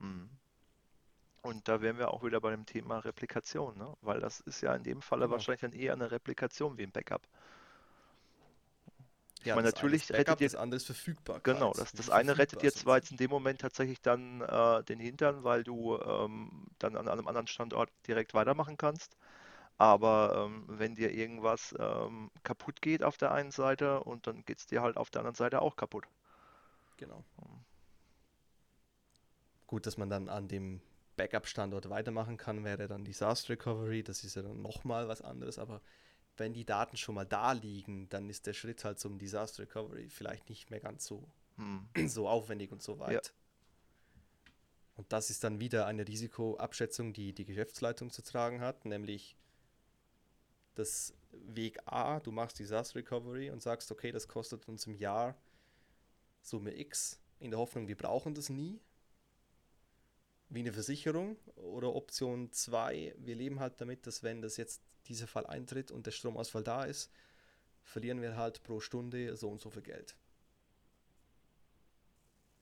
Mhm. 0.00 0.30
Und 1.42 1.68
da 1.68 1.80
wären 1.80 1.98
wir 1.98 2.10
auch 2.12 2.24
wieder 2.24 2.40
bei 2.40 2.50
dem 2.50 2.66
Thema 2.66 2.98
Replikation, 2.98 3.78
ne? 3.78 3.96
Weil 4.00 4.18
das 4.18 4.40
ist 4.40 4.62
ja 4.62 4.74
in 4.74 4.82
dem 4.82 5.00
Falle 5.00 5.30
Genau. 5.30 5.30
wahrscheinlich 5.30 5.60
dann 5.60 5.72
eher 5.72 5.92
eine 5.92 6.10
Replikation 6.10 6.76
wie 6.76 6.82
ein 6.82 6.90
Backup. 6.92 7.28
Ich 9.44 9.52
Ja, 9.52 9.54
meine, 9.54 9.68
natürlich 9.68 10.02
ist 10.02 10.10
Backup, 10.10 10.12
rettet 10.12 10.40
ihr, 10.40 10.50
das 10.50 10.56
andere 10.56 10.76
ist 10.78 10.86
Verfügbarkeit. 10.86 11.44
genau, 11.44 11.74
das, 11.74 11.94
das 11.94 12.10
eine 12.10 12.38
rettet 12.38 12.62
verfügbar 12.62 12.62
dir 12.62 12.74
zwar 12.74 12.96
jetzt 12.98 13.10
in 13.12 13.16
dem 13.18 13.30
Moment 13.30 13.60
tatsächlich 13.60 14.00
dann 14.02 14.40
äh, 14.42 14.84
den 14.84 15.00
Hintern, 15.00 15.44
weil 15.44 15.64
du 15.64 15.98
ähm, 16.00 16.66
dann 16.78 16.96
an 16.96 17.08
einem 17.08 17.28
anderen 17.28 17.46
Standort 17.48 17.90
direkt 18.08 18.34
weitermachen 18.34 18.76
kannst. 18.78 19.16
Aber 19.76 20.46
ähm, 20.46 20.64
wenn 20.68 20.94
dir 20.94 21.12
irgendwas 21.12 21.74
ähm, 21.78 22.30
kaputt 22.42 22.80
geht 22.80 23.02
auf 23.02 23.16
der 23.16 23.32
einen 23.32 23.50
Seite 23.50 24.02
und 24.04 24.26
dann 24.26 24.44
geht 24.44 24.58
es 24.58 24.66
dir 24.66 24.82
halt 24.82 24.96
auf 24.96 25.10
der 25.10 25.20
anderen 25.20 25.34
Seite 25.34 25.62
auch 25.62 25.76
kaputt. 25.76 26.06
Genau. 26.96 27.24
Gut, 29.66 29.86
dass 29.86 29.96
man 29.96 30.08
dann 30.08 30.28
an 30.28 30.46
dem 30.46 30.80
Backup-Standort 31.16 31.90
weitermachen 31.90 32.36
kann, 32.36 32.64
wäre 32.64 32.86
dann 32.86 33.04
Disaster 33.04 33.50
Recovery. 33.50 34.02
Das 34.02 34.22
ist 34.22 34.36
ja 34.36 34.42
dann 34.42 34.62
nochmal 34.62 35.08
was 35.08 35.22
anderes. 35.22 35.58
Aber 35.58 35.80
wenn 36.36 36.52
die 36.52 36.64
Daten 36.64 36.96
schon 36.96 37.14
mal 37.14 37.26
da 37.26 37.52
liegen, 37.52 38.08
dann 38.10 38.28
ist 38.28 38.46
der 38.46 38.52
Schritt 38.52 38.84
halt 38.84 38.98
zum 38.98 39.18
Disaster 39.18 39.62
Recovery 39.62 40.08
vielleicht 40.08 40.48
nicht 40.48 40.70
mehr 40.70 40.80
ganz 40.80 41.04
so, 41.04 41.28
Hm. 41.56 41.88
so 42.08 42.28
aufwendig 42.28 42.72
und 42.72 42.82
so 42.82 42.98
weit. 42.98 43.32
Und 44.96 45.12
das 45.12 45.30
ist 45.30 45.42
dann 45.42 45.58
wieder 45.58 45.86
eine 45.86 46.06
Risikoabschätzung, 46.06 47.12
die 47.12 47.32
die 47.32 47.44
Geschäftsleitung 47.44 48.10
zu 48.10 48.22
tragen 48.22 48.60
hat, 48.60 48.84
nämlich 48.84 49.36
das 50.74 51.14
Weg 51.32 51.78
A, 51.86 52.20
du 52.20 52.30
machst 52.30 52.58
Disaster 52.58 52.96
Recovery 52.98 53.50
und 53.50 53.62
sagst, 53.62 53.90
okay, 53.90 54.12
das 54.12 54.28
kostet 54.28 54.68
uns 54.68 54.86
im 54.86 54.94
Jahr 54.94 55.36
Summe 56.42 56.78
X, 56.78 57.20
in 57.38 57.50
der 57.50 57.58
Hoffnung, 57.58 57.88
wir 57.88 57.96
brauchen 57.96 58.34
das 58.34 58.48
nie, 58.48 58.80
wie 60.50 60.60
eine 60.60 60.72
Versicherung. 60.72 61.36
Oder 61.56 61.94
Option 61.94 62.52
2, 62.52 63.14
wir 63.18 63.34
leben 63.34 63.60
halt 63.60 63.80
damit, 63.80 64.06
dass 64.06 64.22
wenn 64.22 64.42
das 64.42 64.56
jetzt 64.56 64.82
dieser 65.06 65.26
Fall 65.26 65.46
eintritt 65.46 65.90
und 65.90 66.06
der 66.06 66.12
Stromausfall 66.12 66.62
da 66.62 66.84
ist, 66.84 67.10
verlieren 67.82 68.22
wir 68.22 68.36
halt 68.36 68.62
pro 68.62 68.80
Stunde 68.80 69.36
so 69.36 69.50
und 69.50 69.60
so 69.60 69.70
viel 69.70 69.82
Geld. 69.82 70.16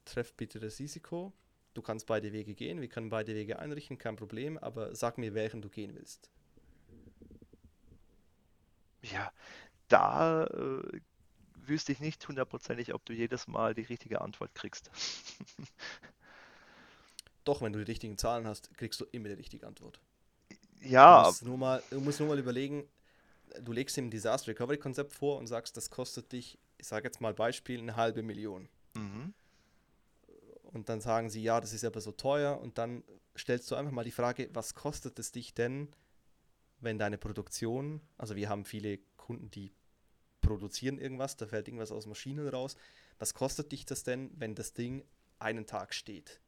Treff 0.05 0.35
bitte 0.35 0.59
das 0.59 0.79
Risiko. 0.79 1.33
Du 1.75 1.83
kannst 1.83 2.07
beide 2.07 2.33
Wege 2.33 2.55
gehen, 2.55 2.81
wir 2.81 2.89
können 2.89 3.09
beide 3.09 3.35
Wege 3.35 3.59
einrichten, 3.59 3.99
kein 3.99 4.17
Problem, 4.17 4.59
aber 4.59 4.95
sag 4.95 5.17
mir, 5.17 5.35
welchen 5.35 5.63
du 5.63 5.71
gehen 5.71 5.95
willst. 5.95 6.29
Ja, 9.03 9.33
da 9.89 10.45
äh, 10.47 11.01
wüsste 11.57 11.93
ich 11.93 12.01
nicht 12.01 12.27
hundertprozentig, 12.29 12.95
ob 12.95 13.05
du 13.07 13.13
jedes 13.15 13.49
Mal 13.49 13.75
die 13.75 13.83
richtige 13.83 14.21
Antwort 14.21 14.55
kriegst. 14.55 14.91
Doch, 17.45 17.63
wenn 17.63 17.73
du 17.73 17.79
die 17.79 17.85
richtigen 17.91 18.19
Zahlen 18.19 18.47
hast, 18.49 18.75
kriegst 18.77 19.01
du 19.01 19.05
immer 19.13 19.29
die 19.29 19.35
richtige 19.35 19.67
Antwort. 19.67 20.01
Du 21.05 21.11
Ja, 21.11 21.13
musst 21.13 21.45
nur 21.45 21.59
mal, 21.59 21.83
du 21.91 22.01
musst 22.01 22.19
nur 22.21 22.29
mal 22.29 22.39
überlegen, 22.39 22.89
du 23.63 23.73
legst 23.73 23.99
ihm 23.99 24.07
ein 24.07 24.11
Disaster 24.11 24.49
Recovery 24.53 24.79
Konzept 24.79 25.13
vor 25.15 25.39
und 25.39 25.49
sagst, 25.49 25.77
das 25.77 25.91
kostet 25.91 26.33
dich, 26.33 26.59
ich 26.79 26.89
sage 26.89 27.07
jetzt 27.09 27.21
mal 27.21 27.35
Beispiel, 27.35 27.81
eine 27.81 27.97
halbe 27.97 28.23
Million. 28.23 28.69
mhm. 28.95 29.35
Und 30.73 30.89
dann 30.89 31.01
sagen 31.01 31.31
sie, 31.31 31.43
ja, 31.43 31.61
das 31.61 31.73
ist 31.73 31.85
aber 31.85 32.01
so 32.01 32.13
teuer. 32.13 32.61
Und 32.61 32.79
dann 32.79 33.03
stellst 33.37 33.71
du 33.71 33.75
einfach 33.75 33.93
mal 33.93 34.05
die 34.05 34.11
Frage, 34.11 34.49
was 34.53 34.75
kostet 34.75 35.19
es 35.19 35.33
dich 35.33 35.55
denn, 35.55 35.89
wenn 36.83 36.99
deine 36.99 37.19
Produktion, 37.19 38.01
also 38.19 38.37
wir 38.37 38.49
haben 38.49 38.65
viele 38.65 38.99
Kunden, 39.17 39.51
die 39.51 39.73
produzieren 40.41 40.99
irgendwas, 40.99 41.37
da 41.37 41.47
fällt 41.47 41.69
irgendwas 41.69 41.93
aus 41.93 42.07
Maschinen 42.07 42.49
raus. 42.49 42.77
Was 43.19 43.35
kostet 43.35 43.73
dich 43.73 43.87
das 43.87 44.03
denn, 44.03 44.31
wenn 44.37 44.55
das 44.55 44.75
Ding 44.75 45.05
einen 45.39 45.67
Tag 45.67 45.95
steht? 45.95 46.41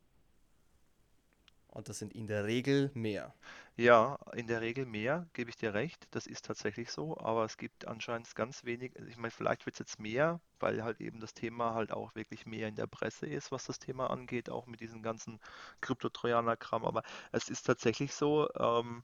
Und 1.69 1.89
das 1.89 1.99
sind 1.99 2.15
in 2.15 2.29
der 2.29 2.45
Regel 2.45 2.93
mehr. 2.95 3.35
Ja, 3.77 4.17
in 4.35 4.47
der 4.47 4.61
Regel 4.61 4.87
mehr, 4.87 5.27
gebe 5.33 5.51
ich 5.51 5.57
dir 5.57 5.75
recht. 5.75 6.07
Das 6.13 6.29
ist 6.29 6.45
tatsächlich 6.45 6.93
so, 6.93 7.19
aber 7.19 7.45
es 7.45 7.57
gibt 7.57 7.89
anscheinend 7.89 8.33
ganz 8.37 8.65
wenig. 8.65 8.95
Ich 9.09 9.17
meine, 9.17 9.33
vielleicht 9.33 9.67
wird 9.67 9.75
es 9.75 9.81
jetzt 9.81 9.99
mehr, 9.99 10.41
weil 10.61 10.85
halt 10.85 11.01
eben 11.01 11.19
das 11.19 11.35
Thema 11.35 11.75
halt 11.75 11.91
auch 11.91 12.15
wirklich 12.15 12.47
mehr 12.47 12.69
in 12.69 12.77
der 12.77 12.87
Presse 12.87 13.27
ist, 13.27 13.51
was 13.51 13.65
das 13.65 13.81
Thema 13.81 14.09
angeht, 14.11 14.51
auch 14.51 14.67
mit 14.67 14.79
diesem 14.79 15.03
ganzen 15.03 15.41
Krypto-Trojaner-Kram. 15.81 16.85
Aber 16.85 17.03
es 17.33 17.49
ist 17.49 17.65
tatsächlich 17.65 18.15
so, 18.15 18.49
ähm, 18.55 19.03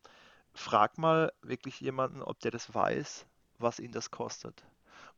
frag 0.54 0.98
mal 0.98 1.32
wirklich 1.42 1.80
jemanden, 1.80 2.22
ob 2.22 2.40
der 2.40 2.50
das 2.50 2.72
weiß, 2.74 3.26
was 3.58 3.78
ihn 3.78 3.92
das 3.92 4.10
kostet. 4.10 4.66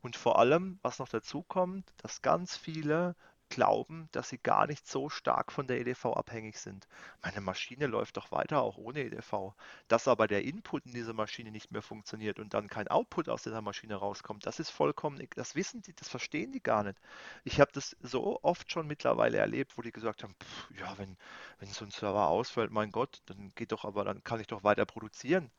Und 0.01 0.17
vor 0.17 0.39
allem, 0.39 0.79
was 0.83 0.99
noch 0.99 1.09
dazu 1.09 1.43
kommt, 1.43 1.93
dass 1.99 2.23
ganz 2.23 2.57
viele 2.57 3.17
glauben, 3.53 4.09
dass 4.13 4.31
sie 4.31 4.39
gar 4.39 4.67
nicht 4.67 4.89
so 4.89 5.11
stark 5.11 5.53
von 5.53 5.67
der 5.67 5.79
EDV 5.79 6.07
abhängig 6.07 6.59
sind. 6.59 6.89
Meine 7.23 7.43
Maschine 7.43 7.87
läuft 7.87 8.17
doch 8.17 8.33
weiter 8.33 8.63
auch 8.63 8.79
ohne 8.79 9.01
EDV. 9.01 9.53
Dass 9.89 10.09
aber 10.09 10.27
der 10.27 10.43
Input 10.43 10.87
in 10.87 10.95
diese 10.95 11.13
Maschine 11.13 11.51
nicht 11.51 11.71
mehr 11.71 11.83
funktioniert 11.83 12.39
und 12.39 12.55
dann 12.55 12.69
kein 12.69 12.89
Output 12.89 13.29
aus 13.29 13.43
dieser 13.43 13.61
Maschine 13.61 13.97
rauskommt, 13.97 14.47
das 14.47 14.59
ist 14.59 14.71
vollkommen, 14.71 15.23
das 15.37 15.55
wissen 15.55 15.83
die, 15.83 15.93
das 15.93 16.09
verstehen 16.09 16.51
die 16.53 16.63
gar 16.63 16.83
nicht. 16.83 16.99
Ich 17.45 17.61
habe 17.61 17.71
das 17.75 17.95
so 18.01 18.43
oft 18.43 18.73
schon 18.73 18.87
mittlerweile 18.87 19.37
erlebt, 19.37 19.77
wo 19.77 19.83
die 19.83 19.93
gesagt 19.93 20.23
haben, 20.23 20.35
pff, 20.43 20.71
ja, 20.81 20.97
wenn, 20.97 21.19
wenn 21.59 21.69
so 21.69 21.85
ein 21.85 21.91
Server 21.91 22.29
ausfällt, 22.29 22.71
mein 22.71 22.91
Gott, 22.91 23.21
dann 23.27 23.51
geht 23.55 23.73
doch 23.73 23.85
aber, 23.85 24.05
dann 24.05 24.25
kann 24.25 24.41
ich 24.41 24.47
doch 24.47 24.65
weiter 24.65 24.87
produzieren. 24.87 25.51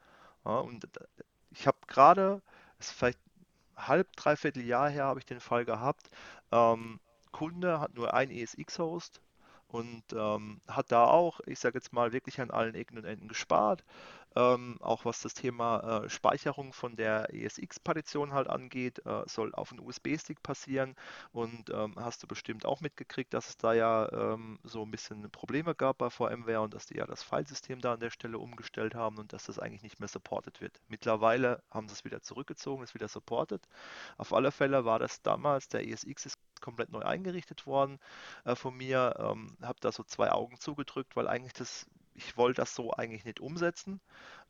Ja, 0.45 0.57
und 0.57 0.87
ich 1.51 1.67
habe 1.67 1.77
gerade, 1.85 2.41
es 2.79 2.87
ist 2.87 2.97
vielleicht 2.97 3.19
halb, 3.75 4.11
dreiviertel 4.15 4.63
Jahr 4.63 4.89
her, 4.89 5.05
habe 5.05 5.19
ich 5.19 5.25
den 5.27 5.39
Fall 5.39 5.63
gehabt. 5.63 6.09
Ähm, 6.51 6.99
Kunde 7.33 7.81
hat 7.81 7.95
nur 7.95 8.13
ein 8.13 8.31
ESX-Host 8.31 9.21
und 9.67 10.03
ähm, 10.13 10.61
hat 10.67 10.91
da 10.91 11.05
auch, 11.05 11.41
ich 11.45 11.59
sage 11.59 11.79
jetzt 11.79 11.91
mal, 11.91 12.13
wirklich 12.13 12.39
an 12.39 12.51
allen 12.51 12.75
Ecken 12.75 12.97
und 12.97 13.05
Enden 13.05 13.27
gespart. 13.27 13.83
Ähm, 14.35 14.77
auch 14.81 15.05
was 15.05 15.21
das 15.21 15.33
Thema 15.33 16.03
äh, 16.03 16.09
Speicherung 16.09 16.73
von 16.73 16.95
der 16.95 17.33
ESX-Partition 17.33 18.33
halt 18.33 18.49
angeht, 18.49 19.05
äh, 19.05 19.23
soll 19.27 19.53
auf 19.55 19.71
einen 19.71 19.81
USB-Stick 19.81 20.41
passieren. 20.43 20.95
Und 21.31 21.69
ähm, 21.69 21.95
hast 21.97 22.23
du 22.23 22.27
bestimmt 22.27 22.65
auch 22.65 22.81
mitgekriegt, 22.81 23.33
dass 23.33 23.49
es 23.49 23.57
da 23.57 23.73
ja 23.73 24.11
ähm, 24.11 24.59
so 24.63 24.83
ein 24.83 24.91
bisschen 24.91 25.29
Probleme 25.31 25.75
gab 25.75 25.99
bei 25.99 26.09
VMware 26.09 26.61
und 26.61 26.73
dass 26.73 26.85
die 26.85 26.97
ja 26.97 27.05
das 27.05 27.23
Filesystem 27.23 27.81
da 27.81 27.93
an 27.93 27.99
der 27.99 28.09
Stelle 28.11 28.37
umgestellt 28.37 28.95
haben 28.95 29.17
und 29.17 29.33
dass 29.33 29.45
das 29.45 29.59
eigentlich 29.59 29.83
nicht 29.83 29.99
mehr 29.99 30.09
supported 30.09 30.61
wird. 30.61 30.81
Mittlerweile 30.87 31.61
haben 31.71 31.87
sie 31.87 31.93
es 31.93 32.05
wieder 32.05 32.21
zurückgezogen, 32.21 32.83
ist 32.83 32.93
wieder 32.93 33.07
supported. 33.07 33.67
Auf 34.17 34.33
alle 34.33 34.51
Fälle 34.51 34.85
war 34.85 34.99
das 34.99 35.21
damals, 35.21 35.67
der 35.67 35.87
ESX 35.87 36.25
ist 36.25 36.39
komplett 36.63 36.91
neu 36.91 37.01
eingerichtet 37.01 37.67
worden 37.67 37.99
äh, 38.45 38.55
von 38.55 38.75
mir. 38.75 39.15
Ähm, 39.19 39.57
habe 39.61 39.79
da 39.81 39.91
so 39.91 40.03
zwei 40.03 40.31
Augen 40.31 40.59
zugedrückt, 40.59 41.15
weil 41.15 41.27
eigentlich 41.27 41.53
das, 41.53 41.85
ich 42.15 42.37
wollte 42.37 42.61
das 42.61 42.75
so 42.75 42.91
eigentlich 42.93 43.25
nicht 43.25 43.39
umsetzen. 43.39 44.01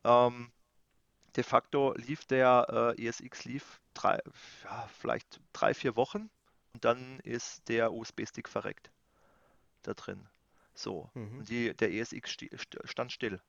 Ähm, 0.03 0.52
de 1.35 1.44
facto 1.44 1.94
lief 1.95 2.26
der 2.26 2.94
äh, 2.98 3.03
ESX 3.03 3.45
lief 3.45 3.81
drei, 3.94 4.19
ja, 4.64 4.88
vielleicht 4.99 5.41
drei, 5.53 5.73
vier 5.73 5.95
Wochen 5.95 6.30
und 6.73 6.85
dann 6.85 7.19
ist 7.22 7.68
der 7.69 7.94
USB-Stick 7.94 8.49
verreckt 8.49 8.91
da 9.84 9.94
drin. 9.94 10.27
So. 10.76 11.10
Mhm. 11.14 11.40
Und 11.40 11.49
die, 11.49 11.73
der 11.76 11.91
ESX 11.91 12.31
sti- 12.31 12.52
st- 12.56 12.88
stand 12.88 13.11
still. 13.11 13.40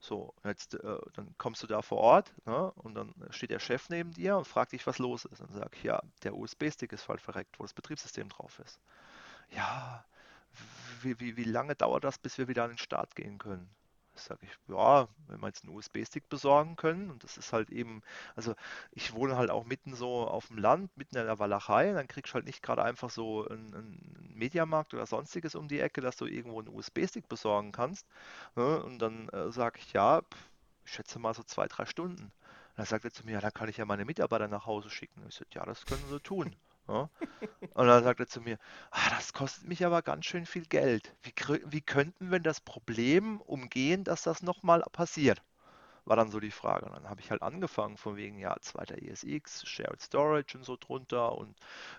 So, 0.00 0.34
jetzt, 0.44 0.74
äh, 0.74 0.98
dann 1.14 1.34
kommst 1.38 1.62
du 1.62 1.66
da 1.68 1.82
vor 1.82 1.98
Ort, 1.98 2.32
ne, 2.46 2.72
und 2.74 2.94
dann 2.94 3.14
steht 3.30 3.50
der 3.50 3.60
Chef 3.60 3.88
neben 3.88 4.12
dir 4.12 4.36
und 4.38 4.46
fragt 4.46 4.72
dich, 4.72 4.86
was 4.86 4.98
los 4.98 5.24
ist. 5.26 5.40
Und 5.40 5.52
sag 5.52 5.74
ich, 5.76 5.84
ja, 5.84 6.02
der 6.24 6.36
USB-Stick 6.36 6.92
ist 6.92 7.08
halt 7.08 7.20
verreckt, 7.20 7.58
wo 7.58 7.64
das 7.64 7.74
Betriebssystem 7.74 8.28
drauf 8.28 8.60
ist. 8.60 8.80
Ja, 9.50 10.04
wie, 11.02 11.18
wie, 11.20 11.36
wie 11.36 11.44
lange 11.44 11.74
dauert 11.74 12.04
das, 12.04 12.18
bis 12.18 12.38
wir 12.38 12.48
wieder 12.48 12.64
an 12.64 12.70
den 12.70 12.78
Start 12.78 13.14
gehen 13.14 13.38
können? 13.38 13.68
Sag 14.18 14.42
ich, 14.42 14.50
ja, 14.68 15.08
wenn 15.28 15.40
wir 15.40 15.48
jetzt 15.48 15.64
einen 15.64 15.76
USB-Stick 15.76 16.28
besorgen 16.28 16.76
können, 16.76 17.10
und 17.10 17.22
das 17.22 17.36
ist 17.36 17.52
halt 17.52 17.70
eben, 17.70 18.02
also 18.34 18.54
ich 18.92 19.12
wohne 19.12 19.36
halt 19.36 19.50
auch 19.50 19.64
mitten 19.64 19.94
so 19.94 20.26
auf 20.26 20.46
dem 20.48 20.58
Land, 20.58 20.96
mitten 20.96 21.16
in 21.16 21.26
der 21.26 21.38
Walachei, 21.38 21.92
dann 21.92 22.08
kriegst 22.08 22.32
du 22.32 22.34
halt 22.36 22.46
nicht 22.46 22.62
gerade 22.62 22.82
einfach 22.82 23.10
so 23.10 23.46
einen, 23.46 23.74
einen 23.74 24.32
Mediamarkt 24.34 24.94
oder 24.94 25.06
sonstiges 25.06 25.54
um 25.54 25.68
die 25.68 25.80
Ecke, 25.80 26.00
dass 26.00 26.16
du 26.16 26.26
irgendwo 26.26 26.58
einen 26.60 26.68
USB-Stick 26.68 27.28
besorgen 27.28 27.72
kannst. 27.72 28.06
Ne? 28.54 28.82
Und 28.82 29.00
dann 29.00 29.28
äh, 29.30 29.52
sage 29.52 29.80
ich, 29.80 29.92
ja, 29.92 30.22
ich 30.84 30.92
schätze 30.92 31.18
mal 31.18 31.34
so 31.34 31.42
zwei, 31.42 31.66
drei 31.66 31.84
Stunden. 31.84 32.22
Und 32.22 32.32
dann 32.78 32.86
sagt 32.86 33.04
er 33.04 33.12
zu 33.12 33.24
mir, 33.26 33.32
ja, 33.32 33.40
dann 33.40 33.52
kann 33.52 33.68
ich 33.68 33.76
ja 33.76 33.84
meine 33.84 34.04
Mitarbeiter 34.04 34.48
nach 34.48 34.66
Hause 34.66 34.88
schicken. 34.88 35.22
Und 35.22 35.28
ich 35.28 35.34
sage, 35.34 35.50
ja, 35.52 35.64
das 35.66 35.84
können 35.84 36.04
sie 36.08 36.20
tun. 36.20 36.56
Ja? 36.88 37.10
Und 37.74 37.86
dann 37.88 38.04
sagt 38.04 38.20
er 38.20 38.26
zu 38.26 38.40
mir, 38.40 38.58
ah, 38.90 39.10
das 39.10 39.32
kostet 39.32 39.68
mich 39.68 39.84
aber 39.86 40.02
ganz 40.02 40.26
schön 40.26 40.46
viel 40.46 40.66
Geld. 40.66 41.14
Wie, 41.22 41.34
wie 41.66 41.80
könnten 41.82 42.30
wir 42.30 42.40
das 42.40 42.60
Problem 42.60 43.40
umgehen, 43.42 44.04
dass 44.04 44.22
das 44.22 44.42
nochmal 44.42 44.82
passiert? 44.92 45.42
War 46.06 46.16
dann 46.16 46.30
so 46.30 46.40
die 46.40 46.52
Frage. 46.52 46.86
Und 46.86 46.94
dann 46.94 47.10
habe 47.10 47.20
ich 47.20 47.30
halt 47.30 47.42
angefangen 47.42 47.96
von 47.98 48.16
wegen, 48.16 48.38
ja, 48.38 48.56
zweiter 48.60 48.96
ESX, 49.02 49.66
Shared 49.68 50.00
Storage 50.00 50.56
und 50.56 50.64
so 50.64 50.76
drunter 50.78 51.36
und 51.36 51.56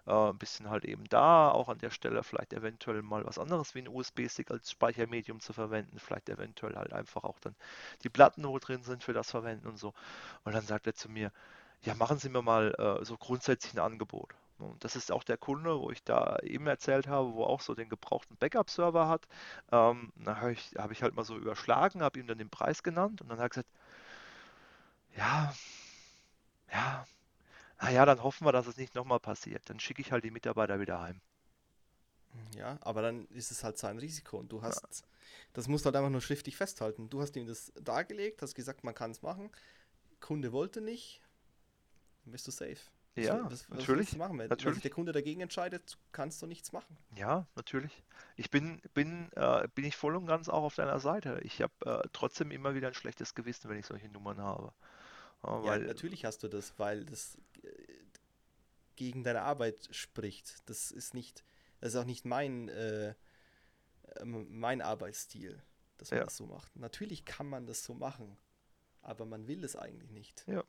äh, 0.08 0.12
ein 0.12 0.38
bisschen 0.38 0.70
halt 0.70 0.86
eben 0.86 1.06
da, 1.10 1.52
auch 1.52 1.70
an 1.70 1.78
der 1.80 1.92
Stelle 1.92 2.24
vielleicht 2.24 2.54
eventuell 2.54 3.02
mal 3.04 3.26
was 3.26 3.38
anderes 3.40 3.76
wie 3.76 3.80
ein 3.80 3.88
USB-Stick 3.90 4.50
als 4.52 4.72
Speichermedium 4.72 5.40
zu 5.42 5.54
verwenden, 5.54 6.00
vielleicht 6.00 6.30
eventuell 6.30 6.76
halt 6.78 6.94
einfach 6.94 7.24
auch 7.26 7.40
dann 7.40 7.56
die 8.04 8.10
Platten, 8.10 8.46
wo 8.48 8.58
drin 8.60 8.84
sind, 8.84 9.04
für 9.04 9.14
das 9.14 9.30
verwenden 9.32 9.68
und 9.68 9.78
so. 9.78 9.94
Und 10.46 10.54
dann 10.56 10.66
sagt 10.66 10.88
er 10.88 10.96
zu 10.96 11.10
mir, 11.10 11.32
ja, 11.84 11.96
machen 11.96 12.20
Sie 12.20 12.30
mir 12.30 12.42
mal 12.42 12.74
äh, 12.80 13.06
so 13.06 13.18
grundsätzlich 13.18 13.74
ein 13.74 13.80
Angebot. 13.80 14.34
Und 14.60 14.84
das 14.84 14.96
ist 14.96 15.12
auch 15.12 15.24
der 15.24 15.38
Kunde, 15.38 15.80
wo 15.80 15.92
ich 15.92 16.04
da 16.04 16.38
eben 16.44 16.68
erzählt 16.68 17.08
habe, 17.08 17.34
wo 17.34 17.44
auch 17.46 17.62
so 17.62 17.76
den 17.76 17.90
gebrauchten 17.90 18.38
Backup-Server 18.38 19.08
hat. 19.08 19.28
Ähm, 19.72 20.12
da 20.18 20.38
habe 20.38 20.54
ich, 20.54 20.74
hab 20.78 20.92
ich 20.92 21.04
halt 21.04 21.16
mal 21.16 21.24
so 21.26 21.38
überschlagen, 21.38 22.02
habe 22.04 22.20
ihm 22.20 22.28
dann 22.28 22.38
den 22.40 22.50
Preis 22.50 22.84
genannt 22.84 23.22
und 23.22 23.30
dann 23.30 23.38
hat 23.40 23.46
er 23.46 23.50
gesagt, 23.50 23.70
ja, 25.18 25.54
ja, 26.72 27.06
naja, 27.82 28.06
dann 28.06 28.24
hoffen 28.24 28.46
wir, 28.48 28.52
dass 28.54 28.68
es 28.68 28.78
nicht 28.78 28.96
nochmal 28.96 29.20
passiert. 29.22 29.70
Dann 29.70 29.80
schicke 29.82 30.02
ich 30.02 30.12
halt 30.14 30.24
die 30.26 30.32
Mitarbeiter 30.32 30.80
wieder 30.82 31.02
heim. 31.02 31.22
Ja, 32.56 32.78
aber 32.82 33.02
dann 33.02 33.28
ist 33.30 33.52
es 33.52 33.64
halt 33.64 33.78
sein 33.78 33.98
Risiko 34.00 34.38
und 34.38 34.52
du 34.52 34.62
Ja, 34.64 34.82
hast, 34.82 35.04
das 35.54 35.68
musst 35.68 35.86
du 35.86 35.88
halt 35.88 35.96
einfach 35.96 36.10
nur 36.10 36.22
schriftlich 36.22 36.56
festhalten. 36.58 37.10
Du 37.10 37.22
hast 37.22 37.36
ihm 37.36 37.48
das 37.48 37.72
dargelegt, 37.82 38.42
hast 38.42 38.56
gesagt, 38.56 38.84
man 38.84 38.96
kann 38.96 39.12
es 39.12 39.22
machen. 39.22 39.50
Kunde 40.22 40.52
wollte 40.54 40.82
nicht, 40.82 41.22
dann 42.24 42.32
bist 42.32 42.48
du 42.48 42.52
safe. 42.52 42.78
Was, 43.18 43.26
ja, 43.26 43.46
was, 43.46 43.70
was 43.72 43.80
natürlich, 43.80 44.16
machen? 44.16 44.38
Wenn, 44.38 44.50
wenn 44.50 44.58
sich 44.58 44.64
der 44.64 44.72
natürlich. 44.74 44.94
Kunde 44.94 45.12
dagegen 45.12 45.42
entscheidet, 45.42 45.98
kannst 46.12 46.42
du 46.42 46.46
nichts 46.46 46.72
machen. 46.72 46.98
Ja, 47.16 47.48
natürlich. 47.56 48.04
Ich 48.36 48.52
bin, 48.52 48.82
bin, 48.94 49.32
äh, 49.34 49.68
bin 49.74 49.86
ich 49.86 49.96
voll 49.96 50.16
und 50.16 50.28
ganz 50.28 50.50
auch 50.50 50.64
auf 50.64 50.76
deiner 50.76 51.00
Seite. 51.00 51.40
Ich 51.44 51.62
habe 51.62 51.74
äh, 51.86 52.08
trotzdem 52.14 52.52
immer 52.52 52.76
wieder 52.76 52.88
ein 52.88 52.94
schlechtes 52.94 53.34
Gewissen, 53.36 53.70
wenn 53.70 53.80
ich 53.80 53.86
solche 53.88 54.10
Nummern 54.10 54.40
habe. 54.40 54.74
Ja, 55.44 55.64
Ja, 55.64 55.64
weil, 55.64 55.82
natürlich 55.86 56.26
hast 56.26 56.44
du 56.44 56.48
das, 56.48 56.78
weil 56.78 57.06
das 57.06 57.38
äh, 57.64 57.70
gegen 58.96 59.24
deine 59.24 59.42
Arbeit 59.42 59.88
spricht. 59.92 60.70
Das 60.70 60.92
ist 60.92 61.14
nicht, 61.14 61.44
das 61.80 61.94
ist 61.94 61.96
auch 62.00 62.06
nicht 62.06 62.26
mein, 62.26 62.70
äh, 62.70 63.16
ähm, 64.20 64.48
mein 64.50 64.82
Arbeitsstil, 64.82 65.62
dass 65.98 66.12
man 66.12 66.20
ja, 66.20 66.24
das 66.26 66.38
so 66.38 66.46
macht. 66.46 66.76
Natürlich 66.76 67.26
kann 67.26 67.48
man 67.48 67.66
das 67.66 67.84
so 67.84 67.94
machen, 67.94 68.38
aber 69.02 69.26
man 69.26 69.48
will 69.48 69.64
es 69.64 69.76
eigentlich 69.76 70.12
nicht. 70.12 70.46
ja, 70.48 70.64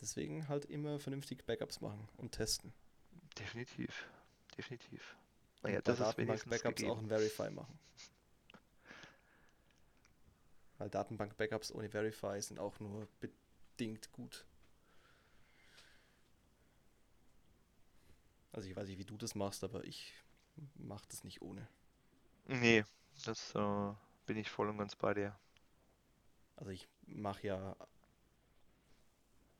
Deswegen 0.00 0.48
halt 0.48 0.64
immer 0.66 0.98
vernünftig 1.00 1.44
Backups 1.44 1.80
machen 1.80 2.08
und 2.16 2.32
testen. 2.32 2.72
definitiv, 3.38 4.08
definitiv. 4.56 5.16
Naja, 5.62 5.80
das 5.82 5.98
ist 6.00 6.16
wenigstens 6.18 6.50
Datenbank-Backups 6.52 6.84
auch 6.84 6.98
gegeben. 6.98 7.00
ein 7.00 7.08
Verify 7.08 7.50
machen. 7.50 7.78
Weil 10.78 10.88
Datenbank-Backups 10.90 11.72
ohne 11.72 11.88
Verify 11.88 12.40
sind 12.40 12.60
auch 12.60 12.78
nur 12.78 13.08
bedingt 13.18 14.12
gut. 14.12 14.44
Also 18.52 18.68
ich 18.68 18.76
weiß 18.76 18.88
nicht, 18.88 18.98
wie 18.98 19.04
du 19.04 19.16
das 19.16 19.34
machst, 19.34 19.64
aber 19.64 19.84
ich 19.84 20.14
mache 20.76 21.04
das 21.08 21.24
nicht 21.24 21.42
ohne. 21.42 21.68
Nee, 22.46 22.84
das 23.24 23.54
äh, 23.54 23.92
bin 24.26 24.36
ich 24.36 24.50
voll 24.50 24.68
und 24.68 24.78
ganz 24.78 24.94
bei 24.96 25.14
dir. 25.14 25.36
Also 26.56 26.70
ich 26.70 26.88
mache 27.06 27.46
ja 27.46 27.76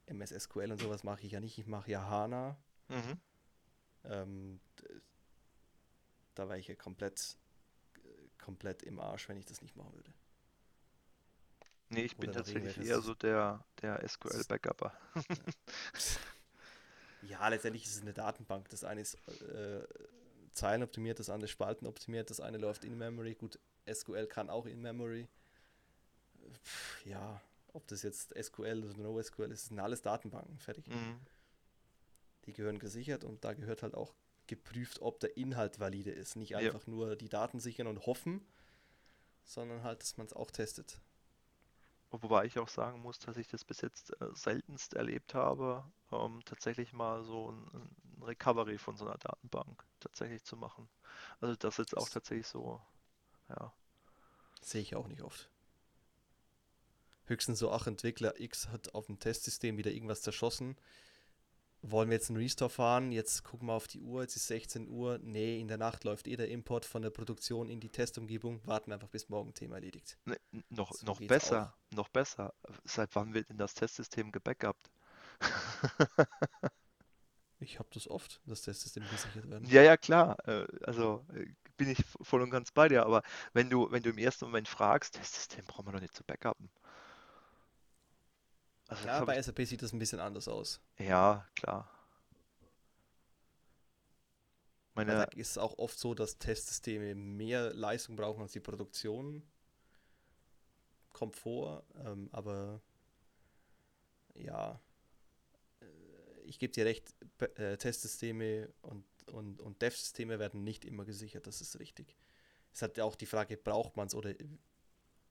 MS 0.09 0.30
SQL 0.44 0.72
und 0.72 0.80
sowas 0.80 1.05
mache 1.05 1.22
ich 1.22 1.32
ja 1.32 1.40
nicht. 1.40 1.59
Ich 1.59 1.66
mache 1.66 1.90
ja 1.90 2.09
HANA. 2.09 2.56
Mhm. 2.89 3.20
Ähm, 4.05 4.60
da 6.35 6.48
wäre 6.48 6.59
ich 6.59 6.68
ja 6.68 6.74
komplett, 6.74 7.36
komplett 8.39 8.82
im 8.82 9.01
Arsch, 9.01 9.28
wenn 9.28 9.36
ich 9.36 9.47
das 9.47 9.62
nicht 9.62 9.76
machen 9.76 9.94
würde. 9.94 10.12
Nee, 11.90 12.02
ich 12.02 12.16
bin 12.16 12.30
Oder 12.30 12.40
noch 12.40 12.47
tatsächlich 12.47 12.86
eher 12.86 13.01
so 13.01 13.14
der, 13.14 13.64
der 13.82 14.06
SQL-Backupper. 14.06 14.93
Ja, 17.22 17.48
letztendlich 17.48 17.85
ist 17.85 17.97
es 17.97 18.02
eine 18.02 18.12
Datenbank. 18.12 18.68
Das 18.68 18.85
eine 18.85 19.01
ist 19.01 19.14
äh, 19.43 19.86
zeilenoptimiert, 20.52 21.18
das 21.18 21.30
andere 21.30 21.48
spaltenoptimiert, 21.48 22.30
das 22.30 22.40
eine 22.40 22.59
läuft 22.59 22.85
in 22.85 22.97
Memory. 22.97 23.35
Gut, 23.35 23.59
SQL 23.93 24.26
kann 24.26 24.51
auch 24.51 24.66
in 24.66 24.80
Memory. 24.80 25.28
Pff, 26.62 27.06
ja, 27.06 27.40
ob 27.73 27.86
das 27.89 28.03
jetzt 28.03 28.35
SQL 28.40 28.85
oder 28.85 28.97
NoSQL 28.97 29.51
ist, 29.51 29.66
sind 29.66 29.78
alles 29.78 30.03
Datenbanken, 30.03 30.59
fertig. 30.59 30.86
Mhm. 30.89 31.20
Die 32.47 32.53
gehören 32.53 32.78
gesichert 32.78 33.24
und 33.24 33.45
da 33.45 33.55
gehört 33.55 33.82
halt 33.82 33.95
auch 33.95 34.15
geprüft, 34.47 35.01
ob 35.01 35.20
der 35.20 35.36
Inhalt 35.36 35.78
valide 35.78 36.11
ist. 36.11 36.36
Nicht 36.36 36.51
Ja, 36.51 36.59
einfach 36.59 36.86
nur 36.86 37.16
die 37.16 37.28
Daten 37.28 37.61
sichern 37.61 37.86
und 37.86 38.07
hoffen, 38.07 38.47
sondern 39.45 39.82
halt, 39.82 40.03
dass 40.03 40.16
man 40.16 40.27
es 40.27 40.32
auch 40.32 40.51
testet. 40.51 41.01
wobei 42.11 42.47
ich 42.47 42.59
auch 42.59 42.69
sagen 42.69 43.01
muss, 43.01 43.19
dass 43.19 43.36
ich 43.36 43.49
das 43.49 43.65
bis 43.65 43.82
jetzt 43.82 44.11
äh, 44.20 44.28
seltenst 44.35 44.95
erlebt 44.95 45.35
habe, 45.35 45.85
ähm, 46.11 46.40
tatsächlich 46.45 46.93
mal 46.93 47.23
so 47.23 47.53
ein, 47.53 47.69
ein 47.74 48.23
Recovery 48.23 48.78
von 48.78 48.97
so 48.97 49.07
einer 49.07 49.19
Datenbank 49.19 49.85
tatsächlich 50.01 50.43
zu 50.43 50.57
machen. 50.57 50.89
Also 51.40 51.55
das 51.57 51.77
jetzt 51.77 51.97
auch 51.97 52.09
tatsächlich 52.09 52.47
so, 52.47 52.81
ja. 53.51 53.73
sehe 54.62 54.81
ich 54.81 54.97
auch 54.97 55.07
nicht 55.07 55.23
oft. 55.23 55.51
Höchstens 57.28 57.59
so, 57.60 57.70
ach, 57.70 57.86
Entwickler 57.86 58.40
X 58.40 58.68
hat 58.68 58.94
auf 58.94 59.06
dem 59.06 59.18
Testsystem 59.20 59.76
wieder 59.78 59.90
irgendwas 59.92 60.22
zerschossen. 60.22 60.76
Wollen 61.82 62.09
wir 62.10 62.16
jetzt 62.16 62.28
einen 62.30 62.38
Restore 62.38 62.70
fahren? 62.70 63.12
Jetzt 63.12 63.44
gucken 63.44 63.68
wir 63.68 63.72
auf 63.74 63.86
die 63.88 64.00
Uhr, 64.00 64.22
jetzt 64.22 64.36
ist 64.36 64.48
16 64.48 64.88
Uhr. 64.88 65.18
Nee, 65.22 65.60
in 65.60 65.68
der 65.68 65.76
Nacht 65.78 66.05
läuft 66.05 66.26
eh 66.26 66.36
der 66.36 66.48
Import 66.48 66.84
von 66.84 67.02
der 67.02 67.10
Produktion 67.10 67.68
in 67.70 67.80
die 67.80 67.90
Testumgebung. 67.90 68.60
Warten 68.66 68.90
wir 68.90 68.94
einfach 68.94 69.09
bis 69.09 69.28
morgen 69.28 69.55
Thema 69.55 69.76
erledigt. 69.76 70.18
Ne, 70.24 70.36
n- 70.52 70.64
noch, 70.70 70.92
So 70.92 71.06
noch 71.06 71.18
geht's 71.18 71.40
auch. 71.42 71.60
besser, 71.60 71.74
noch 71.90 72.09
besser. 72.09 72.55
Seit 72.84 73.14
wann 73.14 73.34
wird 73.34 73.48
denn 73.50 73.59
das 73.59 73.74
Testsystem 73.74 74.32
gebackupt? 74.32 74.90
Ich 77.60 77.78
habe 77.78 77.88
das 77.92 78.09
oft, 78.09 78.40
dass 78.46 78.62
Testsysteme 78.62 79.09
gesichert 79.09 79.48
werden. 79.50 79.68
Ja, 79.68 79.82
ja, 79.82 79.96
klar. 79.96 80.36
Äh, 80.46 80.66
also 80.84 81.24
äh, 81.34 81.46
bin 81.76 81.88
ich 81.90 82.05
voll 82.22 82.42
und 82.42 82.50
ganz 82.50 82.70
bei 82.72 82.88
dir. 82.88 83.05
Aber 83.05 83.22
wenn 83.52 83.68
du, 83.70 83.90
wenn 83.90 84.02
du 84.02 84.10
im 84.10 84.18
ersten 84.18 84.44
Moment 84.46 84.68
fragst, 84.68 85.18
das 85.18 85.32
System 85.34 85.64
brauchen 85.64 85.86
wir 85.86 85.92
doch 85.92 86.00
nicht 86.00 86.14
zu 86.14 86.24
backuppen. 86.24 86.70
Also 88.89 89.05
Ja, 89.05 89.24
bei 89.24 89.36
ich, 89.36 89.40
SAP 89.40 89.65
sieht 89.66 89.82
das 89.82 89.93
ein 89.93 89.98
bisschen 89.98 90.20
anders 90.20 90.48
aus. 90.48 90.81
ja, 90.98 91.47
klar. 91.55 91.89
Weil 95.06 95.16
da 95.16 95.24
Meine, 95.24 95.27
ist 95.35 95.52
es 95.52 95.59
auch 95.59 95.78
oft 95.78 95.98
so, 95.98 96.12
dass 96.15 96.39
Testsysteme 96.39 97.15
mehr 97.15 97.73
Leistung 97.73 98.16
brauchen 98.16 98.43
als 98.43 98.52
die 98.52 98.60
Produktion. 98.60 99.43
Kommt 101.12 101.36
vor, 101.36 101.82
ähm, 102.05 102.28
aber 102.32 102.81
ja, 104.35 104.81
ich 106.44 106.59
gebe 106.59 106.73
dir 106.73 106.85
recht, 106.86 107.15
äh, 107.56 107.77
Testsysteme 107.77 108.69
und, 108.82 109.05
und, 109.27 109.60
und 109.60 109.82
Dev-Systeme 109.82 110.39
werden 110.39 110.65
nicht 110.65 110.85
immer 110.85 111.05
gesichert, 111.05 111.47
das 111.47 111.60
ist 111.60 111.78
richtig. 111.78 112.16
Es 112.73 112.82
hat 112.82 112.97
ja 112.97 113.05
auch 113.05 113.16
die 113.16 113.27
Frage, 113.27 113.56
braucht 113.56 113.97
man 113.97 114.06
es 114.09 114.15
oder 114.15 114.35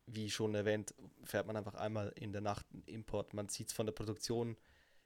wie 0.08 0.30
schon 0.30 0.56
erwähnt, 0.56 0.94
fährt 1.24 1.48
man 1.48 1.58
einfach 1.58 1.76
einmal 1.76 2.12
in 2.16 2.32
der 2.32 2.42
Nacht 2.42 2.66
einen 2.74 2.84
Import. 2.86 3.34
Man 3.34 3.50
zieht 3.50 3.68
es 3.68 3.74
von 3.74 3.86
der 3.86 3.94
Produktion 3.94 4.58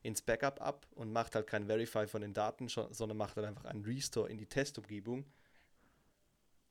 ins 0.04 0.22
Backup 0.22 0.62
ab 0.62 0.88
und 0.96 1.12
macht 1.12 1.36
halt 1.36 1.48
kein 1.48 1.66
Verify 1.68 2.08
von 2.08 2.22
den 2.22 2.34
Daten, 2.34 2.68
sondern 2.70 3.18
macht 3.18 3.36
halt 3.36 3.48
einfach 3.48 3.66
einen 3.66 3.84
Restore 3.84 4.30
in 4.30 4.38
die 4.38 4.48
Testumgebung. 4.48 5.26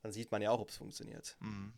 Dann 0.02 0.12
sieht 0.12 0.30
man 0.32 0.42
ja 0.42 0.50
auch, 0.50 0.60
ob 0.60 0.70
es 0.70 0.76
funktioniert. 0.76 1.36
mm, 1.40 1.68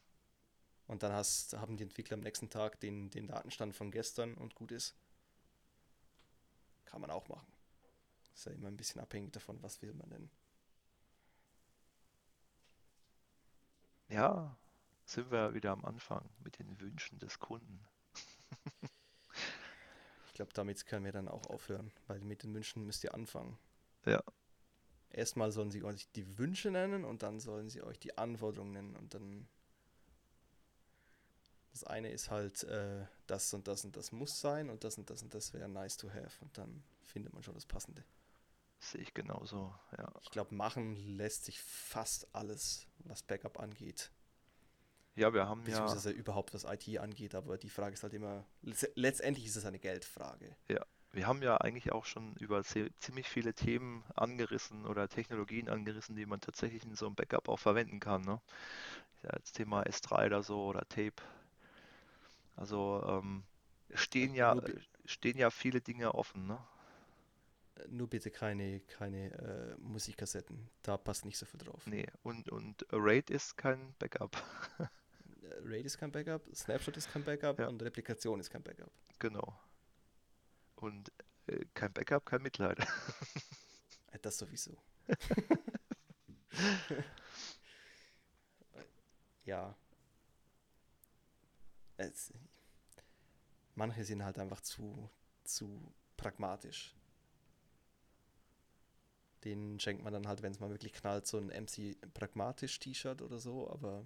Und 0.87 1.03
dann 1.03 1.13
hast, 1.13 1.55
haben 1.55 1.77
die 1.77 1.85
Entwickler 1.85 2.15
am 2.17 2.21
nächsten 2.23 2.51
Tag 2.51 2.81
den, 2.81 3.11
den 3.11 3.27
Datenstand 3.27 3.75
von 3.75 3.91
gestern 3.91 4.35
und 4.35 4.55
gut 4.55 4.73
ist. 4.73 4.95
Kann 6.85 7.01
man 7.01 7.11
auch 7.11 7.29
machen. 7.29 7.47
Ist 8.35 8.47
ja 8.47 8.53
immer 8.53 8.69
ein 8.69 8.77
bisschen 8.77 9.01
abhängig 9.01 9.33
davon, 9.33 9.63
was 9.63 9.83
will 9.83 9.95
man 9.95 10.11
denn. 10.11 10.31
Ja, 14.09 14.57
sind 15.05 15.31
wir 15.31 15.55
wieder 15.55 15.73
am 15.73 15.85
Anfang 15.85 16.29
mit 16.43 16.59
den 16.59 16.81
Wünschen 16.81 17.19
des 17.19 17.39
Kunden. 17.39 17.85
Ich 20.33 20.37
glaube, 20.37 20.55
damit 20.55 20.87
können 20.87 21.05
wir 21.05 21.13
dann 21.13 21.29
auch 21.29 21.45
aufhören, 21.49 21.93
weil 22.07 22.19
mit 22.21 22.43
den 22.43 22.55
Wünschen 22.55 22.87
müsst 22.87 23.05
ihr 23.05 23.13
anfangen. 23.13 23.59
Ja. 24.07 24.23
Erstmal 25.11 25.53
sollen 25.53 25.71
sie 25.71 25.85
euch 25.85 26.11
die 26.13 26.39
Wünsche 26.39 26.71
nennen 26.71 27.05
und 27.05 27.23
dann 27.23 27.39
sollen 27.39 27.69
sie 27.69 27.83
euch 27.83 27.99
die 27.99 28.17
Anforderungen 28.17 28.73
nennen 28.73 28.97
und 28.97 29.13
dann. 29.13 29.47
Das 31.73 31.85
eine 31.85 32.11
ist 32.11 32.31
halt, 32.31 32.65
äh, 32.65 33.05
das 33.27 33.53
und 33.53 33.69
das 33.69 33.85
und 33.85 33.95
das 33.95 34.11
muss 34.11 34.41
sein 34.41 34.71
und 34.71 34.85
das 34.85 34.97
und 34.97 35.11
das 35.11 35.23
und 35.23 35.35
das 35.35 35.53
wäre 35.53 35.69
nice 35.69 35.99
to 35.99 36.09
have 36.09 36.43
und 36.43 36.57
dann 36.57 36.83
findet 37.03 37.35
man 37.35 37.43
schon 37.43 37.55
das 37.55 37.67
Passende. 37.67 38.03
Sehe 38.79 39.03
ich 39.03 39.13
genauso, 39.13 39.75
ja. 39.99 40.11
Ich 40.23 40.31
glaube, 40.31 40.55
machen 40.55 40.97
lässt 40.97 41.45
sich 41.45 41.61
fast 41.61 42.35
alles, 42.35 42.87
was 43.01 43.23
Backup 43.23 43.61
angeht. 43.61 44.11
Ja, 45.15 45.33
wir 45.35 45.49
haben 45.49 45.67
ja, 45.69 46.01
Beziehungsweise 46.01 46.11
überhaupt 46.11 46.55
was 46.55 46.65
IT 46.65 46.99
angeht, 46.99 47.35
aber 47.35 47.57
die 47.59 47.71
Frage 47.71 47.95
ist 47.95 48.03
halt 48.05 48.15
immer, 48.15 48.45
letztendlich 48.95 49.47
ist 49.47 49.57
es 49.57 49.65
eine 49.65 49.79
Geldfrage. 49.79 50.57
ja, 50.69 50.81
wir 51.13 51.27
haben 51.27 51.43
ja 51.43 51.57
eigentlich 51.59 51.93
auch 51.93 52.05
schon 52.05 52.35
über 52.37 52.61
zie- 52.63 52.91
ziemlich 52.99 53.29
viele 53.29 53.55
Themen 53.55 54.05
angerissen 54.15 54.87
oder 54.87 55.09
Technologien 55.09 55.69
angerissen, 55.69 56.17
die 56.17 56.27
man 56.27 56.41
tatsächlich 56.41 56.85
in 56.85 56.95
so 56.97 57.07
einem 57.07 57.15
Backup 57.15 57.49
auch 57.49 57.59
verwenden 57.59 58.01
kann, 58.01 58.23
ne? 58.23 58.41
Ja, 59.25 59.31
das 59.41 59.53
Thema 59.53 59.85
S3 59.85 60.27
oder 60.27 60.43
so 60.43 60.67
oder 60.67 60.89
Tape. 60.89 61.23
Also 62.57 63.03
ähm, 63.07 63.45
stehen 63.95 64.35
ja, 64.35 64.55
Nur, 64.55 64.63
bi- 64.63 64.79
stehen 65.05 65.37
ja 65.39 65.51
viele 65.51 65.81
Dinge 65.83 66.15
offen, 66.15 66.47
ne? 66.47 66.59
nur 67.89 68.09
bitte 68.09 68.31
keine, 68.31 68.81
keine 68.81 69.33
äh, 69.33 69.77
Musikkassetten, 69.79 70.69
da 70.83 70.97
passt 70.97 71.25
nicht 71.25 71.39
so 71.39 71.47
viel 71.47 71.59
drauf. 71.61 71.83
Nee, 71.85 72.07
und, 72.25 72.49
und 72.51 72.85
RAID 72.91 73.31
ist 73.31 73.57
kein 73.57 73.95
Backup. 74.01 74.37
RAID 75.65 75.87
ist 75.87 75.99
kein 75.99 76.13
Backup, 76.13 76.43
Snapshot 76.55 76.97
ist 76.97 77.11
kein 77.13 77.25
Backup 77.25 77.59
Ja, 77.59 77.69
und 77.69 77.83
Replikation 77.83 78.41
ist 78.41 78.51
kein 78.51 78.63
Backup. 78.63 78.91
genau. 79.19 79.59
Und 80.77 81.13
äh, 81.47 81.65
kein 81.75 81.93
Backup, 81.93 82.27
kein 82.27 82.43
Mitleid. 82.43 82.79
Äh, 84.13 84.19
Das 84.21 84.39
sowieso. 84.39 84.77
Ja, 89.45 89.75
es, 91.97 92.33
manche 93.75 94.05
sind 94.05 94.25
halt 94.25 94.39
einfach 94.39 94.61
zu, 94.61 95.11
zu 95.45 95.93
pragmatisch. 96.17 96.95
Den 99.45 99.81
schenkt 99.81 100.05
man 100.05 100.13
dann 100.13 100.29
halt, 100.29 100.43
wenn 100.43 100.53
es 100.53 100.61
mal 100.61 100.71
wirklich 100.71 100.93
knallt, 100.93 101.27
so 101.27 101.39
ein 101.39 101.49
MC 101.49 101.97
pragmatisch 102.15 102.79
T-Shirt 102.79 103.23
oder 103.23 103.41
so, 103.41 103.69
aber 103.71 104.05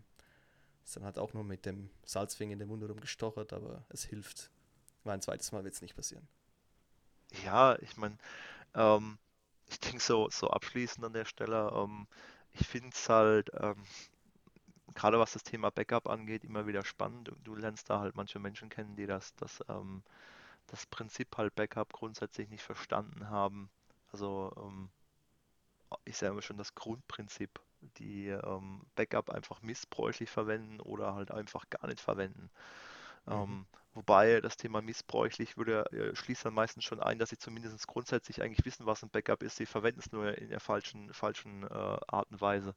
ist 0.86 0.96
dann 0.96 1.04
halt 1.04 1.18
auch 1.18 1.34
nur 1.34 1.42
mit 1.42 1.66
dem 1.66 1.90
Salzfinger 2.04 2.52
in 2.52 2.60
den 2.60 2.68
Mund 2.68 2.82
rumgestochert, 2.88 3.52
aber 3.52 3.84
es 3.88 4.04
hilft. 4.04 4.50
Weil 5.02 5.14
ein 5.14 5.20
zweites 5.20 5.50
Mal 5.50 5.64
wird 5.64 5.74
es 5.74 5.82
nicht 5.82 5.96
passieren. 5.96 6.26
Ja, 7.44 7.76
ich 7.80 7.96
meine, 7.96 8.16
ähm, 8.74 9.18
ich 9.66 9.80
denke 9.80 10.00
so, 10.00 10.30
so 10.30 10.48
abschließend 10.48 11.04
an 11.04 11.12
der 11.12 11.24
Stelle, 11.24 11.72
ähm, 11.74 12.06
ich 12.52 12.66
finde 12.68 12.90
es 12.90 13.08
halt, 13.08 13.50
ähm, 13.54 13.84
gerade 14.94 15.18
was 15.18 15.32
das 15.32 15.42
Thema 15.42 15.70
Backup 15.70 16.08
angeht, 16.08 16.44
immer 16.44 16.68
wieder 16.68 16.84
spannend. 16.84 17.32
Du, 17.42 17.56
lernst 17.56 17.90
da 17.90 17.98
halt 17.98 18.14
manche 18.14 18.38
Menschen 18.38 18.68
kennen, 18.68 18.94
die 18.94 19.06
das, 19.06 19.34
das, 19.34 19.64
ähm, 19.68 20.04
das 20.68 20.86
Prinzip 20.86 21.36
halt 21.36 21.54
Backup 21.56 21.92
grundsätzlich 21.92 22.48
nicht 22.48 22.62
verstanden 22.62 23.28
haben. 23.28 23.70
Also 24.12 24.52
ähm, 24.56 24.88
ich 26.04 26.16
sage 26.16 26.32
immer 26.32 26.42
schon 26.42 26.58
das 26.58 26.76
Grundprinzip, 26.76 27.60
die 27.98 28.28
ähm, 28.28 28.82
Backup 28.94 29.30
einfach 29.30 29.62
missbräuchlich 29.62 30.30
verwenden 30.30 30.80
oder 30.80 31.14
halt 31.14 31.30
einfach 31.30 31.68
gar 31.70 31.86
nicht 31.86 32.00
verwenden. 32.00 32.50
Mhm. 33.26 33.32
Ähm, 33.32 33.66
wobei 33.94 34.40
das 34.40 34.56
Thema 34.56 34.82
missbräuchlich 34.82 35.56
würde, 35.56 35.84
äh, 35.92 36.14
schließt 36.14 36.44
dann 36.44 36.54
meistens 36.54 36.84
schon 36.84 37.00
ein, 37.00 37.18
dass 37.18 37.30
sie 37.30 37.38
zumindest 37.38 37.86
grundsätzlich 37.86 38.42
eigentlich 38.42 38.64
wissen, 38.64 38.86
was 38.86 39.02
ein 39.02 39.10
Backup 39.10 39.42
ist. 39.42 39.56
Sie 39.56 39.66
verwenden 39.66 40.00
es 40.00 40.12
nur 40.12 40.36
in 40.36 40.50
der 40.50 40.60
falschen, 40.60 41.12
falschen 41.12 41.64
äh, 41.64 41.98
Art 42.08 42.30
und 42.30 42.40
Weise. 42.40 42.74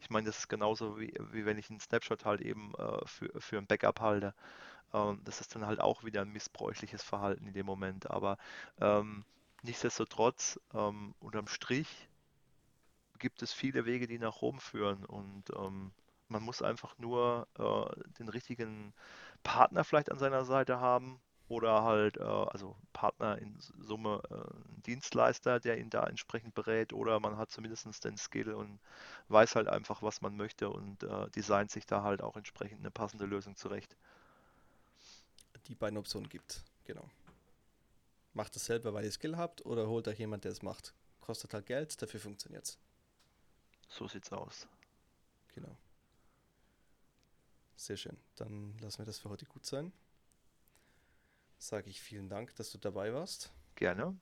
Ich 0.00 0.10
meine, 0.10 0.26
das 0.26 0.38
ist 0.38 0.48
genauso 0.48 0.98
wie, 0.98 1.14
wie 1.32 1.44
wenn 1.44 1.58
ich 1.58 1.70
einen 1.70 1.80
Snapshot 1.80 2.24
halt 2.24 2.40
eben 2.40 2.74
äh, 2.74 3.06
für, 3.06 3.40
für 3.40 3.58
ein 3.58 3.66
Backup 3.66 4.00
halte. 4.00 4.34
Ähm, 4.92 5.20
das 5.24 5.40
ist 5.40 5.54
dann 5.54 5.66
halt 5.66 5.80
auch 5.80 6.04
wieder 6.04 6.22
ein 6.22 6.32
missbräuchliches 6.32 7.02
Verhalten 7.02 7.46
in 7.46 7.54
dem 7.54 7.66
Moment. 7.66 8.10
Aber 8.10 8.38
ähm, 8.80 9.24
nichtsdestotrotz, 9.62 10.60
ähm, 10.72 11.14
unterm 11.20 11.48
Strich 11.48 12.08
gibt 13.18 13.42
es 13.42 13.52
viele 13.52 13.84
Wege, 13.86 14.06
die 14.06 14.18
nach 14.18 14.42
Rom 14.42 14.58
führen 14.60 15.04
und 15.04 15.44
ähm, 15.56 15.92
man 16.28 16.42
muss 16.42 16.62
einfach 16.62 16.98
nur 16.98 17.46
äh, 17.58 18.12
den 18.18 18.28
richtigen 18.28 18.92
Partner 19.42 19.84
vielleicht 19.84 20.10
an 20.10 20.18
seiner 20.18 20.44
Seite 20.44 20.80
haben 20.80 21.20
oder 21.48 21.84
halt, 21.84 22.16
äh, 22.16 22.22
also 22.22 22.76
Partner 22.92 23.38
in 23.38 23.56
Summe, 23.78 24.22
äh, 24.30 24.82
Dienstleister, 24.86 25.60
der 25.60 25.78
ihn 25.78 25.90
da 25.90 26.04
entsprechend 26.04 26.54
berät 26.54 26.92
oder 26.92 27.20
man 27.20 27.36
hat 27.36 27.50
zumindest 27.50 28.04
den 28.04 28.16
Skill 28.16 28.52
und 28.52 28.80
weiß 29.28 29.54
halt 29.56 29.68
einfach, 29.68 30.02
was 30.02 30.22
man 30.22 30.36
möchte 30.36 30.70
und 30.70 31.02
äh, 31.02 31.30
designt 31.30 31.70
sich 31.70 31.86
da 31.86 32.02
halt 32.02 32.22
auch 32.22 32.36
entsprechend 32.36 32.80
eine 32.80 32.90
passende 32.90 33.26
Lösung 33.26 33.56
zurecht. 33.56 33.96
Die 35.68 35.74
beiden 35.74 35.98
Optionen 35.98 36.28
gibt. 36.28 36.62
Genau. 36.84 37.08
Macht 38.32 38.56
es 38.56 38.64
selber, 38.64 38.92
weil 38.92 39.04
ihr 39.04 39.12
Skill 39.12 39.36
habt, 39.36 39.64
oder 39.64 39.86
holt 39.86 40.08
euch 40.08 40.18
jemand, 40.18 40.44
der 40.44 40.52
es 40.52 40.62
macht. 40.62 40.92
Kostet 41.20 41.54
halt 41.54 41.66
Geld, 41.66 42.02
dafür 42.02 42.20
funktioniert's. 42.20 42.78
So 43.94 44.08
sieht's 44.08 44.32
aus. 44.32 44.66
Genau. 45.54 45.76
Sehr 47.76 47.96
schön. 47.96 48.16
Dann 48.34 48.76
lassen 48.78 48.98
wir 48.98 49.04
das 49.04 49.20
für 49.20 49.28
heute 49.28 49.46
gut 49.46 49.64
sein. 49.64 49.92
Sage 51.58 51.90
ich 51.90 52.00
vielen 52.00 52.28
Dank, 52.28 52.56
dass 52.56 52.72
du 52.72 52.78
dabei 52.78 53.14
warst. 53.14 53.52
Gerne. 53.76 54.18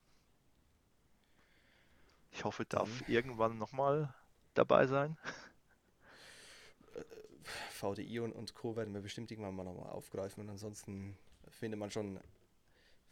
Ich 2.33 2.45
hoffe, 2.45 2.67
Dann 2.67 2.81
darf 2.81 3.09
irgendwann 3.09 3.57
nochmal 3.57 4.15
dabei 4.53 4.87
sein. 4.87 5.17
VDI 7.71 8.21
und, 8.21 8.33
und 8.33 8.53
Co. 8.53 8.77
werden 8.77 8.93
wir 8.93 9.01
bestimmt 9.01 9.31
irgendwann 9.31 9.57
mal 9.57 9.65
nochmal 9.65 9.91
aufgreifen 9.91 10.43
und 10.43 10.51
ansonsten 10.51 11.17
findet 11.49 11.81
man 11.81 11.91
schon, 11.91 12.21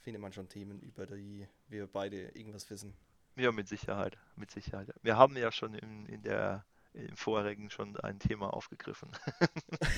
findet 0.00 0.20
man 0.20 0.34
schon 0.34 0.50
Themen, 0.50 0.78
über 0.80 1.06
die 1.06 1.48
wir 1.68 1.86
beide 1.86 2.28
irgendwas 2.36 2.68
wissen. 2.68 2.94
Ja, 3.36 3.52
mit 3.52 3.68
Sicherheit, 3.68 4.18
mit 4.36 4.50
Sicherheit. 4.50 4.88
Wir 5.02 5.16
haben 5.16 5.36
ja 5.36 5.50
schon 5.52 5.74
in, 5.74 6.06
in 6.06 6.22
der, 6.22 6.64
im 6.92 7.16
vorherigen 7.16 7.70
schon 7.70 7.96
ein 7.98 8.18
Thema 8.18 8.52
aufgegriffen. 8.52 9.10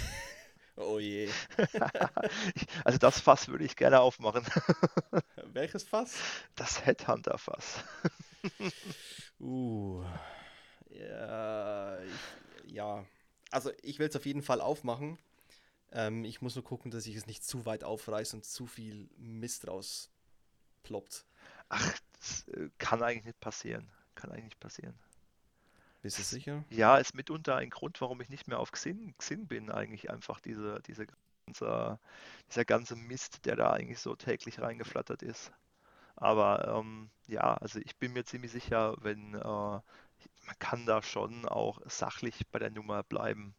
Oh 0.77 0.99
je. 0.99 1.29
Also 2.85 2.99
das 2.99 3.21
Fass 3.21 3.49
würde 3.49 3.65
ich 3.65 3.77
gerne 3.77 4.01
aufmachen. 4.01 4.45
Welches 5.53 5.83
Fass? 5.83 6.17
Das 6.57 6.85
Headhunter-Fass. 6.87 7.85
Uh, 9.39 10.03
ja, 10.89 12.01
ich, 12.03 12.73
ja. 12.73 13.05
Also 13.51 13.71
ich 13.83 13.99
will 13.99 14.09
es 14.09 14.17
auf 14.17 14.27
jeden 14.27 14.43
Fall 14.43 14.61
aufmachen. 14.61 15.19
Ähm, 15.93 16.25
ich 16.25 16.41
muss 16.41 16.55
nur 16.55 16.65
gucken, 16.65 16.91
dass 16.91 17.07
ich 17.07 17.17
es 17.17 17.27
nicht 17.27 17.45
zu 17.45 17.67
weit 17.67 17.85
aufreiße 17.85 18.37
und 18.37 18.45
zu 18.45 18.67
viel 18.67 19.11
Mist 19.19 19.69
rausploppt. 19.69 21.27
Ach, 21.73 21.99
das 22.21 22.47
äh, 22.51 22.71
kann 22.79 23.03
eigentlich 23.03 23.25
nicht 23.25 23.41
passieren. 23.41 23.91
Kann 24.15 24.31
eigentlich 24.31 24.45
nicht 24.45 24.61
passieren. 24.61 24.95
Bist 26.03 26.19
du 26.19 26.23
sicher? 26.23 26.65
Ja, 26.71 26.97
ist 26.97 27.15
mitunter 27.15 27.57
ein 27.57 27.71
Grund, 27.71 28.01
warum 28.01 28.21
ich 28.21 28.29
nicht 28.29 28.49
mehr 28.49 28.59
auf 28.59 28.73
Xing, 28.73 29.15
Xing 29.19 29.47
bin, 29.47 29.71
eigentlich 29.71 30.11
einfach 30.11 30.41
diese, 30.41 30.81
diese 30.87 31.07
ganze, 31.47 31.99
dieser 32.51 32.65
ganze 32.65 32.97
Mist, 32.97 33.45
der 33.47 33.57
da 33.57 33.71
eigentlich 33.73 34.01
so 34.01 34.17
täglich 34.17 34.61
reingeflattert 34.61 35.23
ist. 35.23 35.53
Aber 36.17 36.69
ähm, 36.81 37.11
ja, 37.29 37.55
also 37.57 37.81
ich 37.81 37.97
bin 37.99 38.13
mir 38.15 38.25
ziemlich 38.25 38.53
sicher, 38.53 38.97
wenn 39.03 39.35
äh, 39.35 39.41
man 39.41 39.83
kann 40.61 40.87
da 40.87 41.03
schon 41.03 41.47
auch 41.47 41.81
sachlich 41.87 42.47
bei 42.53 42.59
der 42.61 42.71
Nummer 42.71 43.03
bleiben. 43.05 43.55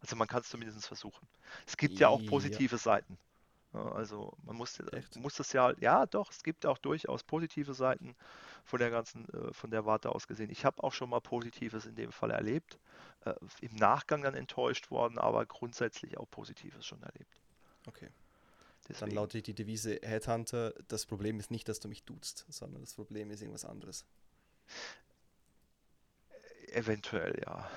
Also 0.00 0.16
man 0.16 0.28
kann 0.28 0.42
es 0.42 0.50
zumindest 0.50 0.86
versuchen. 0.86 1.28
Es 1.66 1.76
gibt 1.76 2.00
ja 2.00 2.08
auch 2.08 2.24
Ja, 2.24 2.26
positive 2.26 2.78
Seiten. 2.78 3.18
Also 3.72 4.36
man 4.44 4.56
muss, 4.56 4.80
echt? 4.92 5.14
muss 5.16 5.36
das 5.36 5.52
ja, 5.52 5.72
ja 5.78 6.06
doch, 6.06 6.30
es 6.30 6.42
gibt 6.42 6.66
auch 6.66 6.78
durchaus 6.78 7.22
positive 7.22 7.72
Seiten 7.72 8.16
von 8.64 8.80
der 8.80 8.90
ganzen, 8.90 9.28
äh, 9.28 9.52
von 9.52 9.70
der 9.70 9.86
Warte 9.86 10.10
aus 10.10 10.26
gesehen. 10.26 10.50
Ich 10.50 10.64
habe 10.64 10.82
auch 10.82 10.92
schon 10.92 11.10
mal 11.10 11.20
Positives 11.20 11.86
in 11.86 11.94
dem 11.94 12.10
Fall 12.10 12.32
erlebt, 12.32 12.78
äh, 13.24 13.34
im 13.60 13.74
Nachgang 13.76 14.22
dann 14.22 14.34
enttäuscht 14.34 14.90
worden, 14.90 15.18
aber 15.18 15.46
grundsätzlich 15.46 16.18
auch 16.18 16.28
Positives 16.30 16.84
schon 16.84 17.02
erlebt. 17.02 17.40
Okay. 17.86 18.08
Dann 18.98 19.10
Deswegen, 19.10 19.14
lautet 19.14 19.46
die 19.46 19.54
Devise 19.54 20.00
Headhunter, 20.02 20.74
das 20.88 21.06
Problem 21.06 21.38
ist 21.38 21.52
nicht, 21.52 21.68
dass 21.68 21.78
du 21.78 21.88
mich 21.88 22.02
duzt, 22.02 22.46
sondern 22.48 22.80
das 22.80 22.94
Problem 22.94 23.30
ist 23.30 23.40
irgendwas 23.40 23.64
anderes. 23.64 24.04
Eventuell 26.72 27.40
ja. 27.44 27.70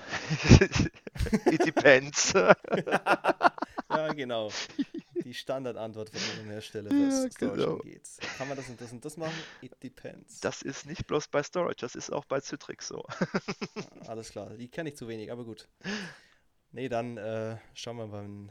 It 1.50 1.64
depends. 1.64 2.32
Ja, 3.90 4.12
genau. 4.12 4.50
Die 5.22 5.34
Standardantwort 5.34 6.10
von 6.10 6.20
unserem 6.20 6.50
Hersteller, 6.50 6.90
Ja, 6.90 7.24
was 7.24 7.32
Storage 7.34 7.62
genau. 7.62 7.76
angeht. 7.76 8.08
Kann 8.36 8.48
man 8.48 8.56
das 8.56 8.68
und 8.68 8.80
das 8.80 8.92
und 8.92 9.04
das 9.04 9.16
machen? 9.16 9.34
It 9.60 9.72
depends. 9.82 10.40
Das 10.40 10.62
ist 10.62 10.86
nicht 10.86 11.06
bloß 11.06 11.28
bei 11.28 11.42
Storage, 11.42 11.76
das 11.80 11.94
ist 11.94 12.10
auch 12.10 12.24
bei 12.24 12.40
Citrix 12.40 12.88
so. 12.88 13.04
Alles 14.08 14.30
klar, 14.30 14.50
die 14.50 14.68
kenne 14.68 14.88
ich 14.90 14.96
zu 14.96 15.06
wenig, 15.06 15.30
aber 15.30 15.44
gut. 15.44 15.68
Nee, 16.72 16.88
dann 16.88 17.18
äh, 17.18 17.56
schauen 17.74 17.98
wir 17.98 18.10
wann, 18.10 18.50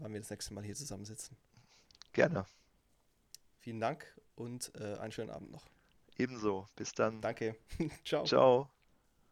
wann 0.00 0.12
wir 0.12 0.20
das 0.20 0.30
nächste 0.30 0.52
Mal 0.54 0.64
hier 0.64 0.74
zusammensitzen. 0.74 1.36
Gerne. 2.12 2.44
Vielen 3.58 3.78
Dank 3.80 4.06
und 4.34 4.72
äh, 4.74 4.96
einen 4.96 5.12
schönen 5.12 5.30
Abend 5.30 5.52
noch. 5.52 5.66
Ebenso. 6.18 6.66
Bis 6.76 6.92
dann. 6.92 7.20
Danke. 7.20 7.56
Ciao. 8.04 8.24
Ciao. 8.24 8.79